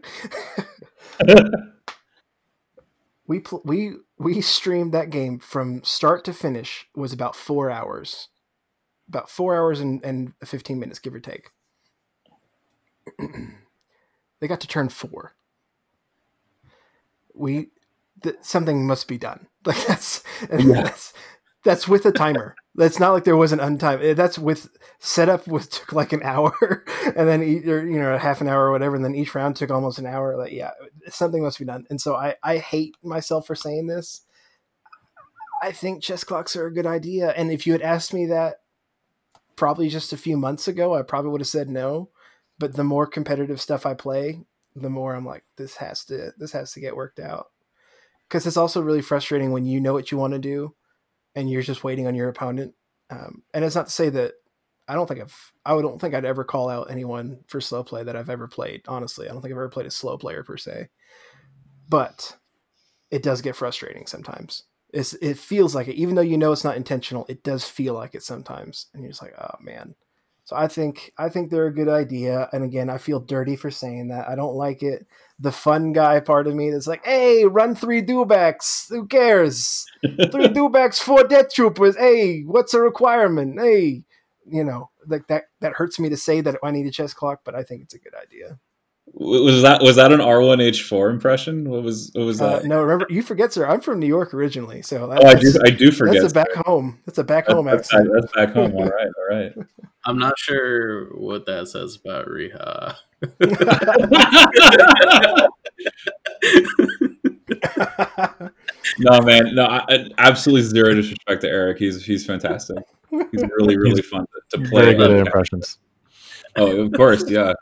we 3.28 3.42
pl- 3.42 3.62
we 3.66 3.96
we 4.18 4.40
streamed 4.40 4.94
that 4.94 5.10
game 5.10 5.40
from 5.40 5.84
start 5.84 6.24
to 6.24 6.32
finish 6.32 6.88
was 6.96 7.12
about 7.12 7.36
four 7.36 7.70
hours, 7.70 8.30
about 9.08 9.30
four 9.30 9.56
hours 9.56 9.80
and, 9.80 10.04
and 10.04 10.34
fifteen 10.46 10.80
minutes, 10.80 11.00
give 11.00 11.14
or 11.14 11.20
take. 11.20 11.52
they 14.40 14.48
got 14.48 14.62
to 14.62 14.68
turn 14.68 14.90
four 14.90 15.36
we 17.34 17.70
th- 18.22 18.36
something 18.42 18.86
must 18.88 19.08
be 19.08 19.18
done. 19.18 19.48
Like 19.66 19.86
that's 19.88 20.24
Yeah. 20.60 20.84
that's 20.84 21.14
that's 21.64 21.88
with 21.88 22.06
a 22.06 22.12
timer. 22.12 22.54
That's 22.76 23.00
not 23.00 23.14
like 23.14 23.24
there 23.24 23.38
was 23.38 23.54
an 23.54 23.60
untime. 23.60 24.04
eh, 24.04 24.14
That's 24.14 24.38
with 24.38 24.68
setup 25.00 25.48
was 25.48 25.68
took 25.70 25.94
like 25.94 26.12
an 26.12 26.22
hour, 26.26 26.84
and 27.16 27.30
then 27.30 27.42
e- 27.42 27.64
or, 27.72 27.86
you 27.86 27.98
know 27.98 28.18
half 28.18 28.42
an 28.42 28.50
hour 28.50 28.66
or 28.68 28.72
whatever, 28.72 28.98
and 28.98 29.06
then 29.06 29.16
each 29.16 29.34
round 29.34 29.56
took 29.56 29.72
almost 29.72 30.00
an 30.00 30.06
hour. 30.06 30.36
Like 30.36 30.52
yeah, 30.52 30.72
something 31.08 31.42
must 31.42 31.60
be 31.60 31.66
done. 31.66 31.86
And 31.90 32.02
so 32.02 32.14
I 32.16 32.36
I 32.44 32.58
hate 32.58 32.98
myself 33.04 33.48
for 33.48 33.56
saying 33.56 33.88
this. 33.88 34.24
I 35.62 35.72
think 35.72 36.04
chess 36.04 36.24
clocks 36.26 36.56
are 36.56 36.66
a 36.66 36.74
good 36.74 36.86
idea, 36.86 37.30
and 37.32 37.52
if 37.52 37.66
you 37.66 37.72
had 37.74 37.82
asked 37.82 38.14
me 38.14 38.26
that 38.28 38.58
probably 39.56 39.90
just 39.90 40.14
a 40.14 40.18
few 40.18 40.38
months 40.38 40.68
ago, 40.68 40.96
I 40.96 41.02
probably 41.02 41.32
would 41.32 41.42
have 41.42 41.48
said 41.48 41.70
no. 41.70 42.10
But 42.60 42.76
the 42.76 42.84
more 42.84 43.08
competitive 43.08 43.60
stuff 43.60 43.86
I 43.86 43.94
play, 43.94 44.42
the 44.76 44.90
more 44.90 45.16
I'm 45.16 45.26
like, 45.26 45.44
this 45.58 45.76
has 45.78 46.06
to 46.06 46.34
this 46.38 46.52
has 46.52 46.72
to 46.74 46.80
get 46.80 46.96
worked 46.96 47.20
out. 47.20 47.48
Because 48.28 48.48
it's 48.48 48.58
also 48.58 48.82
really 48.82 49.02
frustrating 49.02 49.52
when 49.52 49.66
you 49.66 49.80
know 49.80 49.94
what 49.94 50.12
you 50.12 50.18
want 50.18 50.34
to 50.34 50.40
do, 50.40 50.76
and 51.36 51.50
you're 51.50 51.62
just 51.62 51.84
waiting 51.84 52.08
on 52.08 52.16
your 52.16 52.30
opponent. 52.30 52.74
Um, 53.10 53.44
and 53.54 53.66
it's 53.66 53.76
not 53.76 53.88
to 53.88 53.92
say 53.92 54.10
that 54.10 54.34
I 54.88 54.96
don't 54.96 55.08
think 55.08 55.22
I've 55.22 55.52
I 55.66 55.72
don't 55.82 56.00
think 56.00 56.14
I'd 56.14 56.26
ever 56.26 56.44
call 56.44 56.70
out 56.70 56.92
anyone 56.92 57.44
for 57.48 57.62
slow 57.62 57.84
play 57.84 58.04
that 58.04 58.16
I've 58.16 58.30
ever 58.30 58.48
played. 58.48 58.82
Honestly, 58.88 59.28
I 59.28 59.32
don't 59.32 59.42
think 59.42 59.52
I've 59.52 59.58
ever 59.58 59.70
played 59.70 59.88
a 59.88 59.92
slow 59.92 60.18
player 60.18 60.44
per 60.44 60.58
se. 60.58 60.90
But 61.90 62.38
it 63.12 63.24
does 63.24 63.42
get 63.42 63.56
frustrating 63.56 64.08
sometimes. 64.08 64.64
It's, 64.94 65.14
it 65.16 65.40
feels 65.40 65.74
like 65.74 65.88
it, 65.88 65.96
even 65.96 66.16
though 66.16 66.22
you 66.22 66.38
know 66.38 66.52
it's 66.52 66.64
not 66.64 66.78
intentional. 66.78 67.26
It 67.28 67.44
does 67.44 67.66
feel 67.66 67.96
like 67.96 68.14
it 68.14 68.24
sometimes, 68.24 68.88
and 68.94 69.04
you're 69.04 69.12
just 69.12 69.24
like, 69.24 69.34
oh 69.40 69.58
man. 69.60 69.96
So 70.46 70.56
I 70.58 70.68
think 70.68 71.14
I 71.18 71.30
think 71.30 71.50
they're 71.50 71.68
a 71.68 71.74
good 71.74 71.88
idea. 71.88 72.50
And 72.52 72.64
again, 72.64 72.90
I 72.90 72.98
feel 72.98 73.20
dirty 73.20 73.56
for 73.56 73.72
saying 73.72 74.10
that. 74.10 74.28
I 74.28 74.36
don't 74.36 74.56
like 74.56 74.84
it. 74.84 75.08
The 75.40 75.52
fun 75.54 75.94
guy 75.94 76.20
part 76.20 76.48
of 76.48 76.54
me 76.54 76.70
that's 76.70 76.86
like, 76.86 77.04
hey, 77.06 77.46
run 77.46 77.76
three 77.76 78.02
dewbacks. 78.02 78.90
Who 78.90 79.08
cares? 79.08 79.86
Three 80.02 80.18
dewbacks, 80.50 81.00
four 81.00 81.24
death 81.24 81.54
troopers. 81.54 81.98
Hey, 81.98 82.42
what's 82.42 82.74
a 82.74 82.82
requirement? 82.82 83.60
Hey, 83.60 84.04
you 84.46 84.64
know, 84.64 84.90
like 85.08 85.28
that 85.28 85.46
that 85.62 85.74
hurts 85.74 85.98
me 85.98 86.10
to 86.10 86.18
say 86.18 86.42
that 86.42 86.58
I 86.64 86.72
need 86.72 86.86
a 86.86 86.92
chess 86.92 87.14
clock, 87.14 87.42
but 87.46 87.56
I 87.56 87.64
think 87.64 87.84
it's 87.84 87.94
a 87.94 88.00
good 88.00 88.14
idea. 88.22 88.60
Was 89.16 89.62
that 89.62 89.82
was 89.84 89.96
that 89.98 90.12
an 90.12 90.22
R 90.22 90.42
one 90.42 90.60
H 90.60 90.82
four 90.84 91.12
impression? 91.12 91.70
What 91.70 91.84
was 91.84 92.10
what 92.14 92.26
was 92.26 92.42
Uh, 92.42 92.58
that? 92.60 92.66
no, 92.66 92.82
remember 92.82 93.06
you 93.10 93.22
forget, 93.22 93.54
sir. 93.54 93.68
I'm 93.68 93.80
from 93.80 94.00
New 94.00 94.08
York 94.08 94.34
originally, 94.34 94.82
so 94.82 95.12
oh, 95.12 95.28
I 95.28 95.36
do 95.36 95.54
I 95.64 95.70
do 95.70 95.92
forget. 95.92 96.16
That's 96.22 96.32
a 96.32 96.36
back 96.36 96.52
sorry. 96.52 96.64
home. 96.66 97.00
That's 97.06 97.20
a 97.20 97.24
back 97.24 97.46
That's, 97.46 97.56
home 97.56 97.66
that's, 97.68 97.92
back, 97.92 98.00
accent. 98.02 98.16
that's 98.20 98.34
back 98.34 98.54
home. 98.56 98.74
All 98.76 98.88
right, 98.90 99.08
all 99.18 99.38
right. 99.38 99.54
I'm 100.06 100.18
not 100.18 100.38
sure 100.40 101.16
what 101.16 101.46
that 101.46 101.68
says 101.68 101.96
about 102.04 102.28
Riha. 102.28 102.96
No, 109.00 109.22
man, 109.22 109.56
no, 109.56 109.66
I, 109.66 109.84
I- 109.90 110.10
absolutely 110.20 110.62
zero 110.64 110.94
disrespect 110.94 111.42
to 111.42 111.48
Eric. 111.48 111.78
He's 111.80 112.04
he's 112.04 112.26
fantastic. 112.26 112.78
He's 113.10 113.44
really 113.58 113.78
really 113.78 114.02
fun 114.02 114.26
to, 114.52 114.58
to 114.58 114.70
play. 114.70 114.84
Very 114.86 114.96
good 114.96 115.12
impressions. 115.26 115.80
Oh, 116.56 116.82
of 116.82 116.92
course, 116.94 117.28
yeah. 117.30 117.54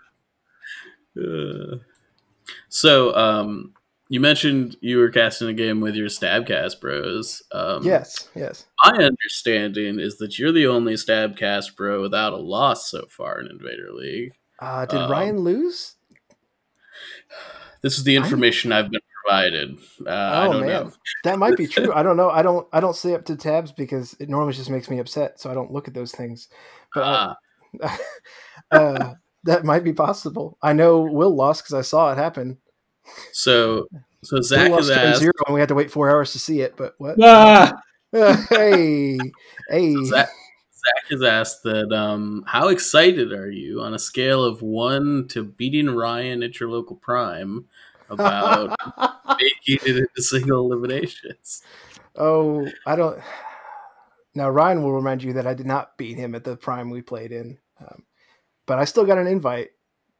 Uh, 1.17 1.77
so, 2.69 3.15
um, 3.15 3.73
you 4.09 4.19
mentioned 4.19 4.75
you 4.81 4.97
were 4.97 5.09
casting 5.09 5.47
a 5.47 5.53
game 5.53 5.79
with 5.79 5.95
your 5.95 6.07
Stabcast 6.09 6.81
bros. 6.81 7.41
Um, 7.53 7.83
yes, 7.85 8.27
yes. 8.35 8.65
My 8.83 8.91
understanding 8.97 9.99
is 9.99 10.17
that 10.17 10.37
you're 10.37 10.51
the 10.51 10.67
only 10.67 10.95
Stabcast 10.95 11.75
bro 11.77 12.01
without 12.01 12.33
a 12.33 12.37
loss 12.37 12.89
so 12.89 13.05
far 13.09 13.39
in 13.39 13.47
Invader 13.47 13.91
League. 13.93 14.33
Uh, 14.59 14.85
did 14.85 14.99
Um, 14.99 15.11
Ryan 15.11 15.39
lose? 15.39 15.95
This 17.81 17.97
is 17.97 18.03
the 18.03 18.15
information 18.15 18.71
I've 18.71 18.91
been 18.91 19.01
provided. 19.23 19.77
Uh, 20.05 20.09
I 20.09 20.45
Oh 20.47 20.51
don't 20.51 20.61
man, 20.61 20.69
know. 20.85 20.91
that 21.23 21.39
might 21.39 21.55
be 21.57 21.65
true. 21.67 21.91
I 21.95 22.03
don't 22.03 22.17
know. 22.17 22.29
I 22.29 22.41
don't. 22.41 22.67
I 22.73 22.79
don't 22.79 22.95
stay 22.95 23.15
up 23.15 23.25
to 23.25 23.35
tabs 23.35 23.71
because 23.71 24.13
it 24.19 24.29
normally 24.29 24.53
just 24.53 24.69
makes 24.69 24.89
me 24.89 24.99
upset, 24.99 25.39
so 25.39 25.49
I 25.49 25.53
don't 25.53 25.71
look 25.71 25.87
at 25.87 25.93
those 25.93 26.11
things. 26.11 26.47
But 26.93 27.03
I- 27.03 27.35
Ah, 27.81 27.99
uh, 28.71 29.13
that 29.43 29.65
might 29.65 29.83
be 29.83 29.93
possible. 29.93 30.57
I 30.61 30.73
know 30.73 31.01
Will 31.01 31.35
lost 31.35 31.63
because 31.63 31.73
I 31.73 31.81
saw 31.81 32.11
it 32.11 32.17
happen. 32.17 32.57
so 33.31 33.87
so 34.23 34.37
Will 34.37 34.43
Zach 34.43 34.69
lost 34.69 34.89
has 34.89 34.97
asked. 34.97 35.19
zero, 35.19 35.33
and 35.47 35.53
we 35.53 35.59
had 35.59 35.69
to 35.69 35.75
wait 35.75 35.91
four 35.91 36.09
hours 36.09 36.31
to 36.33 36.39
see 36.39 36.61
it. 36.61 36.75
But 36.77 36.95
what? 36.97 37.17
Ah! 37.21 37.73
hey, 38.11 39.17
hey. 39.69 39.95
Zach, 40.05 40.27
Zach 40.27 41.09
has 41.11 41.23
asked 41.23 41.63
that 41.63 41.91
um, 41.93 42.43
how 42.45 42.67
excited 42.67 43.31
are 43.31 43.49
you 43.49 43.81
on 43.81 43.93
a 43.93 43.99
scale 43.99 44.43
of 44.43 44.61
one 44.61 45.27
to 45.29 45.43
beating 45.43 45.89
Ryan 45.89 46.43
at 46.43 46.59
your 46.59 46.69
local 46.69 46.95
prime 46.95 47.65
about 48.09 48.75
making 49.39 49.87
it 49.87 49.97
into 49.97 50.21
single 50.21 50.65
eliminations? 50.71 51.61
oh, 52.15 52.67
I 52.85 52.95
don't. 52.95 53.19
Now 54.35 54.49
Ryan 54.49 54.83
will 54.83 54.93
remind 54.93 55.23
you 55.23 55.33
that 55.33 55.47
I 55.47 55.53
did 55.53 55.65
not 55.65 55.97
beat 55.97 56.17
him 56.17 56.35
at 56.35 56.43
the 56.43 56.55
prime 56.55 56.89
we 56.89 57.01
played 57.01 57.31
in, 57.31 57.57
um, 57.79 58.03
but 58.65 58.79
I 58.79 58.85
still 58.85 59.05
got 59.05 59.17
an 59.17 59.27
invite. 59.27 59.69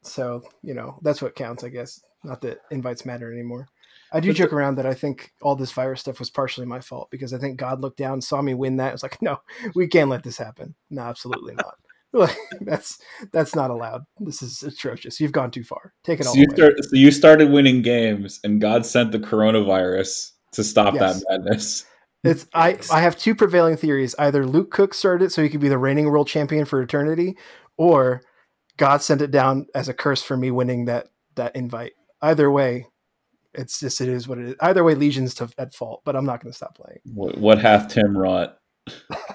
So 0.04 0.44
you 0.64 0.74
know 0.74 0.98
that's 1.02 1.22
what 1.22 1.36
counts, 1.36 1.64
I 1.64 1.70
guess. 1.70 2.02
Not 2.24 2.42
that 2.42 2.60
invites 2.70 3.06
matter 3.06 3.32
anymore. 3.32 3.68
I 4.14 4.20
do 4.20 4.30
But 4.30 4.38
joke 4.38 4.54
around 4.54 4.76
that 4.76 4.86
I 4.86 4.94
think 4.94 5.32
all 5.42 5.56
this 5.56 5.72
virus 5.72 6.02
stuff 6.02 6.20
was 6.20 6.30
partially 6.30 6.66
my 6.66 6.82
fault 6.82 7.10
because 7.12 7.34
I 7.34 7.38
think 7.38 7.58
God 7.58 7.82
looked 7.82 7.98
down, 7.98 8.22
saw 8.22 8.42
me 8.42 8.54
win 8.54 8.78
that. 8.78 8.90
It 8.90 8.94
was 8.94 9.04
like, 9.04 9.22
no, 9.22 9.38
we 9.74 9.88
can't 9.88 10.10
let 10.10 10.24
this 10.24 10.38
happen. 10.38 10.76
No, 10.90 11.04
absolutely 11.04 11.56
not. 11.56 11.76
Like, 12.14 12.36
that's 12.62 13.00
that's 13.32 13.56
not 13.56 13.72
allowed. 13.72 14.04
This 14.20 14.42
is 14.42 14.64
atrocious. 14.64 15.20
You've 15.20 15.32
gone 15.32 15.50
too 15.50 15.64
far. 15.64 15.94
Take 16.04 16.20
it 16.20 16.28
all 16.28 16.36
you, 16.36 16.46
start, 16.54 16.74
so 16.84 16.96
you 16.96 17.10
started 17.10 17.52
winning 17.52 17.82
games, 17.82 18.40
and 18.44 18.60
God 18.60 18.86
sent 18.86 19.14
the 19.14 19.20
coronavirus 19.20 20.32
to 20.52 20.64
stop 20.64 20.94
Yes. 20.96 21.24
that 21.24 21.26
madness. 21.30 21.86
It's 22.24 22.46
I 22.54 22.78
I 22.92 23.02
have 23.02 23.18
two 23.18 23.34
prevailing 23.34 23.78
theories. 23.78 24.14
Either 24.20 24.46
Luke 24.46 24.72
Cook 24.72 24.94
started 24.94 25.26
it 25.26 25.32
so 25.32 25.42
he 25.42 25.50
could 25.50 25.62
be 25.62 25.70
the 25.70 25.78
reigning 25.78 26.06
world 26.12 26.28
champion 26.28 26.66
for 26.66 26.82
eternity, 26.82 27.38
or 27.78 28.22
God 28.82 29.04
sent 29.04 29.22
it 29.22 29.30
down 29.30 29.68
as 29.76 29.90
a 29.90 29.94
curse 29.94 30.24
for 30.24 30.36
me 30.36 30.50
winning 30.50 30.86
that 30.86 31.10
that 31.36 31.56
invite. 31.56 31.92
Either 32.20 32.50
way, 32.50 32.88
it's 33.54 33.80
just 33.80 34.02
it 34.02 34.10
is 34.10 34.28
what 34.28 34.40
it 34.40 34.50
is. 34.50 34.56
Either 34.60 34.84
way, 34.84 34.96
Legion's 34.96 35.36
to, 35.36 35.50
at 35.60 35.76
fault, 35.76 36.02
but 36.04 36.16
I'm 36.16 36.26
not 36.26 36.42
going 36.42 36.52
to 36.52 36.58
stop 36.58 36.78
playing. 36.78 36.98
What, 37.04 37.38
what 37.38 37.60
hath 37.60 37.90
Tim 37.90 38.18
wrought? 38.18 38.58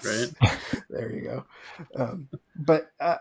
Right. 0.05 0.31
there 0.91 1.13
you 1.13 1.21
go. 1.21 1.45
Um, 1.95 2.29
but 2.57 2.89
uh, 2.99 3.19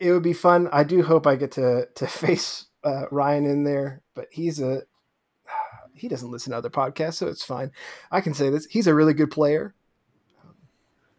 it 0.00 0.10
would 0.10 0.24
be 0.24 0.32
fun. 0.32 0.68
I 0.72 0.82
do 0.82 1.00
hope 1.00 1.28
I 1.28 1.36
get 1.36 1.52
to 1.52 1.86
to 1.94 2.06
face 2.08 2.66
uh, 2.82 3.04
Ryan 3.12 3.44
in 3.44 3.62
there, 3.62 4.02
but 4.16 4.26
he's 4.32 4.58
a 4.58 4.82
he 5.94 6.08
doesn't 6.08 6.32
listen 6.32 6.50
to 6.50 6.58
other 6.58 6.70
podcasts, 6.70 7.14
so 7.14 7.28
it's 7.28 7.44
fine. 7.44 7.70
I 8.10 8.20
can 8.20 8.34
say 8.34 8.50
this: 8.50 8.66
he's 8.66 8.88
a 8.88 8.94
really 8.96 9.14
good 9.14 9.30
player. 9.30 9.76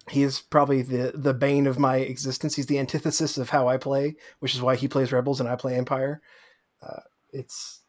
He 0.10 0.24
is 0.24 0.42
probably 0.42 0.82
the 0.82 1.14
the 1.16 1.34
bane 1.34 1.66
of 1.66 1.80
my 1.80 1.98
existence. 1.98 2.56
He's 2.56 2.66
the 2.66 2.80
antithesis 2.80 3.38
of 3.38 3.50
how 3.50 3.68
I 3.68 3.78
play, 3.78 4.16
which 4.40 4.54
is 4.54 4.62
why 4.62 4.76
he 4.76 4.88
plays 4.88 5.12
Rebels 5.12 5.40
and 5.40 5.48
I 5.48 5.56
play 5.56 5.76
Empire. 5.76 6.22
Uh, 6.82 7.00
it's 7.32 7.82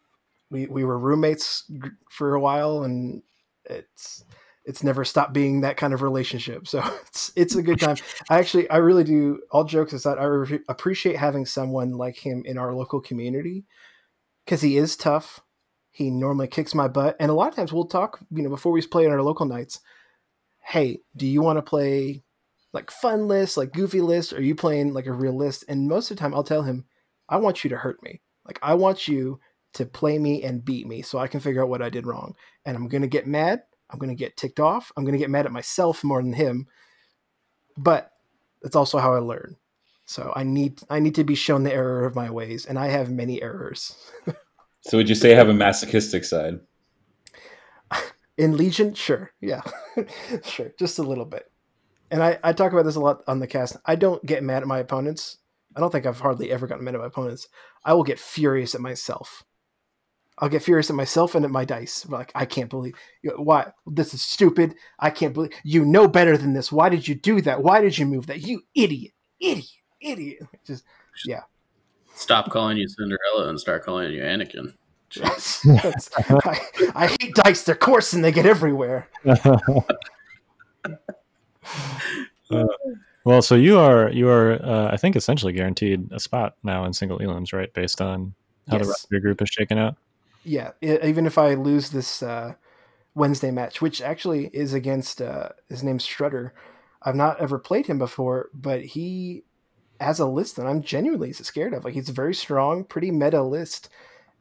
we 0.50 0.66
we 0.66 0.84
were 0.84 0.98
roommates 0.98 1.70
for 2.10 2.34
a 2.34 2.40
while, 2.40 2.84
and 2.84 3.22
it's 3.64 4.24
it's 4.64 4.82
never 4.82 5.04
stopped 5.04 5.32
being 5.32 5.60
that 5.60 5.76
kind 5.76 5.92
of 5.92 6.02
relationship. 6.02 6.68
So 6.68 6.82
it's 7.06 7.32
it's 7.34 7.56
a 7.56 7.62
good 7.62 7.80
time. 7.80 7.96
I 8.30 8.38
actually 8.38 8.70
I 8.70 8.76
really 8.76 9.04
do. 9.04 9.40
All 9.50 9.64
jokes 9.64 9.92
aside, 9.92 10.18
I 10.18 10.24
re- 10.24 10.60
appreciate 10.68 11.16
having 11.16 11.46
someone 11.46 11.92
like 11.92 12.16
him 12.16 12.42
in 12.46 12.58
our 12.58 12.72
local 12.72 13.00
community 13.00 13.64
because 14.44 14.62
he 14.62 14.76
is 14.76 14.96
tough. 14.96 15.40
He 15.90 16.10
normally 16.10 16.48
kicks 16.48 16.74
my 16.74 16.88
butt, 16.88 17.16
and 17.18 17.30
a 17.30 17.34
lot 17.34 17.48
of 17.48 17.56
times 17.56 17.72
we'll 17.72 17.86
talk. 17.86 18.20
You 18.30 18.42
know, 18.42 18.50
before 18.50 18.72
we 18.72 18.82
play 18.82 19.06
on 19.06 19.12
our 19.12 19.22
local 19.22 19.46
nights. 19.46 19.80
Hey, 20.64 21.00
do 21.16 21.26
you 21.26 21.42
want 21.42 21.58
to 21.58 21.62
play 21.62 22.22
like 22.72 22.90
fun 22.90 23.28
lists, 23.28 23.56
like 23.56 23.72
goofy 23.72 24.00
lists? 24.00 24.32
Or 24.32 24.38
are 24.38 24.42
you 24.42 24.54
playing 24.54 24.92
like 24.92 25.06
a 25.06 25.12
real 25.12 25.36
list? 25.36 25.64
And 25.68 25.88
most 25.88 26.10
of 26.10 26.16
the 26.16 26.20
time, 26.20 26.34
I'll 26.34 26.44
tell 26.44 26.62
him, 26.62 26.84
I 27.28 27.36
want 27.36 27.64
you 27.64 27.70
to 27.70 27.76
hurt 27.76 28.02
me. 28.02 28.20
Like 28.46 28.58
I 28.62 28.74
want 28.74 29.08
you 29.08 29.40
to 29.74 29.86
play 29.86 30.18
me 30.18 30.42
and 30.42 30.64
beat 30.64 30.86
me, 30.86 31.02
so 31.02 31.18
I 31.18 31.26
can 31.26 31.40
figure 31.40 31.62
out 31.62 31.68
what 31.68 31.82
I 31.82 31.90
did 31.90 32.06
wrong. 32.06 32.34
And 32.64 32.76
I'm 32.76 32.88
gonna 32.88 33.06
get 33.06 33.26
mad. 33.26 33.62
I'm 33.90 33.98
gonna 33.98 34.14
get 34.14 34.36
ticked 34.36 34.60
off. 34.60 34.92
I'm 34.96 35.04
gonna 35.04 35.18
get 35.18 35.30
mad 35.30 35.46
at 35.46 35.52
myself 35.52 36.04
more 36.04 36.22
than 36.22 36.32
him. 36.32 36.66
But 37.76 38.10
that's 38.62 38.76
also 38.76 38.98
how 38.98 39.14
I 39.14 39.18
learn. 39.18 39.56
So 40.06 40.32
I 40.36 40.44
need 40.44 40.80
I 40.90 41.00
need 41.00 41.14
to 41.16 41.24
be 41.24 41.34
shown 41.34 41.64
the 41.64 41.74
error 41.74 42.04
of 42.04 42.14
my 42.14 42.30
ways, 42.30 42.66
and 42.66 42.78
I 42.78 42.88
have 42.88 43.10
many 43.10 43.42
errors. 43.42 43.96
So 44.86 44.98
would 44.98 45.08
you 45.08 45.14
say 45.14 45.32
I 45.32 45.36
have 45.36 45.48
a 45.48 45.54
masochistic 45.54 46.24
side? 46.24 46.60
In 48.36 48.56
Legion, 48.56 48.94
sure, 48.94 49.32
yeah, 49.40 49.62
sure, 50.44 50.72
just 50.78 50.98
a 50.98 51.02
little 51.02 51.24
bit. 51.24 51.50
And 52.10 52.22
I, 52.22 52.38
I 52.42 52.52
talk 52.52 52.72
about 52.72 52.84
this 52.84 52.96
a 52.96 53.00
lot 53.00 53.22
on 53.26 53.38
the 53.38 53.46
cast. 53.46 53.76
I 53.86 53.94
don't 53.94 54.24
get 54.26 54.42
mad 54.42 54.62
at 54.62 54.68
my 54.68 54.78
opponents. 54.78 55.38
I 55.76 55.80
don't 55.80 55.90
think 55.90 56.06
I've 56.06 56.20
hardly 56.20 56.50
ever 56.50 56.66
gotten 56.66 56.84
mad 56.84 56.94
at 56.94 57.00
my 57.00 57.06
opponents. 57.06 57.48
I 57.84 57.94
will 57.94 58.04
get 58.04 58.18
furious 58.18 58.74
at 58.74 58.80
myself. 58.80 59.44
I'll 60.38 60.48
get 60.48 60.62
furious 60.62 60.90
at 60.90 60.96
myself 60.96 61.34
and 61.34 61.44
at 61.44 61.50
my 61.50 61.64
dice. 61.64 62.06
Like 62.08 62.32
I 62.34 62.44
can't 62.44 62.70
believe 62.70 62.94
why 63.36 63.72
this 63.86 64.14
is 64.14 64.22
stupid. 64.22 64.74
I 64.98 65.10
can't 65.10 65.32
believe 65.32 65.52
you 65.62 65.84
know 65.84 66.08
better 66.08 66.36
than 66.36 66.54
this. 66.54 66.72
Why 66.72 66.88
did 66.88 67.06
you 67.06 67.14
do 67.14 67.40
that? 67.42 67.62
Why 67.62 67.80
did 67.80 67.96
you 67.96 68.06
move 68.06 68.26
that? 68.26 68.40
You 68.46 68.62
idiot, 68.74 69.12
idiot, 69.40 69.68
idiot. 70.00 70.42
Just 70.66 70.84
yeah. 71.24 71.42
Stop 72.14 72.50
calling 72.50 72.76
you 72.76 72.88
Cinderella 72.88 73.48
and 73.48 73.60
start 73.60 73.84
calling 73.84 74.12
you 74.12 74.22
Anakin. 74.22 74.74
Yes, 75.16 76.10
I, 76.16 76.60
I 76.94 77.06
hate 77.06 77.34
dice. 77.34 77.64
They're 77.64 77.74
coarse 77.74 78.12
and 78.12 78.24
they 78.24 78.32
get 78.32 78.46
everywhere. 78.46 79.08
well, 83.24 83.42
so 83.42 83.54
you 83.54 83.78
are 83.78 84.10
you 84.10 84.28
are 84.28 84.52
uh, 84.64 84.88
I 84.92 84.96
think 84.96 85.16
essentially 85.16 85.52
guaranteed 85.52 86.10
a 86.12 86.20
spot 86.20 86.56
now 86.62 86.84
in 86.84 86.92
single 86.92 87.18
elims, 87.18 87.52
right? 87.52 87.72
Based 87.72 88.00
on 88.00 88.34
how 88.68 88.78
the 88.78 88.86
rest 88.86 89.04
of 89.04 89.10
your 89.10 89.20
group 89.20 89.40
is 89.42 89.48
shaken 89.48 89.78
out. 89.78 89.96
Yeah, 90.44 90.72
e- 90.82 90.98
even 91.02 91.26
if 91.26 91.38
I 91.38 91.54
lose 91.54 91.90
this 91.90 92.22
uh, 92.22 92.54
Wednesday 93.14 93.50
match, 93.50 93.80
which 93.80 94.02
actually 94.02 94.48
is 94.52 94.74
against 94.74 95.22
uh, 95.22 95.50
his 95.68 95.82
name's 95.82 96.04
Strutter. 96.04 96.52
I've 97.02 97.14
not 97.14 97.38
ever 97.40 97.58
played 97.58 97.86
him 97.86 97.98
before, 97.98 98.48
but 98.54 98.82
he 98.82 99.44
has 100.00 100.18
a 100.18 100.26
list 100.26 100.56
that 100.56 100.66
I'm 100.66 100.82
genuinely 100.82 101.32
scared 101.32 101.74
of. 101.74 101.84
Like 101.84 101.94
he's 101.94 102.08
a 102.08 102.12
very 102.12 102.34
strong, 102.34 102.84
pretty 102.84 103.10
meta 103.10 103.42
list, 103.42 103.88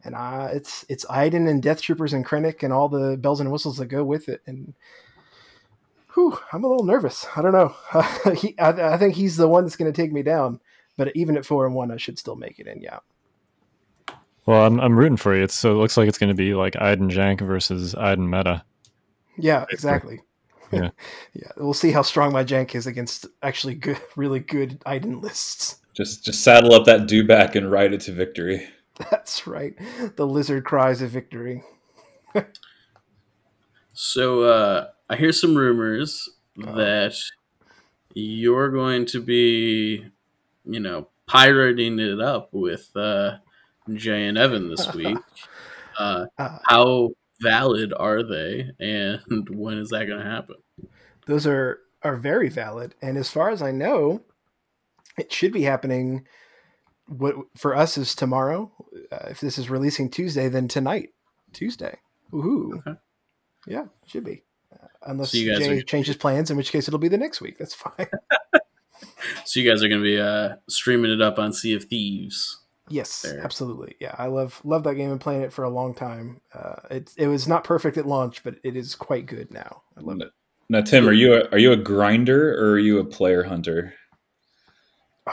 and 0.04 0.16
uh, 0.16 0.50
it's 0.52 0.86
it's 0.90 1.06
Iden 1.10 1.48
and 1.48 1.62
Death 1.62 1.82
Troopers 1.82 2.14
and 2.14 2.26
Krennic 2.26 2.64
and 2.64 2.74
all 2.74 2.90
the 2.90 3.18
bells 3.18 3.40
and 3.40 3.52
whistles 3.52 3.78
that 3.78 3.86
go 3.88 4.04
with 4.04 4.30
it. 4.30 4.42
And 4.46 4.74
whew, 6.14 6.38
I'm 6.52 6.64
a 6.64 6.68
little 6.68 6.86
nervous. 6.86 7.26
I 7.36 7.42
don't 7.42 7.54
know. 7.54 7.76
he, 8.36 8.58
I, 8.60 8.94
I 8.94 8.98
think 8.98 9.16
he's 9.16 9.38
the 9.38 9.48
one 9.48 9.64
that's 9.64 9.76
going 9.76 9.92
to 9.92 10.02
take 10.02 10.12
me 10.12 10.24
down. 10.24 10.60
But 10.98 11.16
even 11.16 11.38
at 11.38 11.46
four 11.46 11.66
and 11.66 11.74
one, 11.74 11.92
I 11.92 11.98
should 11.98 12.20
still 12.20 12.36
make 12.36 12.60
it 12.60 12.68
in. 12.68 12.82
Yeah. 12.82 13.00
Well, 14.46 14.66
I'm 14.66 14.80
I'm 14.80 14.98
rooting 14.98 15.18
for 15.18 15.36
you. 15.36 15.44
It's, 15.44 15.56
so 15.56 15.72
it 15.72 15.76
looks 15.76 15.98
like 15.98 16.08
it's 16.08 16.18
going 16.18 16.30
to 16.30 16.36
be 16.36 16.54
like 16.54 16.76
Iden 16.80 17.10
Jank 17.10 17.42
versus 17.42 17.96
Iden 17.96 18.30
Meta. 18.30 18.64
Yeah, 19.38 19.66
exactly. 19.72 20.22
Yeah. 20.72 20.90
yeah, 21.34 21.52
we'll 21.58 21.74
see 21.74 21.92
how 21.92 22.02
strong 22.02 22.34
my 22.34 22.44
jank 22.44 22.76
is 22.76 22.88
against 22.88 23.28
actually 23.42 23.76
good, 23.76 24.02
really 24.16 24.40
good 24.40 24.82
Iden 24.86 25.22
lists. 25.22 25.78
Just 25.94 26.26
just 26.26 26.44
saddle 26.44 26.74
up 26.74 26.86
that 26.86 27.02
dewback 27.02 27.56
and 27.56 27.72
ride 27.72 27.94
it 27.94 28.02
to 28.02 28.12
victory. 28.12 28.68
That's 29.12 29.48
right. 29.48 29.76
The 30.16 30.28
lizard 30.28 30.66
cries 30.66 31.02
of 31.02 31.10
victory. 31.12 31.64
So 33.94 34.44
uh, 34.44 34.88
I 35.10 35.16
hear 35.16 35.32
some 35.32 35.56
rumors 35.56 36.30
Oh. 36.64 36.76
that 36.76 37.16
you're 38.14 38.70
going 38.70 39.08
to 39.08 39.20
be, 39.22 40.06
you 40.66 40.80
know, 40.80 41.08
pirating 41.26 41.98
it 41.98 42.22
up 42.22 42.50
with 42.52 42.96
uh, 42.96 43.38
Jay 43.92 44.28
and 44.28 44.38
Evan 44.38 44.70
this 44.70 44.94
week. 44.94 45.18
uh, 45.98 46.26
Uh, 46.38 46.60
how 46.68 47.10
valid 47.42 47.92
are 47.98 48.22
they, 48.22 48.70
and 48.80 49.20
when 49.50 49.80
is 49.80 49.90
that 49.90 50.06
going 50.06 50.20
to 50.24 50.30
happen? 50.30 50.58
those 51.26 51.48
are 51.48 51.80
are 52.04 52.18
very 52.18 52.50
valid, 52.50 52.94
and 53.02 53.18
as 53.18 53.32
far 53.32 53.50
as 53.50 53.62
I 53.64 53.72
know, 53.72 54.22
it 55.18 55.32
should 55.34 55.54
be 55.54 55.64
happening. 55.64 56.28
What 57.08 57.36
for 57.58 57.76
us 57.76 57.98
is 57.98 58.16
tomorrow. 58.16 58.72
Uh, 59.12 59.28
if 59.30 59.42
this 59.42 59.58
is 59.58 59.70
releasing 59.70 60.10
Tuesday, 60.10 60.48
then 60.50 60.68
tonight, 60.68 61.10
Tuesday. 61.52 61.98
Woohoo! 62.32 62.78
Okay. 62.80 62.98
Yeah, 63.68 63.86
should 64.06 64.24
be. 64.24 64.44
Uh, 64.74 64.88
unless 65.08 65.32
So 65.32 65.38
you 65.38 65.52
guys 65.52 65.60
Jay 65.66 65.80
are- 65.80 65.82
changes 65.84 66.16
plans, 66.16 66.50
in 66.50 66.58
which 66.58 66.72
case 66.72 66.88
it'll 66.88 67.00
be 67.00 67.10
the 67.10 67.18
next 67.18 67.42
week. 67.42 67.58
That's 67.58 67.76
fine. 67.76 68.08
So 69.46 69.60
you 69.60 69.70
guys 69.70 69.84
are 69.84 69.90
going 69.90 70.02
to 70.02 70.06
be 70.06 70.20
uh, 70.20 70.56
streaming 70.70 71.12
it 71.12 71.22
up 71.22 71.38
on 71.40 71.52
Sea 71.54 71.74
of 71.76 71.84
Thieves. 71.86 72.60
Yes, 72.90 73.22
there. 73.22 73.44
absolutely. 73.44 73.96
Yeah, 74.00 74.16
I 74.18 74.28
love 74.28 74.62
love 74.64 74.84
that 74.84 74.96
game 74.96 75.12
and 75.12 75.20
playing 75.20 75.42
it 75.42 75.52
for 75.54 75.64
a 75.64 75.70
long 75.70 75.94
time. 75.94 76.40
Uh, 76.54 76.76
it 76.90 77.12
it 77.18 77.28
was 77.28 77.48
not 77.48 77.64
perfect 77.64 77.98
at 77.98 78.06
launch, 78.06 78.44
but 78.44 78.56
it 78.64 78.76
is 78.78 78.96
quite 78.96 79.26
good 79.26 79.52
now. 79.52 79.84
I 79.98 80.02
love 80.02 80.22
it. 80.22 80.30
Now, 80.70 80.82
Tim, 80.82 81.08
are 81.08 81.14
you 81.14 81.34
a, 81.36 81.50
are 81.50 81.58
you 81.58 81.72
a 81.74 81.78
grinder 81.78 82.54
or 82.54 82.72
are 82.74 82.80
you 82.80 83.00
a 83.00 83.06
player 83.06 83.44
hunter? 83.44 83.94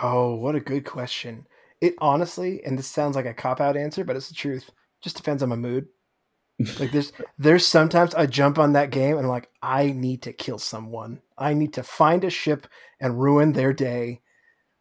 Oh, 0.00 0.34
what 0.36 0.54
a 0.54 0.60
good 0.60 0.84
question. 0.84 1.46
It 1.80 1.94
honestly, 1.98 2.62
and 2.64 2.78
this 2.78 2.86
sounds 2.86 3.16
like 3.16 3.26
a 3.26 3.34
cop 3.34 3.60
out 3.60 3.76
answer, 3.76 4.04
but 4.04 4.16
it's 4.16 4.28
the 4.28 4.34
truth. 4.34 4.70
Just 5.02 5.16
depends 5.16 5.42
on 5.42 5.48
my 5.48 5.56
mood. 5.56 5.86
Like 6.78 6.92
there's 6.92 7.12
there's 7.38 7.66
sometimes 7.66 8.14
I 8.14 8.26
jump 8.26 8.58
on 8.58 8.74
that 8.74 8.90
game 8.90 9.16
and 9.16 9.24
I'm 9.24 9.30
like, 9.30 9.48
I 9.62 9.92
need 9.92 10.20
to 10.22 10.32
kill 10.34 10.58
someone. 10.58 11.22
I 11.38 11.54
need 11.54 11.72
to 11.74 11.82
find 11.82 12.22
a 12.22 12.28
ship 12.28 12.66
and 13.00 13.18
ruin 13.18 13.52
their 13.52 13.72
day. 13.72 14.20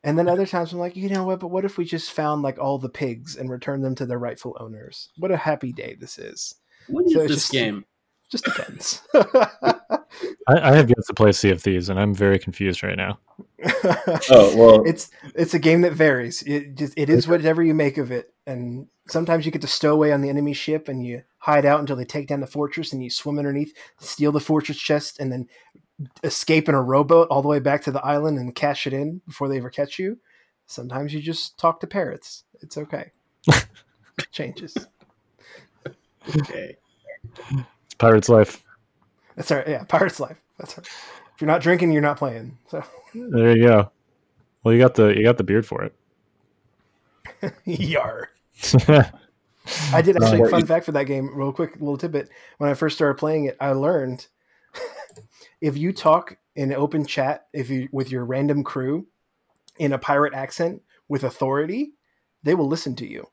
And 0.03 0.19
then 0.19 0.27
other 0.27 0.45
times 0.45 0.73
I'm 0.73 0.79
like, 0.79 0.97
you 0.97 1.07
know 1.07 1.23
what? 1.23 1.39
But 1.39 1.47
what 1.51 1.63
if 1.63 1.77
we 1.77 1.85
just 1.85 2.11
found 2.11 2.41
like 2.41 2.59
all 2.59 2.79
the 2.79 2.89
pigs 2.89 3.37
and 3.37 3.49
returned 3.49 3.85
them 3.85 3.95
to 3.95 4.05
their 4.05 4.19
rightful 4.19 4.57
owners? 4.59 5.09
What 5.19 5.31
a 5.31 5.37
happy 5.37 5.71
day 5.71 5.95
this 5.97 6.17
is. 6.17 6.55
What 6.89 7.05
is 7.05 7.13
So 7.13 7.21
it's 7.21 7.29
this 7.31 7.41
just- 7.43 7.51
game? 7.53 7.85
Just 8.29 8.43
depends. 8.45 9.01
I, 9.15 9.99
I 10.47 10.75
have 10.75 10.89
yet 10.89 10.99
to 11.07 11.13
play 11.15 11.31
Sea 11.31 11.51
of 11.51 11.61
Thieves, 11.61 11.89
and 11.89 11.99
I'm 11.99 12.13
very 12.13 12.39
confused 12.39 12.83
right 12.83 12.97
now. 12.97 13.19
Oh 14.31 14.55
well, 14.55 14.83
it's 14.85 15.09
it's 15.35 15.53
a 15.53 15.59
game 15.59 15.81
that 15.81 15.93
varies. 15.93 16.41
It 16.43 16.75
just 16.75 16.93
it 16.97 17.09
is 17.09 17.27
whatever 17.27 17.63
you 17.63 17.73
make 17.73 17.97
of 17.97 18.11
it. 18.11 18.33
And 18.45 18.87
sometimes 19.07 19.45
you 19.45 19.51
get 19.51 19.61
to 19.61 19.67
stow 19.67 19.93
away 19.93 20.11
on 20.11 20.21
the 20.21 20.29
enemy 20.29 20.53
ship 20.53 20.87
and 20.87 21.05
you 21.05 21.23
hide 21.39 21.65
out 21.65 21.79
until 21.79 21.95
they 21.95 22.05
take 22.05 22.27
down 22.27 22.39
the 22.39 22.47
fortress 22.47 22.93
and 22.93 23.03
you 23.03 23.09
swim 23.09 23.37
underneath, 23.37 23.73
steal 23.99 24.31
the 24.31 24.39
fortress 24.39 24.77
chest, 24.77 25.19
and 25.19 25.31
then 25.31 25.47
escape 26.23 26.69
in 26.69 26.75
a 26.75 26.81
rowboat 26.81 27.27
all 27.29 27.41
the 27.41 27.47
way 27.47 27.59
back 27.59 27.81
to 27.83 27.91
the 27.91 28.03
island 28.03 28.37
and 28.39 28.55
cash 28.55 28.87
it 28.87 28.93
in 28.93 29.21
before 29.27 29.47
they 29.47 29.57
ever 29.57 29.69
catch 29.69 29.99
you. 29.99 30.17
Sometimes 30.65 31.13
you 31.13 31.21
just 31.21 31.57
talk 31.57 31.79
to 31.79 31.87
parrots. 31.87 32.43
It's 32.61 32.77
okay. 32.77 33.11
It 33.47 33.67
changes. 34.31 34.75
Okay. 36.35 36.77
It's 37.85 37.95
Pirate's 37.97 38.29
Life. 38.29 38.63
That's 39.35 39.51
right. 39.51 39.67
Yeah, 39.67 39.83
pirate's 39.85 40.19
life. 40.19 40.37
That's 40.57 40.77
all 40.77 40.83
right. 40.83 41.18
If 41.39 41.43
you're 41.43 41.47
not 41.47 41.61
drinking, 41.61 41.93
you're 41.93 42.01
not 42.01 42.17
playing. 42.17 42.57
So 42.67 42.83
There 43.13 43.55
you 43.55 43.63
go. 43.63 43.91
Well, 44.61 44.73
you 44.73 44.77
got 44.81 44.95
the 44.95 45.15
you 45.15 45.23
got 45.23 45.37
the 45.37 45.45
beard 45.45 45.65
for 45.65 45.85
it. 45.85 45.95
yar. 47.63 48.31
I 49.93 50.01
did 50.01 50.21
actually 50.21 50.49
fun 50.49 50.65
fact 50.65 50.83
for 50.83 50.91
that 50.91 51.05
game, 51.05 51.33
real 51.33 51.53
quick 51.53 51.75
little 51.75 51.97
tidbit. 51.97 52.27
When 52.57 52.69
I 52.69 52.73
first 52.73 52.97
started 52.97 53.17
playing 53.17 53.45
it, 53.45 53.55
I 53.61 53.71
learned 53.71 54.27
if 55.61 55.77
you 55.77 55.93
talk 55.93 56.35
in 56.57 56.73
open 56.73 57.05
chat, 57.05 57.47
if 57.53 57.69
you 57.69 57.87
with 57.93 58.11
your 58.11 58.25
random 58.25 58.65
crew 58.65 59.07
in 59.77 59.93
a 59.93 59.97
pirate 59.97 60.33
accent 60.33 60.81
with 61.07 61.23
authority, 61.23 61.93
they 62.43 62.53
will 62.53 62.67
listen 62.67 62.97
to 62.97 63.07
you. 63.07 63.25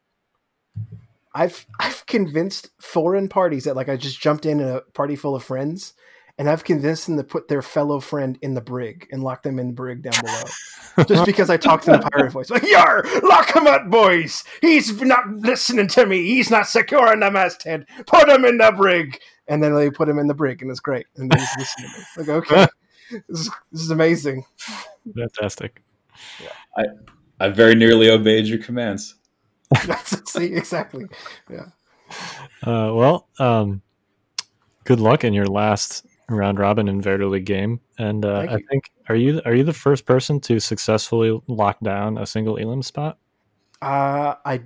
I've 1.35 1.67
I've 1.81 2.07
convinced 2.07 2.71
foreign 2.81 3.29
parties 3.29 3.65
that 3.65 3.75
like 3.75 3.89
I 3.89 3.97
just 3.97 4.21
jumped 4.21 4.47
in 4.47 4.61
a 4.61 4.83
party 4.95 5.17
full 5.17 5.35
of 5.35 5.43
friends, 5.43 5.95
and 6.39 6.51
I've 6.51 6.65
convinced 6.65 7.07
them 7.07 7.17
to 7.17 7.25
put 7.25 7.49
their 7.49 7.63
fellow 7.63 7.99
friend 8.01 8.39
in 8.43 8.55
the 8.55 8.61
brig 8.61 9.09
and 9.11 9.23
lock 9.23 9.43
them 9.43 9.59
in 9.59 9.69
the 9.69 9.73
brig 9.73 10.03
down 10.03 10.13
below 10.21 11.05
just 11.07 11.25
because 11.25 11.49
I 11.49 11.57
talked 11.57 11.89
in 11.89 11.95
a 11.95 12.11
pirate 12.11 12.31
voice. 12.31 12.51
Like, 12.51 12.69
Yar, 12.69 13.05
lock 13.23 13.55
him 13.55 13.67
up, 13.67 13.89
boys. 13.89 14.45
He's 14.61 15.01
not 15.01 15.29
listening 15.31 15.89
to 15.89 16.07
me. 16.07 16.23
He's 16.27 16.51
not 16.51 16.67
secure 16.67 17.13
in 17.13 17.21
the 17.21 17.31
masthead. 17.31 17.87
Put 18.07 18.29
him 18.29 18.45
in 18.45 18.59
the 18.59 18.73
brig. 18.77 19.19
And 19.49 19.63
then 19.63 19.75
they 19.75 19.91
put 19.91 20.09
him 20.09 20.19
in 20.19 20.27
the 20.27 20.35
brig, 20.35 20.61
and 20.61 20.71
it's 20.71 20.81
great. 20.81 21.07
And 21.17 21.31
then 21.31 21.39
he's 21.39 21.57
listening 21.57 21.91
to 21.91 21.99
me. 21.99 22.05
Like, 22.17 22.29
okay, 22.51 22.67
this 23.29 23.41
is, 23.41 23.51
this 23.71 23.83
is 23.83 23.91
amazing. 23.91 24.45
Fantastic. 25.17 25.83
I 26.77 26.85
I 27.39 27.49
very 27.51 27.75
nearly 27.75 28.11
obeyed 28.11 28.47
your 28.47 28.59
commands. 28.59 29.15
That's, 29.87 30.33
see, 30.33 30.47
exactly. 30.55 31.07
Yeah. 31.51 31.67
Uh, 32.63 32.93
well, 32.95 33.29
um, 33.39 33.83
good 34.85 35.01
luck 35.01 35.25
in 35.25 35.35
your 35.35 35.47
last 35.47 36.06
round 36.29 36.59
robin 36.59 36.89
Invader 36.89 37.27
League 37.27 37.47
game. 37.47 37.81
And 37.99 38.25
uh, 38.25 38.47
I 38.49 38.59
think 38.69 38.91
are 39.09 39.15
you 39.15 39.41
are 39.45 39.55
you 39.55 39.65
the 39.65 39.73
first 39.73 40.07
person 40.07 40.41
to 40.41 40.61
successfully 40.61 41.41
lock 41.47 41.79
down 41.81 42.19
a 42.19 42.27
single 42.27 42.57
Elim 42.57 42.83
spot? 42.83 43.19
Uh, 43.81 44.35
I 44.45 44.63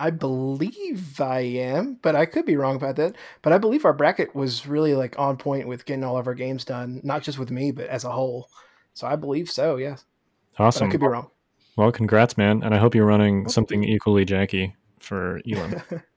I 0.00 0.10
believe 0.10 1.20
I 1.20 1.40
am, 1.40 1.98
but 2.02 2.16
I 2.16 2.26
could 2.26 2.46
be 2.46 2.56
wrong 2.56 2.76
about 2.76 2.96
that. 2.96 3.16
But 3.42 3.52
I 3.52 3.58
believe 3.58 3.84
our 3.84 3.92
bracket 3.92 4.34
was 4.34 4.66
really 4.66 4.94
like 4.94 5.18
on 5.18 5.36
point 5.36 5.68
with 5.68 5.84
getting 5.84 6.04
all 6.04 6.16
of 6.16 6.26
our 6.26 6.34
games 6.34 6.64
done, 6.64 7.00
not 7.04 7.22
just 7.22 7.38
with 7.38 7.50
me, 7.50 7.70
but 7.70 7.86
as 7.86 8.04
a 8.04 8.10
whole. 8.10 8.48
So 8.94 9.06
I 9.06 9.16
believe 9.16 9.50
so, 9.50 9.76
yes. 9.76 10.04
But 10.56 10.64
Awesome. 10.64 10.88
I 10.88 10.90
could 10.90 11.00
be 11.00 11.06
wrong. 11.06 11.30
Well, 11.76 11.90
congrats, 11.92 12.36
man. 12.36 12.62
And 12.62 12.74
I 12.74 12.78
hope 12.78 12.94
you're 12.94 13.06
running 13.06 13.48
something 13.48 13.84
equally 13.84 14.24
janky 14.24 14.74
for 15.00 15.40
Elim. 15.46 15.82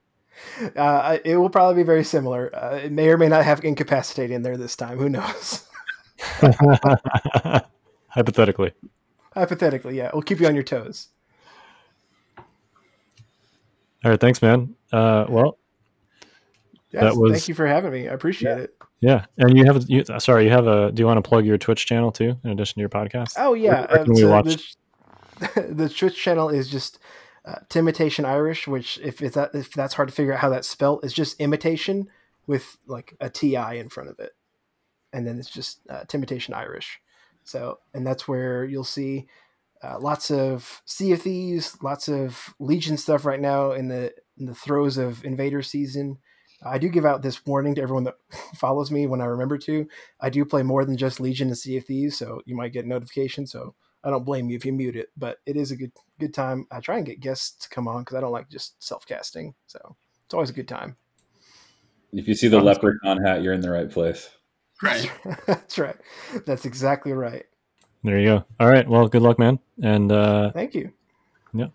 Uh, 0.76 1.18
it 1.24 1.36
will 1.36 1.50
probably 1.50 1.82
be 1.82 1.86
very 1.86 2.04
similar. 2.04 2.54
Uh, 2.54 2.76
it 2.76 2.92
may 2.92 3.08
or 3.08 3.16
may 3.18 3.28
not 3.28 3.44
have 3.44 3.64
incapacitate 3.64 4.30
in 4.30 4.42
there 4.42 4.56
this 4.56 4.76
time. 4.76 4.98
Who 4.98 5.08
knows? 5.08 5.66
Hypothetically. 8.08 8.72
Hypothetically, 9.34 9.96
yeah. 9.96 10.10
We'll 10.12 10.22
keep 10.22 10.40
you 10.40 10.46
on 10.46 10.54
your 10.54 10.64
toes. 10.64 11.08
All 14.04 14.10
right, 14.12 14.20
thanks, 14.20 14.40
man. 14.42 14.74
Uh, 14.92 15.26
well, 15.28 15.58
Yes, 16.90 17.02
That 17.02 17.16
was- 17.16 17.32
thank 17.32 17.48
you 17.48 17.54
for 17.54 17.66
having 17.66 17.92
me. 17.92 18.08
I 18.08 18.12
appreciate 18.14 18.58
it. 18.58 18.74
yeah, 19.00 19.26
and 19.36 19.56
you 19.58 19.66
have 19.66 19.84
you, 19.90 20.04
sorry, 20.18 20.44
you 20.44 20.50
have 20.50 20.66
a. 20.66 20.90
Do 20.90 21.02
you 21.02 21.06
want 21.06 21.22
to 21.22 21.28
plug 21.28 21.44
your 21.44 21.58
Twitch 21.58 21.84
channel 21.84 22.10
too, 22.10 22.34
in 22.44 22.50
addition 22.50 22.74
to 22.76 22.80
your 22.80 22.88
podcast? 22.88 23.34
Oh 23.36 23.52
yeah, 23.52 23.86
Where 23.92 24.04
can 24.04 24.14
we 24.14 24.20
so 24.22 24.30
watch? 24.30 24.74
The, 25.38 25.68
the 25.74 25.88
Twitch 25.90 26.16
channel 26.16 26.48
is 26.48 26.70
just 26.70 26.98
uh, 27.48 27.60
Timitation 27.70 28.26
Irish, 28.26 28.68
which 28.68 28.98
if 29.02 29.22
it's 29.22 29.34
that 29.34 29.54
if 29.54 29.72
that's 29.72 29.94
hard 29.94 30.08
to 30.08 30.14
figure 30.14 30.34
out 30.34 30.40
how 30.40 30.50
that's 30.50 30.68
spelled, 30.68 31.00
it's 31.02 31.14
just 31.14 31.40
imitation 31.40 32.08
with 32.46 32.76
like 32.86 33.16
a 33.20 33.30
ti 33.30 33.56
in 33.56 33.88
front 33.88 34.10
of 34.10 34.18
it, 34.18 34.32
and 35.14 35.26
then 35.26 35.38
it's 35.38 35.48
just 35.48 35.80
uh, 35.88 36.04
Timitation 36.04 36.52
Irish. 36.52 37.00
So, 37.44 37.78
and 37.94 38.06
that's 38.06 38.28
where 38.28 38.66
you'll 38.66 38.84
see 38.84 39.28
uh, 39.82 39.98
lots 39.98 40.30
of 40.30 40.82
Sea 40.84 41.12
of 41.12 41.22
Thieves, 41.22 41.78
lots 41.82 42.08
of 42.08 42.54
Legion 42.58 42.98
stuff 42.98 43.24
right 43.24 43.40
now 43.40 43.72
in 43.72 43.88
the 43.88 44.12
in 44.36 44.44
the 44.44 44.54
throes 44.54 44.98
of 44.98 45.24
Invader 45.24 45.62
season. 45.62 46.18
I 46.62 46.76
do 46.76 46.90
give 46.90 47.06
out 47.06 47.22
this 47.22 47.46
warning 47.46 47.76
to 47.76 47.82
everyone 47.82 48.04
that 48.04 48.16
follows 48.56 48.90
me 48.90 49.06
when 49.06 49.22
I 49.22 49.26
remember 49.26 49.56
to. 49.58 49.88
I 50.20 50.28
do 50.28 50.44
play 50.44 50.62
more 50.62 50.84
than 50.84 50.98
just 50.98 51.20
Legion 51.20 51.48
and 51.48 51.56
Sea 51.56 51.78
of 51.78 51.86
Thieves, 51.86 52.18
so 52.18 52.42
you 52.44 52.54
might 52.54 52.74
get 52.74 52.86
notifications. 52.86 53.52
So 53.52 53.74
I 54.04 54.10
don't 54.10 54.24
blame 54.24 54.48
you 54.48 54.56
if 54.56 54.64
you 54.64 54.72
mute 54.72 54.96
it, 54.96 55.08
but 55.16 55.38
it 55.46 55.56
is 55.56 55.70
a 55.70 55.76
good 55.76 55.92
good 56.18 56.34
time. 56.34 56.66
I 56.70 56.80
try 56.80 56.96
and 56.96 57.06
get 57.06 57.20
guests 57.20 57.64
to 57.64 57.68
come 57.68 57.88
on 57.88 58.02
because 58.02 58.16
I 58.16 58.20
don't 58.20 58.32
like 58.32 58.48
just 58.48 58.82
self 58.82 59.06
casting, 59.06 59.54
so 59.66 59.96
it's 60.24 60.34
always 60.34 60.50
a 60.50 60.54
good 60.54 60.68
time. 60.68 60.96
If 62.12 62.26
you 62.26 62.34
see 62.34 62.48
the 62.48 62.60
leprechaun 62.60 63.22
hat, 63.22 63.42
you're 63.42 63.52
in 63.52 63.60
the 63.60 63.70
right 63.70 63.90
place. 63.90 64.30
Right. 64.82 65.10
That's 65.46 65.78
right. 65.78 65.96
That's 66.46 66.64
exactly 66.64 67.12
right. 67.12 67.44
There 68.04 68.18
you 68.18 68.26
go. 68.26 68.44
All 68.60 68.70
right. 68.70 68.88
Well, 68.88 69.08
good 69.08 69.22
luck, 69.22 69.38
man. 69.38 69.58
And 69.82 70.10
uh, 70.10 70.52
Thank 70.52 70.74
you. 70.74 70.92
Yeah. 71.52 71.68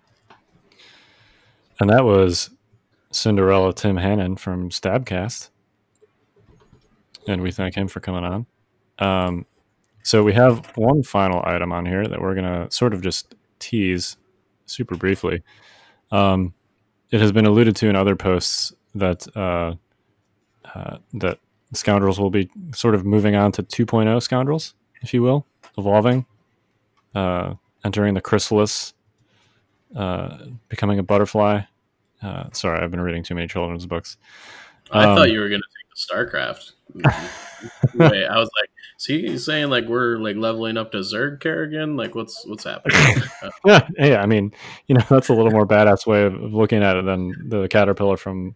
And 1.79 1.89
that 1.89 2.05
was 2.05 2.49
Cinderella 3.11 3.73
Tim 3.73 3.97
Hannon 3.97 4.37
from 4.37 4.69
Stabcast, 4.69 5.49
and 7.27 7.41
we 7.41 7.51
thank 7.51 7.75
him 7.75 7.87
for 7.87 7.99
coming 7.99 8.23
on. 8.23 8.45
Um, 8.99 9.45
so 10.03 10.21
we 10.23 10.33
have 10.33 10.71
one 10.75 11.01
final 11.03 11.41
item 11.45 11.71
on 11.71 11.85
here 11.85 12.05
that 12.07 12.21
we're 12.21 12.35
gonna 12.35 12.69
sort 12.71 12.93
of 12.93 13.01
just 13.01 13.35
tease 13.59 14.17
super 14.65 14.95
briefly. 14.95 15.41
Um, 16.11 16.53
it 17.11 17.19
has 17.21 17.31
been 17.31 17.45
alluded 17.45 17.75
to 17.77 17.87
in 17.87 17.95
other 17.95 18.15
posts 18.15 18.73
that 18.95 19.25
uh, 19.35 19.75
uh, 20.75 20.97
that 21.15 21.39
scoundrels 21.73 22.19
will 22.19 22.29
be 22.29 22.49
sort 22.73 22.95
of 22.95 23.05
moving 23.05 23.35
on 23.35 23.51
to 23.53 23.63
2.0 23.63 24.21
scoundrels, 24.21 24.75
if 25.01 25.13
you 25.13 25.21
will, 25.21 25.45
evolving, 25.77 26.25
uh, 27.15 27.53
entering 27.83 28.13
the 28.13 28.21
chrysalis, 28.21 28.93
uh, 29.95 30.37
becoming 30.69 30.99
a 30.99 31.03
butterfly. 31.03 31.61
Uh, 32.21 32.45
sorry, 32.53 32.79
I've 32.79 32.91
been 32.91 33.01
reading 33.01 33.23
too 33.23 33.35
many 33.35 33.47
children's 33.47 33.85
books. 33.85 34.17
I 34.91 35.05
Um, 35.05 35.15
thought 35.17 35.31
you 35.31 35.39
were 35.39 35.49
gonna 35.49 35.61
StarCraft. 35.95 36.71
Wait, 37.95 38.25
I 38.25 38.37
was 38.37 38.49
like, 38.59 38.69
so 38.97 39.13
he's 39.13 39.45
saying 39.45 39.69
like 39.69 39.85
we're 39.85 40.17
like 40.17 40.35
leveling 40.35 40.77
up 40.77 40.91
to 40.91 40.99
Zerg 40.99 41.39
Kerrigan? 41.39 41.95
Like 41.97 42.15
what's 42.15 42.45
what's 42.47 42.63
happening? 42.63 42.97
Yeah, 43.65 43.87
yeah. 43.97 44.21
I 44.21 44.25
mean, 44.25 44.53
you 44.87 44.95
know, 44.95 45.03
that's 45.09 45.29
a 45.29 45.33
little 45.33 45.51
more 45.51 45.65
badass 45.67 46.05
way 46.05 46.23
of 46.23 46.33
of 46.35 46.53
looking 46.53 46.83
at 46.83 46.97
it 46.97 47.05
than 47.05 47.49
the 47.49 47.67
caterpillar 47.67 48.17
from 48.17 48.55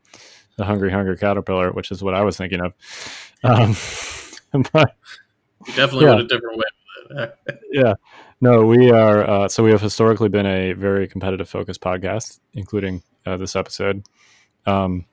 the 0.58 0.66
Hungry 0.66 0.92
Hunger 0.92 1.16
Caterpillar, 1.16 1.72
which 1.72 1.92
is 1.92 2.04
what 2.04 2.14
I 2.14 2.22
was 2.24 2.38
thinking 2.38 2.62
of. 2.62 2.74
Um, 3.44 3.76
but 4.74 4.96
definitely 5.76 6.06
Yeah. 6.06 6.16
went 6.16 6.22
a 6.22 6.28
different 6.28 6.58
way 6.58 6.66
yeah, 7.72 7.94
no, 8.42 8.66
we 8.66 8.92
are. 8.92 9.30
Uh, 9.30 9.48
so 9.48 9.64
we 9.64 9.72
have 9.72 9.82
historically 9.82 10.30
been 10.30 10.46
a 10.46 10.74
very 10.74 11.08
competitive 11.08 11.50
focused 11.50 11.82
podcast, 11.82 12.40
including 12.54 13.04
uh, 13.26 13.38
this 13.38 13.56
episode. 13.56 14.04
Um, 14.66 15.06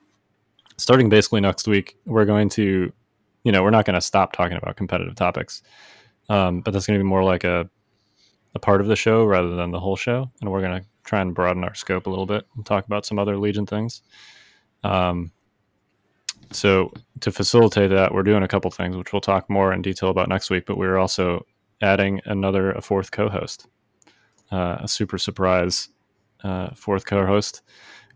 starting 0.77 1.09
basically 1.09 1.41
next 1.41 1.67
week, 1.67 1.97
we're 2.05 2.25
going 2.25 2.49
to, 2.49 2.91
you 3.43 3.51
know, 3.51 3.63
we're 3.63 3.69
not 3.69 3.85
going 3.85 3.95
to 3.95 4.01
stop 4.01 4.33
talking 4.33 4.57
about 4.57 4.75
competitive 4.75 5.15
topics, 5.15 5.61
um, 6.29 6.61
but 6.61 6.71
that's 6.71 6.87
going 6.87 6.99
to 6.99 7.03
be 7.03 7.07
more 7.07 7.23
like 7.23 7.43
a 7.43 7.69
a 8.55 8.59
part 8.59 8.79
of 8.79 8.87
the 8.87 8.95
show 8.95 9.25
rather 9.25 9.53
than 9.55 9.71
the 9.71 9.79
whole 9.79 9.97
show, 9.97 10.31
and 10.39 10.49
we're 10.49 10.61
going 10.61 10.81
to 10.81 10.87
try 11.03 11.19
and 11.21 11.35
broaden 11.35 11.63
our 11.63 11.75
scope 11.75 12.07
a 12.07 12.09
little 12.09 12.25
bit 12.25 12.47
and 12.55 12.65
talk 12.65 12.85
about 12.85 13.05
some 13.05 13.19
other 13.19 13.37
Legion 13.37 13.65
things. 13.65 14.01
Um, 14.83 15.31
so 16.51 16.93
to 17.19 17.31
facilitate 17.31 17.89
that, 17.89 18.13
we're 18.13 18.23
doing 18.23 18.43
a 18.43 18.47
couple 18.47 18.71
things, 18.71 18.95
which 18.95 19.11
we'll 19.11 19.19
talk 19.19 19.49
more 19.49 19.73
in 19.73 19.81
detail 19.81 20.09
about 20.09 20.29
next 20.29 20.49
week. 20.49 20.65
But 20.65 20.77
we're 20.77 20.97
also 20.97 21.45
adding 21.81 22.21
another, 22.25 22.71
a 22.71 22.81
fourth 22.81 23.11
co-host, 23.11 23.67
uh, 24.51 24.77
a 24.79 24.87
super 24.87 25.17
surprise 25.17 25.89
uh, 26.43 26.69
fourth 26.73 27.05
co-host. 27.05 27.61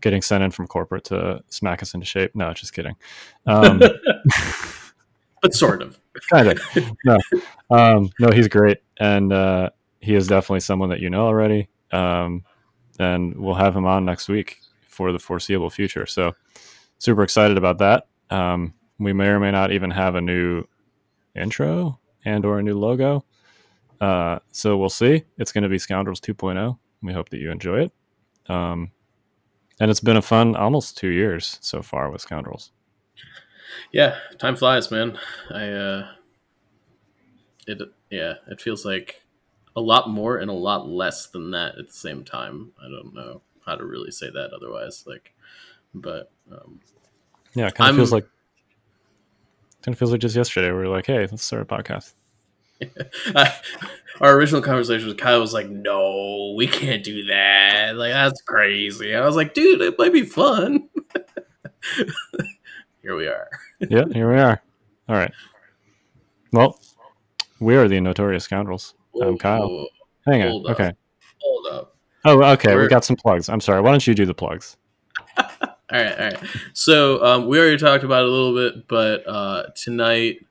Getting 0.00 0.22
sent 0.22 0.42
in 0.42 0.50
from 0.50 0.66
corporate 0.66 1.04
to 1.04 1.42
smack 1.48 1.82
us 1.82 1.94
into 1.94 2.06
shape. 2.06 2.34
No, 2.34 2.52
just 2.52 2.72
kidding. 2.72 2.96
Um, 3.46 3.80
but 5.42 5.54
sort 5.54 5.82
of. 5.82 5.98
kind 6.30 6.48
of. 6.48 6.60
No, 7.04 7.18
um, 7.70 8.10
no, 8.18 8.30
he's 8.30 8.48
great, 8.48 8.78
and 8.98 9.32
uh, 9.32 9.70
he 10.00 10.14
is 10.14 10.26
definitely 10.26 10.60
someone 10.60 10.90
that 10.90 11.00
you 11.00 11.10
know 11.10 11.26
already. 11.26 11.68
Um, 11.92 12.44
and 12.98 13.36
we'll 13.36 13.54
have 13.54 13.74
him 13.74 13.86
on 13.86 14.04
next 14.04 14.28
week 14.28 14.58
for 14.88 15.12
the 15.12 15.18
foreseeable 15.18 15.70
future. 15.70 16.06
So, 16.06 16.34
super 16.98 17.22
excited 17.22 17.56
about 17.56 17.78
that. 17.78 18.06
Um, 18.28 18.74
we 18.98 19.12
may 19.12 19.28
or 19.28 19.40
may 19.40 19.50
not 19.50 19.72
even 19.72 19.90
have 19.90 20.14
a 20.14 20.20
new 20.20 20.64
intro 21.34 21.98
and 22.24 22.44
or 22.44 22.58
a 22.58 22.62
new 22.62 22.78
logo. 22.78 23.24
Uh, 24.00 24.38
so 24.50 24.76
we'll 24.76 24.88
see. 24.88 25.24
It's 25.38 25.52
going 25.52 25.62
to 25.62 25.68
be 25.68 25.78
Scoundrels 25.78 26.20
2.0. 26.20 26.78
We 27.02 27.12
hope 27.12 27.30
that 27.30 27.38
you 27.38 27.50
enjoy 27.50 27.84
it. 27.84 27.92
Um, 28.50 28.90
and 29.80 29.90
it's 29.90 30.00
been 30.00 30.16
a 30.16 30.22
fun 30.22 30.54
almost 30.54 30.96
two 30.96 31.08
years 31.08 31.58
so 31.60 31.82
far 31.82 32.10
with 32.10 32.20
Scoundrels. 32.20 32.70
Yeah, 33.92 34.18
time 34.38 34.56
flies, 34.56 34.90
man. 34.90 35.18
I 35.50 35.68
uh, 35.68 36.08
it 37.66 37.80
yeah, 38.10 38.34
it 38.48 38.60
feels 38.60 38.84
like 38.84 39.22
a 39.74 39.80
lot 39.80 40.10
more 40.10 40.36
and 40.36 40.50
a 40.50 40.54
lot 40.54 40.88
less 40.88 41.28
than 41.28 41.50
that 41.52 41.78
at 41.78 41.88
the 41.88 41.92
same 41.92 42.24
time. 42.24 42.72
I 42.78 42.88
don't 42.88 43.14
know 43.14 43.42
how 43.64 43.76
to 43.76 43.84
really 43.84 44.10
say 44.10 44.28
that 44.30 44.50
otherwise. 44.54 45.04
Like, 45.06 45.34
but 45.94 46.30
um, 46.52 46.80
Yeah, 47.54 47.68
it 47.68 47.74
kind 47.74 47.90
of 47.90 47.96
feels 47.96 48.12
like 48.12 48.26
kind 49.82 49.94
of 49.94 49.98
feels 49.98 50.12
like 50.12 50.20
just 50.20 50.36
yesterday. 50.36 50.68
We 50.68 50.78
were 50.78 50.88
like, 50.88 51.06
"Hey, 51.06 51.20
let's 51.20 51.42
start 51.42 51.62
a 51.62 51.64
podcast." 51.64 52.14
I, 53.34 53.54
our 54.20 54.36
original 54.36 54.62
conversation 54.62 55.08
with 55.08 55.18
Kyle 55.18 55.40
was 55.40 55.52
like, 55.54 55.68
"No, 55.68 56.54
we 56.56 56.66
can't 56.66 57.02
do 57.04 57.24
that. 57.26 57.96
Like, 57.96 58.12
that's 58.12 58.40
crazy." 58.42 59.14
I 59.14 59.24
was 59.24 59.36
like, 59.36 59.54
"Dude, 59.54 59.80
it 59.80 59.98
might 59.98 60.12
be 60.12 60.22
fun." 60.24 60.88
Here 63.02 63.16
we 63.16 63.26
are. 63.26 63.48
yeah, 63.80 64.04
here 64.12 64.30
we 64.30 64.38
are. 64.38 64.60
All 65.08 65.16
right. 65.16 65.32
Well, 66.52 66.78
we 67.58 67.74
are 67.76 67.88
the 67.88 67.98
Notorious 68.00 68.44
Scoundrels. 68.44 68.94
I'm 69.22 69.38
Kyle. 69.38 69.68
Whoa, 69.68 69.86
Hang 70.26 70.42
on. 70.42 70.48
Up. 70.66 70.72
Okay. 70.72 70.92
Hold 71.40 71.66
up. 71.72 71.96
Oh, 72.26 72.42
okay. 72.52 72.70
We 72.70 72.76
We're- 72.76 72.88
got 72.88 73.04
some 73.04 73.16
plugs. 73.16 73.48
I'm 73.48 73.60
sorry. 73.60 73.80
Why 73.80 73.90
don't 73.90 74.06
you 74.06 74.14
do 74.14 74.26
the 74.26 74.34
plugs? 74.34 74.76
All 75.38 75.46
right, 75.98 76.12
all 76.12 76.24
right. 76.28 76.38
So 76.72 77.24
um, 77.24 77.46
we 77.48 77.58
already 77.58 77.76
talked 77.76 78.04
about 78.04 78.22
it 78.22 78.28
a 78.28 78.30
little 78.30 78.54
bit, 78.54 78.86
but 78.86 79.26
uh, 79.26 79.64
tonight, 79.74 80.46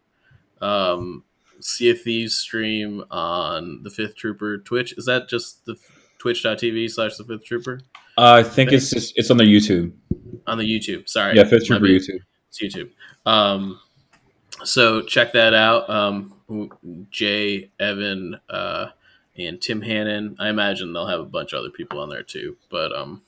um, 0.60 1.24
Sea 1.62 1.90
of 1.92 2.02
Thieves 2.02 2.36
stream 2.38 3.04
on 3.12 3.82
the 3.84 3.90
Fifth 3.90 4.16
Trooper 4.16 4.58
Twitch. 4.60 4.94
Is 4.98 5.06
that 5.06 5.28
just 5.30 5.66
the 5.66 5.76
twitch.tv 6.18 6.90
slash 6.92 7.16
the 7.18 7.24
Fifth 7.24 7.46
Trooper 7.46 7.82
Uh, 8.18 8.34
I 8.34 8.44
think 8.44 8.72
it's 8.72 8.90
just, 8.90 9.14
it's 9.18 9.32
on 9.32 9.38
the 9.38 9.44
YouTube. 9.46 9.92
on 10.48 10.58
the 10.58 10.64
YouTube? 10.66 11.08
Sorry, 11.10 11.36
Yeah, 11.36 11.44
Fifth 11.46 11.66
Trooper. 11.68 11.86
YouTube. 11.86 12.20
It's 12.50 12.62
YouTube. 12.62 12.90
Um, 13.26 13.80
so 14.64 15.02
check 15.02 15.34
that 15.34 15.54
out. 15.54 15.90
Um, 15.90 16.34
Jay, 17.12 17.70
Evan, 17.80 18.40
uh, 18.50 18.88
and 19.38 19.62
Tim 19.62 19.82
Hannon. 19.82 20.36
I 20.40 20.50
imagine 20.50 20.92
they'll 20.92 21.08
have 21.08 21.20
a 21.22 21.26
bunch 21.26 21.54
of 21.54 21.60
other 21.60 21.70
people 21.70 22.00
on 22.00 22.10
there 22.10 22.24
too. 22.24 22.58
But 22.70 22.94
um, 22.94 23.22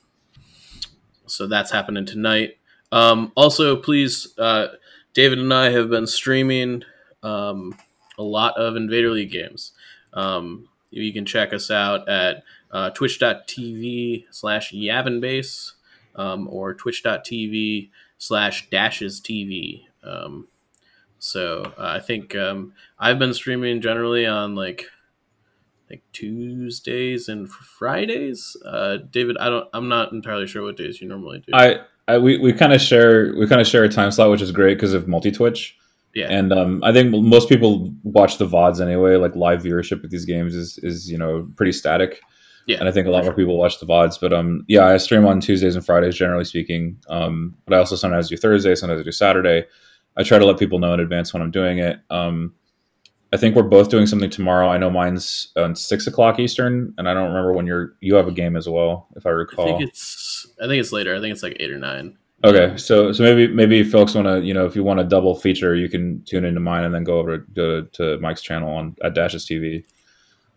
so 1.26 1.46
that's 1.46 1.70
happening 1.70 2.04
tonight. 2.04 2.58
Um, 2.90 3.32
also, 3.34 3.76
please, 3.76 4.34
uh, 4.38 4.68
David 5.14 5.38
and 5.38 5.54
I 5.54 5.70
have 5.70 5.88
been 5.88 6.06
streaming 6.06 6.82
um, 7.22 7.74
a 8.22 8.24
lot 8.24 8.56
of 8.56 8.76
Invader 8.76 9.10
League 9.10 9.32
games. 9.32 9.72
Um, 10.12 10.68
you 10.90 11.12
can 11.12 11.24
check 11.24 11.52
us 11.52 11.70
out 11.70 12.08
at 12.08 12.44
uh, 12.70 12.90
twitch.tv 12.90 14.26
slash 14.30 14.72
yavinbase 14.72 15.72
um, 16.14 16.48
or 16.48 16.74
twitch.tv 16.74 17.90
slash 18.18 18.70
dashes 18.70 19.20
TV. 19.20 19.84
Um, 20.04 20.46
so 21.18 21.72
uh, 21.78 21.96
I 21.96 22.00
think 22.00 22.36
um, 22.36 22.74
I've 22.98 23.18
been 23.18 23.34
streaming 23.34 23.80
generally 23.80 24.26
on 24.26 24.54
like 24.54 24.86
like 25.90 26.02
Tuesdays 26.12 27.28
and 27.28 27.50
Fridays. 27.50 28.56
Uh, 28.64 28.98
David, 29.10 29.36
I 29.38 29.50
don't. 29.50 29.68
I'm 29.74 29.88
not 29.88 30.12
entirely 30.12 30.46
sure 30.46 30.62
what 30.62 30.76
days 30.76 31.00
you 31.00 31.08
normally 31.08 31.40
do. 31.46 31.52
I, 31.54 31.80
I 32.08 32.18
we, 32.18 32.38
we 32.38 32.52
kind 32.52 32.72
of 32.72 32.80
share 32.80 33.34
we 33.36 33.46
kind 33.46 33.60
of 33.60 33.66
share 33.66 33.84
a 33.84 33.88
time 33.88 34.10
slot, 34.10 34.30
which 34.30 34.42
is 34.42 34.52
great 34.52 34.74
because 34.74 34.94
of 34.94 35.06
multi 35.06 35.30
Twitch. 35.30 35.76
Yeah, 36.14 36.26
And 36.30 36.52
um, 36.52 36.84
I 36.84 36.92
think 36.92 37.10
most 37.10 37.48
people 37.48 37.92
watch 38.02 38.38
the 38.38 38.46
VODs 38.46 38.80
anyway. 38.80 39.16
Like 39.16 39.34
live 39.34 39.62
viewership 39.62 40.02
with 40.02 40.10
these 40.10 40.24
games 40.24 40.54
is 40.54 40.78
is 40.78 41.10
you 41.10 41.16
know 41.16 41.48
pretty 41.56 41.72
static. 41.72 42.20
yeah. 42.66 42.78
and 42.78 42.88
I 42.88 42.92
think 42.92 43.06
a 43.06 43.10
lot 43.10 43.24
more 43.24 43.34
people 43.34 43.56
watch 43.56 43.80
the 43.80 43.86
VODs. 43.86 44.20
But 44.20 44.32
um, 44.32 44.64
yeah, 44.68 44.86
I 44.86 44.96
stream 44.98 45.26
on 45.26 45.40
Tuesdays 45.40 45.74
and 45.74 45.84
Fridays, 45.84 46.14
generally 46.14 46.44
speaking. 46.44 46.98
Um, 47.08 47.56
but 47.64 47.74
I 47.74 47.78
also 47.78 47.96
sometimes 47.96 48.28
do 48.28 48.36
Thursday, 48.36 48.74
sometimes 48.74 49.00
I 49.00 49.04
do 49.04 49.12
Saturday. 49.12 49.64
I 50.16 50.22
try 50.22 50.38
to 50.38 50.44
let 50.44 50.58
people 50.58 50.78
know 50.78 50.92
in 50.92 51.00
advance 51.00 51.32
when 51.32 51.42
I'm 51.42 51.50
doing 51.50 51.78
it. 51.78 51.98
Um, 52.10 52.54
I 53.32 53.38
think 53.38 53.56
we're 53.56 53.62
both 53.62 53.88
doing 53.88 54.06
something 54.06 54.28
tomorrow. 54.28 54.68
I 54.68 54.76
know 54.76 54.90
mine's 54.90 55.50
on 55.56 55.74
six 55.74 56.06
o'clock 56.06 56.38
Eastern, 56.38 56.92
and 56.98 57.08
I 57.08 57.14
don't 57.14 57.28
remember 57.28 57.54
when 57.54 57.66
you're 57.66 57.94
you 58.00 58.14
have 58.16 58.28
a 58.28 58.32
game 58.32 58.56
as 58.56 58.68
well, 58.68 59.08
if 59.16 59.24
I 59.24 59.30
recall. 59.30 59.64
I 59.64 59.78
think 59.78 59.88
it's. 59.88 60.46
I 60.62 60.66
think 60.66 60.80
it's 60.80 60.92
later. 60.92 61.16
I 61.16 61.20
think 61.20 61.32
it's 61.32 61.42
like 61.42 61.56
eight 61.58 61.70
or 61.70 61.78
nine. 61.78 62.18
Okay, 62.44 62.76
so 62.76 63.12
so 63.12 63.22
maybe 63.22 63.46
maybe 63.46 63.84
folks 63.84 64.14
want 64.14 64.26
to 64.26 64.40
you 64.40 64.52
know 64.52 64.66
if 64.66 64.74
you 64.74 64.82
want 64.82 64.98
a 64.98 65.04
double 65.04 65.34
feature, 65.34 65.76
you 65.76 65.88
can 65.88 66.22
tune 66.24 66.44
into 66.44 66.58
mine 66.58 66.84
and 66.84 66.92
then 66.92 67.04
go 67.04 67.18
over 67.18 67.38
to, 67.38 67.88
to 67.92 68.18
Mike's 68.18 68.42
channel 68.42 68.68
on 68.72 68.96
at 69.04 69.14
Dashes 69.14 69.46
TV. 69.46 69.84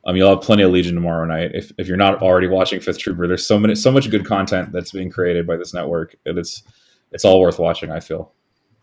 Um, 0.06 0.16
you'll 0.16 0.30
have 0.30 0.41
plenty 0.41 0.64
of 0.64 0.72
Legion 0.72 0.95
tomorrow 0.95 1.26
night. 1.26 1.52
If, 1.53 1.72
if 1.78 1.88
you're 1.88 1.98
not 1.98 2.22
already 2.22 2.48
watching 2.48 2.80
Fifth 2.80 2.99
Trooper, 2.99 3.28
there's 3.28 3.45
so 3.45 3.60
many 3.60 3.76
so 3.76 3.91
much 3.91 4.10
good 4.10 4.26
content 4.26 4.72
that's 4.72 4.91
being 4.91 5.12
created 5.12 5.45
by 5.45 5.57
this 5.57 5.76
network, 5.76 6.16
and 6.26 6.40
it's 6.40 6.64
it's 7.12 7.24
all 7.24 7.40
worth 7.40 7.60
watching. 7.60 7.91
I 7.91 7.99
feel. 7.99 8.32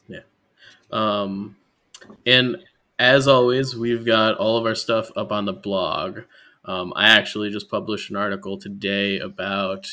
Yeah, 0.06 0.20
um, 0.92 1.56
and 2.24 2.56
as 3.00 3.26
always, 3.26 3.74
we've 3.74 4.06
got 4.06 4.36
all 4.36 4.56
of 4.56 4.64
our 4.64 4.76
stuff 4.76 5.10
up 5.16 5.32
on 5.32 5.44
the 5.44 5.52
blog. 5.52 6.20
Um, 6.64 6.92
I 6.94 7.08
actually 7.08 7.50
just 7.50 7.68
published 7.68 8.10
an 8.10 8.16
article 8.16 8.58
today 8.58 9.18
about 9.18 9.88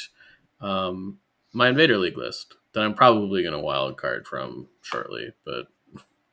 um, 0.62 1.18
my 1.54 1.70
Invader 1.70 1.98
League 1.98 2.18
list 2.18 2.54
that 2.74 2.84
I'm 2.84 2.94
probably 2.94 3.42
going 3.42 3.54
to 3.54 3.60
wild 3.60 3.98
card 3.98 4.28
from 4.28 4.68
shortly, 4.82 5.34
but 5.46 5.68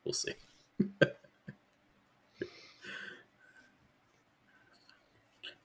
we'll 0.05 0.13
see. 0.13 0.33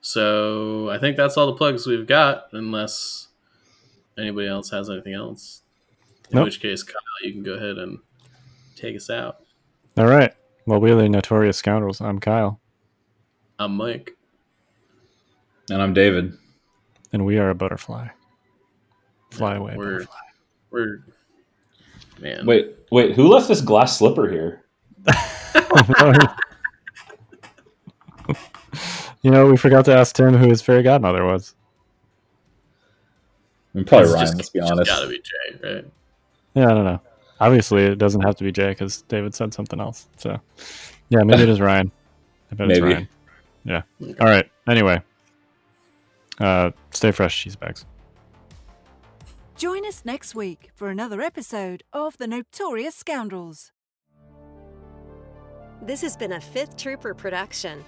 so 0.00 0.90
I 0.90 0.98
think 0.98 1.16
that's 1.16 1.36
all 1.36 1.46
the 1.46 1.54
plugs 1.54 1.86
we've 1.86 2.06
got, 2.06 2.46
unless 2.52 3.28
anybody 4.18 4.48
else 4.48 4.70
has 4.70 4.90
anything 4.90 5.14
else. 5.14 5.62
In 6.30 6.36
Nope. 6.36 6.46
which 6.46 6.60
case, 6.60 6.82
Kyle, 6.82 6.96
you 7.22 7.32
can 7.32 7.42
go 7.42 7.52
ahead 7.54 7.78
and 7.78 7.98
take 8.76 8.96
us 8.96 9.10
out. 9.10 9.44
All 9.96 10.06
right. 10.06 10.32
Well, 10.66 10.80
we're 10.80 10.94
the 10.96 11.08
Notorious 11.08 11.58
Scoundrels. 11.58 12.00
I'm 12.00 12.18
Kyle, 12.20 12.60
I'm 13.58 13.76
Mike. 13.76 14.12
And 15.70 15.80
I'm 15.80 15.94
David. 15.94 16.34
and 17.12 17.24
we 17.24 17.38
are 17.38 17.50
a 17.50 17.54
butterfly. 17.54 18.08
Fly 19.30 19.54
away, 19.56 19.74
We're 19.76 19.92
butterfly. 20.00 20.16
We're 20.72 21.04
man. 22.20 22.46
Wait, 22.46 22.74
wait, 22.90 23.14
who 23.14 23.28
left 23.28 23.48
this 23.48 23.60
glass 23.60 23.98
slipper 23.98 24.28
here? 24.30 24.64
you 29.22 29.30
know, 29.30 29.46
we 29.50 29.56
forgot 29.56 29.84
to 29.86 29.94
ask 29.94 30.14
Tim 30.14 30.34
who 30.34 30.48
his 30.48 30.62
fairy 30.62 30.82
godmother 30.82 31.24
was. 31.24 31.54
I 33.74 33.78
mean, 33.78 33.84
probably 33.86 34.04
It's 34.06 34.14
Ryan. 34.14 34.26
just- 34.26 34.36
let's 34.36 34.48
be 34.50 34.58
it's 34.58 34.70
honest. 34.70 34.90
Gotta 34.90 35.08
be 35.08 35.18
Jay, 35.20 35.58
right? 35.74 35.84
Yeah, 36.54 36.66
I 36.70 36.74
don't 36.74 36.84
know. 36.84 37.00
Obviously, 37.40 37.84
it 37.84 37.96
doesn't 37.98 38.20
have 38.20 38.36
to 38.36 38.44
be 38.44 38.52
Jay 38.52 38.68
because 38.68 39.02
David 39.02 39.34
said 39.34 39.52
something 39.54 39.80
else. 39.80 40.06
So, 40.16 40.38
yeah, 41.08 41.22
maybe 41.24 41.42
it 41.42 41.48
is 41.48 41.60
Ryan. 41.60 41.90
I 42.50 42.54
bet 42.54 42.70
it's 42.70 42.78
Maybe. 42.80 42.92
Ryan. 42.94 43.08
Yeah. 43.64 43.82
All 44.20 44.26
right. 44.26 44.48
Anyway, 44.68 45.00
uh, 46.40 46.70
stay 46.90 47.10
fresh, 47.10 47.42
cheese 47.42 47.56
bags. 47.56 47.84
Join 49.56 49.86
us 49.86 50.02
next 50.04 50.34
week 50.34 50.70
for 50.74 50.88
another 50.88 51.20
episode 51.20 51.82
of 51.92 52.16
The 52.16 52.26
Notorious 52.26 52.94
Scoundrels. 52.94 53.70
This 55.82 56.00
has 56.00 56.16
been 56.16 56.32
a 56.32 56.40
Fifth 56.40 56.76
Trooper 56.76 57.14
production. 57.14 57.84